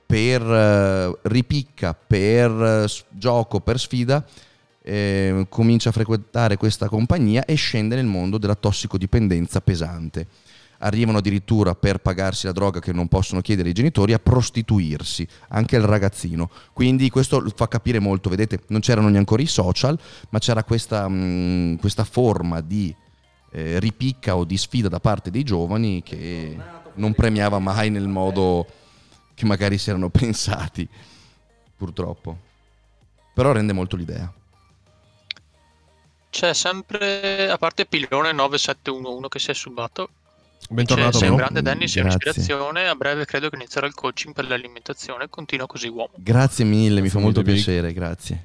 per 0.08 0.42
eh, 0.42 1.20
ripicca, 1.24 1.94
per 1.94 2.50
eh, 2.50 2.88
gioco, 3.10 3.60
per 3.60 3.78
sfida, 3.78 4.26
eh, 4.82 5.46
comincia 5.50 5.90
a 5.90 5.92
frequentare 5.92 6.56
questa 6.56 6.88
compagnia 6.88 7.44
e 7.44 7.56
scende 7.56 7.96
nel 7.96 8.06
mondo 8.06 8.38
della 8.38 8.56
tossicodipendenza 8.56 9.60
pesante. 9.60 10.28
Arrivano 10.80 11.18
addirittura 11.18 11.76
per 11.76 11.98
pagarsi 11.98 12.46
la 12.46 12.54
droga 12.54 12.80
che 12.80 12.94
non 12.94 13.10
possono 13.10 13.42
chiedere 13.42 13.70
i 13.70 13.74
genitori 13.74 14.14
a 14.14 14.20
prostituirsi, 14.20 15.28
anche 15.50 15.76
il 15.76 15.82
ragazzino. 15.82 16.50
Quindi 16.72 17.10
questo 17.10 17.44
fa 17.54 17.68
capire 17.68 18.00
molto, 18.00 18.30
vedete, 18.30 18.62
non 18.68 18.80
c'erano 18.80 19.10
neanche 19.10 19.42
i 19.42 19.48
social, 19.48 20.00
ma 20.30 20.40
c'era 20.40 20.64
questa, 20.64 21.10
mh, 21.10 21.80
questa 21.80 22.06
forma 22.06 22.62
di 22.62 22.96
eh, 23.52 23.80
ripicca 23.80 24.38
o 24.38 24.46
di 24.46 24.56
sfida 24.56 24.88
da 24.88 25.00
parte 25.00 25.32
dei 25.32 25.44
giovani 25.44 26.02
che 26.02 26.56
non 26.94 27.14
premiava 27.14 27.60
mai 27.60 27.90
nel 27.90 28.08
modo 28.08 28.68
che 29.38 29.46
magari 29.46 29.78
si 29.78 29.92
erano 29.92 30.10
pensati, 30.10 30.88
purtroppo. 31.78 32.36
Però 33.36 33.52
rende 33.52 33.72
molto 33.72 33.96
l'idea. 33.96 34.34
C'è 36.32 36.54
sempre, 36.56 37.48
a 37.50 37.58
parte 37.60 37.86
Pilone 37.86 38.32
9711 38.32 39.28
che 39.30 39.40
si 39.40 39.52
è 39.52 39.54
subato, 39.54 40.10
Bentornato, 40.70 41.20
sei 41.20 41.30
un 41.30 41.36
grande 41.36 41.62
Danny, 41.62 41.88
sei 41.88 42.02
un'ispirazione. 42.02 42.88
A 42.88 42.96
breve 42.96 43.26
credo 43.26 43.50
che 43.50 43.56
inizierò 43.58 43.86
il 43.86 43.94
coaching 43.94 44.34
per 44.34 44.48
l'alimentazione. 44.48 45.30
Continua 45.30 45.68
così, 45.68 45.88
uomo. 45.88 46.10
Grazie 46.16 46.66
mille, 46.66 47.00
mi 47.02 47.10
fa 47.10 47.20
molto 47.20 47.44
piacere, 47.44 47.94
grazie. 47.94 48.44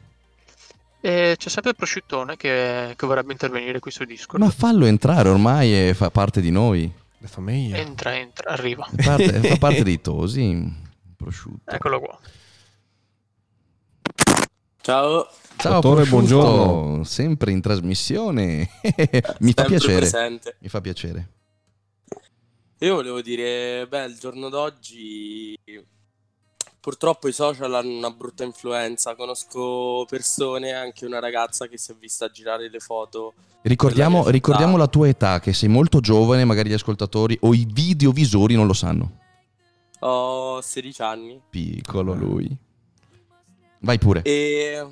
E 1.00 1.36
c'è 1.38 1.48
sempre 1.48 1.70
il 1.70 1.76
prosciuttone 1.76 2.36
che, 2.36 2.94
che 2.96 3.06
vorrebbe 3.06 3.32
intervenire 3.32 3.78
qui 3.80 3.90
su 3.90 4.04
Discord. 4.04 4.42
Ma 4.42 4.50
fallo 4.50 4.84
entrare, 4.84 5.30
ormai 5.30 5.72
è- 5.72 5.94
fa 5.94 6.10
parte 6.10 6.42
di 6.42 6.50
noi. 6.50 6.90
Le 7.18 7.28
famiglie. 7.28 7.78
Entra, 7.78 8.14
entra, 8.14 8.50
arriva. 8.50 8.86
Parte- 9.02 9.40
fa 9.40 9.56
parte 9.58 9.82
dei 9.82 10.00
tosi. 10.00 10.80
Prosciutto. 11.22 11.70
Eccolo 11.70 12.00
qua. 12.00 12.18
Ciao, 14.80 15.28
Ciao, 15.56 15.74
Dottore, 15.74 16.04
buongiorno. 16.06 17.04
Sempre 17.04 17.52
in 17.52 17.60
trasmissione. 17.60 18.68
Mi 19.38 19.52
fa 19.52 19.62
sempre 19.62 19.64
piacere. 19.66 19.96
presente. 19.98 20.56
Mi 20.58 20.68
fa 20.68 20.80
piacere. 20.80 21.28
Io 22.78 22.96
volevo 22.96 23.22
dire, 23.22 23.86
beh, 23.88 24.06
il 24.06 24.18
giorno 24.18 24.48
d'oggi 24.48 25.56
purtroppo 26.80 27.28
i 27.28 27.32
social 27.32 27.72
hanno 27.72 27.96
una 27.96 28.10
brutta 28.10 28.42
influenza. 28.42 29.14
Conosco 29.14 30.04
persone, 30.08 30.72
anche 30.72 31.06
una 31.06 31.20
ragazza 31.20 31.68
che 31.68 31.78
si 31.78 31.92
è 31.92 31.94
vista 31.94 32.28
girare 32.28 32.68
le 32.68 32.80
foto. 32.80 33.34
Ricordiamo, 33.62 34.28
ricordiamo 34.28 34.76
la 34.76 34.88
tua 34.88 35.06
età, 35.06 35.38
che 35.38 35.52
sei 35.52 35.68
molto 35.68 36.00
giovane, 36.00 36.44
magari 36.44 36.70
gli 36.70 36.74
ascoltatori 36.74 37.38
o 37.42 37.54
i 37.54 37.64
videovisori 37.70 38.56
non 38.56 38.66
lo 38.66 38.72
sanno. 38.72 39.20
Ho 40.04 40.60
16 40.60 41.02
anni 41.02 41.40
Piccolo 41.48 42.14
lui. 42.14 42.56
Vai 43.80 43.98
pure. 43.98 44.22
e 44.22 44.84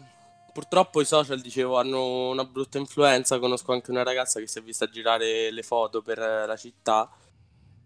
purtroppo 0.53 1.01
i 1.01 1.05
social, 1.05 1.41
dicevo, 1.41 1.79
hanno 1.79 2.31
una 2.31 2.45
brutta 2.45 2.79
influenza. 2.79 3.39
Conosco 3.39 3.73
anche 3.73 3.91
una 3.91 4.03
ragazza 4.03 4.41
che 4.41 4.47
si 4.47 4.59
è 4.59 4.63
vista 4.63 4.87
girare 4.87 5.51
le 5.51 5.63
foto 5.63 6.03
per 6.03 6.19
eh, 6.19 6.47
la 6.47 6.57
città. 6.57 7.11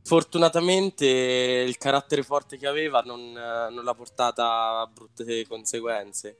Fortunatamente 0.02 1.06
il 1.06 1.78
carattere 1.78 2.22
forte 2.22 2.58
che 2.58 2.66
aveva 2.66 3.00
non, 3.00 3.20
eh, 3.20 3.72
non 3.72 3.84
l'ha 3.84 3.94
portata 3.94 4.80
a 4.80 4.90
brutte 4.92 5.46
conseguenze. 5.46 6.38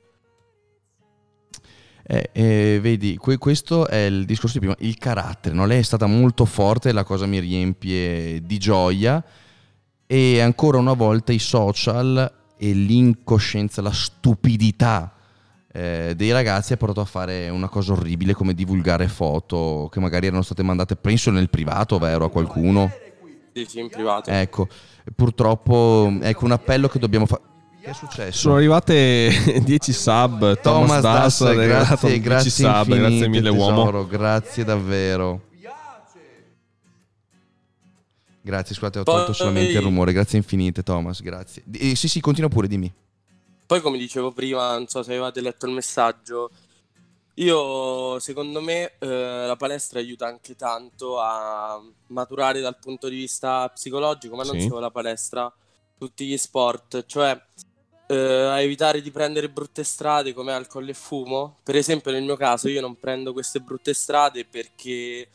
Eh, 2.07 2.29
eh, 2.31 2.79
vedi, 2.79 3.17
que- 3.17 3.39
questo 3.39 3.87
è 3.87 4.05
il 4.05 4.25
discorso 4.25 4.59
di 4.59 4.65
prima, 4.65 4.75
il 4.87 4.99
carattere, 4.99 5.55
no? 5.55 5.65
lei 5.65 5.79
è 5.79 5.83
stata 5.83 6.05
molto 6.05 6.45
forte, 6.45 6.91
la 6.91 7.03
cosa 7.03 7.25
mi 7.25 7.39
riempie 7.39 8.41
di 8.43 8.59
gioia 8.59 9.23
e 10.07 10.39
ancora 10.39 10.77
una 10.77 10.93
volta 10.93 11.31
i 11.31 11.39
social 11.39 12.31
e 12.57 12.71
l'incoscienza, 12.73 13.81
la 13.81 13.91
stupidità 13.91 15.11
eh, 15.71 16.13
dei 16.15 16.31
ragazzi 16.31 16.73
ha 16.73 16.77
portato 16.77 17.01
a 17.01 17.05
fare 17.05 17.49
una 17.49 17.67
cosa 17.67 17.91
orribile 17.91 18.33
come 18.33 18.53
divulgare 18.53 19.07
foto 19.09 19.89
che 19.91 19.99
magari 19.99 20.27
erano 20.27 20.41
state 20.41 20.63
mandate, 20.63 20.95
penso 20.95 21.31
nel 21.31 21.49
privato, 21.49 21.97
vero, 21.97 22.25
a 22.25 22.29
qualcuno. 22.29 22.91
Sì, 23.53 23.65
sì, 23.67 23.79
in 23.79 23.89
privato. 23.89 24.29
Ecco, 24.29 24.67
purtroppo, 25.15 26.13
ecco 26.21 26.45
un 26.45 26.51
appello 26.51 26.87
che 26.87 26.99
dobbiamo 26.99 27.25
fare. 27.25 27.41
Che 27.81 27.91
è 27.91 27.93
successo? 27.93 28.31
Sono 28.39 28.55
arrivate 28.55 29.29
10 29.63 29.93
sub. 29.93 30.59
Thomas, 30.59 30.61
Thomas 30.61 31.01
Das, 31.01 31.43
Das, 31.43 31.55
grazie, 31.55 32.09
10 32.09 32.19
grazie 32.21 32.49
sub. 32.51 32.67
infinite, 32.87 32.97
grazie 32.99 33.27
mille, 33.27 33.49
uomo. 33.49 33.75
tesoro, 33.83 34.07
grazie 34.07 34.63
davvero. 34.63 35.41
Grazie, 38.45 38.75
scusate, 38.75 38.99
ho 38.99 39.03
Poi- 39.03 39.15
tolto 39.15 39.33
solamente 39.33 39.71
il 39.71 39.81
rumore. 39.81 40.13
Grazie 40.13 40.37
infinite, 40.37 40.83
Thomas, 40.83 41.19
grazie. 41.23 41.63
Di- 41.65 41.79
eh, 41.91 41.95
sì, 41.95 42.07
sì, 42.07 42.19
continua 42.21 42.47
pure, 42.47 42.67
dimmi. 42.67 42.93
Poi, 43.65 43.81
come 43.81 43.97
dicevo 43.97 44.31
prima, 44.31 44.73
non 44.73 44.85
so 44.87 45.01
se 45.01 45.09
avevate 45.09 45.41
letto 45.41 45.65
il 45.65 45.71
messaggio, 45.71 46.51
io 47.37 48.19
secondo 48.19 48.61
me 48.61 48.93
eh, 48.99 49.07
la 49.47 49.55
palestra 49.55 49.97
aiuta 49.97 50.27
anche 50.27 50.55
tanto 50.55 51.19
a 51.19 51.81
maturare 52.09 52.61
dal 52.61 52.77
punto 52.77 53.09
di 53.09 53.15
vista 53.15 53.67
psicologico, 53.69 54.35
ma 54.35 54.43
non 54.43 54.59
Sì. 54.59 54.67
solo 54.67 54.79
la 54.79 54.91
palestra, 54.91 55.51
tutti 55.97 56.27
gli 56.27 56.37
sport, 56.37 57.03
cioè 57.07 57.35
eh, 58.07 58.15
a 58.15 58.61
evitare 58.61 59.01
di 59.01 59.09
prendere 59.09 59.49
brutte 59.49 59.83
strade 59.83 60.33
come 60.33 60.51
alcol 60.53 60.87
e 60.87 60.93
fumo. 60.93 61.57
Per 61.63 61.75
esempio, 61.75 62.11
nel 62.11 62.21
mio 62.21 62.35
caso, 62.37 62.69
io 62.69 62.79
non 62.81 62.99
prendo 62.99 63.33
queste 63.33 63.59
brutte 63.59 63.95
strade 63.95 64.45
perché 64.45 65.27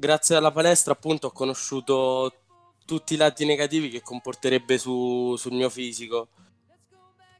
grazie 0.00 0.34
alla 0.34 0.50
palestra, 0.50 0.94
appunto, 0.94 1.28
ho 1.28 1.30
conosciuto 1.30 2.32
tutti 2.84 3.14
i 3.14 3.16
lati 3.16 3.44
negativi 3.44 3.88
che 3.88 4.02
comporterebbe 4.02 4.78
su- 4.78 5.36
sul 5.36 5.52
mio 5.52 5.70
fisico. 5.70 6.28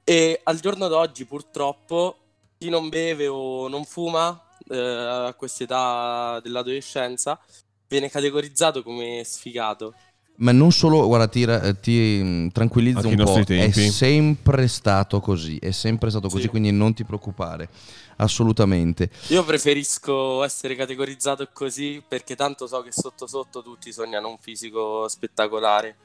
E 0.04 0.40
al 0.44 0.60
giorno 0.60 0.86
d'oggi, 0.86 1.24
purtroppo, 1.24 2.18
chi 2.58 2.68
non 2.68 2.88
beve 2.88 3.26
o 3.26 3.66
non 3.66 3.84
fuma 3.84 4.40
eh, 4.68 4.78
a 4.78 5.34
quest'età 5.34 6.38
dell'adolescenza 6.42 7.40
viene 7.88 8.10
categorizzato 8.10 8.82
come 8.82 9.22
sfigato. 9.24 9.94
Ma 10.40 10.52
non 10.52 10.72
solo, 10.72 11.06
guarda, 11.06 11.28
ti, 11.28 11.44
ra- 11.44 11.72
ti, 11.74 12.20
mm, 12.22 12.48
tranquillizzo 12.48 13.08
Anche 13.08 13.22
un 13.22 13.40
i 13.40 13.44
po', 13.44 13.54
è 13.54 13.70
sempre 13.70 14.68
stato 14.68 15.20
così, 15.20 15.58
è 15.58 15.70
sempre 15.70 16.08
stato 16.08 16.28
così, 16.28 16.42
Sì. 16.44 16.48
quindi 16.48 16.70
non 16.70 16.94
ti 16.94 17.04
preoccupare, 17.04 17.68
assolutamente. 18.16 19.10
Io 19.28 19.44
preferisco 19.44 20.42
essere 20.42 20.76
categorizzato 20.76 21.46
così 21.52 22.02
perché 22.06 22.36
tanto 22.36 22.66
so 22.66 22.80
che 22.82 22.90
sotto 22.90 23.26
sotto 23.26 23.62
tutti 23.62 23.92
sognano 23.92 24.28
un 24.28 24.38
fisico 24.40 25.06
spettacolare. 25.08 25.96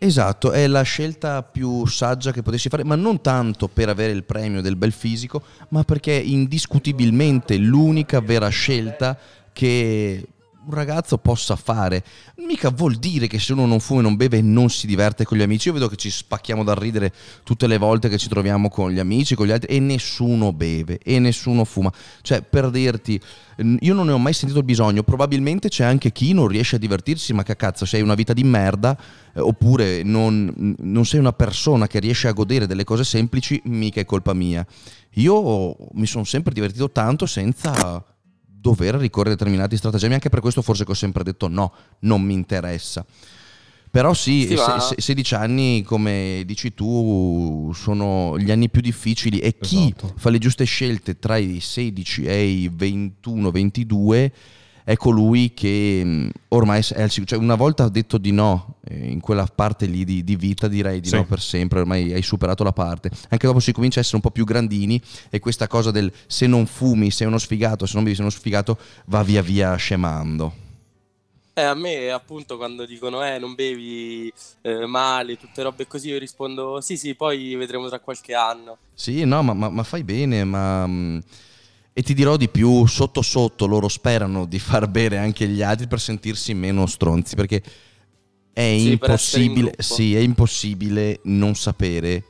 Esatto, 0.00 0.52
è 0.52 0.66
la 0.66 0.82
scelta 0.82 1.42
più 1.42 1.84
saggia 1.86 2.30
che 2.30 2.42
potessi 2.42 2.68
fare, 2.68 2.84
ma 2.84 2.94
non 2.94 3.20
tanto 3.20 3.68
per 3.68 3.88
avere 3.88 4.12
il 4.12 4.22
premio 4.22 4.60
del 4.60 4.76
bel 4.76 4.92
fisico, 4.92 5.42
ma 5.70 5.82
perché 5.82 6.18
è 6.18 6.22
indiscutibilmente 6.22 7.56
l'unica 7.56 8.20
vera 8.20 8.48
scelta 8.48 9.18
che 9.52 10.24
un 10.68 10.74
ragazzo 10.74 11.16
possa 11.18 11.56
fare. 11.56 12.04
Mica 12.46 12.70
vuol 12.70 12.96
dire 12.96 13.26
che 13.26 13.38
se 13.38 13.54
uno 13.54 13.66
non 13.66 13.80
fuma 13.80 14.00
e 14.00 14.02
non 14.02 14.16
beve 14.16 14.40
non 14.42 14.68
si 14.68 14.86
diverte 14.86 15.24
con 15.24 15.38
gli 15.38 15.42
amici. 15.42 15.68
Io 15.68 15.74
vedo 15.74 15.88
che 15.88 15.96
ci 15.96 16.10
spacchiamo 16.10 16.62
dal 16.62 16.76
ridere 16.76 17.12
tutte 17.42 17.66
le 17.66 17.78
volte 17.78 18.08
che 18.08 18.18
ci 18.18 18.28
troviamo 18.28 18.68
con 18.68 18.90
gli 18.90 18.98
amici, 18.98 19.34
con 19.34 19.46
gli 19.46 19.50
altri, 19.50 19.74
e 19.74 19.80
nessuno 19.80 20.52
beve 20.52 20.98
e 21.02 21.18
nessuno 21.18 21.64
fuma. 21.64 21.90
Cioè, 22.20 22.42
per 22.42 22.70
dirti, 22.70 23.18
io 23.80 23.94
non 23.94 24.06
ne 24.06 24.12
ho 24.12 24.18
mai 24.18 24.34
sentito 24.34 24.60
il 24.60 24.66
bisogno. 24.66 25.02
Probabilmente 25.02 25.68
c'è 25.68 25.84
anche 25.84 26.12
chi 26.12 26.32
non 26.34 26.48
riesce 26.48 26.76
a 26.76 26.78
divertirsi, 26.78 27.32
ma 27.32 27.42
che 27.42 27.56
cazzo, 27.56 27.86
sei 27.86 28.02
una 28.02 28.14
vita 28.14 28.34
di 28.34 28.44
merda, 28.44 28.96
eh, 29.34 29.40
oppure 29.40 30.02
non, 30.02 30.74
non 30.78 31.06
sei 31.06 31.18
una 31.18 31.32
persona 31.32 31.86
che 31.86 31.98
riesce 31.98 32.28
a 32.28 32.32
godere 32.32 32.66
delle 32.66 32.84
cose 32.84 33.04
semplici, 33.04 33.60
mica 33.64 34.00
è 34.00 34.04
colpa 34.04 34.34
mia. 34.34 34.64
Io 35.14 35.74
mi 35.92 36.06
sono 36.06 36.24
sempre 36.24 36.52
divertito 36.52 36.90
tanto 36.90 37.24
senza 37.24 38.04
dover 38.60 38.94
ricorrere 38.96 39.34
a 39.34 39.36
determinati 39.36 39.76
stratagemmi, 39.76 40.14
anche 40.14 40.28
per 40.28 40.40
questo 40.40 40.62
forse 40.62 40.84
che 40.84 40.90
ho 40.90 40.94
sempre 40.94 41.22
detto 41.24 41.48
no, 41.48 41.72
non 42.00 42.22
mi 42.22 42.34
interessa. 42.34 43.04
Però 43.90 44.12
sì, 44.12 44.46
Sì, 44.46 44.54
ma- 44.54 44.78
se- 44.80 44.96
se- 44.96 45.00
16 45.00 45.34
anni, 45.34 45.82
come 45.82 46.42
dici 46.44 46.74
tu, 46.74 47.72
sono 47.74 48.38
gli 48.38 48.50
anni 48.50 48.68
più 48.68 48.82
difficili 48.82 49.38
e 49.38 49.56
chi 49.58 49.84
Esatto. 49.96 50.12
fa 50.16 50.28
le 50.28 50.36
giuste 50.38 50.64
scelte 50.64 51.18
tra 51.18 51.38
i 51.38 51.58
16 51.58 52.24
e 52.24 52.44
i 52.44 52.68
21-22 52.68 54.30
è 54.88 54.96
colui 54.96 55.52
che 55.52 56.00
mh, 56.02 56.30
ormai 56.48 56.82
è 56.94 57.02
al 57.02 57.10
sicuro. 57.10 57.26
Cioè, 57.26 57.38
una 57.38 57.56
volta 57.56 57.90
detto 57.90 58.16
di 58.16 58.32
no 58.32 58.76
eh, 58.88 59.10
in 59.10 59.20
quella 59.20 59.44
parte 59.44 59.84
lì 59.84 60.02
di, 60.02 60.24
di 60.24 60.34
vita, 60.34 60.66
direi 60.66 61.00
di 61.00 61.08
Sì. 61.10 61.16
no 61.16 61.26
per 61.26 61.40
sempre, 61.42 61.80
ormai 61.80 62.10
hai 62.14 62.22
superato 62.22 62.64
la 62.64 62.72
parte. 62.72 63.10
Anche 63.28 63.46
dopo 63.46 63.60
si 63.60 63.72
comincia 63.72 63.98
a 63.98 64.00
essere 64.00 64.16
un 64.16 64.22
po' 64.22 64.30
più 64.30 64.46
grandini 64.46 64.98
e 65.28 65.40
questa 65.40 65.66
cosa 65.66 65.90
del 65.90 66.10
se 66.26 66.46
non 66.46 66.64
fumi 66.64 67.10
sei 67.10 67.26
uno 67.26 67.36
sfigato, 67.36 67.84
se 67.84 67.92
non 67.96 68.02
bevi 68.02 68.16
sei 68.16 68.24
uno 68.24 68.34
sfigato, 68.34 68.78
va 69.08 69.22
via 69.22 69.42
via 69.42 69.76
scemando. 69.76 70.54
Eh, 71.52 71.60
a 71.60 71.74
me 71.74 72.10
appunto 72.10 72.56
quando 72.56 72.86
dicono 72.86 73.22
eh 73.22 73.38
non 73.38 73.54
bevi 73.54 74.32
eh, 74.62 74.86
male, 74.86 75.36
tutte 75.36 75.62
robe 75.64 75.86
così, 75.86 76.08
io 76.08 76.18
rispondo 76.18 76.80
sì 76.80 76.96
sì, 76.96 77.14
poi 77.14 77.54
vedremo 77.56 77.88
tra 77.88 77.98
qualche 77.98 78.32
anno. 78.32 78.78
Sì, 78.94 79.22
no, 79.26 79.42
ma, 79.42 79.52
ma- 79.52 79.68
ma 79.68 79.82
fai 79.82 80.02
bene, 80.02 80.44
ma... 80.44 81.20
E 81.98 82.02
ti 82.04 82.14
dirò 82.14 82.36
di 82.36 82.48
più, 82.48 82.86
sotto 82.86 83.22
sotto 83.22 83.66
loro 83.66 83.88
sperano 83.88 84.44
di 84.46 84.60
far 84.60 84.86
bere 84.86 85.18
anche 85.18 85.48
gli 85.48 85.62
altri 85.62 85.88
per 85.88 85.98
sentirsi 85.98 86.54
meno 86.54 86.86
stronzi, 86.86 87.34
perché 87.34 87.60
è 88.52 88.76
Sì, 88.78 88.96
per 88.98 89.08
impossibile, 89.08 89.70
gruppo. 89.72 89.82
sì, 89.82 90.14
è 90.14 90.20
impossibile 90.20 91.18
non 91.24 91.56
sapere 91.56 92.22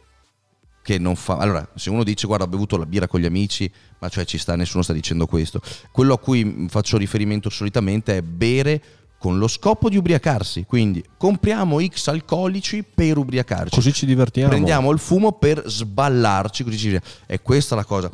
che 0.82 0.96
non 0.96 1.16
fa... 1.16 1.36
Allora, 1.36 1.70
se 1.74 1.90
uno 1.90 2.02
dice 2.02 2.26
guarda 2.26 2.46
ho 2.46 2.48
bevuto 2.48 2.78
la 2.78 2.86
birra 2.86 3.06
con 3.08 3.20
gli 3.20 3.26
amici, 3.26 3.70
ma 3.98 4.08
cioè 4.08 4.24
ci 4.24 4.38
sta, 4.38 4.56
nessuno 4.56 4.82
sta 4.82 4.94
dicendo 4.94 5.26
questo. 5.26 5.60
Quello 5.92 6.14
a 6.14 6.18
cui 6.18 6.64
faccio 6.70 6.96
riferimento 6.96 7.50
solitamente 7.50 8.16
è 8.16 8.22
bere 8.22 8.82
con 9.18 9.36
lo 9.36 9.48
scopo 9.48 9.90
di 9.90 9.98
ubriacarsi, 9.98 10.64
quindi 10.64 11.04
compriamo 11.18 11.78
X 11.86 12.06
alcolici 12.06 12.82
per 12.82 13.18
ubriacarci. 13.18 13.74
Così 13.74 13.92
ci 13.92 14.06
divertiamo. 14.06 14.48
Prendiamo 14.48 14.90
il 14.92 14.98
fumo 14.98 15.32
per 15.32 15.62
sballarci, 15.66 16.64
così 16.64 16.78
ci 16.78 16.98
È 17.26 17.42
questa 17.42 17.74
la 17.74 17.84
cosa. 17.84 18.10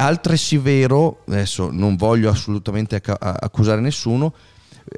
Altresì 0.00 0.56
vero, 0.56 1.18
adesso 1.28 1.68
non 1.70 1.94
voglio 1.96 2.30
assolutamente 2.30 3.02
accusare 3.18 3.82
nessuno, 3.82 4.32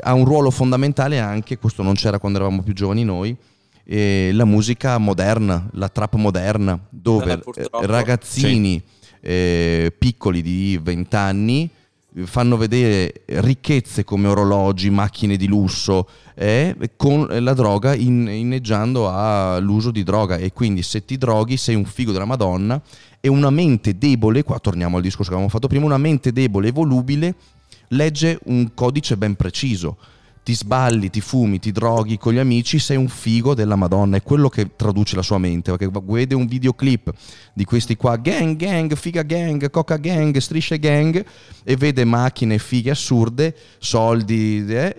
ha 0.00 0.12
un 0.14 0.24
ruolo 0.24 0.52
fondamentale 0.52 1.18
anche, 1.18 1.58
questo 1.58 1.82
non 1.82 1.94
c'era 1.94 2.20
quando 2.20 2.38
eravamo 2.38 2.62
più 2.62 2.72
giovani 2.72 3.02
noi, 3.02 3.36
eh, 3.84 4.30
la 4.32 4.44
musica 4.44 4.96
moderna, 4.98 5.68
la 5.72 5.88
trap 5.88 6.14
moderna, 6.14 6.78
dove 6.88 7.32
Eh, 7.32 7.38
purtroppo. 7.38 7.82
eh, 7.82 7.86
ragazzini 7.86 8.80
eh, 9.20 9.92
piccoli 9.98 10.40
di 10.40 10.78
20 10.80 11.16
anni 11.16 11.68
fanno 12.24 12.56
vedere 12.56 13.22
ricchezze 13.26 14.04
come 14.04 14.28
orologi, 14.28 14.88
macchine 14.90 15.36
di 15.36 15.48
lusso, 15.48 16.06
eh, 16.34 16.76
con 16.96 17.26
la 17.28 17.54
droga 17.54 17.92
in- 17.94 18.28
inneggiando 18.28 19.10
all'uso 19.10 19.90
di 19.90 20.04
droga 20.04 20.36
e 20.36 20.52
quindi 20.52 20.82
se 20.82 21.04
ti 21.04 21.16
droghi 21.18 21.56
sei 21.56 21.74
un 21.74 21.86
figo 21.86 22.12
della 22.12 22.24
Madonna 22.24 22.80
e 23.24 23.28
una 23.28 23.50
mente 23.50 23.96
debole, 23.96 24.42
qua 24.42 24.58
torniamo 24.58 24.96
al 24.96 25.02
discorso 25.02 25.30
che 25.30 25.36
avevamo 25.36 25.48
fatto 25.48 25.68
prima, 25.68 25.84
una 25.84 25.96
mente 25.96 26.32
debole 26.32 26.68
e 26.68 26.72
volubile 26.72 27.36
legge 27.90 28.40
un 28.46 28.74
codice 28.74 29.16
ben 29.16 29.36
preciso. 29.36 29.96
Ti 30.42 30.54
sballi, 30.54 31.08
ti 31.08 31.20
fumi, 31.20 31.60
ti 31.60 31.70
droghi 31.70 32.18
con 32.18 32.32
gli 32.32 32.38
amici, 32.38 32.80
sei 32.80 32.96
un 32.96 33.06
figo 33.06 33.54
della 33.54 33.76
Madonna, 33.76 34.16
è 34.16 34.24
quello 34.24 34.48
che 34.48 34.74
traduce 34.74 35.14
la 35.14 35.22
sua 35.22 35.38
mente, 35.38 35.70
perché 35.70 35.88
vede 36.04 36.34
un 36.34 36.46
videoclip 36.46 37.12
di 37.54 37.64
questi 37.64 37.94
qua, 37.94 38.16
gang, 38.16 38.56
gang, 38.56 38.92
figa 38.96 39.22
gang, 39.22 39.70
coca 39.70 39.98
gang, 39.98 40.36
strisce 40.38 40.80
gang, 40.80 41.24
e 41.62 41.76
vede 41.76 42.04
macchine, 42.04 42.58
fighe 42.58 42.90
assurde, 42.90 43.54
soldi, 43.78 44.64
eh, 44.66 44.96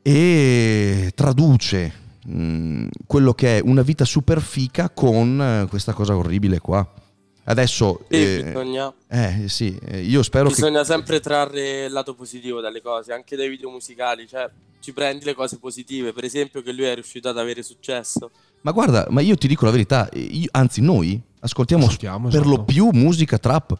e 0.00 1.12
traduce 1.14 1.92
mh, 2.24 2.86
quello 3.06 3.34
che 3.34 3.58
è 3.58 3.62
una 3.62 3.82
vita 3.82 4.06
super 4.06 4.40
fica 4.40 4.88
con 4.88 5.42
eh, 5.42 5.66
questa 5.68 5.92
cosa 5.92 6.16
orribile 6.16 6.58
qua. 6.58 6.90
Adesso, 7.44 8.04
Sì, 8.08 8.16
eh, 8.16 8.42
bisogna, 8.44 8.92
eh, 9.08 9.44
sì, 9.48 9.76
eh, 9.84 10.00
io 10.00 10.22
spero 10.22 10.48
che... 10.48 10.54
bisogna 10.54 10.84
sempre 10.84 11.18
trarre 11.20 11.86
il 11.86 11.92
lato 11.92 12.14
positivo 12.14 12.60
dalle 12.60 12.80
cose, 12.80 13.12
anche 13.12 13.34
dai 13.34 13.48
video 13.48 13.68
musicali, 13.68 14.28
cioè 14.28 14.48
ci 14.80 14.92
prendi 14.92 15.24
le 15.24 15.34
cose 15.34 15.58
positive, 15.58 16.12
per 16.12 16.24
esempio 16.24 16.62
che 16.62 16.72
lui 16.72 16.84
è 16.84 16.94
riuscito 16.94 17.28
ad 17.28 17.38
avere 17.38 17.62
successo. 17.62 18.30
Ma 18.60 18.70
guarda, 18.70 19.06
ma 19.10 19.20
io 19.20 19.34
ti 19.36 19.48
dico 19.48 19.64
la 19.64 19.72
verità, 19.72 20.08
io- 20.12 20.48
anzi 20.52 20.80
noi 20.80 21.20
ascoltiamo, 21.40 21.84
Ascoltiamo, 21.84 22.28
per 22.28 22.46
lo 22.46 22.52
esatto. 22.52 22.64
più 22.64 22.88
musica 22.92 23.38
trap. 23.38 23.76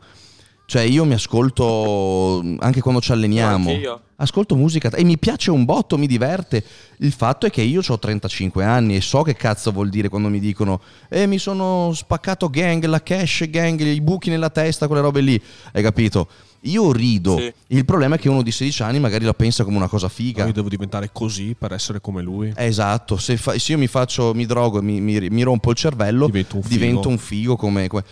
Cioè 0.72 0.84
io 0.84 1.04
mi 1.04 1.12
ascolto 1.12 2.42
anche 2.60 2.80
quando 2.80 3.02
ci 3.02 3.12
alleniamo. 3.12 3.68
Anche 3.68 3.82
io. 3.82 4.00
Ascolto 4.16 4.56
musica 4.56 4.88
e 4.88 5.04
mi 5.04 5.18
piace 5.18 5.50
un 5.50 5.66
botto, 5.66 5.98
mi 5.98 6.06
diverte. 6.06 6.64
Il 7.00 7.12
fatto 7.12 7.44
è 7.44 7.50
che 7.50 7.60
io 7.60 7.82
ho 7.86 7.98
35 7.98 8.64
anni 8.64 8.96
e 8.96 9.02
so 9.02 9.20
che 9.20 9.34
cazzo 9.34 9.70
vuol 9.70 9.90
dire 9.90 10.08
quando 10.08 10.30
mi 10.30 10.40
dicono 10.40 10.80
eh 11.10 11.26
mi 11.26 11.36
sono 11.36 11.92
spaccato 11.92 12.48
gang, 12.48 12.82
la 12.86 13.02
cash 13.02 13.50
gang, 13.50 13.78
i 13.82 14.00
buchi 14.00 14.30
nella 14.30 14.48
testa, 14.48 14.86
quelle 14.86 15.02
robe 15.02 15.20
lì. 15.20 15.38
Hai 15.72 15.82
capito? 15.82 16.26
Io 16.62 16.90
rido. 16.90 17.36
Sì. 17.36 17.52
Il 17.66 17.84
problema 17.84 18.14
è 18.14 18.18
che 18.18 18.30
uno 18.30 18.40
di 18.40 18.50
16 18.50 18.82
anni 18.82 18.98
magari 18.98 19.26
la 19.26 19.34
pensa 19.34 19.64
come 19.64 19.76
una 19.76 19.88
cosa 19.88 20.08
figa. 20.08 20.46
Io 20.46 20.52
devo 20.54 20.70
diventare 20.70 21.10
così 21.12 21.54
per 21.58 21.74
essere 21.74 22.00
come 22.00 22.22
lui. 22.22 22.50
Esatto, 22.56 23.18
se, 23.18 23.36
fa- 23.36 23.58
se 23.58 23.72
io 23.72 23.76
mi 23.78 23.88
faccio, 23.88 24.32
mi 24.32 24.46
drogo 24.46 24.78
e 24.78 24.82
mi, 24.82 25.02
mi- 25.02 25.28
mi 25.28 25.42
rompo 25.42 25.68
il 25.68 25.76
cervello, 25.76 26.24
Divento 26.24 26.56
un 26.56 26.62
figo. 26.62 26.74
divento 26.74 27.08
un 27.10 27.18
figo 27.18 27.56
come... 27.56 27.88
come... 27.88 28.04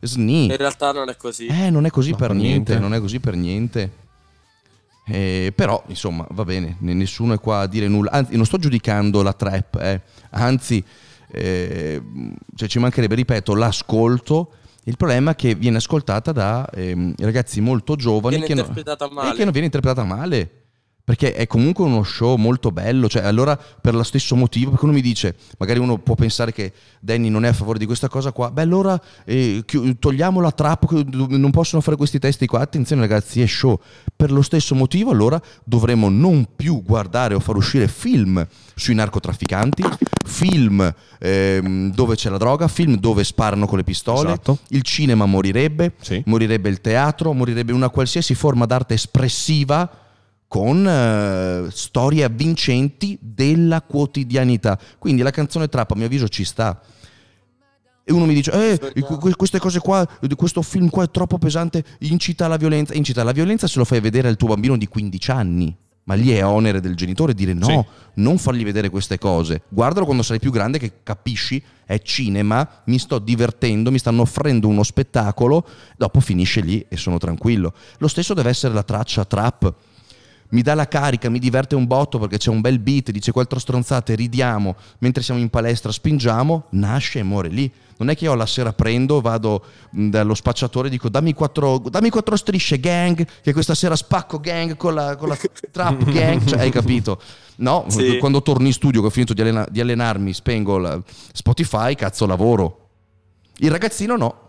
Sni. 0.00 0.44
In 0.46 0.56
realtà 0.56 0.92
non 0.92 1.08
è 1.08 1.16
così. 1.16 1.46
Eh, 1.46 1.70
non 1.70 1.84
è 1.86 1.90
così 1.90 2.10
No, 2.10 2.16
per 2.16 2.32
niente, 2.32 2.72
niente. 2.72 2.78
non 2.78 2.94
è 2.94 3.00
così 3.00 3.18
per 3.20 3.34
niente. 3.34 3.92
Eh, 5.06 5.52
però, 5.54 5.82
insomma, 5.86 6.26
va 6.32 6.44
bene, 6.44 6.76
ne- 6.80 6.92
nessuno 6.94 7.32
è 7.34 7.40
qua 7.40 7.60
a 7.60 7.66
dire 7.66 7.88
nulla. 7.88 8.10
Anzi, 8.10 8.36
non 8.36 8.44
sto 8.44 8.58
giudicando 8.58 9.22
la 9.22 9.32
trap, 9.32 9.76
eh. 9.80 10.00
anzi, 10.30 10.84
eh, 11.30 12.02
cioè, 12.54 12.68
ci 12.68 12.78
mancherebbe, 12.78 13.14
ripeto, 13.14 13.54
l'ascolto. 13.54 14.52
Il 14.84 14.96
problema 14.96 15.32
è 15.32 15.36
che 15.36 15.54
viene 15.54 15.78
ascoltata 15.78 16.32
da 16.32 16.66
ehm, 16.74 17.14
ragazzi 17.18 17.60
molto 17.60 17.94
giovani 17.96 18.36
Viene 18.36 18.46
che, 18.46 18.54
no- 18.54 18.60
interpretata 18.60 19.06
e 19.06 19.12
male. 19.12 19.34
che 19.34 19.42
non 19.42 19.50
viene 19.52 19.66
interpretata 19.66 20.06
male. 20.06 20.50
Perché 21.08 21.32
è 21.32 21.46
comunque 21.46 21.86
uno 21.86 22.02
show 22.02 22.36
molto 22.36 22.70
bello, 22.70 23.08
cioè 23.08 23.22
allora 23.22 23.56
per 23.56 23.94
lo 23.94 24.02
stesso 24.02 24.36
motivo, 24.36 24.72
perché 24.72 24.84
uno 24.84 24.92
mi 24.92 25.00
dice, 25.00 25.36
magari 25.56 25.78
uno 25.78 25.96
può 25.96 26.14
pensare 26.14 26.52
che 26.52 26.70
Danny 27.00 27.30
non 27.30 27.46
è 27.46 27.48
a 27.48 27.54
favore 27.54 27.78
di 27.78 27.86
questa 27.86 28.08
cosa 28.08 28.30
qua, 28.30 28.50
beh 28.50 28.60
allora 28.60 29.00
eh, 29.24 29.64
togliamo 29.98 30.38
la 30.42 30.50
trap, 30.50 30.86
che 30.86 31.06
non 31.10 31.50
possono 31.50 31.80
fare 31.80 31.96
questi 31.96 32.18
testi 32.18 32.46
qua, 32.46 32.60
attenzione 32.60 33.00
ragazzi 33.00 33.40
è 33.40 33.46
show, 33.46 33.80
per 34.14 34.30
lo 34.30 34.42
stesso 34.42 34.74
motivo 34.74 35.10
allora 35.10 35.40
dovremmo 35.64 36.10
non 36.10 36.46
più 36.54 36.82
guardare 36.82 37.32
o 37.32 37.40
far 37.40 37.56
uscire 37.56 37.88
film 37.88 38.46
sui 38.74 38.92
narcotrafficanti, 38.94 39.82
film 40.26 40.94
ehm, 41.20 41.90
dove 41.94 42.16
c'è 42.16 42.28
la 42.28 42.36
droga, 42.36 42.68
film 42.68 42.98
dove 42.98 43.24
sparano 43.24 43.66
con 43.66 43.78
le 43.78 43.84
pistole, 43.84 44.28
Esatto. 44.32 44.58
il 44.68 44.82
cinema 44.82 45.24
morirebbe, 45.24 45.94
Sì. 46.02 46.22
morirebbe 46.26 46.68
il 46.68 46.82
teatro, 46.82 47.32
morirebbe 47.32 47.72
una 47.72 47.88
qualsiasi 47.88 48.34
forma 48.34 48.66
d'arte 48.66 48.92
espressiva 48.92 49.90
con 50.48 50.86
eh, 50.88 51.70
storie 51.70 52.24
avvincenti 52.24 53.18
della 53.20 53.82
quotidianità. 53.82 54.78
Quindi 54.98 55.22
la 55.22 55.30
canzone 55.30 55.68
trap 55.68 55.92
a 55.92 55.94
mio 55.94 56.06
avviso 56.06 56.26
ci 56.28 56.44
sta. 56.44 56.80
E 58.02 58.12
uno 58.12 58.24
mi 58.24 58.32
dice, 58.32 58.72
eh, 58.72 59.02
queste 59.36 59.58
cose 59.58 59.80
qua, 59.80 60.08
questo 60.34 60.62
film 60.62 60.88
qua 60.88 61.04
è 61.04 61.10
troppo 61.10 61.36
pesante, 61.36 61.84
incita 62.00 62.46
alla 62.46 62.56
violenza. 62.56 62.94
Incita 62.94 63.20
alla 63.20 63.32
violenza 63.32 63.66
se 63.66 63.78
lo 63.78 63.84
fai 63.84 64.00
vedere 64.00 64.28
al 64.28 64.36
tuo 64.36 64.48
bambino 64.48 64.78
di 64.78 64.88
15 64.88 65.30
anni. 65.30 65.76
Ma 66.04 66.14
lì 66.14 66.30
è 66.30 66.42
onere 66.42 66.80
del 66.80 66.96
genitore 66.96 67.34
dire 67.34 67.52
no, 67.52 67.66
Sì. 67.66 67.84
non 68.14 68.38
fargli 68.38 68.64
vedere 68.64 68.88
queste 68.88 69.18
cose. 69.18 69.64
Guardalo 69.68 70.06
quando 70.06 70.22
sarai 70.22 70.40
più 70.40 70.50
grande 70.50 70.78
che 70.78 71.02
capisci, 71.02 71.62
è 71.84 72.00
cinema, 72.00 72.66
mi 72.86 72.98
sto 72.98 73.18
divertendo, 73.18 73.90
mi 73.90 73.98
stanno 73.98 74.22
offrendo 74.22 74.68
uno 74.68 74.82
spettacolo, 74.82 75.68
dopo 75.98 76.20
finisce 76.20 76.62
lì 76.62 76.82
e 76.88 76.96
sono 76.96 77.18
tranquillo. 77.18 77.74
Lo 77.98 78.08
stesso 78.08 78.32
deve 78.32 78.48
essere 78.48 78.72
la 78.72 78.84
traccia 78.84 79.26
trap. 79.26 79.74
Mi 80.50 80.62
dà 80.62 80.74
la 80.74 80.88
carica, 80.88 81.28
mi 81.28 81.38
diverte 81.38 81.74
un 81.74 81.86
botto 81.86 82.18
perché 82.18 82.38
c'è 82.38 82.48
un 82.50 82.62
bel 82.62 82.78
beat, 82.78 83.10
dice 83.10 83.32
quattro 83.32 83.58
stronzate, 83.58 84.14
ridiamo, 84.14 84.76
mentre 85.00 85.22
siamo 85.22 85.40
in 85.40 85.50
palestra 85.50 85.92
spingiamo, 85.92 86.64
nasce 86.70 87.18
e 87.18 87.22
muore 87.22 87.48
lì. 87.48 87.70
Non 87.98 88.08
è 88.10 88.16
che 88.16 88.24
io 88.24 88.34
la 88.34 88.46
sera 88.46 88.72
prendo, 88.72 89.20
vado 89.20 89.62
dallo 89.90 90.32
spacciatore 90.34 90.86
e 90.88 90.90
dico 90.90 91.08
dammi 91.10 91.34
quattro, 91.34 91.78
dammi 91.78 92.08
quattro 92.10 92.34
strisce 92.36 92.78
gang, 92.80 93.26
che 93.42 93.52
questa 93.52 93.74
sera 93.74 93.94
spacco 93.96 94.38
gang 94.40 94.76
con 94.76 94.94
la, 94.94 95.16
con 95.16 95.28
la 95.28 95.36
trap 95.70 96.04
gang, 96.10 96.42
cioè, 96.46 96.60
hai 96.60 96.70
capito? 96.70 97.20
No, 97.56 97.84
Sì. 97.88 98.16
quando 98.18 98.40
torno 98.40 98.66
in 98.66 98.72
studio 98.72 99.00
che 99.00 99.08
ho 99.08 99.10
finito 99.10 99.34
di, 99.34 99.40
allena- 99.42 99.66
di 99.68 99.80
allenarmi, 99.80 100.32
spengo 100.32 100.78
la- 100.78 100.98
Spotify, 101.32 101.94
cazzo 101.94 102.24
lavoro. 102.24 102.88
Il 103.58 103.70
ragazzino 103.70 104.16
no. 104.16 104.46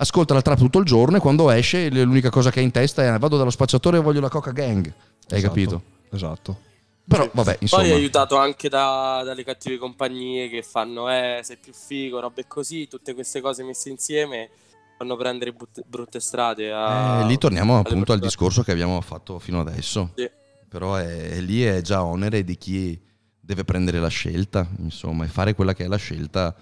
Ascolta 0.00 0.32
la 0.32 0.40
trap 0.40 0.56
tutto 0.56 0.78
il 0.78 0.86
giorno 0.86 1.18
e 1.18 1.20
quando 1.20 1.50
esce 1.50 1.90
l'unica 1.90 2.30
cosa 2.30 2.50
che 2.50 2.60
ha 2.60 2.62
in 2.62 2.70
testa 2.70 3.02
è 3.02 3.18
vado 3.18 3.36
dallo 3.36 3.50
spacciatore 3.50 3.98
e 3.98 4.00
voglio 4.00 4.20
la 4.20 4.30
coca 4.30 4.50
gang. 4.50 4.86
Hai 4.86 4.94
Esatto, 5.26 5.46
capito? 5.46 5.82
Esatto. 6.10 6.60
Però 7.06 7.28
vabbè, 7.30 7.58
insomma. 7.60 7.82
Poi 7.82 7.90
è 7.90 7.94
aiutato 7.94 8.38
anche 8.38 8.70
da- 8.70 9.20
dalle 9.24 9.44
cattive 9.44 9.76
compagnie 9.76 10.48
che 10.48 10.62
fanno, 10.62 11.10
eh, 11.10 11.40
sei 11.42 11.58
più 11.58 11.74
figo, 11.74 12.18
robe 12.18 12.46
così, 12.46 12.88
tutte 12.88 13.12
queste 13.12 13.42
cose 13.42 13.62
messe 13.62 13.90
insieme 13.90 14.48
fanno 14.96 15.16
prendere 15.16 15.52
but- 15.52 15.82
brutte 15.86 16.18
strade. 16.18 16.72
A... 16.72 17.20
Eh, 17.20 17.26
lì 17.26 17.36
torniamo 17.36 17.78
appunto 17.78 18.12
al 18.12 18.20
discorso 18.20 18.62
che 18.62 18.72
abbiamo 18.72 18.98
fatto 19.02 19.38
fino 19.38 19.60
adesso. 19.60 20.12
Sì. 20.14 20.30
Però 20.66 20.94
è, 20.94 21.40
lì 21.40 21.62
è 21.62 21.82
già 21.82 22.04
onere 22.04 22.42
di 22.42 22.56
chi 22.56 22.98
deve 23.38 23.64
prendere 23.64 23.98
la 23.98 24.08
scelta, 24.08 24.66
insomma, 24.78 25.24
e 25.24 25.28
fare 25.28 25.54
quella 25.54 25.74
che 25.74 25.84
è 25.84 25.88
la 25.88 25.96
scelta 25.96 26.54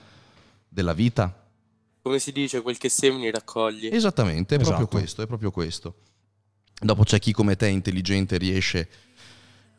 della 0.69 0.93
vita. 0.93 1.47
Come 2.09 2.21
si 2.21 2.33
dice, 2.33 2.63
quel 2.63 2.79
che 2.79 2.89
semini 2.89 3.31
raccogli. 3.31 3.91
Esattamente, 3.93 4.55
è 4.55 4.59
proprio 4.59 4.77
Esatto. 4.79 4.97
questo, 4.97 5.23
è 5.23 5.27
proprio 5.27 5.51
questo. 5.51 5.95
Dopo 6.81 7.03
c'è 7.03 7.19
chi 7.19 7.33
come 7.33 7.55
te 7.55 7.69
intelligente 7.69 8.39
riesce 8.39 8.89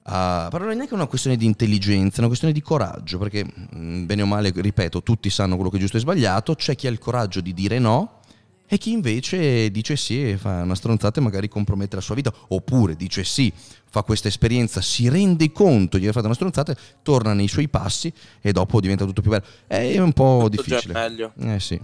a... 0.04 0.48
Però 0.52 0.64
non 0.66 0.74
è 0.74 0.76
neanche 0.76 0.94
una 0.94 1.08
questione 1.08 1.38
di 1.38 1.46
intelligenza, 1.46 2.18
è 2.18 2.20
una 2.20 2.28
questione 2.28 2.54
di 2.54 2.62
coraggio, 2.62 3.18
perché 3.18 3.44
mh, 3.44 4.06
bene 4.06 4.22
o 4.22 4.28
male, 4.28 4.52
ripeto, 4.56 5.02
tutti 5.02 5.32
sanno 5.32 5.56
quello 5.56 5.72
che 5.72 5.78
è 5.78 5.80
giusto 5.80 5.98
e 5.98 6.02
sbagliato, 6.02 6.54
c'è 6.54 6.76
chi 6.76 6.86
ha 6.86 6.92
il 6.92 7.00
coraggio 7.00 7.42
di 7.42 7.52
dire 7.52 7.80
no 7.80 8.20
e 8.68 8.78
chi 8.78 8.92
invece 8.92 9.72
dice 9.72 9.96
sì 9.96 10.30
e 10.30 10.38
fa 10.38 10.62
una 10.62 10.76
stronzata 10.76 11.20
e 11.20 11.24
magari 11.24 11.48
compromette 11.48 11.96
la 11.96 12.02
sua 12.04 12.14
vita, 12.14 12.32
oppure 12.50 12.96
dice 12.96 13.24
sì, 13.24 13.52
fa 13.90 14.04
questa 14.04 14.28
esperienza, 14.28 14.82
si 14.82 15.10
rende 15.10 15.52
conto 15.52 15.98
di 15.98 16.04
aver 16.04 16.14
fatto 16.14 16.28
una 16.28 16.36
stronzata, 16.36 16.76
torna 17.02 17.34
nei 17.34 17.48
suoi 17.48 17.68
passi 17.70 18.14
e 18.40 18.52
dopo 18.52 18.80
diventa 18.80 19.06
tutto 19.06 19.22
più 19.22 19.32
bello. 19.32 19.46
È 19.66 19.98
un 19.98 20.14
po' 20.14 20.48
Tutto 20.52 20.62
già 20.62 20.76
difficile. 20.76 20.94
meglio. 20.94 21.34
Eh 21.40 21.60
sì, 21.60 21.82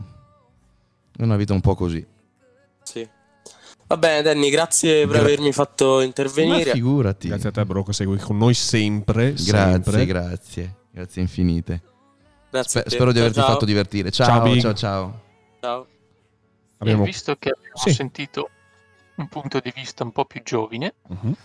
è 1.18 1.24
una 1.24 1.36
vita 1.36 1.54
un 1.54 1.62
po' 1.62 1.76
così. 1.76 2.06
Sì. 2.84 3.08
Va 3.88 3.98
bene, 3.98 4.22
Danny, 4.24 4.50
grazie 4.50 5.02
per 5.06 5.18
Gra- 5.18 5.20
avermi 5.26 5.52
fatto 5.54 5.96
Ma 5.98 6.04
intervenire. 6.04 6.72
figurati. 6.72 7.28
Grazie 7.28 7.50
a 7.50 7.52
te, 7.52 7.66
bro, 7.66 7.84
che 7.84 7.94
segui 7.94 8.18
con 8.18 8.38
noi 8.38 8.54
sempre. 8.56 9.34
Grazie, 9.34 9.46
sempre. 9.84 10.06
grazie. 10.06 10.76
Grazie 10.92 11.22
infinite. 11.22 11.82
Grazie 12.50 12.80
a 12.80 12.84
Spe- 12.84 12.90
te. 12.90 12.96
spero 12.96 13.12
di 13.12 13.20
averti 13.20 13.40
Ciao, 13.40 13.48
fatto 13.50 13.66
divertire. 13.66 14.12
Ciao, 14.12 14.28
Ciao, 14.28 14.60
ciao, 14.60 14.74
ciao. 14.74 15.22
Ciao. 15.60 15.88
Abbiamo- 16.80 17.04
E 17.04 17.06
visto 17.06 17.36
che 17.38 17.50
abbiamo 17.50 17.76
Sì. 17.76 17.94
sentito 17.94 18.50
un 19.18 19.28
punto 19.28 19.60
di 19.60 19.72
vista 19.76 20.04
un 20.04 20.12
po' 20.12 20.26
più 20.26 20.42
giovane, 20.44 20.94
Mhm. 21.08 21.36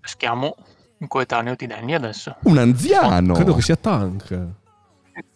peschiamo 0.00 0.54
un 0.98 1.06
coetaneo 1.06 1.54
di 1.56 1.66
Danny 1.66 1.94
adesso. 1.94 2.36
Un 2.42 2.58
anziano. 2.58 3.32
Credo 3.34 3.54
che 3.54 3.62
sia 3.62 3.76
Tank. 3.76 4.30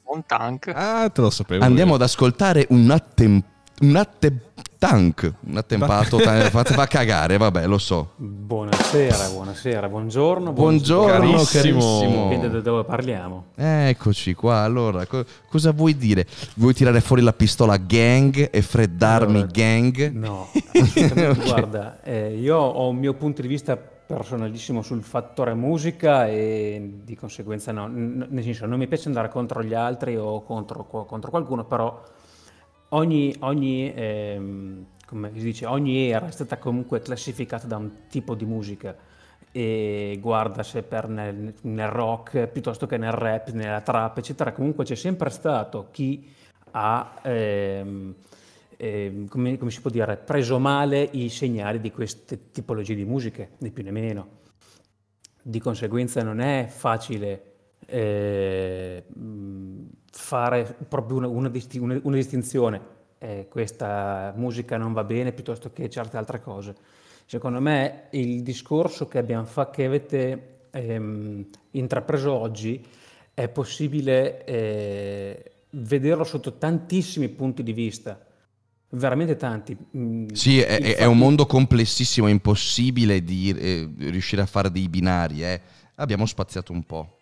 Un 0.05 0.27
tank. 0.27 0.71
Ah, 0.75 1.09
te 1.09 1.21
lo 1.23 1.31
sapevo. 1.31 1.65
Andiamo 1.65 1.91
io. 1.91 1.97
ad 1.97 2.03
ascoltare 2.03 2.67
un 2.71 2.91
attem- 2.91 3.43
un 3.83 3.97
atte- 3.97 4.51
tank. 4.79 5.33
Un 5.47 5.57
attempato. 5.57 6.17
ta- 6.19 6.51
fa, 6.51 6.65
fa 6.65 6.87
cagare, 6.89 7.37
vabbè, 7.37 7.67
lo 7.67 7.79
so. 7.79 8.11
Buonasera, 8.17 9.29
buonasera, 9.29 9.89
buongiorno. 9.89 10.53
Buongiorno, 10.53 11.31
Carissimo. 11.45 11.61
carissimo. 11.63 12.23
Dipende 12.29 12.51
da 12.51 12.61
dove 12.61 12.85
parliamo. 12.85 13.45
Eccoci 13.55 14.35
qua. 14.35 14.59
Allora, 14.63 15.07
co- 15.07 15.25
cosa 15.49 15.71
vuoi 15.73 15.97
dire? 15.97 16.27
Vuoi 16.57 16.75
tirare 16.75 17.01
fuori 17.01 17.23
la 17.23 17.33
pistola 17.33 17.77
gang 17.77 18.49
e 18.51 18.63
freddarmi 18.63 19.35
Allora, 19.39 19.47
gang? 19.53 20.11
No, 20.13 20.49
assolutamente. 20.75 21.41
Ok. 21.41 21.45
guarda, 21.47 22.03
eh, 22.03 22.35
io 22.37 22.57
ho 22.57 22.89
un 22.89 22.97
mio 22.97 23.15
punto 23.15 23.41
di 23.43 23.49
vista 23.49 23.77
personalissimo 23.77 24.83
sul 24.83 25.03
fattore 25.03 25.55
musica 25.55 26.27
e 26.29 26.99
di 27.03 27.15
conseguenza 27.17 27.73
no, 27.73 27.87
N- 27.87 28.27
nel 28.29 28.43
senso 28.45 28.67
non 28.67 28.79
mi 28.79 28.87
piace 28.87 29.07
andare 29.09 29.29
contro 29.31 29.63
gli 29.63 29.73
altri 29.75 30.17
o 30.17 30.43
contro, 30.43 30.85
contro 30.85 31.31
qualcuno, 31.31 31.65
però 31.65 32.03
ogni, 32.93 33.35
ogni, 33.41 33.93
ehm, 33.95 34.87
dice, 35.33 35.67
ogni 35.67 36.09
era 36.09 36.29
è 36.29 36.31
stata 36.31 36.59
comunque 36.59 37.01
classificata 37.01 37.67
da 37.67 37.77
un 37.77 38.07
tipo 38.09 38.35
di 38.35 38.45
musica 38.45 38.97
e 39.51 40.17
guarda 40.21 40.63
se 40.63 40.83
per 40.83 41.09
nel, 41.09 41.55
nel 41.63 41.89
rock 41.89 42.47
piuttosto 42.47 42.87
che 42.87 42.97
nel 42.97 43.13
rap, 43.13 43.51
nella 43.51 43.83
trap, 43.83 44.19
eccetera, 44.19 44.53
comunque 44.53 44.85
c'è 44.85 44.95
sempre 44.95 45.29
stato 45.29 45.89
chi 45.91 46.31
ha, 46.71 47.19
ehm, 47.23 48.15
ehm, 48.77 49.29
come, 49.29 49.59
come 49.59 49.71
si 49.71 49.81
può 49.81 49.91
dire, 49.91 50.17
preso 50.17 50.59
male 50.59 51.03
i 51.13 51.29
segnali 51.29 51.81
di 51.81 51.91
queste 51.91 52.51
tipologie 52.51 52.95
di 52.95 53.05
musiche, 53.05 53.51
né 53.59 53.71
più 53.71 53.83
né 53.83 53.91
meno. 53.91 54.41
Di 55.43 55.59
conseguenza 55.59 56.23
non 56.23 56.41
è 56.41 56.67
facile 56.69 57.53
eh, 57.87 59.05
fare 60.15 60.77
proprio 60.89 61.17
una, 61.17 61.27
una 61.29 61.49
disti- 61.49 61.79
una- 61.79 61.99
una 62.03 62.17
distinzione. 62.17 63.01
Eh, 63.19 63.47
questa 63.49 64.33
musica 64.37 64.77
non 64.77 64.93
va 64.93 65.05
bene 65.05 65.33
piuttosto 65.33 65.73
che 65.73 65.89
certe 65.89 66.17
altre 66.17 66.41
cose. 66.41 66.75
Secondo 67.27 67.61
me 67.61 68.09
il 68.11 68.43
discorso 68.43 69.07
che, 69.09 69.19
abbiamo 69.19 69.45
fa- 69.45 69.71
che 69.71 69.85
avete 69.85 70.49
ehm, 70.71 71.47
intrapreso 71.73 72.33
oggi 72.33 72.85
è 73.35 73.49
possibile 73.49 74.45
eh, 74.45 75.53
vederlo 75.71 76.25
sotto 76.25 76.55
tantissimi 76.59 77.29
punti 77.29 77.63
di 77.63 77.73
vista, 77.73 78.21
veramente 78.91 79.37
tanti. 79.37 79.75
Mm, 79.97 80.29
Sì, 80.33 80.61
è, 80.61 80.67
è- 80.67 80.81
è 80.81 80.87
infatti- 80.89 81.05
un 81.07 81.17
mondo 81.19 81.47
complessissimo, 81.47 82.27
è 82.27 82.31
impossibile 82.31 83.23
di 83.23 83.51
eh, 83.51 83.89
riuscire 84.11 84.43
a 84.43 84.47
fare 84.47 84.71
dei 84.71 84.89
binari. 84.89 85.45
eh. 85.45 85.61
Abbiamo 85.97 86.27
spaziato 86.27 86.73
un 86.73 86.83
po'. 86.85 87.19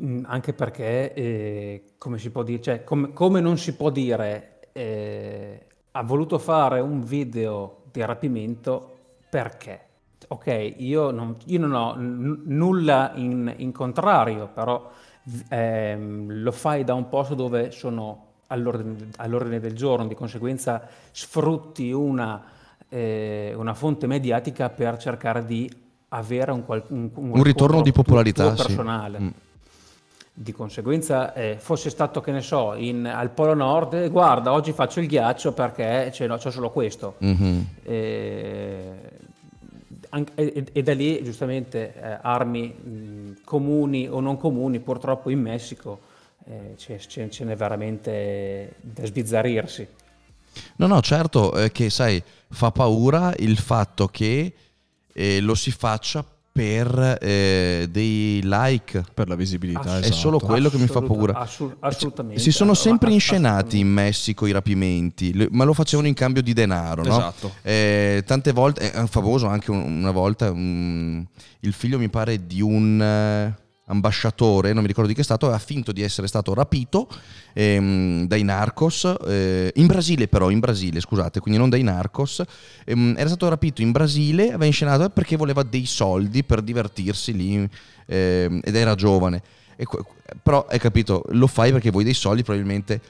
Mm, 0.00 0.24
Anche 0.26 0.54
perché, 0.54 1.12
eh, 1.12 1.84
come 1.98 2.18
si 2.18 2.30
può 2.30 2.42
dire, 2.42 2.62
cioè, 2.62 2.84
come, 2.84 3.12
come 3.12 3.40
non 3.40 3.58
si 3.58 3.74
può 3.74 3.90
dire, 3.90 4.60
eh, 4.72 5.66
ha 5.92 6.02
voluto 6.02 6.38
fare 6.38 6.80
un 6.80 7.02
video 7.04 7.82
di 7.92 8.00
rapimento 8.04 8.96
perché? 9.28 9.80
Ok, 10.28 10.74
io 10.78 11.10
non, 11.10 11.36
io 11.46 11.58
non 11.58 11.72
ho 11.74 11.94
n- 11.96 12.42
nulla 12.46 13.12
in, 13.16 13.52
in 13.58 13.72
contrario, 13.72 14.48
però 14.48 14.90
ehm, 15.48 16.40
lo 16.42 16.52
fai 16.52 16.84
da 16.84 16.94
un 16.94 17.08
posto 17.08 17.34
dove 17.34 17.70
sono 17.70 18.26
all'ordine, 18.46 19.10
all'ordine 19.16 19.60
del 19.60 19.74
giorno, 19.74 20.06
di 20.06 20.14
conseguenza 20.14 20.88
sfrutti 21.10 21.92
una, 21.92 22.42
eh, 22.88 23.52
una 23.56 23.74
fonte 23.74 24.06
mediatica 24.06 24.70
per 24.70 24.96
cercare 24.96 25.44
di 25.44 25.70
avere 26.08 26.52
un, 26.52 26.64
qual- 26.64 26.84
un, 26.88 27.10
Un 27.14 27.42
ritorno 27.42 27.42
riscontro 27.42 27.82
di 27.82 27.92
popolarità, 27.92 28.56
sì. 28.56 28.62
personale. 28.62 29.18
Mm. 29.20 29.28
Di 30.34 30.52
conseguenza, 30.52 31.34
eh, 31.34 31.56
fosse 31.58 31.90
stato, 31.90 32.22
che 32.22 32.32
ne 32.32 32.40
so, 32.40 32.72
in- 32.74 33.04
al 33.06 33.30
Polo 33.30 33.52
Nord, 33.52 33.92
eh, 33.94 34.08
guarda, 34.08 34.52
oggi 34.52 34.72
faccio 34.72 34.98
il 35.00 35.06
ghiaccio 35.06 35.52
perché 35.52 36.08
c'è, 36.10 36.26
no, 36.26 36.38
c'è 36.38 36.50
solo 36.50 36.70
questo. 36.70 37.16
Mhm. 37.18 37.66
Eh, 37.82 38.90
anche- 40.08 40.32
e, 40.34 40.64
e 40.72 40.82
da 40.82 40.94
lì, 40.94 41.22
giustamente, 41.22 41.94
eh, 41.94 42.18
armi 42.22 42.66
mh, 42.68 43.40
comuni 43.44 44.08
o 44.08 44.20
non 44.20 44.38
comuni, 44.38 44.80
purtroppo 44.80 45.28
in 45.28 45.40
Messico 45.40 46.00
eh, 46.46 46.74
c'è, 46.76 46.96
c'è- 46.96 47.28
ce 47.28 47.44
n'è 47.44 47.54
veramente 47.54 48.76
da 48.80 49.04
sbizzarrirsi. 49.04 49.86
No, 50.76 50.86
no, 50.86 51.00
certo 51.02 51.54
eh, 51.58 51.70
che 51.72 51.90
sai, 51.90 52.22
fa 52.48 52.70
paura 52.70 53.34
il 53.36 53.58
fatto 53.58 54.08
che 54.08 54.54
lo 55.40 55.54
si 55.54 55.70
faccia 55.70 56.24
per 56.52 57.16
eh, 57.20 57.88
dei 57.90 58.40
like. 58.44 59.02
Per 59.14 59.26
la 59.26 59.34
visibilità, 59.34 59.80
Ass- 59.80 59.94
È 59.94 59.98
esatto. 60.00 60.14
solo 60.16 60.38
quello 60.38 60.68
che 60.68 60.76
mi 60.76 60.86
fa 60.86 61.00
paura. 61.00 61.32
assu- 61.38 61.74
assolutamente. 61.80 62.40
Si 62.40 62.52
sono 62.52 62.74
sempre 62.74 63.08
Ass- 63.08 63.14
inscenati 63.14 63.78
in 63.78 63.88
Messico 63.88 64.44
i 64.46 64.52
rapimenti, 64.52 65.32
le- 65.32 65.48
ma 65.50 65.64
lo 65.64 65.72
facevano 65.72 66.08
in 66.08 66.14
cambio 66.14 66.42
di 66.42 66.52
denaro, 66.52 67.02
no? 67.02 67.08
Esatto. 67.08 67.52
Eh, 67.62 68.22
tante 68.26 68.52
volte, 68.52 68.90
è 68.92 69.06
famoso 69.06 69.46
anche 69.46 69.70
un- 69.70 69.80
una 70.00 70.10
volta, 70.10 70.50
un- 70.50 71.24
il 71.60 71.72
figlio 71.72 71.98
mi 71.98 72.08
pare 72.10 72.46
di 72.46 72.60
un 72.60 73.00
eh, 73.00 73.54
ambasciatore, 73.92 74.72
non 74.72 74.82
mi 74.82 74.88
ricordo 74.88 75.08
di 75.08 75.14
che 75.14 75.22
stato, 75.22 75.46
aveva 75.46 75.60
finto 75.60 75.92
di 75.92 76.02
essere 76.02 76.26
stato 76.26 76.54
rapito 76.54 77.08
ehm, 77.52 78.26
dai 78.26 78.42
narcos, 78.42 79.14
eh, 79.26 79.70
in 79.76 79.86
Brasile 79.86 80.28
però, 80.28 80.50
in 80.50 80.58
Brasile, 80.58 81.00
scusate, 81.00 81.40
quindi 81.40 81.60
non 81.60 81.68
dai 81.68 81.82
narcos, 81.82 82.42
ehm, 82.84 83.14
era 83.16 83.28
stato 83.28 83.48
rapito 83.48 83.82
in 83.82 83.92
Brasile, 83.92 84.48
aveva 84.48 84.64
inscenato 84.64 85.08
perché 85.10 85.36
voleva 85.36 85.62
dei 85.62 85.86
soldi 85.86 86.42
per 86.42 86.62
divertirsi 86.62 87.34
lì 87.34 87.68
ehm, 88.06 88.60
ed 88.64 88.74
era 88.74 88.94
giovane. 88.94 89.42
E, 89.76 89.86
però 90.42 90.66
hai 90.68 90.78
capito, 90.78 91.22
lo 91.30 91.46
fai 91.46 91.72
perché 91.72 91.90
vuoi 91.90 92.04
dei 92.04 92.14
soldi 92.14 92.42
probabilmente 92.42 93.00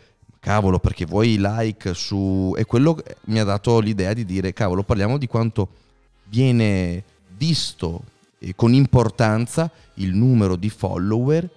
cavolo, 0.40 0.80
perché 0.80 1.06
vuoi 1.06 1.36
like 1.38 1.94
su... 1.94 2.52
E 2.56 2.64
quello 2.64 3.00
mi 3.26 3.38
ha 3.38 3.44
dato 3.44 3.78
l'idea 3.78 4.12
di 4.12 4.24
dire, 4.24 4.52
cavolo, 4.52 4.82
parliamo 4.82 5.16
di 5.16 5.28
quanto 5.28 5.68
viene 6.24 7.04
visto 7.36 8.02
con 8.54 8.74
importanza 8.74 9.70
il 9.94 10.14
numero 10.14 10.56
di 10.56 10.70
follower, 10.70 11.48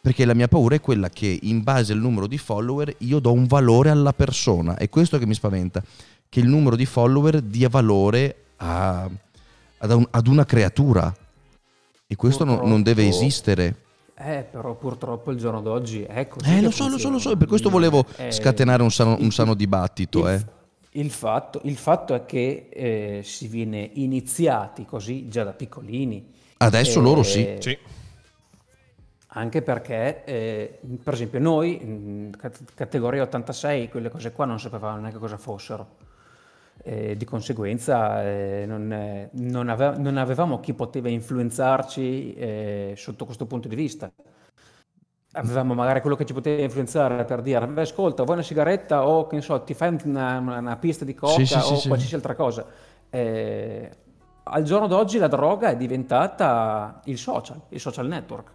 perché 0.00 0.24
la 0.24 0.34
mia 0.34 0.48
paura 0.48 0.74
è 0.74 0.80
quella 0.80 1.08
che 1.08 1.38
in 1.42 1.62
base 1.62 1.92
al 1.92 1.98
numero 1.98 2.26
di 2.26 2.38
follower 2.38 2.94
io 2.98 3.18
do 3.20 3.32
un 3.32 3.46
valore 3.46 3.90
alla 3.90 4.12
persona. 4.12 4.76
È 4.76 4.88
questo 4.88 5.18
che 5.18 5.26
mi 5.26 5.34
spaventa, 5.34 5.82
che 6.28 6.40
il 6.40 6.46
numero 6.46 6.76
di 6.76 6.86
follower 6.86 7.40
dia 7.40 7.68
valore 7.68 8.36
a, 8.56 9.08
ad, 9.78 9.90
un, 9.90 10.06
ad, 10.10 10.26
una 10.26 10.44
creatura. 10.44 11.14
E 12.06 12.16
questo 12.16 12.44
non, 12.44 12.68
non 12.68 12.82
deve 12.82 13.06
esistere. 13.06 13.76
Eh, 14.16 14.46
però 14.48 14.74
purtroppo 14.76 15.32
il 15.32 15.38
giorno 15.38 15.60
d'oggi 15.60 16.02
è 16.02 16.28
così. 16.28 16.48
Eh, 16.48 16.60
lo 16.60 16.70
so, 16.70 16.88
lo 16.88 16.98
so, 16.98 17.08
lo 17.08 17.18
so, 17.18 17.36
per 17.36 17.48
questo 17.48 17.70
volevo 17.70 18.04
eh, 18.16 18.30
scatenare 18.30 18.82
un 18.82 18.90
sano, 18.90 19.16
un 19.18 19.32
sano 19.32 19.54
dibattito. 19.54 20.28
Eh. 20.28 20.44
Il, 20.96 21.10
fatto, 21.10 21.60
il, 21.64 21.76
fatto, 21.76 22.14
è 22.14 22.24
che 22.24 22.68
eh, 22.70 23.20
si 23.24 23.48
viene 23.48 23.90
iniziati 23.94 24.84
così 24.84 25.28
già 25.28 25.44
da 25.44 25.52
piccolini. 25.52 26.32
Adesso 26.58 27.00
loro 27.00 27.22
sì. 27.22 27.56
sì. 27.58 27.76
Anche 29.36 29.62
perché, 29.62 30.24
eh, 30.24 30.78
per 31.02 31.14
esempio, 31.14 31.40
noi, 31.40 32.30
categoria 32.74 33.22
86, 33.22 33.88
quelle 33.88 34.08
cose 34.08 34.30
qua 34.30 34.44
non 34.44 34.60
sapevamo 34.60 34.98
neanche 34.98 35.18
cosa 35.18 35.36
fossero. 35.36 36.02
Eh, 36.82 37.16
di 37.16 37.24
conseguenza 37.24 38.22
eh, 38.24 38.64
non, 38.66 38.92
eh, 38.92 39.30
non, 39.32 39.68
ave- 39.68 39.96
non, 39.96 40.16
avevamo 40.18 40.60
chi 40.60 40.74
poteva 40.74 41.08
influenzarci 41.08 42.34
eh, 42.34 42.94
sotto 42.96 43.24
questo 43.24 43.46
punto 43.46 43.66
di 43.66 43.74
vista. 43.74 44.12
Avevamo 45.36 45.74
magari 45.74 46.00
quello 46.00 46.14
che 46.14 46.24
ci 46.24 46.32
poteva 46.32 46.62
influenzare 46.62 47.24
per 47.24 47.42
dire, 47.42 47.66
beh 47.66 47.82
ascolta, 47.82 48.22
vuoi 48.22 48.36
una 48.36 48.44
sigaretta 48.44 49.06
o 49.08 49.26
che 49.26 49.34
ne 49.34 49.42
so, 49.42 49.60
ti 49.62 49.74
fai 49.74 49.96
una, 50.04 50.38
una 50.38 50.76
pista 50.76 51.04
di 51.04 51.12
coca 51.14 51.32
sì, 51.32 51.46
sì, 51.46 51.54
o 51.56 51.76
sì, 51.76 51.88
qualsiasi 51.88 52.14
altra 52.14 52.36
cosa. 52.36 52.64
Eh, 53.10 53.90
al 54.44 54.62
giorno 54.62 54.86
d'oggi 54.86 55.18
la 55.18 55.26
droga 55.26 55.70
è 55.70 55.76
diventata 55.76 57.00
il 57.06 57.18
social, 57.18 57.60
il 57.70 57.80
social 57.80 58.06
network. 58.06 58.50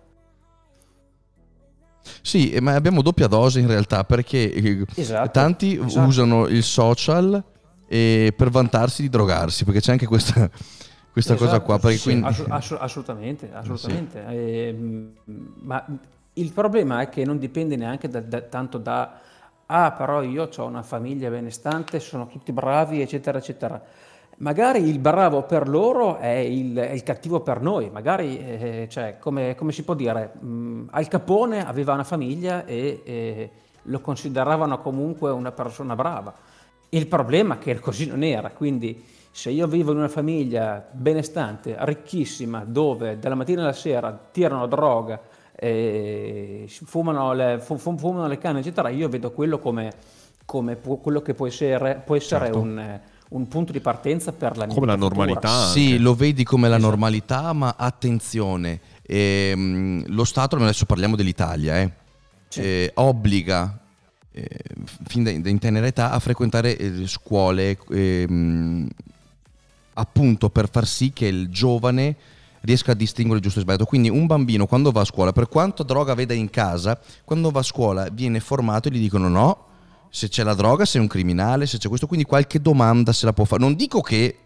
Sì, 2.22 2.58
ma 2.62 2.76
abbiamo 2.76 3.02
doppia 3.02 3.28
dose 3.28 3.60
in 3.60 3.68
realtà 3.68 4.06
perché 4.06 4.52
eh, 4.52 4.86
esatto, 4.96 5.32
tanti 5.32 5.78
esatto. 5.78 6.08
usano 6.08 6.48
il 6.48 6.64
social 6.64 7.44
e 7.88 8.34
per 8.36 8.50
vantarsi 8.52 9.02
di 9.02 9.10
drogarsi, 9.10 9.66
perché 9.66 9.82
c'è 9.82 9.92
anche 9.92 10.06
questa, 10.06 10.50
questa 11.12 11.34
esatto, 11.34 11.46
cosa 11.46 11.60
qua. 11.60 11.92
Sì, 11.92 12.02
quindi... 12.02 12.26
ass- 12.26 12.78
assolutamente, 12.80 13.50
assolutamente. 13.52 14.24
Sì. 14.28 14.36
Eh, 14.36 14.76
ma 15.64 15.86
il 16.40 16.52
problema 16.52 17.02
è 17.02 17.10
che 17.10 17.26
non 17.26 17.38
dipende 17.38 17.76
neanche 17.76 18.08
da, 18.08 18.22
da, 18.22 18.42
tanto 18.42 18.78
da, 18.78 19.20
ah 19.66 19.92
però 19.92 20.22
io 20.22 20.50
ho 20.56 20.66
una 20.66 20.84
famiglia 20.84 21.30
benestante, 21.30 22.00
sono 22.00 22.28
tutti 22.28 22.52
bravi, 22.52 23.02
eccetera, 23.02 23.38
eccetera. 23.38 23.82
Magari 24.38 24.88
il 24.88 25.00
bravo 25.00 25.44
per 25.44 25.68
loro 25.68 26.18
è 26.18 26.30
il, 26.30 26.76
è 26.76 26.92
il 26.92 27.04
cattivo 27.04 27.42
per 27.42 27.62
noi, 27.62 27.90
magari, 27.90 28.40
eh, 28.40 28.88
cioè, 28.90 29.18
come, 29.20 29.54
come, 29.56 29.74
si 29.74 29.84
può 29.84 29.96
dire, 29.96 30.32
mh, 30.40 30.48
mm, 30.48 30.88
Al 30.92 31.08
Capone 31.10 31.68
aveva 31.68 31.94
una 31.94 32.06
famiglia 32.06 32.66
e, 32.66 33.02
e 33.04 33.52
lo 33.84 34.00
consideravano 34.00 34.80
comunque 34.80 35.30
una 35.32 35.52
persona 35.52 35.96
brava. 35.96 36.34
Il 36.90 37.08
problema 37.08 37.56
è 37.56 37.58
che 37.58 37.78
così 37.82 38.08
non 38.08 38.24
era, 38.24 38.50
quindi 38.52 39.04
se 39.32 39.50
io 39.50 39.68
vivo 39.68 39.92
in 39.92 39.98
una 39.98 40.08
famiglia 40.08 40.88
benestante, 40.92 41.76
ricchissima, 41.80 42.64
dove 42.66 43.20
dalla 43.20 43.36
mattina 43.36 43.62
alla 43.62 43.74
sera 43.74 44.18
tirano 44.32 44.68
droga, 44.68 45.20
eh, 45.62 46.66
fumano, 46.86 47.34
le, 47.34 47.60
fumano, 47.60 48.28
le, 48.28 48.38
canne, 48.38 48.60
eccetera, 48.60 48.88
io 48.90 49.10
vedo 49.10 49.32
quello 49.32 49.60
come, 49.60 49.92
come 50.46 50.78
quello 50.78 51.22
che 51.22 51.34
può 51.34 51.48
essere, 51.48 52.02
può 52.06 52.16
essere 52.16 52.46
certo. 52.46 52.60
un, 52.60 53.00
un, 53.30 53.48
punto 53.50 53.74
di 53.74 53.82
partenza 53.82 54.32
per 54.32 54.56
la 54.56 54.66
mia 54.66 54.74
Come 54.74 54.88
la 54.88 54.96
normalità. 54.96 55.68
Sì, 55.68 56.00
lo 56.00 56.16
vedi 56.16 56.46
come 56.46 56.70
la 56.70 56.78
esatto. 56.78 56.90
normalità, 56.90 57.52
ma 57.52 57.76
attenzione, 57.78 58.80
ehm, 59.02 60.06
lo 60.08 60.24
Stato, 60.24 60.56
adesso 60.56 60.86
parliamo 60.86 61.18
dell'Italia, 61.18 61.78
eh, 61.78 61.92
sì. 62.48 62.62
eh, 62.62 62.92
obbliga 62.94 63.78
eh, 64.32 64.48
fin 65.08 65.24
da, 65.24 65.32
in 65.32 65.60
tenera 65.60 65.88
età 65.88 66.12
a 66.12 66.20
frequentare 66.20 66.78
eh, 66.78 67.08
scuole 67.08 67.78
ehm, 67.90 68.88
appunto 69.94 70.50
per 70.50 70.70
far 70.70 70.88
sì 70.88 71.12
che 71.12 71.26
il 71.26 71.50
giovane 71.50 72.16
riesca 72.62 72.92
a 72.92 72.96
distinguere 72.96 73.42
giusto 73.42 73.60
e 73.60 73.62
sbagliato. 73.62 73.86
Quindi 73.86 74.10
un 74.10 74.26
bambino 74.26 74.66
quando 74.66 74.92
va 74.92 75.02
a 75.02 75.06
scuola, 75.06 75.32
per 75.32 75.48
quanto 75.48 75.84
droga 75.84 76.14
veda 76.14 76.34
in 76.34 76.50
casa, 76.50 77.00
quando 77.24 77.52
va 77.52 77.60
a 77.60 77.64
scuola 77.64 78.08
viene 78.12 78.40
formato 78.40 78.88
e 78.88 78.92
gli 78.92 79.00
dicono 79.00 79.28
no, 79.28 79.66
se 80.10 80.30
c'è 80.30 80.44
la 80.44 80.54
droga 80.54 80.86
sei 80.86 81.02
un 81.02 81.08
criminale, 81.08 81.66
se 81.66 81.78
c'è 81.78 81.88
questo, 81.88 82.08
quindi 82.08 82.26
qualche 82.26 82.62
domanda 82.62 83.14
se 83.14 83.26
la 83.26 83.34
può 83.34 83.46
fare. 83.46 83.62
Non 83.62 83.76
dico 83.76 84.02
che 84.02 84.38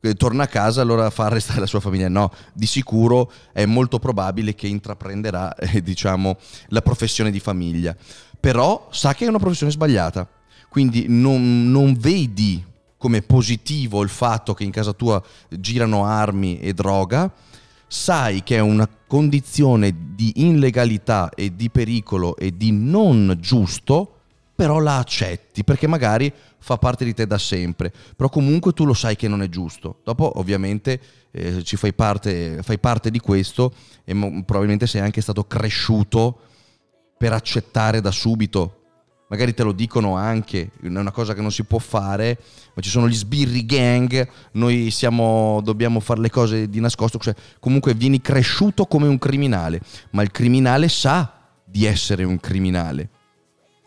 eh, 0.00 0.14
torna 0.14 0.44
a 0.44 0.48
casa 0.48 0.82
allora 0.82 1.10
fa 1.10 1.26
arrestare 1.26 1.60
la 1.60 1.66
sua 1.66 1.80
famiglia, 1.80 2.08
no, 2.08 2.30
di 2.52 2.66
sicuro 2.66 3.30
è 3.52 3.64
molto 3.64 3.98
probabile 3.98 4.54
che 4.54 4.66
intraprenderà 4.66 5.54
eh, 5.56 5.82
diciamo, 5.82 6.36
la 6.68 6.82
professione 6.82 7.30
di 7.30 7.40
famiglia 7.40 7.96
però 8.44 8.88
sa 8.90 9.14
che 9.14 9.24
è 9.24 9.28
una 9.28 9.38
professione 9.38 9.72
sbagliata. 9.72 10.28
Quindi 10.68 11.06
non, 11.08 11.70
non 11.70 11.96
vedi 11.98 12.62
come 13.04 13.20
positivo 13.20 14.02
il 14.02 14.08
fatto 14.08 14.54
che 14.54 14.64
in 14.64 14.70
casa 14.70 14.94
tua 14.94 15.22
girano 15.50 16.06
armi 16.06 16.58
e 16.58 16.72
droga, 16.72 17.30
sai 17.86 18.42
che 18.42 18.56
è 18.56 18.60
una 18.60 18.88
condizione 19.06 19.94
di 20.14 20.32
illegalità 20.36 21.28
e 21.34 21.54
di 21.54 21.68
pericolo 21.68 22.34
e 22.34 22.56
di 22.56 22.72
non 22.72 23.36
giusto, 23.40 24.20
però 24.54 24.78
la 24.78 24.96
accetti 24.96 25.64
perché 25.64 25.86
magari 25.86 26.32
fa 26.56 26.78
parte 26.78 27.04
di 27.04 27.12
te 27.12 27.26
da 27.26 27.36
sempre, 27.36 27.92
però 28.16 28.30
comunque 28.30 28.72
tu 28.72 28.86
lo 28.86 28.94
sai 28.94 29.16
che 29.16 29.28
non 29.28 29.42
è 29.42 29.50
giusto. 29.50 30.00
Dopo 30.02 30.38
ovviamente 30.38 30.98
eh, 31.30 31.62
ci 31.62 31.76
fai 31.76 31.92
parte, 31.92 32.62
fai 32.62 32.78
parte 32.78 33.10
di 33.10 33.18
questo 33.18 33.74
e 34.02 34.14
mo- 34.14 34.30
probabilmente 34.44 34.86
sei 34.86 35.02
anche 35.02 35.20
stato 35.20 35.44
cresciuto 35.44 36.38
per 37.18 37.34
accettare 37.34 38.00
da 38.00 38.10
subito. 38.10 38.83
Magari 39.34 39.52
te 39.52 39.64
lo 39.64 39.72
dicono 39.72 40.14
anche, 40.14 40.70
è 40.80 40.86
una 40.86 41.10
cosa 41.10 41.34
che 41.34 41.40
non 41.40 41.50
si 41.50 41.64
può 41.64 41.80
fare, 41.80 42.38
ma 42.72 42.80
ci 42.80 42.88
sono 42.88 43.08
gli 43.08 43.16
sbirri 43.16 43.66
gang, 43.66 44.28
noi 44.52 44.92
siamo, 44.92 45.60
dobbiamo 45.60 45.98
fare 45.98 46.20
le 46.20 46.30
cose 46.30 46.68
di 46.68 46.78
nascosto, 46.78 47.18
cioè 47.18 47.34
comunque 47.58 47.94
vieni 47.94 48.20
cresciuto 48.20 48.86
come 48.86 49.08
un 49.08 49.18
criminale, 49.18 49.80
ma 50.10 50.22
il 50.22 50.30
criminale 50.30 50.88
sa 50.88 51.32
di 51.64 51.84
essere 51.84 52.22
un 52.22 52.38
criminale. 52.38 53.08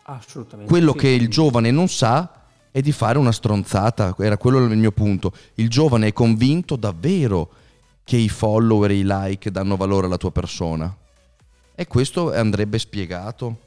Assolutamente. 0.02 0.70
Quello 0.70 0.92
sì, 0.92 0.98
che 0.98 1.08
il 1.08 1.28
giovane 1.30 1.70
non 1.70 1.88
sa 1.88 2.42
è 2.70 2.82
di 2.82 2.92
fare 2.92 3.16
una 3.16 3.32
stronzata, 3.32 4.14
era 4.18 4.36
quello 4.36 4.58
il 4.58 4.76
mio 4.76 4.92
punto. 4.92 5.32
Il 5.54 5.70
giovane 5.70 6.08
è 6.08 6.12
convinto 6.12 6.76
davvero 6.76 7.48
che 8.04 8.18
i 8.18 8.28
follower 8.28 8.90
e 8.90 8.98
i 8.98 9.02
like 9.02 9.50
danno 9.50 9.76
valore 9.76 10.04
alla 10.04 10.18
tua 10.18 10.30
persona. 10.30 10.94
E 11.74 11.86
questo 11.86 12.34
andrebbe 12.34 12.78
spiegato? 12.78 13.60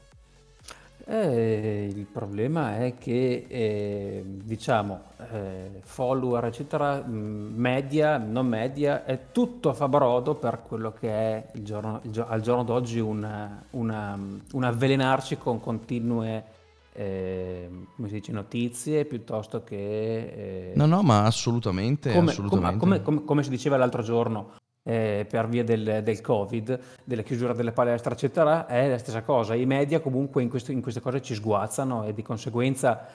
Eh, 1.04 1.90
il 1.92 2.06
problema 2.06 2.76
è 2.78 2.94
che, 2.96 3.46
eh, 3.48 4.22
diciamo, 4.24 5.02
eh, 5.32 5.80
follower, 5.82 6.44
eccetera, 6.44 7.02
mm, 7.02 7.54
media, 7.56 8.18
non 8.18 8.46
media, 8.46 9.04
è 9.04 9.30
tutto 9.32 9.68
a 9.68 9.74
fabrodo 9.74 10.36
per 10.36 10.62
quello 10.62 10.92
che 10.92 11.10
è 11.10 11.46
il 11.54 11.64
giorno, 11.64 12.00
il, 12.02 12.24
al 12.28 12.40
giorno 12.40 12.62
d'oggi 12.62 13.00
un, 13.00 13.58
una, 13.70 14.18
un 14.52 14.64
avvelenarci 14.64 15.38
con 15.38 15.60
continue 15.60 16.60
eh, 16.94 17.70
come 17.96 18.08
si 18.08 18.14
dice, 18.14 18.32
notizie 18.32 19.04
piuttosto 19.04 19.62
che... 19.64 20.72
Eh, 20.72 20.72
no, 20.76 20.86
no, 20.86 21.02
ma 21.02 21.24
assolutamente. 21.24 22.12
Come, 22.12 22.30
assolutamente. 22.30 22.78
Come, 22.78 23.02
come, 23.02 23.24
come, 23.24 23.42
si 23.42 23.50
diceva 23.50 23.76
l'altro 23.76 24.02
giorno, 24.02 24.52
eh, 24.82 25.26
per 25.28 25.48
via 25.48 25.64
del, 25.64 26.00
del, 26.02 26.20
Covid, 26.20 26.78
della 27.04 27.22
chiusura 27.22 27.52
delle 27.52 27.72
palestre, 27.72 28.12
eccetera, 28.12 28.66
è 28.66 28.88
la 28.88 28.98
stessa 28.98 29.22
cosa. 29.22 29.54
I 29.54 29.66
media 29.66 30.00
comunque 30.00 30.42
in, 30.42 30.48
questo, 30.48 30.72
in 30.72 30.82
queste 30.82 31.00
cose 31.00 31.22
ci 31.22 31.34
sguazzano 31.34 32.04
e 32.04 32.14
di 32.14 32.22
conseguenza 32.22 33.06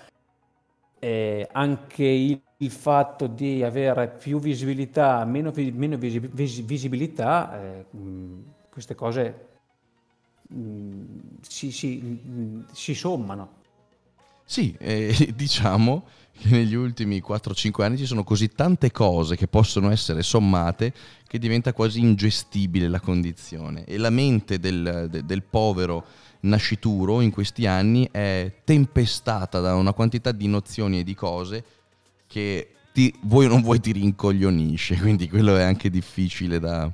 eh, 0.99 1.47
anche 1.51 2.03
il, 2.03 2.41
il, 2.57 2.71
fatto 2.71 3.27
di 3.27 3.63
avere 3.63 4.07
più 4.09 4.39
visibilità, 4.39 5.23
meno, 5.25 5.51
meno 5.55 5.97
visi, 5.97 6.19
vis, 6.19 6.63
visibilità, 6.63 7.61
eh, 7.61 7.85
mh, 7.89 8.43
queste 8.69 8.95
cose 8.95 9.47
mh, 10.47 11.01
si, 11.41 11.71
si, 11.71 11.97
mh, 11.97 12.65
si 12.71 12.93
sommano. 12.93 13.55
Sì, 14.43 14.73
eh, 14.79 15.33
diciamo 15.35 16.05
che 16.37 16.49
negli 16.55 16.75
ultimi 16.75 17.21
4-5 17.25 17.81
anni 17.83 17.97
ci 17.97 18.05
sono 18.05 18.23
così 18.23 18.49
tante 18.49 18.91
cose 18.91 19.35
che 19.35 19.47
possono 19.47 19.91
essere 19.91 20.23
sommate 20.23 20.93
che 21.27 21.39
diventa 21.39 21.73
quasi 21.73 21.99
ingestibile 21.99 22.87
la 22.87 22.99
condizione. 22.99 23.83
E 23.85 23.97
la 23.97 24.09
mente 24.09 24.59
del, 24.59 25.07
de, 25.09 25.25
del 25.25 25.43
povero 25.43 26.05
nascituro 26.41 27.21
in 27.21 27.31
questi 27.31 27.65
anni 27.65 28.07
è 28.11 28.61
tempestata 28.63 29.59
da 29.59 29.75
una 29.75 29.93
quantità 29.93 30.31
di 30.31 30.47
nozioni 30.47 30.99
e 30.99 31.03
di 31.03 31.15
cose 31.15 31.63
che 32.27 32.69
ti, 32.93 33.13
vuoi 33.21 33.45
o 33.45 33.49
non 33.49 33.61
vuoi 33.61 33.79
ti 33.79 33.91
rincoglionisce, 33.91 34.97
quindi 35.01 35.29
quello 35.29 35.55
è 35.57 35.63
anche 35.63 35.89
difficile 35.89 36.59
da, 36.59 36.91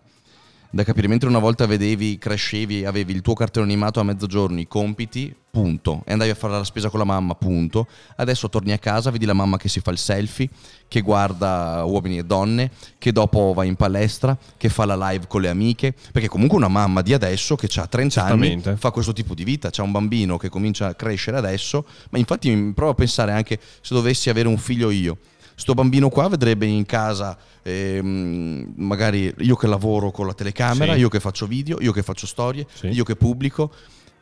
da 0.73 0.83
capire. 0.83 1.07
Mentre 1.07 1.29
una 1.29 1.37
volta 1.37 1.67
vedevi, 1.67 2.17
crescevi, 2.17 2.83
avevi 2.83 3.13
il 3.13 3.21
tuo 3.21 3.35
cartone 3.35 3.65
animato 3.65 3.99
a 3.99 4.03
mezzogiorno, 4.03 4.59
i 4.59 4.67
compiti, 4.67 5.33
punto. 5.51 6.01
E 6.03 6.13
andavi 6.13 6.31
a 6.31 6.35
fare 6.35 6.53
la 6.53 6.63
spesa 6.63 6.89
con 6.89 6.97
la 6.97 7.05
mamma, 7.05 7.35
punto. 7.35 7.85
Adesso 8.15 8.49
torni 8.49 8.71
a 8.71 8.79
casa, 8.79 9.11
vedi 9.11 9.25
la 9.25 9.33
mamma 9.33 9.57
che 9.57 9.69
si 9.69 9.81
fa 9.81 9.91
il 9.91 9.99
selfie, 9.99 10.49
che 10.87 11.01
guarda 11.01 11.83
uomini 11.85 12.17
e 12.17 12.23
donne, 12.23 12.71
che 12.97 13.11
dopo 13.11 13.53
va 13.53 13.63
in 13.65 13.75
palestra, 13.75 14.35
che 14.57 14.69
fa 14.69 14.85
la 14.85 15.11
live 15.11 15.27
con 15.27 15.41
le 15.41 15.49
amiche. 15.49 15.93
Perché 16.11 16.27
comunque 16.27 16.57
una 16.57 16.69
mamma 16.69 17.03
di 17.03 17.13
adesso 17.13 17.55
che 17.55 17.69
ha 17.79 17.85
30 17.85 18.23
anni 18.23 18.59
fa 18.75 18.89
questo 18.89 19.13
tipo 19.13 19.35
di 19.35 19.43
vita. 19.43 19.69
C'è 19.69 19.83
un 19.83 19.91
bambino 19.91 20.37
che 20.37 20.49
comincia 20.49 20.87
a 20.87 20.95
crescere 20.95 21.37
adesso. 21.37 21.85
Ma 22.09 22.17
infatti 22.17 22.71
provo 22.73 22.93
a 22.93 22.95
pensare 22.95 23.31
anche 23.31 23.59
se 23.81 23.93
dovessi 23.93 24.31
avere 24.31 24.47
un 24.47 24.57
figlio 24.57 24.89
io 24.89 25.17
sto 25.55 25.73
bambino 25.73 26.09
qua 26.09 26.27
vedrebbe 26.27 26.65
in 26.65 26.85
casa 26.85 27.37
ehm, 27.61 28.73
magari 28.75 29.33
io 29.39 29.55
che 29.55 29.67
lavoro 29.67 30.11
con 30.11 30.27
la 30.27 30.33
telecamera, 30.33 30.93
sì. 30.93 30.99
io 30.99 31.09
che 31.09 31.19
faccio 31.19 31.47
video, 31.47 31.77
io 31.81 31.91
che 31.91 32.03
faccio 32.03 32.27
storie, 32.27 32.65
sì. 32.73 32.87
io 32.87 33.03
che 33.03 33.15
pubblico 33.15 33.71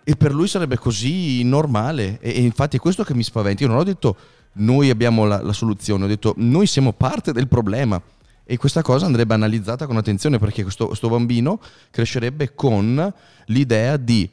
e 0.03 0.15
per 0.15 0.33
lui 0.33 0.47
sarebbe 0.47 0.77
così 0.77 1.43
normale 1.43 2.19
e, 2.19 2.31
e, 2.31 2.41
infatti 2.41 2.77
è 2.77 2.79
questo 2.79 3.03
che 3.03 3.13
mi 3.13 3.23
spaventa. 3.23 3.63
Io 3.63 3.69
non 3.69 3.77
ho 3.77 3.83
detto 3.83 4.15
noi 4.53 4.89
abbiamo 4.89 5.25
la, 5.25 5.41
la 5.41 5.53
soluzione, 5.53 6.05
ho 6.05 6.07
detto 6.07 6.33
noi 6.37 6.67
siamo 6.67 6.93
parte 6.93 7.31
del 7.31 7.47
problema. 7.47 8.01
E 8.43 8.57
questa 8.57 8.81
cosa 8.81 9.05
andrebbe 9.05 9.33
analizzata 9.33 9.85
con 9.85 9.95
attenzione 9.95 10.37
perché 10.37 10.63
questo, 10.63 10.87
questo 10.87 11.07
bambino 11.07 11.61
crescerebbe 11.89 12.53
con 12.53 13.13
l'idea 13.45 13.95
di 13.95 14.29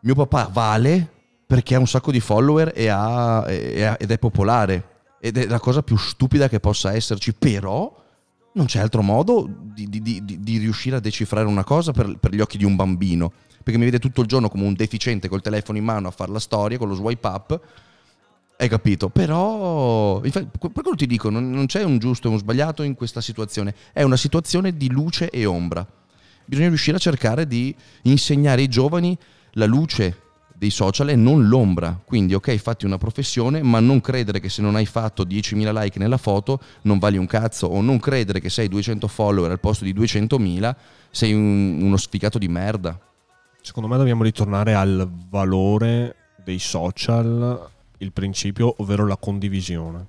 mio 0.00 0.14
papà 0.14 0.50
vale 0.52 1.08
perché 1.46 1.76
ha 1.76 1.78
un 1.78 1.86
sacco 1.86 2.10
di 2.10 2.18
follower 2.18 2.72
e 2.74 2.88
ha, 2.88 3.44
e 3.48 3.84
ha, 3.84 3.96
ed 4.00 4.10
è 4.10 4.18
popolare 4.18 4.89
ed 5.20 5.36
è 5.36 5.46
la 5.46 5.60
cosa 5.60 5.82
più 5.82 5.96
stupida 5.96 6.48
che 6.48 6.60
possa 6.60 6.94
esserci, 6.94 7.34
però 7.34 7.94
non 8.52 8.66
c'è 8.66 8.80
altro 8.80 9.02
modo 9.02 9.48
di, 9.48 9.88
di, 9.88 10.00
di, 10.02 10.24
di 10.24 10.58
riuscire 10.58 10.96
a 10.96 11.00
decifrare 11.00 11.46
una 11.46 11.62
cosa 11.62 11.92
per, 11.92 12.16
per, 12.18 12.34
gli 12.34 12.40
occhi 12.40 12.56
di 12.58 12.64
un 12.64 12.74
bambino, 12.74 13.30
perché 13.62 13.78
mi 13.78 13.84
vede 13.84 13.98
tutto 13.98 14.22
il 14.22 14.26
giorno 14.26 14.48
come 14.48 14.64
un 14.64 14.72
deficiente 14.72 15.28
col 15.28 15.42
telefono 15.42 15.78
in 15.78 15.84
mano 15.84 16.08
a 16.08 16.10
fare 16.10 16.32
la 16.32 16.40
storia, 16.40 16.78
con 16.78 16.88
lo 16.88 16.94
swipe 16.94 17.26
up, 17.26 17.60
hai 18.56 18.68
capito? 18.68 19.08
Però, 19.08 20.22
infatti, 20.24 20.48
per 20.58 20.72
quello 20.72 20.96
ti 20.96 21.06
dico, 21.06 21.30
non, 21.30 21.50
non 21.50 21.66
c'è 21.66 21.82
un 21.82 21.98
giusto 21.98 22.28
e 22.28 22.30
un 22.30 22.38
sbagliato 22.38 22.82
in 22.82 22.94
questa 22.94 23.20
situazione, 23.20 23.74
è 23.92 24.02
una 24.02 24.16
situazione 24.16 24.76
di 24.76 24.90
luce 24.90 25.30
e 25.30 25.44
ombra. 25.44 25.86
Bisogna 26.44 26.68
riuscire 26.68 26.96
a 26.96 27.00
cercare 27.00 27.46
di 27.46 27.74
insegnare 28.02 28.62
ai 28.62 28.68
giovani 28.68 29.16
la 29.52 29.66
luce 29.66 30.29
dei 30.60 30.68
social 30.68 31.08
è 31.08 31.16
non 31.16 31.48
l'ombra. 31.48 31.98
Quindi, 32.04 32.34
ok, 32.34 32.54
fatti 32.56 32.84
una 32.84 32.98
professione, 32.98 33.62
ma 33.62 33.80
non 33.80 34.02
credere 34.02 34.40
che 34.40 34.50
se 34.50 34.60
non 34.60 34.76
hai 34.76 34.84
fatto 34.84 35.24
10.000 35.24 35.72
like 35.72 35.98
nella 35.98 36.18
foto 36.18 36.60
non 36.82 36.98
vali 36.98 37.16
un 37.16 37.24
cazzo, 37.24 37.66
o 37.66 37.80
non 37.80 37.98
credere 37.98 38.40
che 38.40 38.50
sei 38.50 38.68
200 38.68 39.08
follower 39.08 39.50
al 39.50 39.58
posto 39.58 39.84
di 39.84 39.94
200.000, 39.94 40.74
sei 41.10 41.32
un, 41.32 41.80
uno 41.80 41.96
sfigato 41.96 42.36
di 42.36 42.48
merda. 42.48 42.98
Secondo 43.62 43.88
me 43.88 43.96
dobbiamo 43.96 44.22
ritornare 44.22 44.74
al 44.74 45.10
valore 45.30 46.16
dei 46.44 46.58
social, 46.58 47.66
il 47.96 48.12
principio, 48.12 48.74
ovvero 48.76 49.06
la 49.06 49.16
condivisione. 49.16 50.08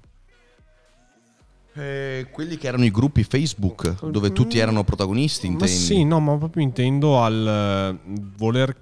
Eh, 1.75 2.27
quelli 2.29 2.57
che 2.57 2.67
erano 2.67 2.83
i 2.83 2.91
gruppi 2.91 3.23
Facebook 3.23 4.05
dove 4.05 4.33
tutti 4.33 4.59
erano 4.59 4.83
protagonisti, 4.83 5.45
intendi? 5.47 5.71
Ma 5.71 5.79
sì, 5.79 6.03
no, 6.03 6.19
ma 6.19 6.35
proprio 6.35 6.61
intendo 6.61 7.23
al 7.23 7.95
uh, 8.05 8.13
voler 8.35 8.75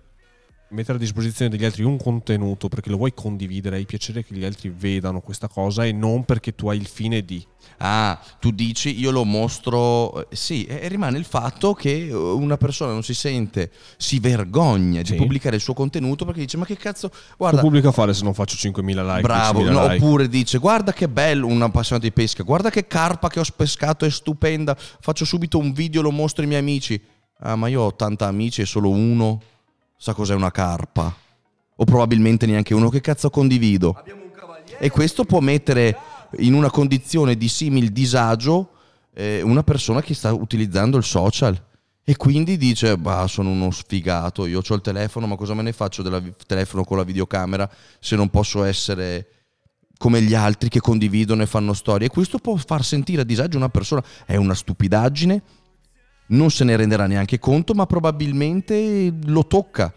mettere 0.72 0.98
a 0.98 1.00
disposizione 1.00 1.50
degli 1.50 1.66
altri 1.66 1.84
un 1.84 1.98
contenuto 1.98 2.68
perché 2.68 2.90
lo 2.90 2.98
vuoi 2.98 3.14
condividere, 3.14 3.78
hai 3.78 3.86
piacere 3.86 4.24
che 4.24 4.36
gli 4.36 4.44
altri 4.44 4.70
vedano 4.70 5.20
questa 5.22 5.48
cosa 5.48 5.86
e 5.86 5.92
non 5.92 6.26
perché 6.26 6.54
tu 6.54 6.70
hai 6.70 6.78
il 6.78 6.88
fine 6.88 7.24
di. 7.24 7.46
Ah, 7.78 8.20
tu 8.40 8.52
dici 8.52 9.00
io 9.00 9.12
lo 9.12 9.24
mostro, 9.24 10.30
eh, 10.30 10.36
sì, 10.36 10.66
e 10.66 10.88
rimane 10.88 11.18
il 11.18 11.26
fatto 11.26 11.74
che 11.74 12.08
eh, 12.08 12.14
una 12.14 12.58
persona 12.58 12.92
non 12.92 13.04
si 13.04 13.14
sente, 13.14 13.72
si 13.98 14.20
vergogna 14.20 15.04
sì. 15.04 15.12
di 15.12 15.18
pubblicare 15.18 15.56
il 15.56 15.62
suo 15.62 15.74
contenuto 15.74 16.26
perché 16.26 16.42
dice 16.42 16.58
ma 16.58 16.66
che 16.66 16.78
cazzo, 16.78 17.12
guarda... 17.38 17.58
Che 17.58 17.64
pubblico 17.64 17.88
a 17.90 17.92
fare 17.92 18.14
se 18.14 18.24
non 18.24 18.34
faccio 18.34 18.56
5.000 18.56 18.84
like? 18.84 19.22
Bravo, 19.22 19.64
no, 19.64 19.88
like. 19.88 19.96
oppure 19.96 20.28
dice 20.28 20.58
guarda 20.58 20.94
che 20.94 21.08
bello, 21.08 21.48
un 21.48 21.62
appassionato 21.62 22.06
di 22.06 22.14
pesca, 22.14 22.44
guarda 22.44 22.70
che 22.70 22.86
carpa 22.86 23.28
che 23.30 23.40
ho 23.40 23.46
pescato, 23.56 24.06
è 24.06 24.10
stupenda, 24.10 24.76
faccio 24.76 25.26
subito 25.26 25.58
un 25.58 25.74
video, 25.74 26.02
lo 26.02 26.12
mostro 26.12 26.44
ai 26.44 26.48
miei 26.48 26.62
amici. 26.62 27.02
Ah, 27.42 27.56
ma 27.56 27.70
io 27.70 27.82
ho 27.82 27.86
80 27.86 28.26
amici 28.28 28.62
e 28.62 28.66
solo 28.66 28.90
uno 28.90 29.42
sa 30.02 30.14
cos'è 30.14 30.34
una 30.34 30.50
carpa. 30.50 31.14
O 31.76 31.84
probabilmente 31.84 32.46
neanche 32.46 32.74
uno 32.74 32.90
che 32.90 33.02
cazzo 33.02 33.30
condivido. 33.30 34.02
E 34.80 34.90
questo 34.90 35.26
può 35.26 35.42
mettere 35.42 35.98
in 36.38 36.54
una 36.54 36.70
condizione 36.70 37.36
di 37.36 37.50
simil 37.50 37.92
disagio 37.92 38.72
eh, 39.14 39.42
una 39.42 39.64
persona 39.64 40.02
che 40.02 40.14
sta 40.14 40.32
utilizzando 40.32 40.98
il 40.98 41.04
social. 41.04 41.62
E 42.04 42.16
quindi 42.16 42.58
dice, 42.58 42.98
bah, 42.98 43.28
sono 43.28 43.52
uno 43.52 43.72
sfigato, 43.72 44.46
io 44.46 44.62
ho 44.68 44.74
il 44.74 44.82
telefono, 44.82 45.28
ma 45.28 45.36
cosa 45.36 45.54
me 45.54 45.62
ne 45.62 45.74
faccio 45.74 46.02
del 46.02 46.34
telefono 46.48 46.84
con 46.84 46.98
la 46.98 47.04
videocamera 47.04 47.70
se 48.00 48.16
non 48.16 48.30
posso 48.30 48.64
essere 48.64 49.28
come 49.98 50.22
gli 50.22 50.34
altri 50.34 50.70
che 50.70 50.80
condividono 50.80 51.44
e 51.44 51.46
fanno 51.46 51.74
storie? 51.74 52.08
E 52.08 52.10
questo 52.10 52.40
può 52.40 52.56
far 52.56 52.84
sentire 52.84 53.22
a 53.22 53.26
disagio 53.26 53.58
una 53.58 53.70
persona. 53.70 54.04
È 54.26 54.38
una 54.38 54.56
stupidaggine, 54.56 55.42
non 56.30 56.52
se 56.52 56.64
ne 56.64 56.76
renderà 56.76 57.08
neanche 57.08 57.40
conto, 57.40 57.74
ma 57.74 57.86
probabilmente 57.86 59.14
lo 59.26 59.46
tocca. 59.46 59.94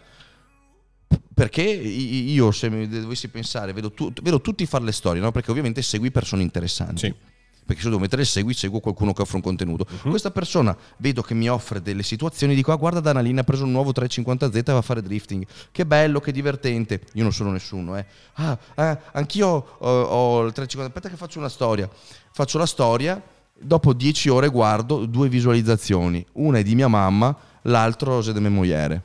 Perché 1.33 1.61
io, 1.61 2.51
se 2.51 2.69
dovessi 2.87 3.27
pensare, 3.27 3.73
vedo, 3.73 3.91
tu, 3.91 4.11
vedo 4.21 4.39
tutti 4.41 4.65
fare 4.65 4.83
le 4.83 4.91
storie, 4.91 5.21
no? 5.21 5.31
perché 5.31 5.51
ovviamente 5.51 5.81
segui 5.81 6.11
persone 6.11 6.43
interessanti. 6.43 7.07
Sì. 7.07 7.31
Perché 7.65 7.81
se 7.81 7.87
devo 7.87 8.01
mettere 8.01 8.25
segui, 8.25 8.53
seguo 8.53 8.81
qualcuno 8.81 9.13
che 9.13 9.21
offre 9.21 9.37
un 9.37 9.41
contenuto. 9.41 9.85
Uh-huh. 9.89 10.09
Questa 10.09 10.31
persona 10.31 10.75
vedo 10.97 11.21
che 11.21 11.33
mi 11.33 11.47
offre 11.49 11.81
delle 11.81 12.03
situazioni, 12.03 12.55
dico: 12.55 12.73
ah, 12.73 12.75
guarda, 12.75 12.99
Danalina 12.99 13.41
ha 13.41 13.43
preso 13.45 13.63
un 13.63 13.71
nuovo 13.71 13.91
350Z 13.91 14.53
e 14.53 14.63
va 14.63 14.77
a 14.77 14.81
fare 14.81 15.01
drifting. 15.01 15.45
Che 15.71 15.85
bello, 15.85 16.19
che 16.19 16.33
divertente. 16.33 17.01
Io 17.13 17.23
non 17.23 17.31
sono 17.31 17.51
nessuno, 17.51 17.97
eh. 17.97 18.05
Ah, 18.33 18.57
ah 18.75 18.99
anch'io 19.13 19.47
ho, 19.47 20.01
ho 20.01 20.45
il 20.45 20.51
350. 20.51 20.87
Aspetta, 20.87 21.07
che 21.07 21.15
faccio 21.15 21.39
una 21.39 21.47
storia. 21.47 21.89
Faccio 22.31 22.57
la 22.57 22.65
storia 22.65 23.21
dopo 23.63 23.93
dieci 23.93 24.29
ore 24.29 24.49
guardo 24.49 25.05
due 25.05 25.29
visualizzazioni, 25.29 26.25
una 26.33 26.59
è 26.59 26.63
di 26.63 26.75
mia 26.75 26.87
mamma, 26.87 27.35
l'altro 27.63 28.19
è 28.19 28.33
di 28.33 28.39
mia 28.39 28.49
moglie. 28.49 29.03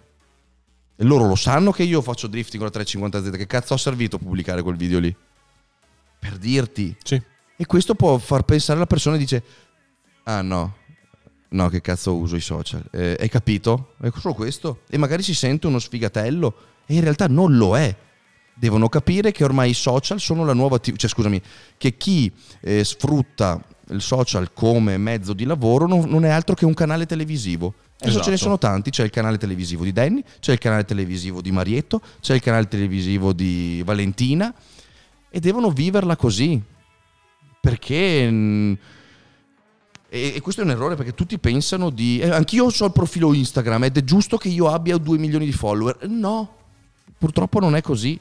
E 0.97 1.05
loro 1.05 1.27
lo 1.27 1.37
sanno 1.37 1.71
che 1.71 1.85
io 1.85 2.03
faccio 2.03 2.27
drifting 2.27 2.63
con 2.63 2.71
la 2.73 2.81
350Z, 2.81 3.37
che 3.37 3.47
cazzo 3.47 3.75
ha 3.75 3.79
servito 3.79 4.19
pubblicare 4.19 4.63
quel 4.63 4.77
video 4.77 4.99
lì? 4.99 5.15
Per 6.19 6.37
dirti. 6.39 6.97
Sì. 7.03 7.23
E 7.57 7.67
questo 7.67 7.95
può 7.95 8.19
far 8.19 8.43
pensare 8.43 8.79
alla 8.79 8.87
persona 8.87 9.17
e 9.17 9.19
dice, 9.19 9.43
ah 10.25 10.43
no, 10.43 10.75
no 11.51 11.69
che 11.69 11.81
cazzo 11.81 12.17
uso 12.17 12.37
i 12.37 12.41
social, 12.41 12.83
eh, 12.91 13.17
hai 13.19 13.29
capito? 13.29 13.95
È 14.01 14.11
solo 14.19 14.35
questo. 14.35 14.83
E 14.89 14.99
magari 14.99 15.23
si 15.23 15.35
sente 15.35 15.67
uno 15.67 15.79
sfigatello 15.79 16.55
e 16.87 16.95
in 16.95 17.01
realtà 17.01 17.27
non 17.29 17.57
lo 17.57 17.77
è 17.77 17.97
devono 18.59 18.89
capire 18.89 19.31
che 19.31 19.45
ormai 19.45 19.71
i 19.71 19.75
social 19.75 20.19
sono 20.19 20.45
la 20.45 20.53
nuova 20.53 20.79
TV, 20.79 20.97
cioè 20.97 21.09
scusami, 21.09 21.41
che 21.77 21.97
chi 21.97 22.33
eh, 22.61 22.83
sfrutta 22.85 23.65
il 23.91 24.01
social 24.01 24.53
come 24.53 24.97
mezzo 24.99 25.33
di 25.33 25.45
lavoro 25.45 25.87
non, 25.87 26.09
non 26.09 26.25
è 26.25 26.29
altro 26.29 26.55
che 26.55 26.65
un 26.65 26.75
canale 26.75 27.07
televisivo. 27.07 27.75
Adesso 28.01 28.09
esatto. 28.09 28.23
ce 28.23 28.29
ne 28.29 28.35
esatto. 28.37 28.37
sono 28.37 28.59
tanti, 28.59 28.91
c'è 28.91 29.05
il 29.05 29.11
canale 29.11 29.39
televisivo 29.39 29.85
di 29.85 29.93
Danny, 29.93 30.23
c'è 30.41 30.53
il 30.53 30.59
canale 30.59 30.85
televisivo 30.85 31.41
di 31.41 31.51
Marietto, 31.51 32.01
c'è 32.21 32.35
il 32.35 32.41
canale 32.41 32.69
televisivo 32.69 33.33
di 33.33 33.83
Valentina 33.85 34.55
e 35.29 35.41
devono 35.41 35.71
viverla 35.71 36.17
così. 36.17 36.61
Perché... 37.61 38.31
Mm, 38.31 38.73
e, 40.11 40.41
questo 40.41 40.63
è 40.63 40.65
un 40.65 40.71
errore 40.71 40.95
perché 40.95 41.13
tutti 41.13 41.39
pensano 41.39 41.91
di... 41.91 42.21
Eh, 42.21 42.31
anch'io 42.31 42.67
ho 42.67 42.85
il 42.85 42.93
profilo 42.93 43.35
Instagram 43.35 43.85
ed 43.85 43.97
è 43.97 44.05
giusto 44.05 44.37
che 44.37 44.49
io 44.49 44.69
abbia 44.69 44.97
2 44.97 45.19
milioni 45.19 45.45
di 45.45 45.53
follower. 45.53 46.07
No, 46.09 46.57
purtroppo 47.19 47.59
non 47.59 47.75
è 47.75 47.83
così. 47.83 48.19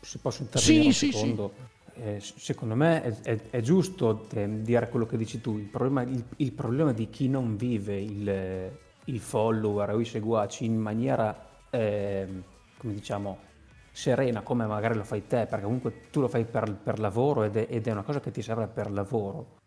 Se 0.00 0.18
posso 0.18 0.42
intervenire 0.42 0.92
sì, 0.92 1.06
un 1.06 1.12
secondo. 1.12 1.52
Sì, 1.54 1.60
sì 1.60 1.73
eh, 1.96 2.20
secondo 2.20 2.74
me 2.74 3.02
è, 3.02 3.14
è, 3.22 3.40
è 3.50 3.60
giusto 3.60 4.26
eh, 4.34 4.62
dire 4.62 4.88
quello 4.88 5.06
che 5.06 5.16
dici 5.16 5.40
tu, 5.40 5.58
il 5.58 5.66
problema, 5.66 6.02
il, 6.02 6.24
il 6.36 6.52
problema 6.52 6.92
di 6.92 7.08
chi 7.08 7.28
non 7.28 7.56
vive 7.56 8.00
il, 8.00 8.70
il, 9.04 9.20
follower 9.20 9.90
o 9.90 10.00
i 10.00 10.04
seguaci 10.04 10.64
in 10.64 10.76
maniera, 10.76 11.48
eh, 11.70 12.26
come 12.76 12.92
diciamo, 12.92 13.38
serena 13.92 14.42
come 14.42 14.66
magari 14.66 14.96
lo 14.96 15.04
fai 15.04 15.26
te, 15.26 15.46
perché 15.46 15.64
comunque 15.64 16.10
tu 16.10 16.20
lo 16.20 16.28
fai 16.28 16.44
per, 16.44 16.74
per 16.74 16.98
lavoro 16.98 17.44
ed 17.44 17.56
è, 17.56 17.66
ed 17.68 17.86
è, 17.86 17.92
una 17.92 18.02
cosa 18.02 18.20
che 18.20 18.32
ti 18.32 18.42
serve 18.42 18.66
per 18.66 18.90
lavoro. 18.90 19.58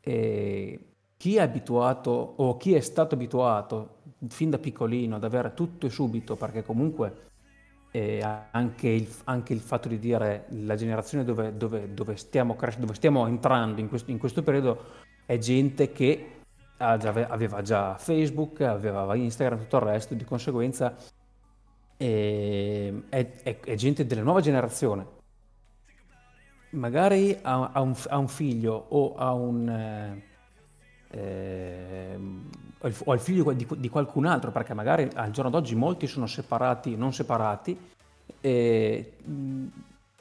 E 0.00 0.78
chi 1.16 1.36
è 1.36 1.40
abituato 1.40 2.10
o 2.10 2.56
chi 2.56 2.74
è 2.74 2.80
stato 2.80 3.14
abituato 3.14 4.00
fin 4.28 4.50
da 4.50 4.58
piccolino 4.58 5.16
ad 5.16 5.24
avere 5.24 5.54
tutto 5.54 5.86
e 5.86 5.90
subito, 5.90 6.34
perché 6.34 6.64
comunque 6.64 7.30
anche 8.50 8.88
il, 8.88 9.08
anche 9.24 9.52
il 9.52 9.60
fatto 9.60 9.88
di 9.88 10.00
dire 10.00 10.46
la 10.48 10.74
generazione 10.74 11.22
dove, 11.22 11.56
dove, 11.56 11.94
dove 11.94 12.16
stiamo, 12.16 12.56
dove 12.78 12.94
stiamo 12.94 13.26
entrando 13.26 13.80
in 13.80 13.88
questo, 13.88 14.10
in 14.10 14.18
questo 14.18 14.42
periodo 14.42 15.02
è 15.26 15.38
gente 15.38 15.92
che 15.92 16.30
aveva 16.78 17.62
già 17.62 17.96
Facebook, 17.96 18.60
aveva 18.62 19.14
Instagram, 19.14 19.60
tutto 19.60 19.76
il 19.76 19.82
resto, 19.82 20.14
di 20.14 20.24
conseguenza 20.24 20.96
è, 21.96 22.92
è, 23.08 23.60
è 23.60 23.74
gente 23.76 24.06
della 24.06 24.22
nuova 24.22 24.40
generazione. 24.40 25.06
Magari 26.70 27.38
ha, 27.42 27.70
ha, 27.72 27.80
un, 27.80 27.94
ha 28.08 28.18
un, 28.18 28.28
figlio 28.28 28.86
o 28.88 29.14
ha 29.14 29.32
un... 29.32 30.20
Eh, 31.14 32.16
o 33.06 33.12
al 33.12 33.20
figlio 33.20 33.50
di, 33.52 33.66
di, 33.76 33.88
qualcun 33.88 34.26
altro, 34.26 34.50
perché 34.50 34.74
magari 34.74 35.08
al 35.14 35.30
giorno 35.30 35.50
d'oggi 35.50 35.74
molti 35.74 36.06
sono 36.06 36.26
separati, 36.26 36.96
non 36.96 37.14
separati, 37.14 37.78
e 38.40 39.12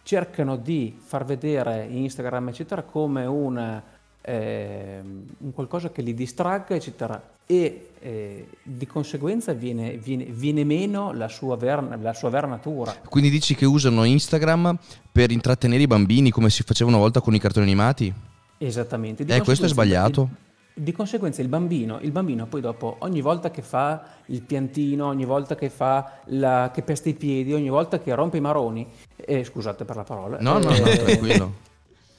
cercano 0.03 0.55
di 0.55 0.97
far 0.97 1.25
vedere 1.25 1.87
Instagram, 1.89 2.49
eccetera, 2.49 2.83
come 2.83 3.25
un, 3.25 3.81
eh, 4.21 5.01
un 5.37 5.51
qualcosa 5.53 5.91
che 5.91 6.01
li 6.01 6.13
distragga, 6.13 6.75
eccetera, 6.75 7.21
e 7.45 7.89
eh, 7.99 8.47
di 8.61 8.85
conseguenza 8.85 9.51
viene, 9.53 9.97
viene, 9.97 10.25
viene 10.25 10.63
meno 10.63 11.11
la 11.11 11.27
sua, 11.27 11.57
vera, 11.57 11.97
la 11.99 12.13
sua, 12.13 12.29
vera, 12.29 12.47
natura. 12.47 12.95
Quindi 13.09 13.29
dici 13.29 13.55
che 13.55 13.65
usano 13.65 14.05
Instagram 14.05 14.77
per 15.11 15.31
intrattenere 15.31 15.83
i 15.83 15.87
bambini 15.87 16.31
come 16.31 16.49
si 16.49 16.63
faceva 16.63 16.89
una 16.89 16.99
volta 16.99 17.19
con 17.19 17.33
i 17.33 17.39
cartoni 17.39 17.65
animati? 17.65 18.13
Esattamente. 18.57 19.25
Di 19.25 19.33
eh, 19.33 19.41
questo 19.41 19.65
è 19.65 19.69
sbagliato. 19.69 20.21
Il, 20.21 20.52
di 20.73 20.91
conseguenza 20.91 21.41
il 21.41 21.47
bambino, 21.47 21.99
il 22.01 22.11
bambino 22.11 22.47
poi 22.47 22.61
dopo 22.61 22.95
ogni 22.99 23.21
volta 23.21 23.51
che 23.51 23.61
fa 23.61 24.03
il 24.27 24.41
piantino, 24.41 25.05
ogni 25.05 25.25
volta 25.25 25.55
che 25.55 25.69
fa 25.69 26.19
la, 26.25 26.71
che 26.73 26.81
pesta 26.81 27.09
i 27.09 27.13
piedi, 27.13 27.53
ogni 27.53 27.69
volta 27.69 27.99
che 27.99 28.13
rompe 28.15 28.37
i 28.37 28.41
maroni, 28.41 28.87
eh, 29.15 29.43
scusate 29.43 29.85
per 29.85 29.95
la 29.95 30.03
parola. 30.03 30.37
No, 30.39 30.53
no, 30.53 30.69
no, 30.69 30.85
eh, 30.85 30.97
tranquillo. 30.97 31.71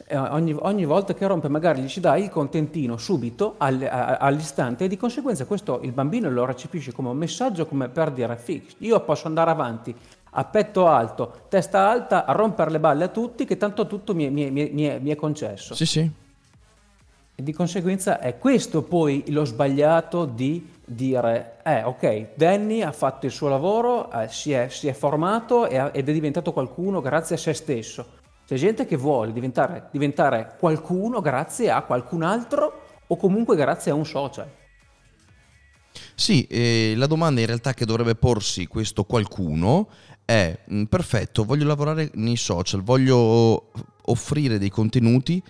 Eh, 0.06 0.18
ogni, 0.18 0.55
ogni, 0.59 0.85
volta 0.85 1.14
che 1.14 1.26
rompe 1.26 1.48
magari 1.48 1.81
gli 1.81 1.89
ci 1.89 1.98
dai 1.98 2.24
il 2.24 2.28
contentino 2.28 2.98
subito 2.98 3.55
all, 3.56 3.82
a, 3.82 4.18
all'istante 4.18 4.85
e 4.85 4.89
di 4.89 4.98
conseguenza 4.98 5.47
questo 5.47 5.81
il 5.81 5.93
bambino 5.93 6.28
lo 6.28 6.44
recepisce 6.44 6.93
come 6.93 7.09
un 7.09 7.16
messaggio 7.16 7.64
come 7.64 7.89
per 7.89 8.10
dire 8.10 8.36
fix, 8.36 8.74
io 8.81 9.01
posso 9.01 9.28
andare 9.28 9.51
avanti 9.51 9.94
a 10.36 10.44
petto 10.44 10.89
alto, 10.89 11.47
testa 11.48 11.89
alta, 11.89 12.26
a 12.26 12.32
rompere 12.32 12.70
le 12.70 12.81
balle 12.81 13.05
a 13.05 13.09
tutti 13.09 13.47
che 13.47 13.56
tanto 13.56 13.86
tutto 13.86 14.14
mi, 14.14 14.28
mi, 14.28 14.51
mi, 14.51 14.68
mi 14.70 15.10
è 15.10 15.16
concesso. 15.16 15.74
Sì, 15.74 15.86
sì. 15.86 16.10
E 17.36 17.43
di 17.43 17.52
conseguenza 17.52 18.20
è 18.20 18.39
questo 18.39 18.82
poi 18.82 19.24
lo 19.28 19.44
sbagliato 19.44 20.24
di 20.24 20.70
dire, 20.85 21.56
eh 21.65 21.82
ok, 21.82 22.28
Danny 22.36 22.82
ha 22.82 22.93
fatto 22.93 23.27
il 23.27 23.32
suo 23.32 23.48
lavoro, 23.48 24.11
eh, 24.12 24.28
si, 24.28 24.52
è, 24.52 24.69
si, 24.69 24.86
è, 24.86 24.93
formato 24.93 25.66
ed 25.66 26.09
è 26.09 26.12
diventato 26.12 26.52
qualcuno 26.52 27.01
grazie 27.01 27.35
a 27.35 27.39
se 27.39 27.52
stesso. 27.52 28.06
C'è 28.47 28.55
gente 28.55 28.86
che 28.86 28.97
vuole 28.97 29.32
diventare, 29.32 29.89
diventare 29.90 30.55
qualcuno 30.59 31.20
grazie 31.20 31.70
a 31.70 31.82
qualcun 31.82 32.23
altro 32.23 32.82
o 33.06 33.16
comunque 33.16 33.56
grazie 33.56 33.90
a 33.90 33.94
un 33.94 34.06
social. 34.06 34.48
Sì, 36.15 36.47
eh, 36.47 36.94
la 36.97 37.06
domanda 37.06 37.40
in 37.40 37.47
realtà 37.47 37.74
che 37.74 37.85
dovrebbe 37.85 38.15
porsi 38.15 38.66
questo 38.66 39.02
qualcuno 39.02 39.89
è, 40.24 40.56
mm, 40.73 40.85
perfetto, 40.85 41.44
voglio 41.44 41.66
lavorare 41.66 42.11
nei 42.15 42.36
social, 42.36 42.82
voglio 42.82 43.70
offrire 44.02 44.59
dei 44.59 44.70
contenuti 44.70 45.43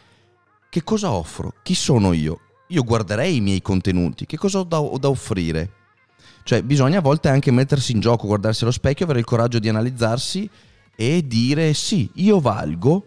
che 0.75 0.83
cosa 0.83 1.13
offro? 1.13 1.55
Chi 1.63 1.73
sono 1.73 2.13
io? 2.13 2.41
Io 2.71 2.83
guarderei 2.83 3.37
i 3.37 3.41
miei 3.41 3.63
contenuti, 3.63 4.27
che 4.27 4.37
cosa 4.37 4.59
ho 4.59 4.65
da, 4.65 4.81
ho 4.81 4.99
da 4.99 5.09
offrire? 5.09 5.71
Cioè 6.43 6.65
bisogna 6.65 6.99
a 6.99 7.01
volte 7.01 7.29
anche 7.29 7.53
mettersi 7.53 7.93
in 7.93 8.01
gioco, 8.01 8.27
guardarsi 8.27 8.65
allo 8.65 8.73
specchio, 8.73 9.05
avere 9.05 9.21
il 9.21 9.25
coraggio 9.25 9.61
di 9.61 9.69
analizzarsi 9.69 10.51
e 10.97 11.25
dire 11.29 11.75
sì, 11.75 12.11
io 12.15 12.41
valgo, 12.41 13.07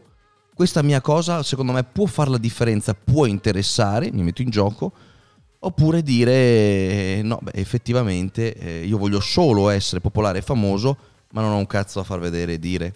questa 0.56 0.82
mia 0.82 1.02
cosa 1.02 1.44
secondo 1.44 1.74
me 1.74 1.84
può 1.84 2.06
fare 2.06 2.30
la 2.30 2.38
differenza, 2.38 2.94
può 2.94 3.26
interessare, 3.26 4.14
mi 4.14 4.24
metto 4.24 4.42
in 4.42 4.50
gioco, 4.50 4.94
oppure 5.60 6.02
dire 6.02 7.22
no, 7.22 7.38
beh, 7.42 7.52
effettivamente 7.54 8.54
eh, 8.54 8.86
io 8.86 8.98
voglio 8.98 9.20
solo 9.20 9.68
essere 9.68 10.00
popolare 10.00 10.38
e 10.38 10.42
famoso, 10.42 10.98
ma 11.32 11.42
non 11.42 11.52
ho 11.52 11.58
un 11.58 11.68
cazzo 11.68 12.00
da 12.00 12.06
far 12.06 12.20
vedere 12.20 12.54
e 12.54 12.60
dire. 12.60 12.96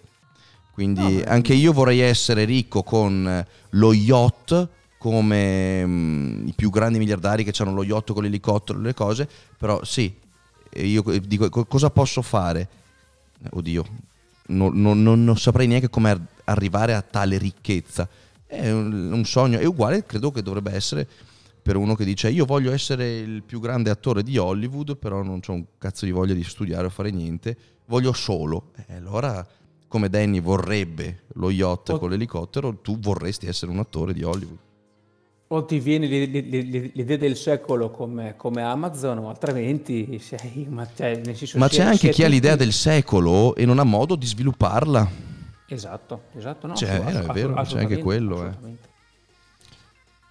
Quindi 0.72 1.18
no, 1.18 1.22
anche 1.26 1.52
io 1.54 1.72
vorrei 1.72 2.00
essere 2.00 2.44
ricco 2.44 2.82
con 2.82 3.44
lo 3.70 3.92
yacht 3.92 4.68
come 4.98 5.84
mh, 5.84 5.90
mm, 5.90 6.46
i 6.48 6.52
più 6.54 6.70
grandi 6.70 6.98
miliardari 6.98 7.44
che 7.44 7.52
hanno 7.60 7.74
lo 7.74 7.82
yacht 7.82 8.12
con 8.12 8.22
l'elicottero 8.22 8.78
e 8.78 8.82
le 8.82 8.94
cose, 8.94 9.28
però 9.58 9.82
sì, 9.84 10.14
io 10.74 11.02
dico 11.20 11.50
cosa 11.50 11.90
posso 11.90 12.22
fare? 12.22 12.68
Oddio, 13.50 13.84
non, 14.48 14.80
non, 14.80 15.02
non 15.02 15.36
saprei 15.36 15.66
neanche 15.66 15.90
come 15.90 16.28
arrivare 16.44 16.94
a 16.94 17.02
tale 17.02 17.36
ricchezza. 17.38 18.08
È 18.46 18.70
un, 18.70 19.12
un 19.12 19.24
sogno, 19.24 19.58
è 19.58 19.64
uguale, 19.64 20.04
credo 20.04 20.30
che 20.30 20.42
dovrebbe 20.42 20.72
essere 20.72 21.08
per 21.62 21.76
uno 21.76 21.94
che 21.94 22.04
dice 22.04 22.28
io 22.28 22.44
voglio 22.44 22.72
essere 22.72 23.18
il 23.18 23.42
più 23.44 23.60
grande 23.60 23.90
attore 23.90 24.22
di 24.22 24.36
Hollywood, 24.36 24.96
però 24.96 25.22
non 25.22 25.40
ho 25.44 25.52
un 25.52 25.64
cazzo 25.78 26.04
di 26.04 26.10
voglia 26.10 26.34
di 26.34 26.44
studiare 26.44 26.86
o 26.86 26.90
fare 26.90 27.10
niente, 27.10 27.56
voglio 27.86 28.12
solo. 28.12 28.72
E 28.86 28.94
allora 28.94 29.46
come 29.92 30.08
Danny 30.08 30.40
vorrebbe 30.40 31.24
lo 31.34 31.50
yacht 31.50 31.90
o... 31.90 31.98
con 31.98 32.08
l'elicottero, 32.08 32.78
tu 32.80 32.98
vorresti 32.98 33.46
essere 33.46 33.70
un 33.70 33.78
attore 33.78 34.14
di 34.14 34.22
Hollywood. 34.22 34.56
O 35.48 35.66
ti 35.66 35.80
viene 35.80 36.06
l'idea 36.06 37.18
del 37.18 37.36
secolo 37.36 37.90
come, 37.90 38.34
come 38.38 38.62
Amazon, 38.62 39.18
o 39.18 39.28
altrimenti 39.28 40.18
sei... 40.18 40.66
Ma, 40.70 40.88
cioè, 40.96 41.20
senso, 41.34 41.58
ma 41.58 41.68
c'è 41.68 41.82
anche 41.82 42.08
chi 42.08 42.24
ha 42.24 42.28
l'idea 42.28 42.56
del 42.56 42.72
secolo 42.72 43.54
e 43.54 43.66
non 43.66 43.78
ha 43.78 43.84
modo 43.84 44.16
di 44.16 44.24
svilupparla. 44.24 45.06
Esatto, 45.68 46.22
esatto. 46.38 46.68
No, 46.68 46.74
cioè, 46.74 47.02
è 47.04 47.32
vero, 47.34 47.52
c'è 47.64 47.80
anche 47.80 47.98
quello. 47.98 48.46
Eh. 48.46 48.90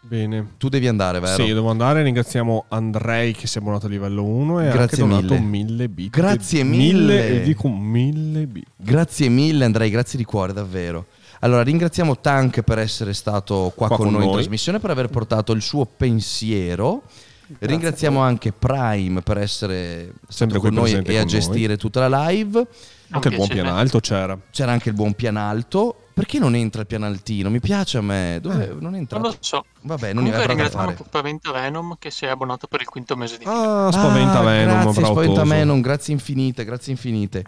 Bene. 0.04 0.54
Tu 0.58 0.68
devi 0.68 0.88
andare, 0.88 1.20
vero? 1.20 1.44
Sì, 1.44 1.54
devo 1.54 1.70
andare. 1.70 2.02
Ringraziamo 2.02 2.66
Andrei 2.70 3.34
che 3.34 3.46
si 3.46 3.58
è 3.58 3.62
abbonato 3.62 3.86
a 3.86 3.90
livello 3.90 4.24
1 4.24 4.62
e 4.62 4.72
Grazie 4.72 5.04
ha 5.04 5.08
donato 5.08 5.40
mille 5.40 5.88
bit. 5.90 6.10
Grazie 6.10 6.64
mille. 6.64 6.84
mille. 6.88 7.30
E 7.30 7.42
dico 7.44 7.70
mille 7.70 8.48
bit. 8.48 8.68
Grazie 8.76 9.30
mille 9.30 9.64
Andrei, 9.64 9.90
grazie 9.92 10.18
di 10.18 10.26
cuore, 10.26 10.54
davvero. 10.54 11.06
Allora, 11.42 11.64
ringraziamo 11.64 12.20
Tank 12.20 12.62
per 12.62 12.80
essere 12.80 13.14
stato 13.14 13.72
qua, 13.76 13.88
qua 13.88 13.98
con, 13.98 14.08
con, 14.08 14.16
noi 14.16 14.26
in 14.26 14.32
trasmissione, 14.32 14.80
per 14.80 14.90
aver 14.90 15.08
portato 15.08 15.54
il 15.54 15.62
suo 15.62 15.86
pensiero. 15.86 17.04
Grazie 17.52 17.68
Ringraziamo 17.68 18.20
anche 18.20 18.52
Prime 18.52 19.22
per 19.22 19.38
essere 19.38 20.14
sempre 20.28 20.60
con 20.60 20.74
noi 20.74 20.94
e 20.94 21.18
a 21.18 21.26
gestire 21.26 21.68
noi. 21.68 21.78
tutta 21.78 22.08
la 22.08 22.28
live. 22.28 22.66
Anche 23.10 23.28
il 23.28 23.36
buon 23.36 23.48
pianalto 23.50 24.00
c'era. 24.00 24.38
C'era 24.52 24.72
anche 24.72 24.90
il 24.90 24.96
buon 24.96 25.14
pianalto. 25.14 25.96
Perché 26.14 26.40
non 26.40 26.56
entra 26.56 26.82
il 26.82 26.88
pianaltino? 26.88 27.50
Mi 27.50 27.60
piace 27.60 27.98
a 27.98 28.02
me. 28.02 28.40
Dove 28.42 28.70
eh, 28.70 28.74
non 28.80 28.96
entra? 28.96 29.20
Non 29.20 29.32
lo 29.32 29.38
so. 29.40 29.66
Vabbè, 29.82 30.14
non 30.14 30.24
Comunque 30.24 30.48
ringraziamo 30.48 30.96
Spaventa 31.06 31.52
Venom 31.52 31.96
che 31.98 32.12
si 32.12 32.26
è 32.26 32.30
abbonato 32.30 32.68
per 32.68 32.82
il 32.82 32.88
quinto 32.88 33.16
mese 33.16 33.38
di 33.38 33.46
Ah, 33.48 33.90
Spaventa 33.92 34.40
ah, 34.40 34.44
Venom, 34.44 34.82
grazie 34.82 35.06
Spaventa 35.06 35.44
Venom, 35.44 35.82
grazie 35.82 36.14
infinite, 36.14 36.66
grazie 36.66 36.92
infinite. 36.92 37.46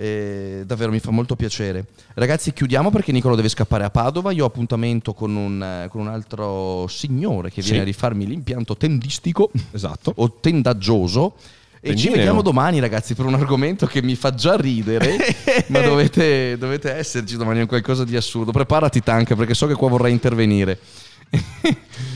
Eh, 0.00 0.62
davvero 0.64 0.92
mi 0.92 1.00
fa 1.00 1.10
molto 1.10 1.34
piacere. 1.34 1.86
Ragazzi, 2.14 2.52
chiudiamo 2.52 2.88
perché 2.88 3.10
Nicolo 3.10 3.34
deve 3.34 3.48
scappare 3.48 3.82
a 3.82 3.90
Padova. 3.90 4.30
Io 4.30 4.44
ho 4.44 4.46
appuntamento 4.46 5.12
con 5.12 5.34
un, 5.34 5.88
con 5.90 6.02
un 6.02 6.06
altro 6.06 6.86
signore 6.86 7.50
che 7.50 7.62
viene 7.62 7.78
sì. 7.78 7.82
a 7.82 7.84
rifarmi 7.84 8.24
l'impianto 8.24 8.76
tendistico 8.76 9.50
esatto. 9.72 10.12
o 10.14 10.34
tendaggioso. 10.38 11.34
E 11.80 11.96
ci 11.96 12.10
vediamo 12.10 12.42
domani, 12.42 12.78
ragazzi, 12.78 13.14
per 13.14 13.24
un 13.24 13.34
argomento 13.34 13.86
che 13.86 14.00
mi 14.00 14.14
fa 14.14 14.32
già 14.32 14.54
ridere. 14.54 15.16
ma 15.66 15.80
dovete, 15.80 16.56
dovete 16.58 16.92
esserci 16.92 17.36
domani, 17.36 17.62
è 17.62 17.66
qualcosa 17.66 18.04
di 18.04 18.14
assurdo. 18.14 18.52
Preparati, 18.52 19.02
Tank, 19.02 19.34
perché 19.34 19.54
so 19.54 19.66
che 19.66 19.74
qua 19.74 19.88
vorrai 19.88 20.12
intervenire. 20.12 20.78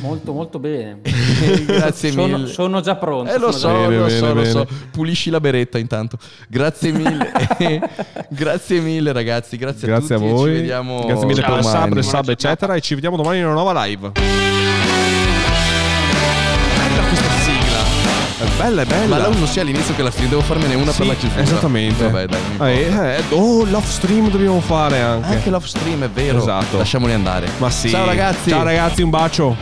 Molto 0.00 0.32
molto 0.32 0.58
bene. 0.58 1.00
Grazie 1.66 2.10
sono, 2.10 2.38
mille. 2.38 2.48
sono 2.48 2.80
già 2.80 2.96
pronto 2.96 3.32
eh, 3.32 3.38
lo 3.38 3.52
so, 3.52 3.68
bene, 3.68 3.96
lo, 3.96 4.04
bene, 4.06 4.18
so 4.18 4.26
bene. 4.26 4.34
lo 4.34 4.44
so 4.44 4.68
pulisci 4.90 5.30
la 5.30 5.40
beretta 5.40 5.78
intanto. 5.78 6.18
Grazie 6.48 6.92
mille 6.92 7.30
grazie 8.28 8.80
mille 8.80 9.12
ragazzi. 9.12 9.56
Grazie, 9.56 9.86
grazie 9.88 10.14
a, 10.14 10.18
tutti, 10.18 10.30
a 10.30 10.34
voi. 10.34 10.52
vediamo 10.52 11.04
grazie 11.04 11.26
mille 11.26 11.42
per 11.42 11.58
il 11.58 11.64
sub, 11.64 11.98
sub 11.98 12.28
eccetera 12.28 12.74
e 12.74 12.80
ci 12.80 12.94
vediamo 12.94 13.16
domani 13.16 13.38
in 13.38 13.44
una 13.44 13.54
nuova 13.54 13.84
live 13.84 14.91
È 18.42 18.56
bella, 18.56 18.82
è 18.82 18.84
bella. 18.86 19.06
Ma 19.06 19.18
la 19.18 19.28
uno 19.28 19.46
sia 19.46 19.62
all'inizio 19.62 19.94
che 19.94 20.00
alla 20.00 20.10
fine, 20.10 20.28
devo 20.28 20.40
farmene 20.40 20.74
una 20.74 20.90
sì, 20.90 20.98
per 20.98 21.06
la 21.06 21.14
chiusura. 21.14 21.42
Esattamente. 21.42 22.10
Vabbè, 22.10 22.26
dai, 22.26 22.82
eh, 22.82 23.16
eh, 23.16 23.22
oh, 23.30 23.64
l'off 23.66 23.88
stream 23.88 24.30
dobbiamo 24.30 24.60
fare 24.60 25.00
anche. 25.00 25.28
Anche 25.28 25.48
l'off 25.48 25.64
stream, 25.64 26.02
è 26.02 26.10
vero. 26.10 26.38
Esatto. 26.38 26.76
Lasciamoli 26.78 27.12
andare. 27.12 27.48
Ma 27.58 27.70
sì. 27.70 27.88
Ciao 27.88 28.04
ragazzi. 28.04 28.50
Ciao 28.50 28.64
ragazzi, 28.64 29.02
un 29.02 29.10
bacio. 29.10 29.56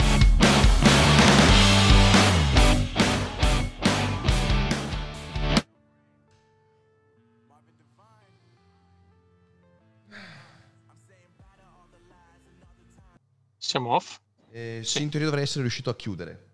Siamo 13.58 13.94
off? 13.94 14.16
Eh, 14.50 14.80
sì. 14.82 15.02
In 15.02 15.10
teoria 15.10 15.28
dovrei 15.28 15.44
essere 15.44 15.60
riuscito 15.60 15.90
a 15.90 15.94
chiudere. 15.94 16.49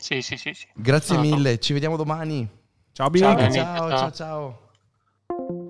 Sì, 0.00 0.22
sì, 0.22 0.36
sì. 0.36 0.52
sì. 0.54 0.66
Grazie 0.74 1.16
no, 1.16 1.22
mille, 1.22 1.50
no. 1.52 1.58
ci 1.58 1.72
vediamo 1.72 1.96
domani. 1.96 2.48
Ciao, 2.92 3.10
Bill. 3.10 3.22
Ciao, 3.22 3.50
ciao, 3.50 3.90
ciao. 3.90 4.10
ciao. 4.12 5.68